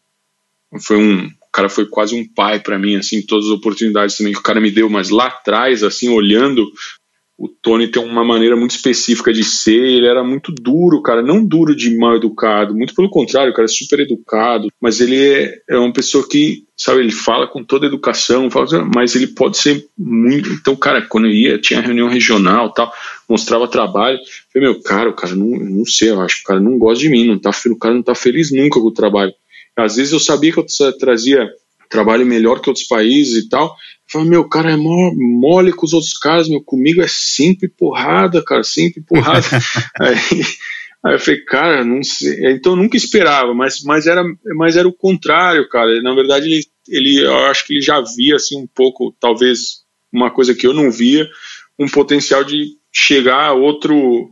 foi 0.81 0.97
um, 0.97 1.31
cara 1.53 1.69
foi 1.69 1.87
quase 1.87 2.15
um 2.15 2.27
pai 2.27 2.59
para 2.59 2.79
mim, 2.79 2.97
assim, 2.97 3.21
todas 3.21 3.45
as 3.47 3.53
oportunidades 3.53 4.17
também 4.17 4.33
que 4.33 4.39
o 4.39 4.43
cara 4.43 4.61
me 4.61 4.71
deu, 4.71 4.89
mas 4.89 5.11
lá 5.11 5.27
atrás, 5.27 5.85
assim, 5.85 6.09
olhando, 6.09 6.73
o 7.43 7.49
Tony 7.49 7.89
tem 7.89 8.01
uma 8.01 8.25
maneira 8.25 8.55
muito 8.55 8.71
específica 8.71 9.33
de 9.33 9.43
ser, 9.43 9.83
ele 9.83 10.07
era 10.07 10.23
muito 10.23 10.53
duro, 10.53 11.03
cara, 11.03 11.21
não 11.21 11.45
duro 11.45 11.75
de 11.75 11.93
mal 11.97 12.15
educado, 12.15 12.73
muito 12.73 12.95
pelo 12.95 13.11
contrário, 13.11 13.51
o 13.51 13.55
cara 13.55 13.67
é 13.67 13.69
super 13.69 13.99
educado, 13.99 14.69
mas 14.81 15.01
ele 15.01 15.21
é, 15.21 15.59
é 15.71 15.77
uma 15.77 15.93
pessoa 15.93 16.25
que, 16.29 16.65
sabe, 16.77 17.01
ele 17.01 17.11
fala 17.11 17.49
com 17.49 17.65
toda 17.65 17.87
educação, 17.87 18.49
fala, 18.49 18.89
mas 18.95 19.17
ele 19.17 19.27
pode 19.27 19.59
ser 19.59 19.85
muito, 19.99 20.51
então, 20.51 20.77
cara, 20.77 21.03
quando 21.03 21.27
eu 21.27 21.33
ia, 21.33 21.59
tinha 21.59 21.81
reunião 21.81 22.09
regional 22.09 22.73
tal, 22.73 22.93
mostrava 23.29 23.67
trabalho, 23.67 24.19
eu 24.19 24.23
falei, 24.53 24.69
meu, 24.69 24.81
cara, 24.81 25.11
o 25.11 25.15
cara 25.15 25.35
não, 25.35 25.49
não 25.49 25.85
sei, 25.85 26.11
eu 26.11 26.21
acho 26.21 26.37
que 26.37 26.43
o 26.43 26.47
cara 26.47 26.61
não 26.61 26.79
gosta 26.79 27.03
de 27.03 27.09
mim, 27.09 27.27
não 27.27 27.41
tá, 27.41 27.51
o 27.51 27.79
cara 27.79 27.93
não 27.93 28.05
tá 28.05 28.15
feliz 28.15 28.53
nunca 28.53 28.79
com 28.79 28.87
o 28.87 28.95
trabalho, 28.95 29.35
às 29.77 29.97
vezes 29.97 30.13
eu 30.13 30.21
sabia 30.21 30.53
que 30.53 30.61
eu 30.61 30.67
trazia 30.97 31.51
trabalho 31.93 32.27
melhor 32.27 32.61
que 32.61 32.69
outros 32.69 32.87
países 32.87 33.45
e 33.45 33.49
tal. 33.49 33.77
Falei, 34.11 34.29
meu, 34.29 34.49
cara 34.49 34.73
é 34.73 34.77
mó, 34.77 35.13
mole 35.15 35.73
com 35.73 35.87
os 35.87 35.93
outros 35.93 36.15
caras, 36.15 36.49
meu, 36.49 36.63
comigo 36.63 37.03
é 37.03 37.07
sempre 37.09 37.69
porrada, 37.69 38.43
cara, 38.43 38.65
sempre 38.65 39.03
porrada. 39.03 39.47
aí, 40.01 40.17
aí 41.05 41.15
eu 41.15 41.19
falei, 41.19 41.45
cara, 41.45 41.85
não 41.85 42.03
sei. 42.03 42.53
Então 42.53 42.73
eu 42.73 42.77
nunca 42.77 42.97
esperava, 42.97 43.55
mas, 43.55 43.83
mas, 43.85 44.07
era, 44.07 44.25
mas 44.57 44.77
era 44.77 44.89
o 44.89 44.93
contrário, 44.93 45.69
cara. 45.69 46.03
Na 46.03 46.15
verdade, 46.15 46.47
ele, 46.47 46.65
ele, 46.89 47.21
eu 47.21 47.37
acho 47.47 47.67
que 47.67 47.75
ele 47.75 47.83
já 47.83 48.01
via, 48.01 48.37
assim, 48.37 48.59
um 48.59 48.67
pouco, 48.67 49.15
talvez, 49.21 49.83
uma 50.13 50.31
coisa 50.31 50.55
que 50.55 50.67
eu 50.67 50.73
não 50.73 50.91
via, 50.91 51.29
um 51.79 51.87
potencial 51.87 52.43
de 52.43 52.77
chegar 52.91 53.47
a 53.47 53.53
outro 53.53 54.31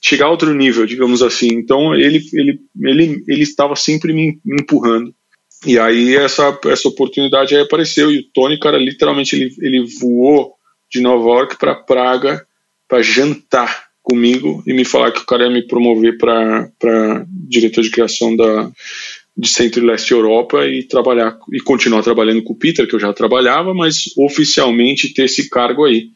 chegar 0.00 0.26
a 0.26 0.30
outro 0.30 0.54
nível, 0.54 0.86
digamos 0.86 1.22
assim. 1.22 1.48
Então 1.52 1.94
ele 1.94 2.22
ele 2.32 2.60
ele 2.84 3.24
ele 3.26 3.42
estava 3.42 3.74
sempre 3.74 4.12
me 4.12 4.38
empurrando. 4.46 5.12
E 5.64 5.78
aí 5.78 6.14
essa 6.16 6.58
essa 6.66 6.88
oportunidade 6.88 7.54
aí 7.54 7.62
apareceu 7.62 8.10
e 8.10 8.18
o 8.18 8.32
Tony, 8.32 8.58
cara, 8.58 8.78
literalmente 8.78 9.34
ele 9.34 9.54
ele 9.60 9.86
voou 10.00 10.54
de 10.90 11.00
Nova 11.00 11.28
York 11.28 11.56
para 11.58 11.74
Praga 11.74 12.46
para 12.88 13.02
jantar 13.02 13.86
comigo 14.02 14.62
e 14.66 14.72
me 14.72 14.84
falar 14.84 15.10
que 15.10 15.20
o 15.20 15.26
cara 15.26 15.44
ia 15.44 15.50
me 15.50 15.66
promover 15.66 16.16
para 16.18 17.26
diretor 17.48 17.82
de 17.82 17.90
criação 17.90 18.36
da 18.36 18.70
de 19.36 19.48
Centro 19.48 19.82
e 19.82 19.86
Leste 19.86 20.12
Europa 20.12 20.66
e 20.66 20.82
trabalhar 20.84 21.38
e 21.52 21.60
continuar 21.60 22.02
trabalhando 22.02 22.42
com 22.42 22.54
o 22.54 22.58
Peter, 22.58 22.88
que 22.88 22.94
eu 22.94 23.00
já 23.00 23.12
trabalhava, 23.12 23.74
mas 23.74 24.04
oficialmente 24.16 25.12
ter 25.12 25.24
esse 25.24 25.50
cargo 25.50 25.84
aí. 25.84 26.08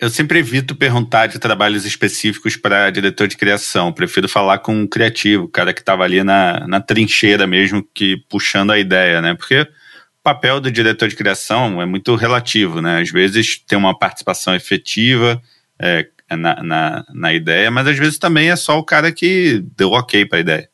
Eu 0.00 0.08
sempre 0.08 0.38
evito 0.38 0.76
perguntar 0.76 1.26
de 1.26 1.40
trabalhos 1.40 1.84
específicos 1.84 2.56
para 2.56 2.88
diretor 2.88 3.26
de 3.26 3.36
criação. 3.36 3.92
Prefiro 3.92 4.28
falar 4.28 4.58
com 4.58 4.72
um 4.72 4.86
criativo, 4.86 5.44
o 5.44 5.48
cara 5.48 5.74
que 5.74 5.80
estava 5.80 6.04
ali 6.04 6.22
na, 6.22 6.64
na 6.68 6.80
trincheira 6.80 7.48
mesmo, 7.48 7.82
que 7.92 8.16
puxando 8.28 8.70
a 8.70 8.78
ideia, 8.78 9.20
né? 9.20 9.34
Porque 9.34 9.62
o 9.62 10.22
papel 10.22 10.60
do 10.60 10.70
diretor 10.70 11.08
de 11.08 11.16
criação 11.16 11.82
é 11.82 11.86
muito 11.86 12.14
relativo, 12.14 12.80
né? 12.80 13.00
Às 13.00 13.10
vezes 13.10 13.58
tem 13.58 13.76
uma 13.76 13.98
participação 13.98 14.54
efetiva 14.54 15.42
é, 15.80 16.06
na, 16.30 16.62
na, 16.62 17.04
na 17.12 17.34
ideia, 17.34 17.68
mas 17.68 17.88
às 17.88 17.98
vezes 17.98 18.18
também 18.18 18.50
é 18.50 18.56
só 18.56 18.78
o 18.78 18.84
cara 18.84 19.10
que 19.10 19.64
deu 19.76 19.90
ok 19.90 20.24
para 20.26 20.38
a 20.38 20.40
ideia. 20.40 20.68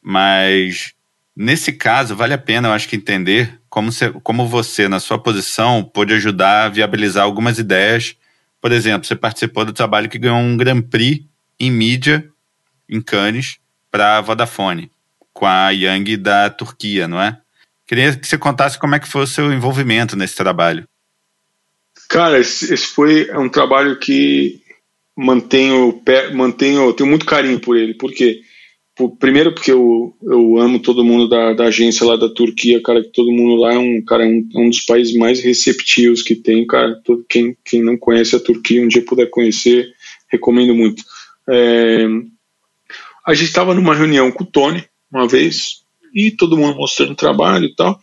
Mas 0.00 0.94
nesse 1.34 1.72
caso, 1.72 2.14
vale 2.14 2.32
a 2.32 2.38
pena, 2.38 2.68
eu 2.68 2.72
acho 2.72 2.88
que 2.88 2.94
entender 2.94 3.60
como, 3.68 3.90
você, 3.90 4.10
como 4.22 4.46
você, 4.46 4.86
na 4.86 5.00
sua 5.00 5.18
posição, 5.18 5.82
pode 5.82 6.14
ajudar 6.14 6.66
a 6.66 6.68
viabilizar 6.68 7.24
algumas 7.24 7.58
ideias 7.58 8.14
por 8.62 8.70
exemplo, 8.70 9.06
você 9.06 9.16
participou 9.16 9.64
do 9.64 9.72
trabalho 9.72 10.08
que 10.08 10.20
ganhou 10.20 10.38
um 10.38 10.56
Grand 10.56 10.80
Prix 10.82 11.26
em 11.58 11.68
mídia, 11.68 12.30
em 12.88 13.02
Cannes, 13.02 13.58
para 13.90 14.18
a 14.18 14.20
Vodafone, 14.20 14.88
com 15.32 15.44
a 15.44 15.70
Yang 15.70 16.16
da 16.16 16.48
Turquia, 16.48 17.08
não 17.08 17.20
é? 17.20 17.38
Queria 17.84 18.16
que 18.16 18.24
você 18.24 18.38
contasse 18.38 18.78
como 18.78 18.94
é 18.94 19.00
que 19.00 19.08
foi 19.08 19.22
o 19.22 19.26
seu 19.26 19.52
envolvimento 19.52 20.16
nesse 20.16 20.36
trabalho. 20.36 20.84
Cara, 22.08 22.38
esse, 22.38 22.72
esse 22.72 22.86
foi 22.86 23.28
um 23.36 23.48
trabalho 23.48 23.98
que 23.98 24.62
mantenho, 25.16 26.00
mantenho, 26.32 26.92
tenho 26.92 27.10
muito 27.10 27.26
carinho 27.26 27.58
por 27.58 27.76
ele, 27.76 27.94
porque 27.94 28.42
primeiro 29.18 29.54
porque 29.54 29.72
eu, 29.72 30.14
eu 30.22 30.58
amo 30.58 30.78
todo 30.78 31.04
mundo 31.04 31.28
da, 31.28 31.52
da 31.54 31.64
agência 31.64 32.06
lá 32.06 32.16
da 32.16 32.28
Turquia, 32.28 32.82
cara, 32.82 33.02
que 33.02 33.10
todo 33.10 33.32
mundo 33.32 33.56
lá 33.56 33.74
é 33.74 33.78
um, 33.78 34.02
cara, 34.04 34.24
é 34.24 34.28
um, 34.28 34.48
é 34.54 34.58
um 34.58 34.68
dos 34.68 34.80
países 34.80 35.16
mais 35.16 35.40
receptivos 35.40 36.22
que 36.22 36.34
tem, 36.34 36.66
cara, 36.66 37.00
todo, 37.02 37.24
quem, 37.28 37.56
quem 37.64 37.82
não 37.82 37.96
conhece 37.96 38.36
a 38.36 38.40
Turquia, 38.40 38.82
um 38.82 38.88
dia 38.88 39.04
puder 39.04 39.30
conhecer, 39.30 39.92
recomendo 40.30 40.74
muito. 40.74 41.02
É, 41.48 42.06
a 43.26 43.34
gente 43.34 43.48
estava 43.48 43.74
numa 43.74 43.94
reunião 43.94 44.30
com 44.30 44.44
o 44.44 44.46
Tony, 44.46 44.84
uma 45.10 45.26
vez, 45.26 45.82
e 46.14 46.30
todo 46.30 46.56
mundo 46.56 46.76
mostrando 46.76 47.14
trabalho 47.14 47.66
e 47.66 47.74
tal, 47.74 47.98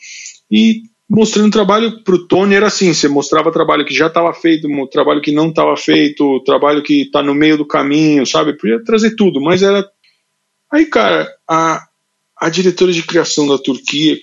e 0.49 0.81
mostrando 1.07 1.51
trabalho 1.51 2.03
para 2.03 2.15
o 2.15 2.27
Tony 2.27 2.55
era 2.55 2.67
assim, 2.67 2.93
você 2.93 3.07
mostrava 3.07 3.51
trabalho 3.51 3.85
que 3.85 3.93
já 3.93 4.07
estava 4.07 4.33
feito, 4.33 4.67
trabalho 4.91 5.21
que 5.21 5.31
não 5.31 5.49
estava 5.49 5.75
feito, 5.75 6.43
trabalho 6.43 6.81
que 6.81 7.03
está 7.03 7.21
no 7.21 7.35
meio 7.35 7.57
do 7.57 7.65
caminho, 7.65 8.25
sabe, 8.25 8.57
podia 8.57 8.83
trazer 8.83 9.15
tudo, 9.15 9.41
mas 9.41 9.61
era 9.61 9.87
Aí, 10.71 10.85
cara, 10.85 11.27
a, 11.47 11.87
a 12.37 12.49
diretora 12.49 12.91
de 12.91 13.03
criação 13.03 13.47
da 13.47 13.57
Turquia, 13.57 14.17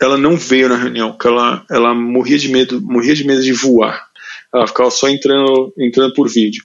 ela 0.00 0.16
não 0.16 0.36
veio 0.36 0.68
na 0.68 0.76
reunião, 0.76 1.12
porque 1.12 1.28
ela, 1.28 1.64
ela 1.70 1.94
morria 1.94 2.38
de 2.38 2.48
medo, 2.48 2.80
morria 2.80 3.14
de 3.14 3.24
medo 3.24 3.42
de 3.42 3.52
voar. 3.52 4.08
Ela 4.52 4.66
ficava 4.66 4.90
só 4.90 5.08
entrando, 5.08 5.72
entrando 5.78 6.14
por 6.14 6.28
vídeo. 6.28 6.64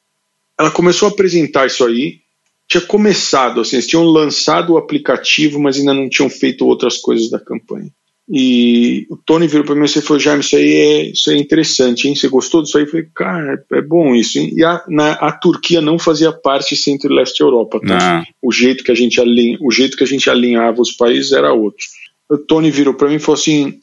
Ela 0.57 0.71
começou 0.71 1.07
a 1.07 1.11
apresentar 1.11 1.67
isso 1.67 1.85
aí. 1.85 2.21
Tinha 2.67 2.81
começado, 2.81 3.61
assim, 3.61 3.75
eles 3.75 3.87
tinham 3.87 4.05
lançado 4.05 4.73
o 4.73 4.77
aplicativo, 4.77 5.59
mas 5.59 5.77
ainda 5.77 5.93
não 5.93 6.09
tinham 6.09 6.29
feito 6.29 6.65
outras 6.65 6.97
coisas 6.97 7.29
da 7.29 7.39
campanha. 7.39 7.91
E 8.29 9.05
o 9.09 9.17
Tony 9.17 9.47
virou 9.47 9.65
para 9.65 9.75
mim 9.75 9.85
e 9.85 10.01
falou: 10.01 10.19
Jaime, 10.19 10.41
isso 10.41 10.55
aí, 10.55 10.73
é, 10.73 11.11
isso 11.11 11.29
é 11.29 11.35
interessante, 11.35 12.07
hein? 12.07 12.15
Você 12.15 12.29
gostou 12.29 12.63
disso 12.63 12.77
aí? 12.77 12.85
Eu 12.85 12.89
falei: 12.89 13.07
Cara, 13.13 13.65
é 13.73 13.81
bom 13.81 14.15
isso. 14.15 14.39
Hein? 14.39 14.53
E 14.55 14.63
a, 14.63 14.81
na, 14.87 15.11
a 15.13 15.31
Turquia 15.31 15.81
não 15.81 15.99
fazia 15.99 16.31
parte 16.31 16.75
centro 16.75 17.11
e 17.11 17.15
leste 17.15 17.41
Europa. 17.41 17.81
Tá? 17.85 18.25
O, 18.41 18.51
jeito 18.51 18.83
que 18.83 18.91
a 18.91 18.95
gente 18.95 19.19
alinha, 19.19 19.57
o 19.61 19.69
jeito 19.69 19.97
que 19.97 20.03
a 20.03 20.07
gente 20.07 20.29
alinhava 20.29 20.81
os 20.81 20.93
países 20.93 21.33
era 21.33 21.53
outro. 21.53 21.85
O 22.29 22.37
Tony 22.37 22.71
virou 22.71 22.93
para 22.93 23.09
mim 23.09 23.15
e 23.15 23.19
falou 23.19 23.39
assim: 23.39 23.77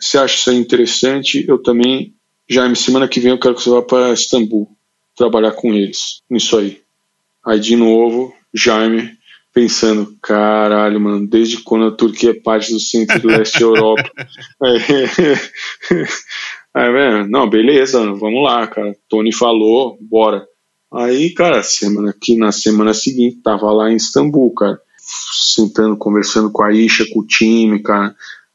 Você 0.00 0.16
acha 0.16 0.36
isso 0.36 0.50
aí 0.50 0.56
interessante? 0.56 1.44
Eu 1.46 1.58
também. 1.58 2.14
Jaime, 2.48 2.74
semana 2.74 3.06
que 3.06 3.20
vem 3.20 3.30
eu 3.30 3.38
quero 3.38 3.54
que 3.54 3.62
você 3.62 3.70
vá 3.70 3.82
para 3.82 4.12
Istambul 4.12 4.68
trabalhar 5.16 5.52
com 5.52 5.72
eles 5.72 6.22
nisso 6.30 6.56
aí. 6.56 6.80
Aí 7.44 7.60
de 7.60 7.76
novo, 7.76 8.34
Jaime 8.54 9.18
pensando, 9.52 10.16
caralho, 10.22 11.00
mano, 11.00 11.26
desde 11.26 11.58
quando 11.58 11.86
a 11.86 11.90
Turquia 11.90 12.30
é 12.30 12.34
parte 12.34 12.72
do 12.72 12.80
centro 12.80 13.20
do 13.20 13.28
leste 13.28 13.60
da 13.60 13.66
Europa? 13.66 14.10
Aí, 16.74 16.90
velho, 16.90 17.28
não, 17.28 17.48
beleza, 17.48 18.00
vamos 18.14 18.42
lá, 18.42 18.66
cara. 18.66 18.96
Tony 19.08 19.32
falou, 19.32 19.98
bora. 20.00 20.46
Aí, 20.92 21.30
cara, 21.30 21.62
semana 21.62 22.10
aqui 22.10 22.36
na 22.36 22.50
semana 22.50 22.94
seguinte, 22.94 23.40
tava 23.42 23.70
lá 23.70 23.90
em 23.90 23.96
Istambul, 23.96 24.52
cara, 24.54 24.80
sentando, 24.98 25.96
conversando 25.96 26.50
com 26.50 26.62
a 26.62 26.72
Isha, 26.72 27.04
com 27.12 27.20
o 27.20 27.26
time, 27.26 27.82
cara. 27.82 28.14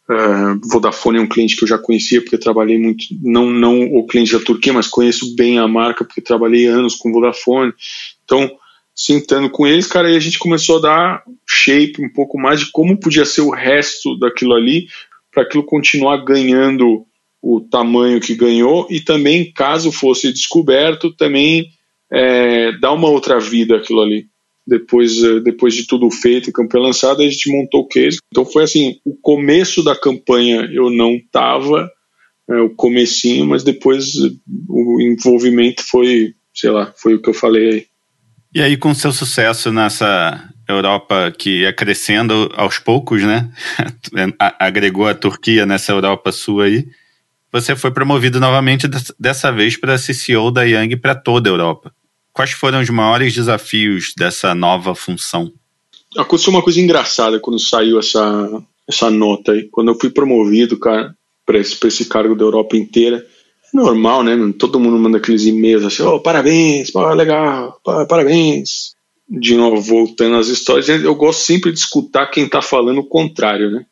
Uh, 0.09 0.57
Vodafone 0.71 1.17
é 1.17 1.21
um 1.21 1.27
cliente 1.27 1.57
que 1.57 1.63
eu 1.63 1.67
já 1.67 1.77
conhecia 1.77 2.21
porque 2.21 2.37
trabalhei 2.37 2.79
muito, 2.79 3.03
não 3.21 3.49
não 3.49 3.83
o 3.93 4.07
cliente 4.07 4.31
da 4.31 4.39
Turquia, 4.39 4.71
mas 4.71 4.87
conheço 4.87 5.35
bem 5.35 5.59
a 5.59 5.67
marca 5.67 6.05
porque 6.05 6.21
trabalhei 6.21 6.65
anos 6.65 6.95
com 6.95 7.11
Vodafone. 7.11 7.73
Então, 8.23 8.49
sentando 8.97 9.47
com 9.47 9.67
eles, 9.67 9.85
cara, 9.85 10.11
e 10.11 10.15
a 10.15 10.19
gente 10.19 10.39
começou 10.39 10.79
a 10.79 10.81
dar 10.81 11.23
shape 11.47 12.03
um 12.03 12.09
pouco 12.09 12.39
mais 12.39 12.61
de 12.61 12.71
como 12.71 12.99
podia 12.99 13.25
ser 13.25 13.41
o 13.41 13.51
resto 13.51 14.17
daquilo 14.17 14.55
ali, 14.55 14.87
para 15.31 15.43
aquilo 15.43 15.63
continuar 15.63 16.17
ganhando 16.25 17.05
o 17.39 17.61
tamanho 17.61 18.19
que 18.19 18.33
ganhou 18.33 18.87
e 18.89 18.99
também, 18.99 19.51
caso 19.53 19.91
fosse 19.91 20.33
descoberto, 20.33 21.13
também 21.13 21.67
é, 22.11 22.71
dar 22.79 22.93
uma 22.93 23.07
outra 23.07 23.39
vida 23.39 23.77
aquilo 23.77 24.01
ali. 24.01 24.25
Depois, 24.65 25.23
é, 25.23 25.39
depois 25.41 25.75
de 25.75 25.85
tudo 25.85 26.09
feito, 26.09 26.51
campanha 26.51 26.85
lançada, 26.85 27.21
a 27.21 27.29
gente 27.29 27.51
montou 27.51 27.81
o 27.81 27.87
case. 27.87 28.17
Então 28.31 28.43
foi 28.43 28.63
assim, 28.63 28.99
o 29.05 29.15
começo 29.15 29.83
da 29.83 29.95
campanha 29.95 30.67
eu 30.73 30.89
não 30.89 31.19
tava, 31.31 31.87
é, 32.49 32.55
o 32.61 32.71
comecinho, 32.71 33.45
mas 33.45 33.63
depois 33.63 34.15
o 34.67 34.99
envolvimento 34.99 35.83
foi, 35.83 36.33
sei 36.51 36.71
lá, 36.71 36.91
foi 36.97 37.13
o 37.13 37.21
que 37.21 37.29
eu 37.29 37.33
falei 37.33 37.69
aí. 37.69 37.85
E 38.53 38.61
aí, 38.61 38.77
com 38.77 38.93
seu 38.93 39.11
sucesso 39.11 39.71
nessa 39.71 40.43
Europa 40.67 41.31
que 41.37 41.61
ia 41.61 41.73
crescendo 41.73 42.51
aos 42.55 42.79
poucos, 42.79 43.23
né? 43.23 43.49
Agregou 44.59 45.07
a 45.07 45.13
Turquia 45.13 45.65
nessa 45.65 45.91
Europa 45.91 46.31
sua 46.31 46.65
aí. 46.65 46.87
Você 47.51 47.75
foi 47.75 47.91
promovido 47.91 48.39
novamente, 48.39 48.87
dessa 49.17 49.51
vez 49.51 49.77
para 49.77 49.97
CCO 49.97 50.51
da 50.51 50.63
Yang 50.63 50.97
para 50.97 51.15
toda 51.15 51.49
a 51.49 51.53
Europa. 51.53 51.93
Quais 52.33 52.51
foram 52.51 52.81
os 52.81 52.89
maiores 52.89 53.33
desafios 53.33 54.13
dessa 54.17 54.53
nova 54.53 54.93
função? 54.93 55.51
Aconteceu 56.15 56.51
uma 56.51 56.61
coisa 56.61 56.79
engraçada 56.79 57.39
quando 57.39 57.59
saiu 57.59 57.99
essa, 57.99 58.63
essa 58.87 59.09
nota 59.09 59.53
aí. 59.53 59.67
Quando 59.71 59.91
eu 59.91 59.99
fui 59.99 60.09
promovido, 60.09 60.77
cara, 60.77 61.15
para 61.45 61.57
esse, 61.57 61.77
esse 61.87 62.05
cargo 62.05 62.35
da 62.35 62.43
Europa 62.43 62.75
inteira, 62.75 63.25
normal, 63.77 64.23
né? 64.23 64.35
Todo 64.57 64.79
mundo 64.79 64.97
manda 64.97 65.17
aqueles 65.19 65.45
e-mails 65.45 65.85
assim, 65.85 66.03
oh, 66.03 66.19
parabéns, 66.19 66.91
pô, 66.91 67.07
legal, 67.13 67.79
parabéns. 68.09 68.95
De 69.29 69.55
novo, 69.55 69.81
voltando 69.81 70.37
às 70.37 70.47
histórias, 70.47 70.87
eu 70.87 71.13
gosto 71.13 71.41
sempre 71.41 71.71
de 71.71 71.79
escutar 71.79 72.27
quem 72.27 72.47
tá 72.47 72.61
falando 72.61 72.99
o 72.99 73.07
contrário, 73.07 73.69
né? 73.69 73.85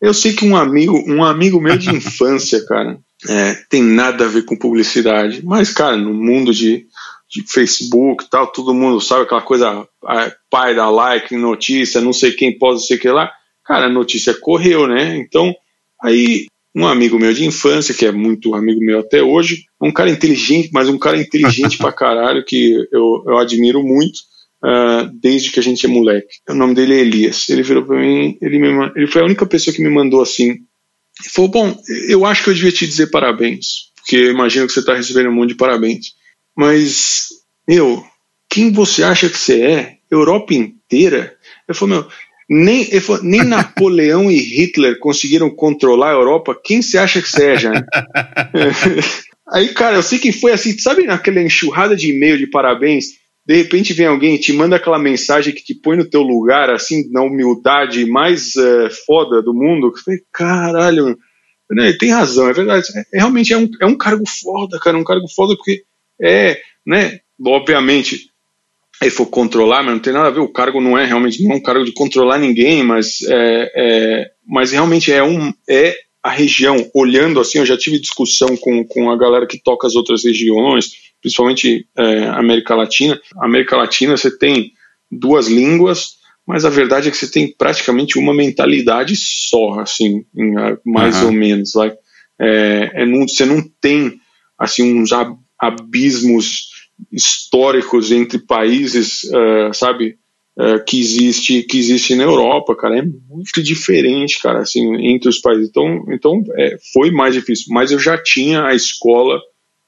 Eu 0.00 0.14
sei 0.14 0.32
que 0.32 0.44
um 0.46 0.56
amigo, 0.56 0.96
um 1.06 1.22
amigo 1.22 1.60
meu 1.60 1.76
de 1.76 1.90
infância, 1.94 2.64
cara, 2.66 2.98
é, 3.28 3.54
tem 3.68 3.82
nada 3.82 4.24
a 4.24 4.28
ver 4.28 4.44
com 4.44 4.56
publicidade, 4.56 5.44
mas, 5.44 5.70
cara, 5.70 5.96
no 5.96 6.14
mundo 6.14 6.54
de, 6.54 6.86
de 7.28 7.42
Facebook 7.46 8.24
e 8.24 8.30
tal, 8.30 8.46
todo 8.46 8.74
mundo 8.74 9.00
sabe 9.00 9.24
aquela 9.24 9.42
coisa, 9.42 9.86
pai 10.50 10.74
da 10.74 10.88
like, 10.88 11.36
notícia, 11.36 12.00
não 12.00 12.14
sei 12.14 12.32
quem 12.32 12.58
pode, 12.58 12.86
sei 12.86 12.96
que 12.96 13.08
lá. 13.08 13.30
Cara, 13.64 13.86
a 13.86 13.90
notícia 13.90 14.32
correu, 14.32 14.88
né? 14.88 15.18
Então, 15.18 15.54
aí 16.02 16.46
um 16.74 16.86
amigo 16.86 17.18
meu 17.18 17.32
de 17.32 17.44
infância, 17.44 17.94
que 17.94 18.06
é 18.06 18.12
muito 18.12 18.54
amigo 18.54 18.80
meu 18.80 19.00
até 19.00 19.22
hoje, 19.22 19.64
um 19.80 19.92
cara 19.92 20.10
inteligente, 20.10 20.70
mas 20.72 20.88
um 20.88 20.98
cara 20.98 21.20
inteligente 21.20 21.76
pra 21.78 21.92
caralho, 21.92 22.44
que 22.44 22.74
eu, 22.92 23.24
eu 23.26 23.38
admiro 23.38 23.82
muito, 23.82 24.20
uh, 24.64 25.10
desde 25.20 25.50
que 25.50 25.58
a 25.58 25.62
gente 25.62 25.84
é 25.84 25.88
moleque. 25.88 26.38
O 26.48 26.54
nome 26.54 26.74
dele 26.74 26.94
é 26.94 27.00
Elias. 27.00 27.48
Ele 27.48 27.62
virou 27.62 27.84
pra 27.84 27.98
mim, 27.98 28.38
ele, 28.40 28.58
me, 28.58 28.92
ele 28.94 29.06
foi 29.06 29.22
a 29.22 29.24
única 29.24 29.46
pessoa 29.46 29.74
que 29.74 29.82
me 29.82 29.90
mandou 29.90 30.22
assim, 30.22 30.50
Ele 30.50 31.30
falou: 31.32 31.50
Bom, 31.50 31.82
eu 32.08 32.24
acho 32.24 32.44
que 32.44 32.50
eu 32.50 32.54
devia 32.54 32.72
te 32.72 32.86
dizer 32.86 33.08
parabéns, 33.10 33.90
porque 33.96 34.16
eu 34.16 34.30
imagino 34.30 34.66
que 34.66 34.72
você 34.72 34.80
está 34.80 34.94
recebendo 34.94 35.30
um 35.30 35.34
monte 35.34 35.50
de 35.50 35.56
parabéns. 35.56 36.14
Mas, 36.56 37.28
meu, 37.68 38.04
quem 38.48 38.72
você 38.72 39.02
acha 39.02 39.28
que 39.28 39.38
você 39.38 39.62
é? 39.62 39.96
Europa 40.10 40.54
inteira? 40.54 41.36
Ele 41.68 41.78
falou: 41.78 42.02
Meu, 42.02 42.10
nem, 42.50 42.84
falou, 43.00 43.22
nem 43.22 43.42
Napoleão 43.46 44.28
e 44.30 44.36
Hitler 44.36 44.98
conseguiram 44.98 45.48
controlar 45.48 46.10
a 46.10 46.14
Europa. 46.14 46.58
Quem 46.62 46.82
você 46.82 46.98
acha 46.98 47.22
que 47.22 47.42
é, 47.42 47.56
Jane? 47.56 47.82
Aí, 49.52 49.68
cara, 49.68 49.96
eu 49.96 50.02
sei 50.02 50.18
que 50.18 50.32
foi 50.32 50.52
assim, 50.52 50.76
sabe 50.78 51.04
naquela 51.04 51.40
enxurrada 51.40 51.96
de 51.96 52.10
e-mail 52.10 52.38
de 52.38 52.46
parabéns? 52.46 53.20
de 53.50 53.56
repente 53.56 53.92
vem 53.92 54.06
alguém 54.06 54.36
e 54.36 54.38
te 54.38 54.52
manda 54.52 54.76
aquela 54.76 54.98
mensagem 54.98 55.52
que 55.52 55.64
te 55.64 55.74
põe 55.74 55.96
no 55.96 56.08
teu 56.08 56.22
lugar, 56.22 56.70
assim, 56.70 57.10
na 57.10 57.22
humildade 57.22 58.06
mais 58.06 58.54
é, 58.54 58.90
foda 59.04 59.42
do 59.42 59.52
mundo, 59.52 59.90
que 59.90 59.98
eu 59.98 60.04
falei, 60.04 60.20
caralho, 60.32 61.18
né, 61.68 61.92
tem 61.98 62.10
razão, 62.10 62.48
é 62.48 62.52
verdade, 62.52 62.86
é, 62.94 63.18
realmente 63.18 63.52
é 63.52 63.58
um, 63.58 63.68
é 63.80 63.86
um 63.86 63.96
cargo 63.96 64.22
foda, 64.28 64.78
cara, 64.78 64.96
um 64.96 65.02
cargo 65.02 65.26
foda 65.28 65.56
porque 65.56 65.82
é, 66.22 66.60
né, 66.86 67.18
obviamente, 67.44 68.29
ele 69.00 69.10
for 69.10 69.26
controlar, 69.26 69.82
mas 69.82 69.94
não 69.94 70.00
tem 70.00 70.12
nada 70.12 70.28
a 70.28 70.32
ver, 70.32 70.40
o 70.40 70.52
cargo 70.52 70.80
não 70.80 70.98
é 70.98 71.06
realmente, 71.06 71.42
não 71.42 71.52
é 71.52 71.56
um 71.56 71.62
cargo 71.62 71.84
de 71.84 71.92
controlar 71.92 72.38
ninguém, 72.38 72.82
mas, 72.82 73.22
é, 73.22 73.72
é 73.74 74.30
mas 74.46 74.72
realmente 74.72 75.10
é 75.10 75.22
um, 75.22 75.52
é 75.68 75.96
a 76.22 76.30
região, 76.30 76.76
olhando 76.94 77.40
assim, 77.40 77.58
eu 77.58 77.66
já 77.66 77.78
tive 77.78 77.98
discussão 77.98 78.56
com, 78.56 78.84
com 78.84 79.10
a 79.10 79.16
galera 79.16 79.46
que 79.46 79.62
toca 79.62 79.86
as 79.86 79.94
outras 79.94 80.24
regiões, 80.24 80.90
principalmente 81.20 81.86
é, 81.96 82.24
América 82.28 82.74
Latina. 82.74 83.18
América 83.38 83.76
Latina 83.76 84.16
você 84.16 84.36
tem 84.36 84.72
duas 85.10 85.48
línguas, 85.48 86.16
mas 86.46 86.64
a 86.64 86.70
verdade 86.70 87.08
é 87.08 87.10
que 87.10 87.16
você 87.16 87.30
tem 87.30 87.54
praticamente 87.56 88.18
uma 88.18 88.34
mentalidade 88.34 89.14
só, 89.16 89.80
assim, 89.80 90.24
mais 90.84 91.20
uhum. 91.20 91.26
ou 91.26 91.32
menos. 91.32 91.72
Vai. 91.72 91.92
É, 92.38 92.90
é 92.94 93.06
não, 93.06 93.26
você 93.26 93.46
não 93.46 93.62
tem 93.80 94.20
assim 94.58 95.00
uns 95.00 95.10
abismos 95.58 96.69
históricos 97.12 98.12
entre 98.12 98.38
países, 98.38 99.24
uh, 99.24 99.72
sabe, 99.72 100.16
uh, 100.58 100.84
que 100.84 100.98
existe 100.98 101.62
que 101.62 101.78
existe 101.78 102.14
na 102.14 102.24
Europa, 102.24 102.76
cara, 102.76 102.98
é 102.98 103.02
muito 103.02 103.62
diferente, 103.62 104.40
cara, 104.40 104.60
assim, 104.60 104.96
entre 105.06 105.28
os 105.28 105.40
países. 105.40 105.68
Então, 105.68 106.04
então 106.10 106.42
é, 106.56 106.76
foi 106.92 107.10
mais 107.10 107.34
difícil. 107.34 107.66
Mas 107.70 107.90
eu 107.90 107.98
já 107.98 108.16
tinha 108.20 108.64
a 108.64 108.74
escola 108.74 109.40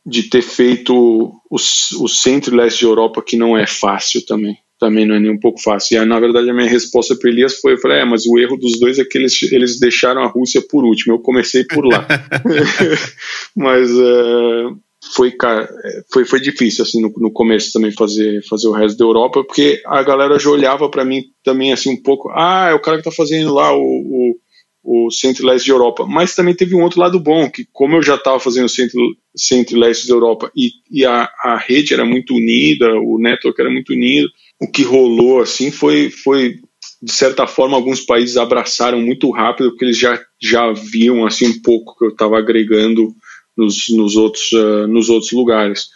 de 0.04 0.24
ter 0.24 0.42
feito 0.42 0.94
o, 0.94 1.56
o 2.00 2.08
centro 2.08 2.54
e 2.54 2.56
leste 2.56 2.80
de 2.80 2.84
Europa, 2.86 3.22
que 3.22 3.36
não 3.36 3.56
é 3.56 3.66
fácil 3.66 4.24
também. 4.26 4.56
Também 4.78 5.06
não 5.06 5.14
é 5.14 5.20
nem 5.20 5.30
um 5.30 5.38
pouco 5.38 5.62
fácil. 5.62 5.94
E 5.94 5.98
aí, 5.98 6.04
na 6.04 6.18
verdade, 6.18 6.50
a 6.50 6.54
minha 6.54 6.68
resposta 6.68 7.14
para 7.14 7.30
Elias 7.30 7.60
foi: 7.60 7.74
eu 7.74 7.78
falei, 7.78 8.00
é, 8.00 8.04
mas 8.04 8.26
o 8.26 8.36
erro 8.36 8.56
dos 8.56 8.80
dois 8.80 8.98
é 8.98 9.04
que 9.04 9.16
eles, 9.16 9.40
eles 9.52 9.78
deixaram 9.78 10.22
a 10.22 10.26
Rússia 10.26 10.60
por 10.68 10.84
último. 10.84 11.14
Eu 11.14 11.20
comecei 11.20 11.64
por 11.64 11.86
lá. 11.86 12.04
mas 13.54 13.88
uh, 13.92 14.76
foi, 15.14 15.32
cara, 15.32 15.68
foi, 16.12 16.24
foi 16.24 16.40
difícil, 16.40 16.84
assim, 16.84 17.00
no, 17.00 17.12
no 17.16 17.32
começo 17.32 17.72
também 17.72 17.92
fazer, 17.92 18.42
fazer 18.48 18.68
o 18.68 18.72
resto 18.72 18.96
da 18.96 19.04
Europa, 19.04 19.44
porque 19.44 19.82
a 19.86 20.02
galera 20.02 20.38
já 20.38 20.48
olhava 20.48 20.88
para 20.88 21.04
mim 21.04 21.24
também, 21.42 21.72
assim, 21.72 21.90
um 21.90 22.02
pouco: 22.02 22.30
ah, 22.30 22.68
é 22.70 22.74
o 22.74 22.80
cara 22.80 22.98
que 22.98 23.04
tá 23.04 23.10
fazendo 23.10 23.52
lá 23.52 23.74
o, 23.76 23.80
o 23.80 24.36
o 24.82 25.10
centro-leste 25.10 25.66
de 25.66 25.70
Europa. 25.70 26.04
Mas 26.06 26.34
também 26.34 26.54
teve 26.54 26.74
um 26.74 26.82
outro 26.82 27.00
lado 27.00 27.20
bom, 27.20 27.48
que 27.48 27.66
como 27.72 27.96
eu 27.96 28.02
já 28.02 28.16
estava 28.16 28.40
fazendo 28.40 28.66
o 28.66 28.68
centro, 28.68 29.00
centro-leste 29.36 30.08
da 30.08 30.14
Europa 30.14 30.50
e, 30.56 30.70
e 30.90 31.04
a, 31.04 31.30
a 31.44 31.56
rede 31.56 31.94
era 31.94 32.04
muito 32.04 32.34
unida, 32.34 32.92
o 32.94 33.18
network 33.18 33.60
era 33.60 33.70
muito 33.70 33.92
unido, 33.92 34.28
o 34.60 34.68
que 34.68 34.82
rolou 34.82 35.40
assim 35.40 35.70
foi, 35.70 36.10
foi 36.10 36.56
de 37.00 37.12
certa 37.12 37.46
forma, 37.46 37.76
alguns 37.76 38.00
países 38.00 38.36
abraçaram 38.36 39.00
muito 39.00 39.30
rápido, 39.30 39.70
porque 39.70 39.84
eles 39.84 39.98
já, 39.98 40.20
já 40.40 40.72
viam 40.72 41.24
assim 41.24 41.46
um 41.46 41.62
pouco 41.62 41.96
que 41.96 42.04
eu 42.04 42.10
estava 42.10 42.38
agregando 42.38 43.14
nos, 43.56 43.88
nos, 43.90 44.16
outros, 44.16 44.52
uh, 44.52 44.86
nos 44.86 45.08
outros 45.08 45.32
lugares. 45.32 45.88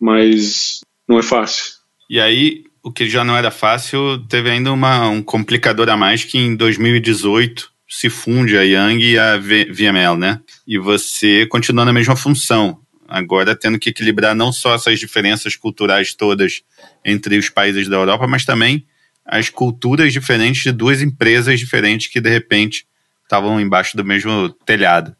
Mas 0.00 0.80
não 1.08 1.18
é 1.18 1.22
fácil. 1.22 1.64
E 2.08 2.20
aí, 2.20 2.64
o 2.82 2.92
que 2.92 3.08
já 3.08 3.24
não 3.24 3.36
era 3.36 3.50
fácil, 3.50 4.18
teve 4.28 4.50
ainda 4.50 4.72
uma, 4.72 5.08
um 5.08 5.22
complicador 5.22 5.88
a 5.88 5.96
mais 5.96 6.24
que 6.24 6.38
em 6.38 6.54
2018 6.54 7.72
se 7.88 8.10
funde 8.10 8.58
a 8.58 8.62
Yang 8.62 9.04
e 9.04 9.18
a 9.18 9.38
VML, 9.38 10.18
né? 10.18 10.40
E 10.66 10.78
você 10.78 11.46
continua 11.46 11.84
na 11.84 11.92
mesma 11.92 12.16
função, 12.16 12.78
agora 13.08 13.54
tendo 13.54 13.78
que 13.78 13.90
equilibrar 13.90 14.34
não 14.34 14.52
só 14.52 14.74
essas 14.74 14.98
diferenças 14.98 15.56
culturais 15.56 16.14
todas 16.14 16.62
entre 17.04 17.38
os 17.38 17.48
países 17.48 17.88
da 17.88 17.96
Europa, 17.96 18.26
mas 18.26 18.44
também 18.44 18.84
as 19.24 19.48
culturas 19.48 20.12
diferentes 20.12 20.62
de 20.62 20.72
duas 20.72 21.00
empresas 21.00 21.58
diferentes 21.58 22.08
que 22.08 22.20
de 22.20 22.28
repente 22.28 22.86
estavam 23.22 23.60
embaixo 23.60 23.96
do 23.96 24.04
mesmo 24.04 24.50
telhado. 24.66 25.16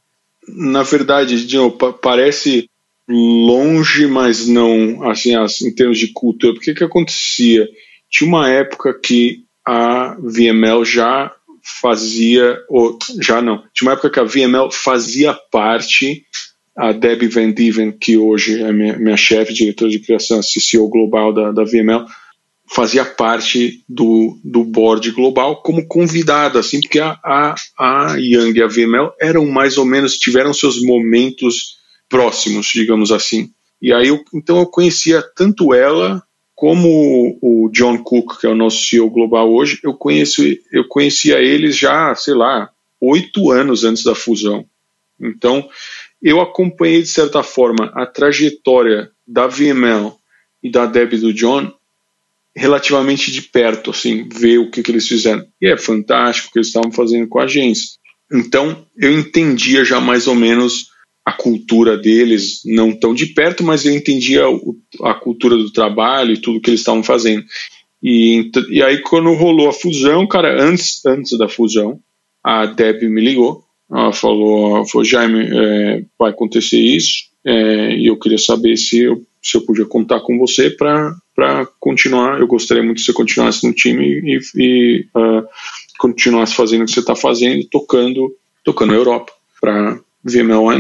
Na 0.49 0.83
verdade, 0.83 1.47
Dino, 1.47 1.71
parece 1.71 2.69
longe, 3.09 4.07
mas 4.07 4.47
não 4.47 5.09
assim, 5.11 5.35
em 5.67 5.75
termos 5.75 5.99
de 5.99 6.09
cultura. 6.13 6.55
Porque 6.55 6.75
que 6.75 6.85
acontecia? 6.85 7.69
Tinha 8.11 8.29
uma 8.29 8.49
época 8.49 8.99
que 8.99 9.45
a 9.67 10.17
VML 10.21 10.85
já 10.85 11.33
fazia, 11.63 12.59
ou 12.69 12.99
já 13.21 13.41
não, 13.41 13.59
tinha 13.73 13.89
uma 13.89 13.93
época 13.93 14.11
que 14.11 14.21
a 14.21 14.25
VML 14.25 14.71
fazia 14.71 15.33
parte, 15.51 16.25
a 16.77 16.93
Debbie 16.93 17.29
Van 17.29 17.51
Diven, 17.51 17.93
que 17.93 18.19
hoje 18.19 18.63
é 18.63 18.71
minha, 18.73 18.99
minha 18.99 19.17
chefe, 19.17 19.55
diretora 19.55 19.91
de 19.91 20.01
criação, 20.01 20.41
CCO 20.41 20.89
global 20.89 21.33
da, 21.33 21.53
da 21.53 21.65
VML, 21.65 22.05
fazia 22.67 23.05
parte 23.05 23.83
do, 23.89 24.39
do 24.43 24.65
board 24.65 25.11
global 25.11 25.63
como 25.63 25.87
convidada, 25.87 26.59
assim, 26.59 26.81
porque 26.81 26.99
a, 26.99 27.19
a, 27.23 27.55
a 27.79 28.17
Young 28.17 28.57
e 28.57 28.63
a 28.63 28.67
VML 28.67 29.13
eram 29.21 29.47
mais 29.47 29.77
ou 29.77 29.85
menos, 29.85 30.17
tiveram 30.17 30.53
seus 30.55 30.81
momentos 30.83 31.77
próximos, 32.09 32.67
digamos 32.67 33.13
assim. 33.13 33.51
E 33.81 33.93
aí, 33.93 34.09
eu, 34.09 34.25
então 34.33 34.59
eu 34.59 34.67
conhecia 34.67 35.23
tanto 35.37 35.75
ela 35.75 36.23
como 36.55 37.39
o 37.43 37.69
John 37.71 38.03
Cook, 38.03 38.41
que 38.41 38.47
é 38.47 38.51
o 38.51 38.55
nosso 38.55 38.87
CEO 38.87 39.11
global 39.11 39.53
hoje, 39.53 39.81
eu, 39.83 39.93
conheço, 39.93 40.43
eu 40.73 40.87
conhecia 40.89 41.41
eles 41.41 41.77
já, 41.77 42.15
sei 42.15 42.35
lá, 42.35 42.71
oito 43.01 43.51
anos 43.51 43.85
antes 43.85 44.05
da 44.05 44.15
fusão. 44.15 44.65
Então, 45.21 45.69
eu 46.23 46.41
acompanhei, 46.41 47.03
de 47.03 47.09
certa 47.09 47.43
forma, 47.43 47.91
a 47.95 48.07
trajetória 48.07 49.11
da 49.27 49.47
VML 49.47 50.13
e 50.63 50.71
da 50.71 50.87
Deb 50.87 51.15
do 51.17 51.35
John 51.35 51.71
relativamente 52.57 53.33
de 53.33 53.43
perto, 53.43 53.91
assim, 53.91 54.29
ver 54.29 54.59
o 54.59 54.71
que, 54.71 54.83
que 54.83 54.91
eles 54.91 55.09
fizeram. 55.09 55.45
E 55.61 55.67
é 55.67 55.77
fantástico 55.77 56.49
o 56.49 56.53
que 56.53 56.59
eles 56.59 56.69
estavam 56.69 56.93
fazendo 56.93 57.29
com 57.29 57.41
a 57.41 57.45
agência. 57.45 57.97
Então, 58.33 58.87
eu 58.97 59.13
entendia 59.13 59.85
já 59.85 60.01
mais 60.01 60.27
ou 60.27 60.35
menos 60.35 60.89
a 61.25 61.33
cultura 61.33 61.97
deles, 61.97 62.61
não 62.67 62.93
tão 62.93 63.15
de 63.15 63.27
perto, 63.27 63.65
mas 63.65 63.85
eu 63.85 63.95
entendia 63.95 64.49
o, 64.49 64.77
a 65.03 65.15
cultura 65.15 65.57
do 65.57 65.73
trabalho 65.73 66.35
e 66.35 66.41
tudo 66.41 66.61
que 66.61 66.71
eles 66.71 66.81
estavam 66.81 67.03
fazendo. 67.03 67.45
E, 68.03 68.51
e 68.69 68.83
aí, 68.83 69.01
quando 69.01 69.33
rolou 69.33 69.69
a 69.69 69.73
fusão, 69.73 70.27
cara, 70.27 70.63
antes, 70.63 71.05
antes 71.07 71.37
da 71.39 71.49
fusão, 71.49 71.99
a 72.45 72.67
Deb 72.67 73.03
me 73.05 73.23
ligou. 73.23 73.65
Ela 73.91 74.13
falou, 74.13 74.87
falou 74.87 75.05
Jaime, 75.05 75.49
é, 75.51 76.05
vai 76.19 76.31
acontecer 76.31 76.79
isso, 76.79 77.25
é, 77.45 77.97
e 77.97 78.07
eu 78.07 78.19
queria 78.19 78.39
saber 78.39 78.77
se 78.77 79.01
eu, 79.01 79.23
se 79.43 79.57
eu 79.57 79.65
podia 79.65 79.87
contar 79.87 80.21
com 80.21 80.39
você 80.39 80.71
para 80.71 81.15
continuar. 81.81 82.41
Eu 82.41 82.47
gostaria 82.47 82.83
muito 82.83 82.99
que 82.99 83.05
você 83.05 83.13
continuasse 83.13 83.67
no 83.67 83.73
time 83.73 84.05
e, 84.05 84.39
e 84.57 85.07
uh, 85.17 85.47
continuasse 85.99 86.55
fazendo 86.55 86.83
o 86.83 86.85
que 86.87 86.93
você 86.93 87.01
está 87.01 87.17
fazendo, 87.17 87.67
tocando, 87.71 88.35
tocando 88.63 88.93
a 88.93 88.97
Europa 88.97 89.33
para 89.61 89.99
VML 90.25 90.59
Why 90.59 90.79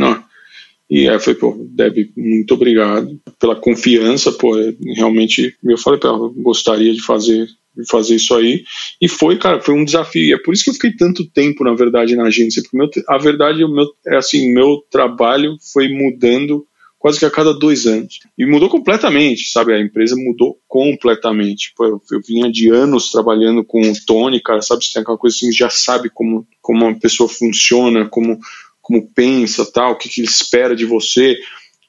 e 0.88 1.09
aí 1.09 1.18
foi, 1.18 1.34
pô, 1.34 1.57
Deb, 1.70 2.11
muito 2.16 2.55
obrigado 2.55 3.18
pela 3.40 3.57
confiança, 3.57 4.30
pô, 4.32 4.55
realmente, 4.94 5.57
eu 5.64 5.78
falei 5.78 5.98
para 5.98 6.12
gostaria 6.36 6.92
de 6.92 7.02
fazer, 7.02 7.46
de 7.74 7.88
fazer 7.90 8.16
isso 8.16 8.34
aí, 8.34 8.62
e 9.00 9.09
foi, 9.09 9.38
cara, 9.38 9.61
foi 9.61 9.74
um 9.74 9.84
desafio, 9.84 10.22
e 10.22 10.32
é 10.32 10.38
por 10.38 10.52
isso 10.52 10.62
que 10.62 10.70
eu 10.70 10.74
fiquei 10.74 10.92
tanto 10.92 11.28
tempo, 11.30 11.64
na 11.64 11.74
verdade, 11.74 12.14
na 12.14 12.24
agência, 12.24 12.62
porque 12.62 12.76
meu, 12.76 12.88
a 13.09 13.18
verdade, 13.18 13.66
meu, 13.66 13.86
é 14.07 14.16
assim, 14.16 14.52
meu 14.52 14.84
trabalho 14.90 15.57
foi 15.72 15.88
mudando 15.88 16.66
quase 17.05 17.18
que 17.18 17.26
a 17.26 17.30
cada 17.30 17.52
dois 17.52 17.84
anos, 17.84 18.20
e 18.38 18.46
mudou 18.46 18.70
completamente, 18.70 19.50
sabe, 19.50 19.74
a 19.74 19.78
empresa 19.78 20.16
mudou 20.16 20.59
completamente, 20.66 21.70
eu, 21.78 22.00
eu 22.11 22.20
vinha 22.26 22.50
de 22.50 22.70
anos 22.70 23.11
trabalhando 23.11 23.62
com 23.62 23.78
o 23.82 23.92
Tony, 24.07 24.40
cara, 24.40 24.62
sabe, 24.62 24.82
você 24.82 24.94
tem 24.94 25.02
aquela 25.02 25.18
coisa 25.18 25.36
assim, 25.36 25.52
já 25.52 25.68
sabe 25.68 26.09
como, 26.09 26.46
como 26.62 26.86
uma 26.86 26.98
pessoa 26.98 27.28
funciona, 27.28 28.09
como 28.09 28.38
como 28.80 29.07
pensa, 29.14 29.70
tal, 29.70 29.92
o 29.92 29.98
que, 29.98 30.09
que 30.09 30.22
ele 30.22 30.28
espera 30.28 30.74
de 30.74 30.86
você. 30.86 31.38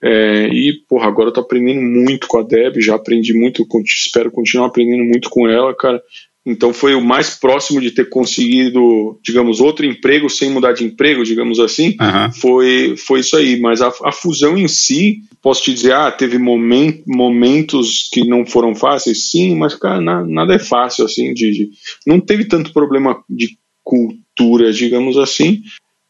É, 0.03 0.47
e, 0.47 0.74
porra, 0.88 1.07
agora 1.07 1.30
eu 1.30 1.34
tô 1.34 1.39
aprendendo 1.39 1.82
muito 1.82 2.28
com 2.28 2.38
a 2.38 2.43
Deb, 2.43 2.82
já 2.82 2.95
aprendi 2.95 3.34
muito, 3.34 3.66
espero 3.86 4.32
continuar 4.32 4.68
aprendendo 4.68 5.03
muito 5.05 5.30
com 5.30 5.47
ela, 5.47 5.74
cara. 5.74 6.01
Então 6.46 6.72
foi 6.72 6.93
o 6.93 7.02
mais 7.02 7.32
próximo 7.32 7.82
de 7.82 7.89
ter 7.89 8.08
conseguido, 8.08 9.20
digamos, 9.24 9.60
outro 9.60 9.86
emprego 9.86 10.30
sem 10.30 10.52
mudar 10.52 10.74
de 10.74 10.84
emprego, 10.84 11.24
digamos 11.24 11.60
assim, 11.60 11.96
uhum. 12.00 12.32
foi, 12.34 12.96
foi 12.98 13.22
isso 13.22 13.36
aí. 13.36 13.60
Mas 13.60 13.82
a, 13.82 13.91
a, 14.04 14.12
fusão 14.12 14.56
em 14.56 14.68
si, 14.68 15.22
posso 15.41 15.64
te 15.64 15.74
dizer, 15.74 15.93
ah, 15.93 16.12
teve 16.12 16.38
moment, 16.38 17.02
momentos 17.08 18.08
que 18.14 18.24
não 18.28 18.46
foram 18.46 18.76
fáceis, 18.76 19.32
sim, 19.32 19.56
mas, 19.56 19.74
cara, 19.74 20.00
na, 20.00 20.24
nada 20.24 20.54
é 20.54 20.60
fácil, 20.60 21.06
assim, 21.06 21.34
de, 21.34 21.52
de, 21.52 21.70
não 22.06 22.20
teve 22.20 22.46
tanto 22.46 22.72
problema 22.72 23.24
de 23.28 23.58
cultura, 23.84 24.72
digamos 24.72 25.18
assim, 25.18 25.64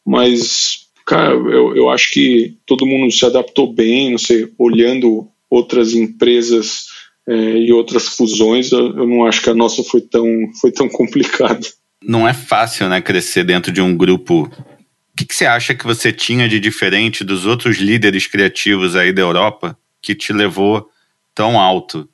mas 0.04 0.86
cara, 1.06 1.32
eu, 1.34 1.74
eu 1.76 1.88
acho 1.88 2.10
que 2.10 2.56
todo 2.66 2.84
mundo 2.84 3.10
se 3.12 3.24
adaptou 3.24 3.72
bem, 3.72 4.10
não 4.10 4.18
sei, 4.18 4.48
olhando 4.58 5.28
outras 5.48 5.94
empresas 5.94 6.86
é, 7.28 7.58
e 7.58 7.72
outras 7.72 8.08
fusões, 8.08 8.70
eu, 8.70 8.96
eu, 8.96 9.06
não 9.06 9.26
acho 9.26 9.42
que 9.42 9.50
a 9.50 9.54
nossa 9.54 9.82
foi 9.82 10.00
tão, 10.00 10.26
foi 10.60 10.70
tão 10.70 10.88
complicada. 10.88 11.66
Não 12.02 12.28
é 12.28 12.32
fácil, 12.32 12.88
né, 12.88 13.00
crescer 13.00 13.44
dentro 13.44 13.72
de 13.72 13.80
um 13.80 13.96
grupo. 13.96 14.42
O 14.44 15.16
que, 15.16 15.24
que 15.24 15.34
você 15.34 15.46
acha 15.46 15.74
que 15.74 15.84
você 15.84 16.12
tinha 16.12 16.48
de 16.48 16.60
diferente 16.60 17.24
dos 17.24 17.46
outros 17.46 17.78
líderes 17.78 18.26
criativos 18.26 18.94
aí 18.94 19.12
da 19.12 19.22
Europa 19.22 19.76
que 20.00 20.14
te 20.14 20.32
levou 20.32 20.88
tão 21.34 21.58
alto? 21.58 22.08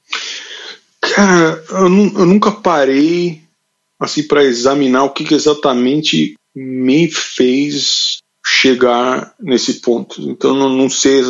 Cara, 1.00 1.62
eu, 1.70 1.88
eu 1.88 2.26
nunca 2.26 2.50
parei 2.50 3.42
assim 4.00 4.22
para 4.26 4.44
examinar 4.44 5.04
o 5.04 5.10
que, 5.10 5.24
que 5.24 5.34
exatamente 5.34 6.34
me 6.54 7.10
fez 7.10 8.18
chegar 8.44 9.34
nesse 9.40 9.80
ponto. 9.80 10.22
Então 10.22 10.54
não, 10.54 10.68
não 10.68 10.88
sei, 10.88 11.20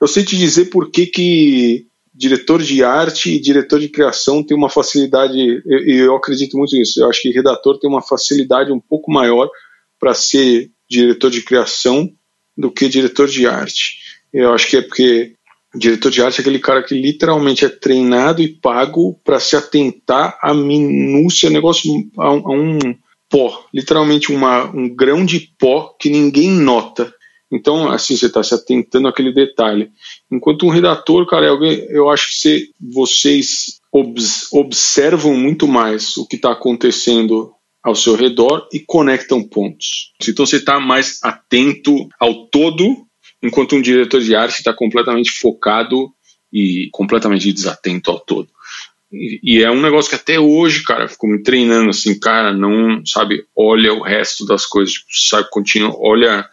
eu 0.00 0.08
sei 0.08 0.24
te 0.24 0.36
dizer 0.36 0.66
por 0.66 0.90
que 0.90 1.06
que 1.06 1.86
diretor 2.14 2.62
de 2.62 2.84
arte 2.84 3.34
e 3.34 3.40
diretor 3.40 3.80
de 3.80 3.88
criação 3.88 4.42
tem 4.42 4.56
uma 4.56 4.70
facilidade, 4.70 5.36
e 5.36 5.62
eu, 5.66 6.06
eu, 6.06 6.16
acredito 6.16 6.56
muito 6.56 6.76
nisso. 6.76 7.02
Eu 7.02 7.08
acho 7.08 7.20
que 7.20 7.30
redator 7.30 7.78
tem 7.78 7.90
uma 7.90 8.02
facilidade 8.02 8.70
um 8.70 8.80
pouco 8.80 9.10
maior 9.10 9.50
para 9.98 10.14
ser 10.14 10.70
diretor 10.88 11.30
de 11.30 11.42
criação 11.42 12.08
do 12.56 12.70
que 12.70 12.88
diretor 12.88 13.26
de 13.26 13.46
arte. 13.46 13.98
Eu 14.32 14.52
acho 14.52 14.68
que 14.68 14.76
é 14.76 14.82
porque 14.82 15.34
diretor 15.74 16.10
de 16.10 16.22
arte 16.22 16.38
é 16.38 16.40
aquele 16.42 16.60
cara 16.60 16.82
que 16.82 16.94
literalmente 16.94 17.64
é 17.64 17.68
treinado 17.68 18.40
e 18.40 18.48
pago 18.48 19.18
para 19.24 19.40
se 19.40 19.56
atentar 19.56 20.38
à 20.40 20.54
minúcia, 20.54 21.50
negócio 21.50 21.90
a, 22.16 22.26
a 22.26 22.52
um 22.52 22.78
pó, 23.28 23.66
literalmente 23.74 24.30
uma, 24.30 24.70
um 24.70 24.88
grão 24.88 25.24
de 25.24 25.40
pó 25.58 25.96
que 25.98 26.08
ninguém 26.08 26.48
nota. 26.48 27.12
Então, 27.50 27.88
assim, 27.90 28.16
você 28.16 28.26
está 28.26 28.42
se 28.42 28.54
atentando 28.54 29.08
àquele 29.08 29.32
detalhe. 29.32 29.90
Enquanto 30.30 30.66
um 30.66 30.70
redator, 30.70 31.26
cara, 31.26 31.46
eu 31.46 32.08
acho 32.10 32.30
que 32.30 32.38
você, 32.38 32.68
vocês 32.80 33.80
observam 34.52 35.34
muito 35.36 35.68
mais 35.68 36.16
o 36.16 36.26
que 36.26 36.36
está 36.36 36.52
acontecendo 36.52 37.52
ao 37.82 37.94
seu 37.94 38.16
redor 38.16 38.66
e 38.72 38.80
conectam 38.80 39.46
pontos. 39.46 40.12
Então 40.26 40.46
você 40.46 40.56
está 40.56 40.80
mais 40.80 41.22
atento 41.22 42.08
ao 42.18 42.46
todo, 42.46 43.06
enquanto 43.42 43.76
um 43.76 43.82
diretor 43.82 44.22
de 44.22 44.34
arte 44.34 44.58
está 44.58 44.72
completamente 44.72 45.30
focado 45.30 46.10
e 46.50 46.88
completamente 46.92 47.52
desatento 47.52 48.10
ao 48.10 48.18
todo. 48.18 48.48
E, 49.12 49.38
e, 49.42 49.62
é 49.62 49.70
um 49.70 49.82
negócio 49.82 50.08
que 50.08 50.16
até 50.16 50.40
hoje, 50.40 50.82
cara, 50.82 51.06
fico 51.06 51.28
me 51.28 51.42
treinando 51.42 51.90
assim, 51.90 52.18
cara, 52.18 52.52
não, 52.52 53.04
sabe, 53.06 53.44
olha 53.54 53.92
o 53.92 54.02
resto 54.02 54.46
das 54.46 54.66
coisas, 54.66 54.94
tipo, 54.94 55.06
sabe, 55.12 55.48
continua, 55.50 55.94
olha 55.96 56.48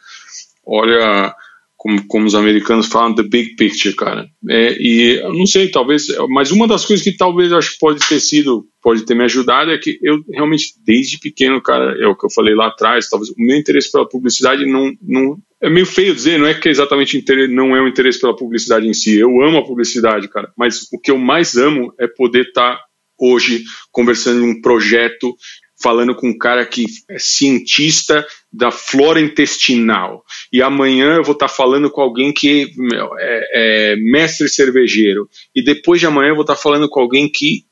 olha 0.66 1.36
como, 1.82 2.06
como 2.06 2.28
os 2.28 2.36
americanos 2.36 2.86
falam, 2.86 3.16
the 3.16 3.24
big 3.24 3.56
picture, 3.56 3.96
cara. 3.96 4.28
É, 4.48 4.78
e 4.80 5.20
não 5.36 5.48
sei, 5.48 5.68
talvez, 5.68 6.06
mas 6.30 6.52
uma 6.52 6.68
das 6.68 6.86
coisas 6.86 7.04
que 7.04 7.18
talvez 7.18 7.52
acho 7.52 7.72
que 7.74 7.80
pode 7.80 8.08
ter 8.08 8.20
sido, 8.20 8.68
pode 8.84 9.04
ter 9.04 9.16
me 9.16 9.24
ajudado 9.24 9.72
é 9.72 9.80
que 9.80 9.98
eu 10.04 10.20
realmente, 10.32 10.76
desde 10.86 11.18
pequeno, 11.18 11.60
cara, 11.60 12.00
é 12.00 12.06
o 12.06 12.16
que 12.16 12.24
eu 12.24 12.30
falei 12.30 12.54
lá 12.54 12.68
atrás, 12.68 13.10
talvez 13.10 13.32
o 13.32 13.36
meu 13.36 13.58
interesse 13.58 13.92
pela 13.92 14.08
publicidade 14.08 14.64
não, 14.64 14.94
não 15.02 15.40
é 15.60 15.72
meio 15.72 15.88
feio 15.88 16.14
dizer, 16.14 16.38
não 16.38 16.46
é 16.46 16.54
que 16.54 16.70
exatamente 16.70 17.20
não 17.50 17.76
é 17.76 17.82
o 17.82 17.88
interesse 17.88 18.22
pela 18.22 18.36
publicidade 18.36 18.88
em 18.88 18.94
si. 18.94 19.18
Eu 19.18 19.42
amo 19.42 19.58
a 19.58 19.66
publicidade, 19.66 20.28
cara, 20.28 20.54
mas 20.56 20.84
o 20.94 21.00
que 21.00 21.10
eu 21.10 21.18
mais 21.18 21.58
amo 21.58 21.92
é 22.00 22.06
poder 22.06 22.50
estar 22.50 22.76
tá 22.76 22.84
hoje 23.20 23.64
conversando 23.92 24.46
em 24.46 24.52
um 24.52 24.62
projeto 24.62 25.36
falando 25.82 26.16
com 26.16 26.30
um 26.30 26.38
cara 26.38 26.66
que 26.66 26.86
é 27.10 27.18
cientista 27.18 28.26
da 28.52 28.72
flora 28.72 29.20
intestinal. 29.20 30.24
E 30.52 30.62
amanhã 30.62 31.16
eu 31.16 31.24
vou 31.24 31.34
estar 31.34 31.48
falando 31.48 31.90
com 31.90 32.02
alguém 32.02 32.34
que 32.34 32.72
meu, 32.76 33.10
é, 33.18 33.50
é, 33.54 33.96
mestre 33.96 34.50
cervejeiro. 34.50 35.30
E 35.56 35.64
depois 35.64 36.00
de 36.00 36.06
amanhã 36.06 36.30
eu 36.30 36.36
vou 36.36 36.44
estar 36.44 36.56
falando 36.56 36.90
com 36.90 37.00
alguém 37.00 37.30
que 37.30 37.66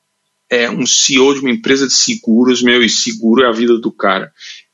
é 0.49 0.70
um 0.70 0.86
CEO 0.86 1.34
de 1.34 1.41
uma 1.41 1.51
empresa 1.51 1.86
de 1.86 1.93
seguros, 1.93 2.64
meu, 2.64 2.84
e 2.84 2.89
seguro 2.89 3.43
é 3.43 3.47
a 3.47 3.51
vida 3.51 3.78
do 3.78 3.91
cara. 3.91 4.32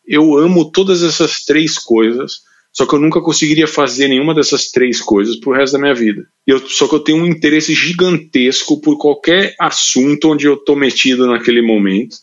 Eu 0.07 0.37
amo 0.37 0.71
todas 0.71 1.03
essas 1.03 1.43
três 1.43 1.77
coisas, 1.77 2.43
só 2.71 2.85
que 2.85 2.93
eu 2.93 2.99
nunca 2.99 3.21
conseguiria 3.21 3.67
fazer 3.67 4.07
nenhuma 4.07 4.33
dessas 4.33 4.69
três 4.69 5.01
coisas 5.01 5.37
pro 5.37 5.53
resto 5.53 5.73
da 5.73 5.79
minha 5.79 5.95
vida. 5.95 6.25
Eu, 6.45 6.59
só 6.59 6.87
que 6.87 6.95
eu 6.95 6.99
tenho 6.99 7.17
um 7.17 7.25
interesse 7.25 7.73
gigantesco 7.73 8.79
por 8.79 8.97
qualquer 8.97 9.55
assunto 9.59 10.31
onde 10.31 10.45
eu 10.45 10.53
estou 10.53 10.75
metido 10.75 11.27
naquele 11.27 11.61
momento. 11.61 12.17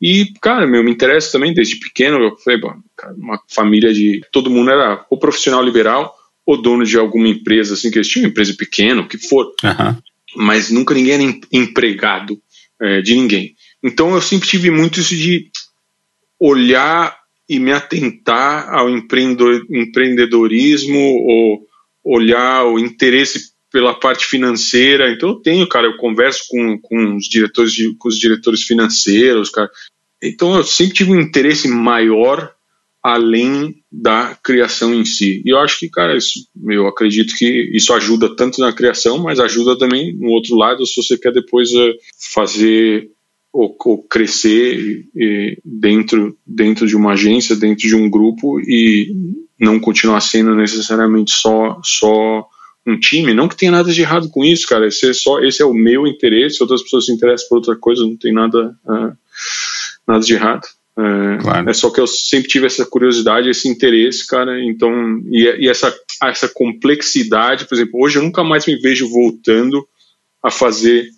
E, 0.00 0.32
cara, 0.40 0.66
meu, 0.66 0.84
me 0.84 0.90
interessa 0.90 1.32
também 1.32 1.52
desde 1.52 1.76
pequeno. 1.76 2.18
Eu 2.18 2.36
falei, 2.38 2.60
bom, 2.60 2.74
uma 3.16 3.40
família 3.48 3.92
de. 3.92 4.20
Todo 4.32 4.50
mundo 4.50 4.70
era 4.70 5.04
ou 5.10 5.18
profissional 5.18 5.62
liberal 5.62 6.14
ou 6.46 6.60
dono 6.60 6.84
de 6.84 6.96
alguma 6.96 7.28
empresa, 7.28 7.74
assim, 7.74 7.90
que 7.90 7.98
eles 7.98 8.08
tinham 8.08 8.28
empresa 8.28 8.54
pequena, 8.56 9.02
o 9.02 9.08
que 9.08 9.18
for. 9.18 9.52
Uhum. 9.62 9.96
Mas 10.36 10.70
nunca 10.70 10.94
ninguém 10.94 11.12
era 11.12 11.22
empregado 11.52 12.40
é, 12.80 13.02
de 13.02 13.14
ninguém. 13.14 13.54
Então 13.82 14.14
eu 14.14 14.22
sempre 14.22 14.48
tive 14.48 14.70
muito 14.70 15.00
isso 15.00 15.14
de 15.14 15.50
olhar 16.40 17.18
e 17.48 17.58
me 17.58 17.72
atentar 17.72 18.72
ao 18.72 18.88
empreendedorismo 18.88 20.98
ou 20.98 21.66
olhar 22.04 22.64
o 22.64 22.78
interesse 22.78 23.50
pela 23.70 23.94
parte 23.94 24.26
financeira. 24.26 25.10
Então 25.10 25.30
eu 25.30 25.36
tenho, 25.36 25.68
cara, 25.68 25.86
eu 25.86 25.96
converso 25.96 26.44
com, 26.48 26.78
com 26.80 27.16
os 27.16 27.26
diretores 27.26 27.72
de, 27.72 27.94
com 27.96 28.08
os 28.08 28.18
diretores 28.18 28.62
financeiros, 28.62 29.50
cara. 29.50 29.70
Então 30.22 30.56
eu 30.56 30.64
sempre 30.64 30.94
tive 30.94 31.12
um 31.12 31.20
interesse 31.20 31.68
maior 31.68 32.52
além 33.02 33.76
da 33.90 34.36
criação 34.42 34.92
em 34.92 35.04
si. 35.04 35.42
E 35.44 35.50
eu 35.50 35.58
acho 35.58 35.78
que, 35.78 35.88
cara, 35.88 36.16
isso, 36.16 36.40
eu 36.68 36.86
acredito 36.86 37.34
que 37.36 37.70
isso 37.72 37.92
ajuda 37.92 38.34
tanto 38.34 38.60
na 38.60 38.72
criação, 38.72 39.18
mas 39.18 39.38
ajuda 39.38 39.78
também 39.78 40.14
no 40.16 40.30
outro 40.30 40.56
lado 40.56 40.84
se 40.84 41.00
você 41.00 41.16
quer 41.16 41.32
depois 41.32 41.70
uh, 41.72 41.94
fazer 42.34 43.08
ou, 43.52 43.74
ou 43.86 44.02
crescer 44.02 45.06
dentro 45.64 46.36
dentro 46.46 46.86
de 46.86 46.96
uma 46.96 47.12
agência, 47.12 47.56
dentro 47.56 47.88
de 47.88 47.94
um 47.94 48.10
grupo 48.10 48.60
e 48.60 49.14
não 49.58 49.80
continuar 49.80 50.20
sendo 50.20 50.54
necessariamente 50.54 51.32
só 51.32 51.80
só 51.82 52.46
um 52.88 52.98
time, 52.98 53.34
não 53.34 53.48
que 53.48 53.56
tenha 53.56 53.72
nada 53.72 53.92
de 53.92 54.00
errado 54.00 54.30
com 54.30 54.44
isso, 54.44 54.66
cara. 54.66 54.86
Esse 54.86 55.10
é 55.10 55.12
só 55.12 55.40
esse 55.40 55.62
é 55.62 55.64
o 55.64 55.74
meu 55.74 56.06
interesse. 56.06 56.62
Outras 56.62 56.82
pessoas 56.82 57.06
se 57.06 57.12
interessam 57.12 57.48
por 57.48 57.56
outra 57.56 57.76
coisa, 57.76 58.02
não 58.02 58.16
tem 58.16 58.32
nada 58.32 58.74
uh, 58.86 59.16
nada 60.06 60.24
de 60.24 60.34
errado. 60.34 60.66
É, 60.98 61.38
claro. 61.40 61.70
é, 61.70 61.72
só 61.72 61.90
que 61.90 62.00
eu 62.00 62.06
sempre 62.08 62.48
tive 62.48 62.66
essa 62.66 62.84
curiosidade, 62.84 63.48
esse 63.48 63.68
interesse, 63.68 64.26
cara. 64.26 64.62
Então 64.64 65.20
e, 65.30 65.64
e 65.64 65.68
essa 65.68 65.94
essa 66.22 66.48
complexidade, 66.48 67.66
por 67.66 67.74
exemplo, 67.74 68.00
hoje 68.02 68.18
eu 68.18 68.22
nunca 68.22 68.42
mais 68.42 68.66
me 68.66 68.76
vejo 68.76 69.08
voltando 69.08 69.86
a 70.42 70.50
fazer 70.50 71.08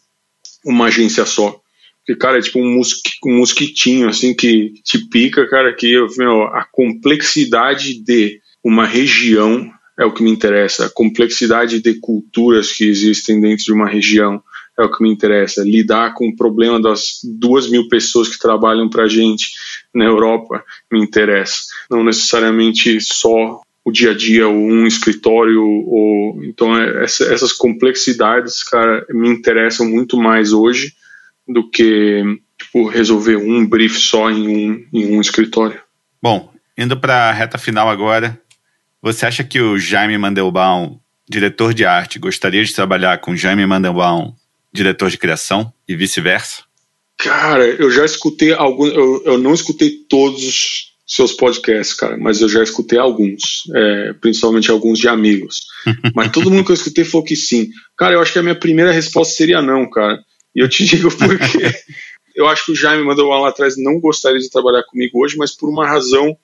uma 0.65 0.87
agência 0.87 1.25
só. 1.25 1.61
Porque, 1.99 2.17
cara, 2.17 2.39
é 2.39 2.43
tipo 2.43 2.59
um, 2.59 2.77
mosqui, 2.77 3.11
um 3.25 3.39
mosquitinho, 3.39 4.09
assim, 4.09 4.35
que 4.35 4.73
te 4.83 4.99
pica, 5.09 5.47
cara, 5.49 5.73
que 5.75 5.95
meu, 6.17 6.43
a 6.45 6.65
complexidade 6.65 8.03
de 8.03 8.41
uma 8.65 8.87
região 8.87 9.71
é 10.01 10.05
o 10.07 10.13
que 10.13 10.23
me 10.23 10.31
interessa. 10.31 10.87
A 10.87 10.91
complexidade 10.91 11.83
de 11.83 11.95
culturas 12.01 12.73
que 12.73 12.89
existem 12.89 13.39
dentro 13.39 13.67
de 13.67 13.73
uma 13.73 13.87
região 13.87 14.43
é 14.79 14.83
o 14.83 14.91
que 14.91 15.03
me 15.03 15.13
interessa. 15.13 15.63
Lidar 15.63 16.15
com 16.15 16.27
o 16.27 16.35
problema 16.35 16.81
das 16.81 17.21
duas 17.23 17.69
mil 17.69 17.87
pessoas 17.87 18.27
que 18.27 18.39
trabalham 18.39 18.89
para 18.89 19.05
a 19.05 19.09
gente 19.09 19.51
na 19.95 20.07
Europa 20.07 20.65
me 20.91 21.03
interessa. 21.03 21.65
Não 21.91 22.03
necessariamente 22.03 22.99
só 23.03 23.61
o 23.85 23.93
dia 23.93 24.13
a 24.13 24.15
dia 24.15 24.49
ou 24.49 24.55
um 24.55 24.87
escritório 24.87 25.63
ou 25.63 26.43
então 26.45 26.75
é, 26.75 27.05
essa, 27.05 27.25
essas 27.33 27.53
complexidades 27.53 28.63
cara 28.63 29.05
me 29.11 29.29
interessam 29.29 29.87
muito 29.87 30.17
mais 30.17 30.53
hoje 30.53 30.95
do 31.49 31.69
que 31.69 32.23
tipo, 32.59 32.87
resolver 32.89 33.37
um 33.37 33.67
brief 33.67 33.99
só 33.99 34.31
em 34.31 34.49
um, 34.49 34.87
em 34.93 35.17
um 35.17 35.21
escritório 35.21 35.81
bom 36.23 36.53
indo 36.77 36.95
para 36.95 37.31
a 37.31 37.33
reta 37.33 37.57
final 37.57 37.89
agora 37.89 38.39
você 39.03 39.27
acha 39.27 39.43
que 39.43 39.61
o 39.61 39.79
Jaime 39.79 40.19
Mandelbaum, 40.19 40.99
diretor 41.29 41.73
de 41.73 41.85
arte, 41.85 42.19
gostaria 42.19 42.65
de 42.65 42.75
trabalhar 42.75 43.19
com 43.19 43.37
Jaime 43.37 43.67
Mandelbaum, 43.67 44.35
diretor 44.73 45.11
de 45.11 45.19
criação, 45.19 45.73
e 45.89 45.97
vice-versa? 45.97 46.63
Cara, 47.19 47.67
eu 47.67 47.91
já 47.91 48.05
escutei 48.05 48.53
alguns. 48.53 48.93
Eu, 48.93 49.23
eu, 49.25 49.39
não 49.39 49.53
escutei 49.53 49.91
todos 50.09 50.43
os 50.43 50.91
seus 51.07 51.33
podcasts, 51.33 51.95
cara, 51.95 52.17
mas 52.17 52.41
eu 52.41 52.49
já 52.49 52.63
escutei 52.63 52.99
alguns, 52.99 53.65
é, 53.75 54.13
principalmente 54.15 54.71
alguns 54.71 54.99
de 54.99 55.09
amigos. 55.09 55.67
mas 56.15 56.33
todo 56.33 56.51
mundo 56.51 56.65
que 56.65 56.71
eu 56.71 56.77
escutei 56.77 57.05
falou 57.05 57.25
que 57.25 57.37
sim. 57.37 57.69
Cara, 57.97 58.15
eu 58.15 58.23
acho 58.23 58.33
que 58.33 58.39
a 58.39 58.43
minha 58.43 58.55
primeira 58.55 58.93
resposta 58.93 59.35
seria 59.35 59.61
não, 59.61 59.89
cara. 59.91 60.19
E 60.55 60.61
eu 60.61 60.69
te 60.69 60.85
digo 60.87 61.15
por 61.15 61.39
quê. 61.39 61.73
eu 62.35 62.49
acho 62.49 62.67
que 62.67 62.73
o 62.73 62.77
Jaime 62.77 63.05
mandou 63.05 63.29
lá 63.29 63.49
atrás 63.49 63.75
não 63.77 64.01
gostaria 64.01 64.39
de 64.39 64.51
trabalhar 64.51 64.83
comigo 64.85 65.23
hoje, 65.23 65.37
mas 65.37 65.55
por 65.55 65.69
uma 65.69 65.87
razão 65.87 66.37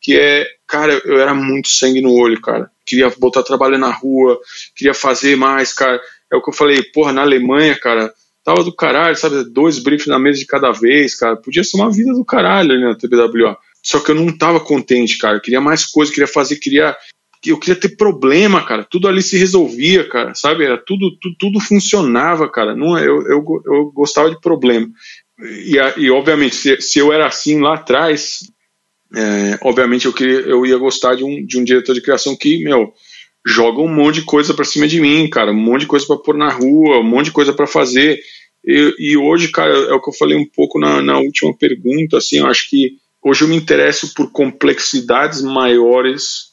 que 0.00 0.18
é, 0.18 0.46
cara, 0.66 1.00
eu 1.04 1.20
era 1.20 1.34
muito 1.34 1.68
sangue 1.68 2.00
no 2.00 2.12
olho, 2.12 2.40
cara. 2.40 2.70
Queria 2.86 3.10
botar 3.18 3.42
trabalho 3.42 3.78
na 3.78 3.90
rua, 3.90 4.40
queria 4.74 4.94
fazer 4.94 5.36
mais, 5.36 5.72
cara. 5.72 6.00
É 6.32 6.36
o 6.36 6.42
que 6.42 6.50
eu 6.50 6.54
falei, 6.54 6.82
porra, 6.82 7.12
na 7.12 7.22
Alemanha, 7.22 7.78
cara, 7.78 8.12
tava 8.44 8.64
do 8.64 8.74
caralho, 8.74 9.16
sabe? 9.16 9.44
Dois 9.44 9.78
briefs 9.78 10.06
na 10.06 10.18
mesa 10.18 10.38
de 10.38 10.46
cada 10.46 10.70
vez, 10.72 11.14
cara. 11.14 11.36
Podia 11.36 11.62
ser 11.62 11.76
uma 11.76 11.90
vida 11.90 12.12
do 12.12 12.24
caralho 12.24 12.72
ali 12.72 12.82
na 12.82 12.94
TBWA. 12.94 13.56
Só 13.82 14.00
que 14.00 14.10
eu 14.10 14.14
não 14.14 14.36
tava 14.36 14.60
contente, 14.60 15.18
cara. 15.18 15.36
Eu 15.36 15.40
queria 15.40 15.60
mais 15.60 15.86
coisas, 15.86 16.14
queria 16.14 16.28
fazer, 16.28 16.56
queria 16.56 16.96
eu 17.46 17.58
queria 17.58 17.76
ter 17.76 17.96
problema, 17.96 18.62
cara. 18.66 18.84
Tudo 18.84 19.08
ali 19.08 19.22
se 19.22 19.38
resolvia, 19.38 20.06
cara, 20.06 20.34
sabe? 20.34 20.64
Era 20.64 20.76
tudo, 20.76 21.16
tudo, 21.18 21.34
tudo 21.38 21.60
funcionava, 21.60 22.50
cara. 22.50 22.76
Não, 22.76 22.98
eu, 22.98 23.22
eu, 23.22 23.44
eu 23.64 23.90
gostava 23.92 24.30
de 24.30 24.38
problema. 24.40 24.86
E, 25.38 25.76
e 25.96 26.10
obviamente, 26.10 26.54
se, 26.54 26.80
se 26.82 26.98
eu 26.98 27.10
era 27.10 27.26
assim 27.26 27.58
lá 27.60 27.76
atrás, 27.76 28.40
é, 29.14 29.58
obviamente 29.62 30.06
eu, 30.06 30.12
queria, 30.12 30.40
eu 30.40 30.64
ia 30.64 30.76
gostar 30.76 31.14
de 31.14 31.24
um, 31.24 31.44
de 31.44 31.58
um 31.58 31.64
diretor 31.64 31.94
de 31.94 32.02
criação 32.02 32.36
que, 32.36 32.62
meu, 32.62 32.92
joga 33.44 33.80
um 33.80 33.92
monte 33.92 34.16
de 34.16 34.22
coisa 34.22 34.54
para 34.54 34.64
cima 34.64 34.86
de 34.86 35.00
mim, 35.00 35.28
cara, 35.28 35.50
um 35.50 35.54
monte 35.54 35.82
de 35.82 35.86
coisa 35.86 36.06
para 36.06 36.16
pôr 36.16 36.36
na 36.36 36.50
rua, 36.50 37.00
um 37.00 37.04
monte 37.04 37.26
de 37.26 37.32
coisa 37.32 37.52
para 37.52 37.66
fazer. 37.66 38.20
E, 38.64 38.94
e, 38.98 39.16
hoje, 39.16 39.48
cara, 39.48 39.72
é 39.72 39.92
o 39.92 40.00
que 40.00 40.10
eu 40.10 40.14
falei 40.14 40.36
um 40.36 40.46
pouco 40.46 40.78
na, 40.78 41.00
na 41.02 41.18
última 41.18 41.56
pergunta, 41.56 42.18
assim, 42.18 42.38
eu 42.38 42.46
acho 42.46 42.68
que 42.68 42.96
hoje 43.22 43.42
eu 43.42 43.48
me 43.48 43.56
interesso 43.56 44.12
por 44.14 44.30
complexidades 44.30 45.42
maiores 45.42 46.50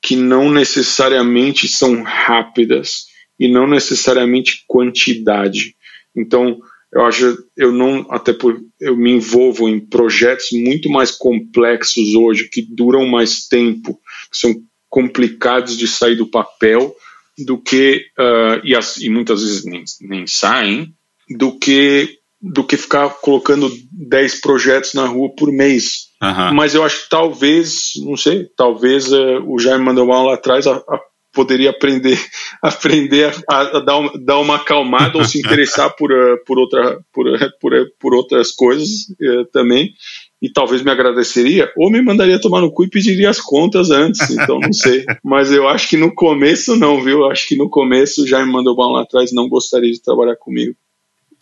que 0.00 0.16
não 0.16 0.50
necessariamente 0.50 1.68
são 1.68 2.02
rápidas 2.02 3.06
e 3.38 3.48
não 3.48 3.68
necessariamente 3.68 4.64
quantidade. 4.66 5.76
Então, 6.16 6.58
eu 6.92 7.06
acho, 7.06 7.38
eu 7.56 7.72
não, 7.72 8.06
até 8.10 8.32
por, 8.32 8.60
eu 8.78 8.96
me 8.96 9.12
envolvo 9.12 9.68
em 9.68 9.80
projetos 9.80 10.48
muito 10.52 10.90
mais 10.90 11.10
complexos 11.10 12.14
hoje, 12.14 12.48
que 12.48 12.60
duram 12.62 13.06
mais 13.06 13.48
tempo, 13.48 13.98
que 14.30 14.36
são 14.36 14.54
complicados 14.90 15.76
de 15.76 15.88
sair 15.88 16.16
do 16.16 16.26
papel, 16.26 16.94
do 17.38 17.56
que, 17.56 18.04
uh, 18.18 18.60
e, 18.62 18.76
as, 18.76 18.98
e 18.98 19.08
muitas 19.08 19.42
vezes 19.42 19.64
nem, 19.64 19.84
nem 20.02 20.26
saem, 20.26 20.94
do 21.30 21.58
que 21.58 22.18
do 22.44 22.64
que 22.64 22.76
ficar 22.76 23.08
colocando 23.08 23.70
10 23.92 24.40
projetos 24.40 24.94
na 24.94 25.06
rua 25.06 25.30
por 25.30 25.52
mês. 25.52 26.08
Uhum. 26.20 26.54
Mas 26.54 26.74
eu 26.74 26.82
acho 26.82 27.04
que 27.04 27.08
talvez, 27.08 27.92
não 28.04 28.16
sei, 28.16 28.48
talvez 28.56 29.12
uh, 29.12 29.44
o 29.46 29.60
Jaime 29.60 29.84
Mandelbaum 29.84 30.24
lá 30.24 30.34
atrás 30.34 30.66
a, 30.66 30.74
a, 30.74 31.00
poderia 31.32 31.70
aprender 31.70 32.18
aprender 32.62 33.34
a, 33.48 33.60
a, 33.60 33.80
dar, 33.80 33.96
uma, 33.98 34.12
dar 34.18 34.38
uma 34.38 34.56
acalmada 34.56 35.18
ou 35.18 35.24
se 35.24 35.38
interessar 35.38 35.94
por, 35.96 36.12
uh, 36.12 36.38
por, 36.44 36.58
outra, 36.58 37.00
por, 37.12 37.26
uh, 37.26 37.38
por, 37.60 37.72
por 37.98 38.14
outras 38.14 38.50
coisas 38.50 39.06
também 39.52 39.94
e 40.40 40.50
talvez 40.50 40.82
me 40.82 40.90
agradeceria, 40.90 41.70
ou 41.76 41.88
me 41.88 42.02
mandaria 42.02 42.40
tomar 42.40 42.60
no 42.60 42.72
cu 42.72 42.84
e 42.84 42.90
pediria 42.90 43.30
as 43.30 43.40
contas 43.40 43.90
antes, 43.90 44.28
então 44.28 44.58
não 44.58 44.72
sei. 44.72 45.04
Mas 45.22 45.52
eu 45.52 45.68
acho 45.68 45.88
que 45.88 45.96
no 45.96 46.12
começo 46.12 46.74
não, 46.74 47.00
viu? 47.00 47.30
Acho 47.30 47.46
que 47.46 47.56
no 47.56 47.70
começo 47.70 48.26
já 48.26 48.44
me 48.44 48.50
mandou 48.50 48.74
bom 48.74 48.90
lá 48.90 49.02
atrás, 49.02 49.32
não 49.32 49.48
gostaria 49.48 49.92
de 49.92 50.02
trabalhar 50.02 50.34
comigo 50.34 50.74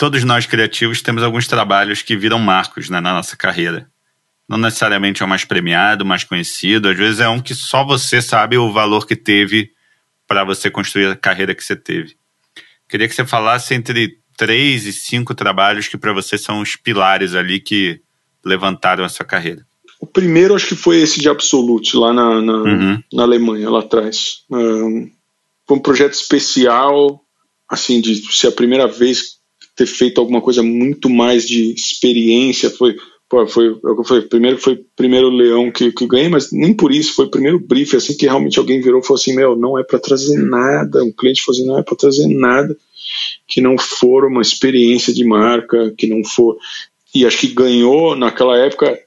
todos 0.01 0.25
nós 0.25 0.47
criativos 0.47 1.03
temos 1.03 1.23
alguns 1.23 1.47
trabalhos 1.47 2.01
que 2.01 2.17
viram 2.17 2.39
marcos 2.39 2.89
né, 2.89 3.01
na 3.01 3.13
nossa 3.13 3.37
carreira. 3.37 3.87
Não 4.49 4.57
necessariamente 4.57 5.23
é 5.23 5.27
o 5.27 5.29
mais 5.29 5.45
premiado, 5.45 6.07
mais 6.07 6.25
conhecido, 6.25 6.89
às 6.89 6.97
vezes 6.97 7.21
é 7.21 7.29
um 7.29 7.39
que 7.39 7.55
só 7.55 7.85
você 7.85 8.23
sabe 8.23 8.57
o 8.57 8.73
valor 8.73 9.07
que 9.07 9.15
teve 9.15 9.73
para 10.31 10.45
você 10.45 10.71
construir 10.71 11.07
a 11.07 11.17
carreira 11.17 11.57
que 11.57 11.65
você 11.65 11.75
teve. 11.75 12.15
Queria 12.89 13.09
que 13.09 13.15
você 13.17 13.27
falasse 13.27 13.75
entre 13.75 14.17
três 14.37 14.87
e 14.87 14.93
cinco 14.93 15.35
trabalhos 15.35 15.89
que 15.89 15.99
para 15.99 16.13
você 16.13 16.39
são 16.39 16.61
os 16.61 16.77
pilares 16.77 17.35
ali 17.35 17.59
que 17.59 18.01
levantaram 18.45 19.03
a 19.03 19.09
sua 19.09 19.27
carreira. 19.27 19.67
O 20.01 20.07
primeiro 20.07 20.55
acho 20.55 20.69
que 20.69 20.77
foi 20.77 20.99
esse 20.99 21.21
de 21.21 21.29
Absolute, 21.29 21.97
lá 21.97 22.13
na, 22.13 22.41
na, 22.41 22.53
uhum. 22.59 23.03
na 23.13 23.25
Alemanha, 23.25 23.69
lá 23.69 23.81
atrás. 23.81 24.45
Um, 24.49 25.11
foi 25.67 25.77
um 25.77 25.83
projeto 25.83 26.13
especial, 26.13 27.21
assim, 27.69 28.01
de 28.01 28.15
ser 28.33 28.47
a 28.47 28.53
primeira 28.53 28.87
vez 28.87 29.41
ter 29.75 29.87
feito 29.87 30.21
alguma 30.21 30.41
coisa 30.41 30.63
muito 30.63 31.11
mais 31.11 31.45
de 31.45 31.75
experiência. 31.75 32.71
Foi, 32.71 32.97
pô, 33.31 33.47
foi, 33.47 33.81
foi 34.05 34.23
primeiro 34.23 34.59
foi 34.59 34.85
primeiro 34.97 35.31
leão 35.31 35.71
que, 35.71 35.93
que 35.93 36.07
ganhei, 36.07 36.29
mas 36.29 36.51
nem 36.51 36.75
por 36.75 36.93
isso 36.93 37.15
foi 37.15 37.27
o 37.27 37.31
primeiro 37.31 37.61
brief 37.61 37.95
assim 37.95 38.17
que 38.17 38.27
realmente 38.27 38.59
alguém 38.59 38.81
virou 38.81 39.01
e 39.01 39.05
falou 39.05 39.21
assim, 39.21 39.35
meu, 39.35 39.57
não 39.57 39.79
é 39.79 39.85
para 39.85 40.01
trazer 40.01 40.37
nada. 40.37 41.03
Um 41.05 41.13
cliente 41.13 41.43
falou 41.43 41.57
assim, 41.57 41.67
não 41.67 41.79
é 41.79 41.83
para 41.83 41.97
trazer 41.97 42.27
nada 42.27 42.77
que 43.47 43.61
não 43.61 43.79
for 43.79 44.25
uma 44.25 44.43
experiência 44.43 45.15
de 45.15 45.25
marca, 45.25 45.95
que 45.97 46.09
não 46.09 46.25
for 46.25 46.59
e 47.15 47.25
acho 47.25 47.39
que 47.39 47.49
ganhou 47.49 48.17
naquela 48.17 48.59
época 48.59 48.99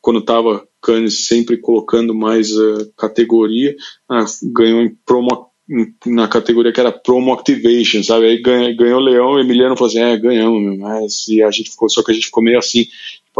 quando 0.00 0.18
estava 0.18 0.66
Cannes 0.82 1.26
sempre 1.26 1.56
colocando 1.56 2.14
mais 2.14 2.52
uh, 2.56 2.92
categoria, 2.96 3.76
uh, 4.10 4.52
ganhou 4.52 4.80
em 4.80 4.94
promo 5.04 5.48
na 6.06 6.26
categoria 6.26 6.72
que 6.72 6.80
era 6.80 6.90
Promo 6.90 7.32
Activation, 7.32 8.02
sabe? 8.02 8.26
Aí 8.26 8.40
ganha, 8.40 8.74
ganhou 8.74 9.00
o 9.00 9.04
Leão, 9.04 9.32
o 9.32 9.38
Emiliano 9.38 9.76
falou 9.76 9.90
assim, 9.90 10.00
é, 10.00 10.16
ganhamos, 10.16 10.78
mas 10.78 11.28
e 11.28 11.42
a 11.42 11.50
gente 11.50 11.70
ficou, 11.70 11.90
só 11.90 12.02
que 12.02 12.10
a 12.10 12.14
gente 12.14 12.26
ficou 12.26 12.42
meio 12.42 12.58
assim, 12.58 12.86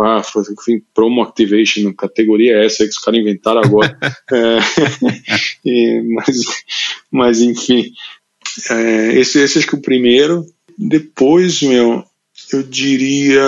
ah, 0.00 0.22
enfim, 0.52 0.82
Promo 0.94 1.22
Activation, 1.22 1.92
categoria 1.92 2.56
é 2.56 2.66
essa 2.66 2.84
que 2.84 2.90
os 2.90 2.98
caras 2.98 3.20
inventaram 3.20 3.60
agora. 3.60 3.96
é, 4.32 4.58
e, 5.64 6.02
mas, 6.14 6.36
mas, 7.10 7.40
enfim, 7.40 7.90
é, 8.70 9.18
esse, 9.18 9.40
esse 9.40 9.58
acho 9.58 9.66
que 9.66 9.76
é 9.76 9.78
o 9.78 9.82
primeiro. 9.82 10.46
Depois, 10.76 11.60
meu, 11.62 12.04
eu 12.52 12.62
diria, 12.62 13.42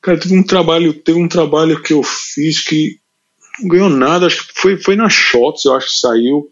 cara, 0.00 0.18
teve 0.18 0.36
um 0.36 0.42
trabalho, 0.42 0.94
teve 0.94 1.18
um 1.18 1.28
trabalho 1.28 1.82
que 1.82 1.92
eu 1.92 2.02
fiz 2.02 2.64
que 2.64 2.98
não 3.60 3.68
ganhou 3.68 3.88
nada, 3.88 4.26
acho 4.26 4.48
que 4.48 4.60
foi, 4.60 4.76
foi 4.76 4.96
na 4.96 5.08
Shots, 5.08 5.64
eu 5.64 5.74
acho 5.74 5.88
que 5.88 5.98
saiu, 5.98 6.48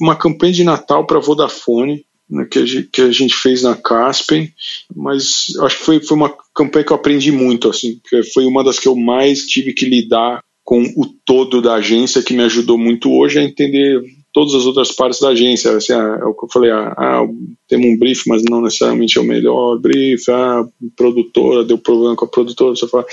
uma 0.00 0.16
campanha 0.16 0.52
de 0.52 0.64
Natal 0.64 1.06
para 1.06 1.18
Vodafone, 1.18 2.04
que, 2.50 2.58
a 2.58 2.66
gente, 2.66 2.88
que, 2.92 3.02
a 3.02 3.10
gente, 3.10 3.34
fez 3.34 3.62
na 3.62 3.74
Caspen, 3.74 4.52
mas 4.94 5.46
acho 5.60 5.78
que 5.78 5.84
foi, 5.84 6.00
foi 6.00 6.16
uma 6.16 6.34
campanha 6.54 6.84
que 6.84 6.92
eu 6.92 6.96
aprendi 6.96 7.32
muito, 7.32 7.68
assim, 7.68 8.00
foi 8.34 8.44
uma 8.44 8.62
das 8.62 8.78
que 8.78 8.88
eu 8.88 8.96
mais 8.96 9.46
tive 9.46 9.72
que 9.72 9.86
lidar 9.86 10.42
com 10.68 10.82
o 10.82 11.06
todo 11.24 11.62
da 11.62 11.76
agência, 11.76 12.22
que 12.22 12.34
me 12.34 12.42
ajudou 12.42 12.76
muito 12.76 13.10
hoje 13.10 13.38
a 13.38 13.42
entender 13.42 14.02
todas 14.34 14.54
as 14.54 14.66
outras 14.66 14.92
partes 14.92 15.18
da 15.18 15.30
agência. 15.30 15.74
Assim, 15.74 15.94
ah, 15.94 16.18
é 16.20 16.24
o 16.26 16.34
que 16.34 16.44
eu 16.44 16.48
falei, 16.52 16.70
ah, 16.70 16.94
ah, 16.96 17.26
temos 17.66 17.86
um 17.86 17.98
brief, 17.98 18.24
mas 18.26 18.42
não 18.42 18.60
necessariamente 18.60 19.16
é 19.16 19.20
o 19.20 19.24
melhor 19.24 19.78
brief, 19.78 20.28
ah, 20.30 20.68
produtora, 20.94 21.64
deu 21.64 21.78
problema 21.78 22.14
com 22.14 22.26
a 22.26 22.28
produtora, 22.28 22.76
você 22.76 22.86
fala. 22.86 23.06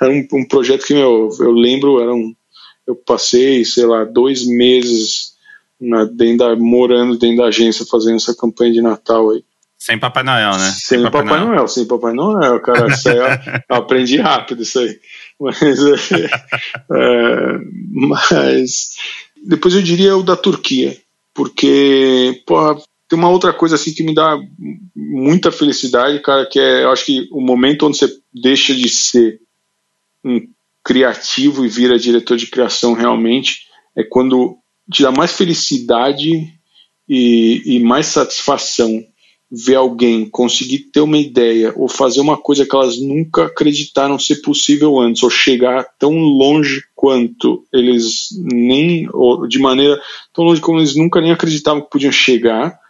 Era 0.00 0.10
um, 0.10 0.26
um 0.32 0.48
projeto 0.48 0.86
que, 0.86 0.94
meu, 0.94 1.28
eu 1.38 1.52
lembro, 1.52 2.00
era 2.00 2.14
um, 2.14 2.34
eu 2.86 2.96
passei, 2.96 3.64
sei 3.64 3.84
lá, 3.84 4.04
dois 4.04 4.46
meses 4.46 5.31
na, 5.82 6.04
dentro 6.04 6.38
da, 6.38 6.56
morando 6.56 7.18
dentro 7.18 7.38
da 7.38 7.46
agência 7.46 7.84
fazendo 7.84 8.16
essa 8.16 8.34
campanha 8.34 8.72
de 8.72 8.80
Natal 8.80 9.30
aí. 9.30 9.44
Sem 9.76 9.98
Papai 9.98 10.22
Noel, 10.22 10.52
né? 10.52 10.70
Sem, 10.70 10.98
sem 10.98 11.02
Papai, 11.02 11.24
Papai 11.24 11.40
Noel. 11.40 11.54
Noel. 11.54 11.68
sem 11.68 11.84
Papai 11.86 12.12
Noel, 12.12 12.60
cara. 12.60 12.86
Isso 12.86 13.08
aí 13.08 13.16
eu, 13.16 13.26
aprendi 13.76 14.16
rápido 14.16 14.62
isso 14.62 14.78
aí. 14.78 14.96
Mas, 15.40 15.60
é, 15.60 16.24
é, 16.92 17.58
mas 17.90 18.90
depois 19.44 19.74
eu 19.74 19.82
diria 19.82 20.16
o 20.16 20.22
da 20.22 20.36
Turquia, 20.36 20.96
porque 21.34 22.40
pô, 22.46 22.76
tem 23.08 23.18
uma 23.18 23.28
outra 23.28 23.52
coisa 23.52 23.74
assim 23.74 23.92
que 23.92 24.04
me 24.04 24.14
dá 24.14 24.38
muita 24.94 25.50
felicidade, 25.50 26.20
cara, 26.20 26.46
que 26.46 26.60
é, 26.60 26.84
eu 26.84 26.92
acho 26.92 27.04
que 27.04 27.28
o 27.32 27.40
momento 27.40 27.86
onde 27.86 27.98
você 27.98 28.08
deixa 28.32 28.72
de 28.72 28.88
ser 28.88 29.40
um 30.24 30.40
criativo 30.84 31.64
e 31.64 31.68
vira 31.68 31.98
diretor 31.98 32.36
de 32.36 32.46
criação 32.46 32.92
realmente 32.92 33.66
é 33.96 34.04
quando 34.04 34.61
te 34.92 35.02
dá 35.02 35.10
mais 35.10 35.32
felicidade 35.32 36.52
e, 37.08 37.62
e 37.64 37.80
mais 37.80 38.06
satisfação 38.06 39.04
ver 39.54 39.74
alguém 39.74 40.28
conseguir 40.30 40.78
ter 40.90 41.00
uma 41.00 41.18
ideia 41.18 41.74
ou 41.76 41.86
fazer 41.86 42.20
uma 42.20 42.38
coisa 42.38 42.64
que 42.64 42.74
elas 42.74 42.98
nunca 42.98 43.44
acreditaram 43.44 44.18
ser 44.18 44.36
possível 44.36 44.98
antes, 44.98 45.22
ou 45.22 45.28
chegar 45.28 45.84
tão 45.98 46.12
longe 46.12 46.82
quanto 46.94 47.62
eles 47.70 48.28
nem, 48.40 49.06
ou 49.12 49.46
de 49.46 49.58
maneira 49.58 50.00
tão 50.32 50.44
longe 50.44 50.60
como 50.60 50.78
eles 50.78 50.96
nunca 50.96 51.20
nem 51.20 51.32
acreditavam 51.32 51.82
que 51.82 51.90
podiam 51.90 52.12
chegar, 52.12 52.80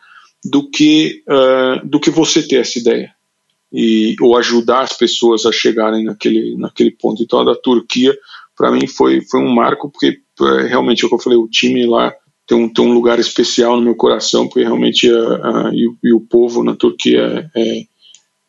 do 0.44 0.68
que, 0.68 1.22
uh, 1.28 1.86
do 1.86 2.00
que 2.00 2.10
você 2.10 2.42
ter 2.42 2.56
essa 2.56 2.78
ideia. 2.78 3.12
E, 3.72 4.16
ou 4.20 4.36
ajudar 4.36 4.82
as 4.82 4.92
pessoas 4.92 5.46
a 5.46 5.52
chegarem 5.52 6.04
naquele, 6.04 6.56
naquele 6.56 6.90
ponto. 6.90 7.22
Então 7.22 7.40
a 7.40 7.44
da 7.44 7.54
Turquia, 7.54 8.16
para 8.56 8.70
mim, 8.70 8.86
foi, 8.86 9.20
foi 9.22 9.40
um 9.40 9.52
marco, 9.52 9.90
porque 9.90 10.18
é, 10.40 10.66
realmente, 10.68 11.02
é 11.02 11.06
o 11.06 11.08
que 11.08 11.14
eu 11.14 11.20
falei, 11.20 11.38
o 11.38 11.48
time 11.48 11.86
lá 11.86 12.14
tem 12.46 12.56
um, 12.56 12.68
tem 12.68 12.84
um 12.84 12.92
lugar 12.92 13.18
especial 13.18 13.76
no 13.76 13.82
meu 13.82 13.94
coração, 13.94 14.46
porque 14.46 14.62
realmente 14.62 15.10
a, 15.10 15.68
a, 15.68 15.70
e, 15.72 15.88
e, 16.02 16.12
o 16.12 16.20
povo 16.20 16.62
na 16.62 16.74
Turquia 16.74 17.48
é, 17.54 17.60
é, 17.60 17.78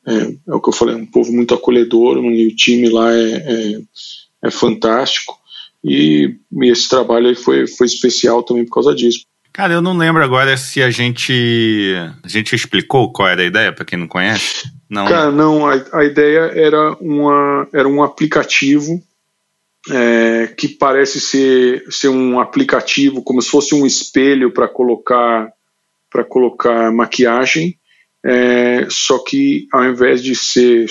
é, 0.06 0.36
é, 0.48 0.54
o 0.54 0.60
que 0.60 0.70
eu 0.70 0.74
falei, 0.74 0.96
é 0.96 0.98
um 0.98 1.06
povo 1.06 1.32
muito 1.32 1.54
acolhedor, 1.54 2.18
e 2.18 2.48
o 2.48 2.56
time 2.56 2.90
lá 2.90 3.14
é, 3.14 3.32
é, 3.32 3.82
é 4.46 4.52
fantástico. 4.52 5.38
E, 5.84 6.36
e, 6.52 6.70
esse 6.70 6.90
trabalho 6.90 7.28
aí 7.28 7.36
foi, 7.36 7.68
foi 7.68 7.88
especial 7.88 8.44
também 8.44 8.66
por 8.66 8.74
causa 8.76 8.96
disso. 8.96 9.26
Cara, 9.52 9.74
eu 9.74 9.82
não 9.82 9.96
lembro 9.96 10.24
agora 10.24 10.58
se 10.58 10.82
a 10.82 10.90
gente 10.90 11.94
a 12.24 12.28
gente 12.28 12.56
explicou 12.56 13.14
qual 13.14 13.28
era 13.28 13.44
a 13.44 13.46
ideia 13.46 13.72
para 13.72 13.86
quem 13.86 14.00
não 14.00 14.08
conhece. 14.08 14.68
Não. 14.90 15.06
Cara, 15.06 15.32
não. 15.32 15.68
A, 15.68 15.76
a 15.94 16.04
ideia 16.04 16.52
era 16.56 16.94
uma 17.00 17.68
era 17.72 17.88
um 17.88 18.02
aplicativo 18.02 19.00
é, 19.90 20.48
que 20.58 20.68
parece 20.68 21.20
ser, 21.20 21.84
ser 21.90 22.10
um 22.10 22.40
aplicativo, 22.40 23.22
como 23.22 23.42
se 23.42 23.50
fosse 23.50 23.76
um 23.76 23.86
espelho 23.86 24.52
para 24.52 24.68
colocar 24.68 25.52
para 26.10 26.24
colocar 26.24 26.92
maquiagem. 26.92 27.76
É, 28.26 28.88
só 28.90 29.20
que 29.20 29.68
ao 29.74 29.84
invés 29.84 30.24
de 30.24 30.34
ser 30.34 30.86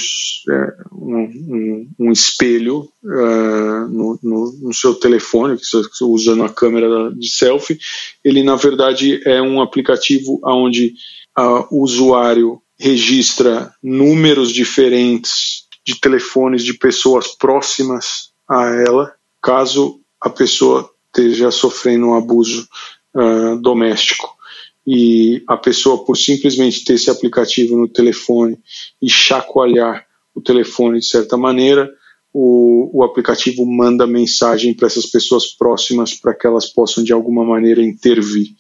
é, 0.51 0.75
um, 0.93 1.23
um, 1.23 1.91
um, 2.01 2.13
espelho 2.13 2.87
uh, 3.03 3.89
no, 3.89 4.19
no, 4.23 4.53
no, 4.61 4.75
seu 4.75 4.95
telefone, 4.95 5.57
que 5.57 5.65
você 5.65 6.05
usando 6.05 6.45
a 6.45 6.53
câmera 6.53 7.11
de 7.11 7.31
selfie, 7.31 7.79
ele 8.23 8.43
na 8.43 8.57
verdade 8.57 9.23
é 9.25 9.41
um 9.41 9.63
aplicativo 9.63 10.41
onde 10.45 10.93
o 11.71 11.83
usuário 11.83 12.61
registra 12.79 13.73
números 13.83 14.53
diferentes 14.53 15.63
de 15.87 15.99
telefones 15.99 16.63
de 16.63 16.75
pessoas 16.75 17.29
próximas 17.29 18.32
a 18.49 18.67
ela, 18.87 19.15
caso 19.41 20.01
a 20.21 20.31
pessoa 20.31 20.91
esteja 21.07 21.51
sofrendo 21.51 22.07
um 22.07 22.15
abuso 22.15 22.69
uh, 23.15 23.57
doméstico 23.61 24.33
e 24.87 25.43
a 25.47 25.57
pessoa, 25.57 26.05
por 26.05 26.17
simplesmente 26.17 26.85
ter 26.85 26.95
esse 26.95 27.11
aplicativo 27.11 27.77
no 27.77 27.89
telefone 27.89 28.59
e 29.01 29.09
chacoalhar 29.09 30.07
o 30.35 30.41
telefone 30.41 30.99
de 30.99 31.07
certa 31.07 31.37
maneira, 31.37 31.91
o, 32.33 32.91
o 32.93 33.05
aplicativo 33.05 33.65
manda 33.67 34.07
mensagem 34.07 34.75
para 34.75 34.87
essas 34.87 35.07
pessoas 35.07 35.47
próximas 35.49 36.15
para 36.15 36.35
que 36.35 36.47
elas 36.47 36.67
possam 36.67 37.05
de 37.05 37.13
alguma 37.13 37.45
maneira 37.45 37.83
intervir. 37.83 38.55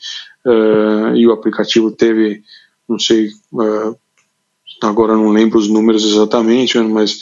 Uh, 0.45 1.17
e 1.17 1.27
o 1.27 1.33
aplicativo 1.33 1.91
teve, 1.91 2.43
não 2.89 2.99
sei, 2.99 3.29
uh, 3.53 3.97
agora 4.83 5.15
não 5.15 5.31
lembro 5.31 5.59
os 5.59 5.69
números 5.69 6.05
exatamente, 6.05 6.79
mas 6.79 7.21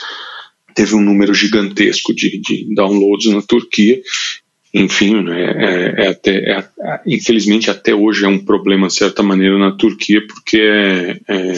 teve 0.75 0.95
um 0.95 1.01
número 1.01 1.35
gigantesco 1.35 2.15
de, 2.15 2.39
de 2.41 2.75
downloads 2.75 3.33
na 3.33 3.43
Turquia. 3.43 4.01
Enfim, 4.73 5.23
né, 5.23 5.53
é, 5.57 6.05
é 6.05 6.09
até, 6.09 6.51
é, 6.53 6.69
infelizmente 7.07 7.71
até 7.71 7.95
hoje 7.95 8.25
é 8.25 8.29
um 8.29 8.39
problema 8.39 8.87
de 8.87 8.95
certa 8.95 9.23
maneira 9.23 9.59
na 9.59 9.73
Turquia, 9.73 10.25
porque 10.27 10.59
é, 10.61 11.21
é, 11.27 11.53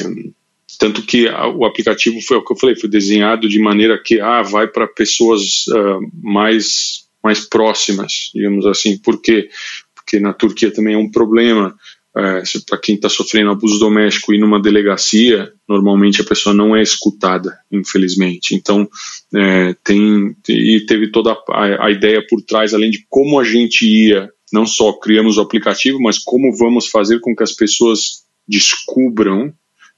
tanto 0.78 1.02
que 1.02 1.28
o 1.28 1.64
aplicativo 1.64 2.20
foi 2.22 2.38
o 2.38 2.44
que 2.44 2.52
eu 2.52 2.56
falei, 2.56 2.74
foi 2.74 2.88
desenhado 2.88 3.48
de 3.48 3.58
maneira 3.58 4.00
que 4.02 4.18
ah, 4.18 4.42
vai 4.42 4.66
para 4.66 4.86
pessoas 4.86 5.66
uh, 5.68 6.00
mais 6.22 7.02
mais 7.22 7.48
próximas, 7.48 8.32
digamos 8.34 8.66
assim, 8.66 8.98
porque 8.98 9.48
porque 9.94 10.18
na 10.18 10.32
Turquia 10.32 10.72
também 10.72 10.94
é 10.94 10.98
um 10.98 11.10
problema 11.10 11.76
é, 12.14 12.42
para 12.66 12.78
quem 12.78 12.94
está 12.94 13.08
sofrendo 13.08 13.50
abuso 13.50 13.78
doméstico 13.78 14.34
e 14.34 14.38
numa 14.38 14.60
delegacia, 14.60 15.52
normalmente 15.66 16.20
a 16.20 16.24
pessoa 16.24 16.54
não 16.54 16.76
é 16.76 16.82
escutada, 16.82 17.58
infelizmente. 17.70 18.54
Então, 18.54 18.88
é, 19.34 19.74
tem 19.82 20.36
e 20.48 20.80
teve 20.86 21.10
toda 21.10 21.32
a, 21.32 21.86
a, 21.86 21.90
ideia 21.90 22.24
por 22.28 22.42
trás, 22.42 22.74
além 22.74 22.90
de 22.90 23.06
como 23.08 23.40
a 23.40 23.44
gente 23.44 23.86
ia, 23.86 24.30
não 24.52 24.66
só 24.66 24.92
criamos 24.92 25.38
o 25.38 25.40
aplicativo, 25.40 25.98
mas 26.00 26.18
como 26.18 26.54
vamos 26.54 26.88
fazer 26.88 27.18
com 27.20 27.34
que 27.34 27.42
as 27.42 27.52
pessoas 27.52 28.24
descubram 28.46 29.46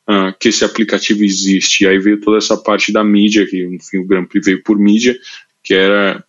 uh, 0.08 0.32
que 0.38 0.50
esse 0.50 0.64
aplicativo 0.64 1.24
existe. 1.24 1.82
E 1.82 1.88
aí 1.88 1.98
veio 1.98 2.20
toda 2.20 2.38
essa 2.38 2.56
parte 2.56 2.92
da 2.92 3.02
mídia, 3.02 3.44
que 3.44 3.64
enfim, 3.64 3.98
o 3.98 4.06
Grand 4.06 4.26
Prix 4.26 4.46
veio 4.46 4.62
por 4.62 4.78
mídia, 4.78 5.18
que 5.64 5.74
era 5.74 6.22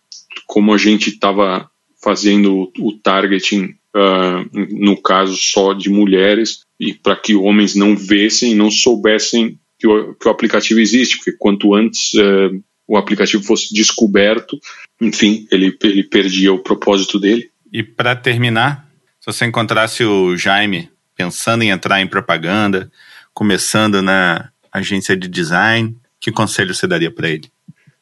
como 0.48 0.74
a 0.74 0.78
gente 0.78 1.10
estava 1.10 1.70
fazendo 2.02 2.72
o 2.78 2.92
targeting 2.92 3.76
uh, 3.96 4.48
no 4.70 5.00
caso 5.00 5.36
só 5.36 5.72
de 5.72 5.88
mulheres, 5.88 6.60
e 6.78 6.92
para 6.92 7.16
que 7.16 7.34
homens 7.34 7.74
não 7.74 7.96
vissem, 7.96 8.54
não 8.54 8.70
soubessem 8.70 9.58
que 9.78 9.86
o, 9.86 10.14
que 10.14 10.28
o 10.28 10.30
aplicativo 10.30 10.80
existe, 10.80 11.16
porque 11.16 11.32
quanto 11.32 11.74
antes 11.74 12.12
uh, 12.14 12.62
o 12.86 12.96
aplicativo 12.96 13.42
fosse 13.42 13.74
descoberto, 13.74 14.58
enfim, 15.00 15.46
ele, 15.50 15.76
ele 15.82 16.04
perdia 16.04 16.52
o 16.52 16.62
propósito 16.62 17.18
dele. 17.18 17.50
E 17.72 17.82
para 17.82 18.14
terminar, 18.14 18.88
se 19.20 19.26
você 19.26 19.44
encontrasse 19.46 20.04
o 20.04 20.36
Jaime 20.36 20.90
pensando 21.16 21.62
em 21.62 21.70
entrar 21.70 22.00
em 22.00 22.06
propaganda, 22.06 22.90
começando 23.32 24.02
na 24.02 24.50
agência 24.70 25.16
de 25.16 25.26
design, 25.26 25.96
que 26.20 26.30
conselho 26.30 26.74
você 26.74 26.86
daria 26.86 27.10
para 27.10 27.30
ele? 27.30 27.50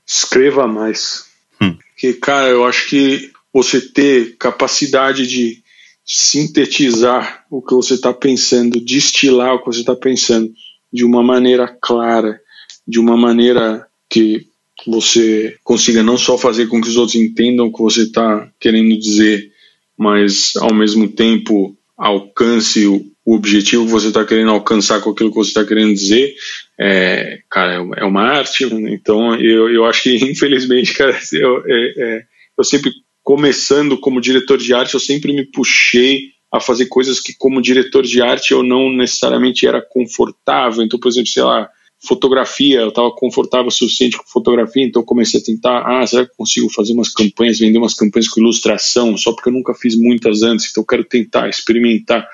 Escreva 0.06 0.66
mais. 0.66 1.26
Hum. 1.60 1.76
Porque, 1.76 2.12
cara, 2.14 2.48
eu 2.48 2.64
acho 2.64 2.88
que 2.88 3.32
você 3.52 3.80
ter 3.80 4.36
capacidade 4.36 5.26
de 5.26 5.64
sintetizar 6.05 7.44
o 7.51 7.62
que 7.62 7.74
você 7.74 7.94
está 7.94 8.12
pensando, 8.12 8.81
destilar 8.81 9.55
o 9.55 9.60
que 9.60 9.66
você 9.66 9.81
está 9.81 9.97
pensando 9.97 10.52
de 10.93 11.05
uma 11.05 11.22
maneira 11.22 11.66
clara, 11.66 12.40
de 12.86 13.01
uma 13.01 13.16
maneira 13.16 13.86
que 14.09 14.47
você 14.86 15.56
consiga 15.64 16.02
não 16.02 16.18
só 16.18 16.36
fazer 16.36 16.66
com 16.66 16.81
que 16.81 16.89
os 16.89 16.97
outros 16.97 17.16
entendam 17.16 17.66
o 17.66 17.72
que 17.72 17.81
você 17.81 18.02
está 18.02 18.51
querendo 18.60 18.98
dizer, 18.98 19.51
mas 19.97 20.52
ao 20.56 20.74
mesmo 20.74 21.09
tempo 21.09 21.76
alcance 21.97 22.86
o, 22.86 23.06
objetivo 23.26 23.86
que 23.86 23.90
você 23.90 24.09
está 24.09 24.22
querendo 24.22 24.51
alcançar 24.51 25.01
com 25.01 25.09
aquilo 25.09 25.31
que 25.31 25.36
você 25.36 25.48
está 25.48 25.64
querendo 25.64 25.94
dizer, 25.94 26.35
é, 26.78 27.40
cara, 27.48 27.76
é 27.97 28.05
uma 28.05 28.20
arte. 28.20 28.64
Então, 28.64 29.35
eu, 29.36 29.70
eu 29.70 29.86
acho 29.86 30.02
que, 30.02 30.16
infelizmente, 30.31 30.93
cara, 30.93 31.18
eu, 31.32 31.64
é, 31.66 31.94
é, 31.97 32.22
eu 32.59 32.62
sempre 32.62 32.93
começando 33.24 33.98
como 33.98 34.20
diretor 34.20 34.59
de 34.59 34.74
arte, 34.74 34.94
eu 34.94 35.01
sempre 35.01 35.32
me 35.32 35.44
puxei 35.44 36.34
a 36.52 36.60
fazer 36.60 36.86
coisas 36.86 37.18
que, 37.18 37.34
como 37.36 37.60
diretor 37.60 38.05
de 38.05 38.22
arte, 38.22 38.52
eu 38.52 38.62
não 38.62 38.92
necessariamente 38.92 39.66
era 39.66 39.82
confortável. 39.82 40.84
Então, 40.84 41.01
por 41.01 41.09
exemplo, 41.09 41.28
sei 41.28 41.42
lá, 41.42 41.68
fotografia, 42.06 42.80
eu 42.80 42.90
estava 42.90 43.10
confortável 43.10 43.68
o 43.68 43.72
suficiente 43.72 44.18
com 44.18 44.24
fotografia, 44.24 44.84
então 44.84 45.02
comecei 45.02 45.40
a 45.40 45.42
tentar, 45.42 45.82
ah, 45.86 46.06
será 46.06 46.24
que 46.24 46.32
eu 46.32 46.36
consigo 46.36 46.70
fazer 46.70 46.92
umas 46.92 47.09
campanhas, 47.09 47.59
vender 47.59 47.78
umas 47.78 47.94
campanhas 47.94 48.28
com 48.28 48.40
ilustração, 48.40 49.16
só 49.16 49.32
porque 49.32 49.48
eu 49.48 49.52
nunca 49.52 49.74
fiz 49.74 49.96
muitas 49.96 50.42
antes, 50.42 50.68
então 50.70 50.82
eu 50.82 50.86
quero 50.86 51.05
tentar, 51.05 51.48
experimentar. 51.48 52.28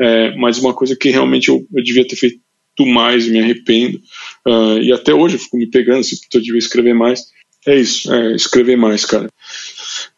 É, 0.00 0.34
mas 0.36 0.58
uma 0.58 0.72
coisa 0.72 0.96
que 0.96 1.10
realmente 1.10 1.48
eu, 1.48 1.66
eu 1.74 1.82
devia 1.82 2.06
ter 2.06 2.16
feito 2.16 2.40
mais, 2.78 3.26
me 3.26 3.40
arrependo, 3.40 3.98
uh, 4.46 4.78
e 4.80 4.92
até 4.92 5.12
hoje 5.12 5.36
eu 5.36 5.40
fico 5.40 5.56
me 5.56 5.66
pegando, 5.66 6.04
se 6.04 6.18
eu 6.32 6.40
devia 6.40 6.58
escrever 6.58 6.94
mais, 6.94 7.22
é 7.66 7.74
isso, 7.74 8.12
é, 8.14 8.36
escrever 8.36 8.76
mais, 8.76 9.04
cara. 9.04 9.28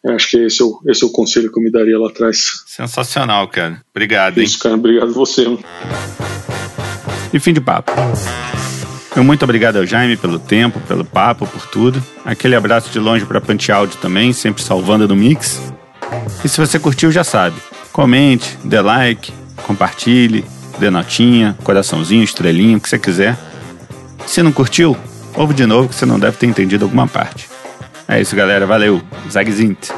Acho 0.07 0.29
que 0.29 0.37
esse 0.37 0.61
é, 0.61 0.65
o, 0.65 0.79
esse 0.87 1.03
é 1.03 1.07
o 1.07 1.11
conselho 1.11 1.51
que 1.51 1.59
eu 1.59 1.63
me 1.63 1.71
daria 1.71 1.99
lá 1.99 2.09
atrás. 2.09 2.63
Sensacional, 2.65 3.47
cara. 3.47 3.81
Obrigado, 3.91 4.37
hein? 4.37 4.43
Isso, 4.43 4.59
cara. 4.59 4.75
Obrigado 4.75 5.13
você. 5.13 5.45
E 7.33 7.39
fim 7.39 7.53
de 7.53 7.61
papo. 7.61 7.91
Eu 9.15 9.23
muito 9.23 9.43
obrigado 9.43 9.77
ao 9.77 9.85
Jaime 9.85 10.15
pelo 10.15 10.39
tempo, 10.39 10.79
pelo 10.81 11.03
papo, 11.03 11.45
por 11.45 11.67
tudo. 11.67 12.01
Aquele 12.23 12.55
abraço 12.55 12.89
de 12.89 12.99
longe 12.99 13.25
para 13.25 13.41
Pante 13.41 13.71
Áudio 13.71 13.97
também, 13.97 14.31
sempre 14.31 14.63
salvando 14.63 15.07
no 15.07 15.15
mix. 15.15 15.61
E 16.43 16.47
se 16.47 16.57
você 16.59 16.79
curtiu, 16.79 17.11
já 17.11 17.23
sabe. 17.23 17.59
Comente, 17.91 18.57
dê 18.63 18.79
like, 18.79 19.33
compartilhe, 19.63 20.45
dê 20.79 20.89
notinha, 20.89 21.57
coraçãozinho, 21.63 22.23
estrelinha, 22.23 22.77
o 22.77 22.79
que 22.79 22.87
você 22.87 22.97
quiser. 22.97 23.37
Se 24.25 24.41
não 24.41 24.51
curtiu, 24.51 24.95
ouve 25.35 25.53
de 25.53 25.65
novo 25.65 25.89
que 25.89 25.95
você 25.95 26.05
não 26.05 26.19
deve 26.19 26.37
ter 26.37 26.45
entendido 26.45 26.85
alguma 26.85 27.07
parte. 27.07 27.49
É 28.09 28.19
isso, 28.19 28.35
galera. 28.35 28.65
Valeu. 28.65 28.99
Zagzint. 29.29 29.91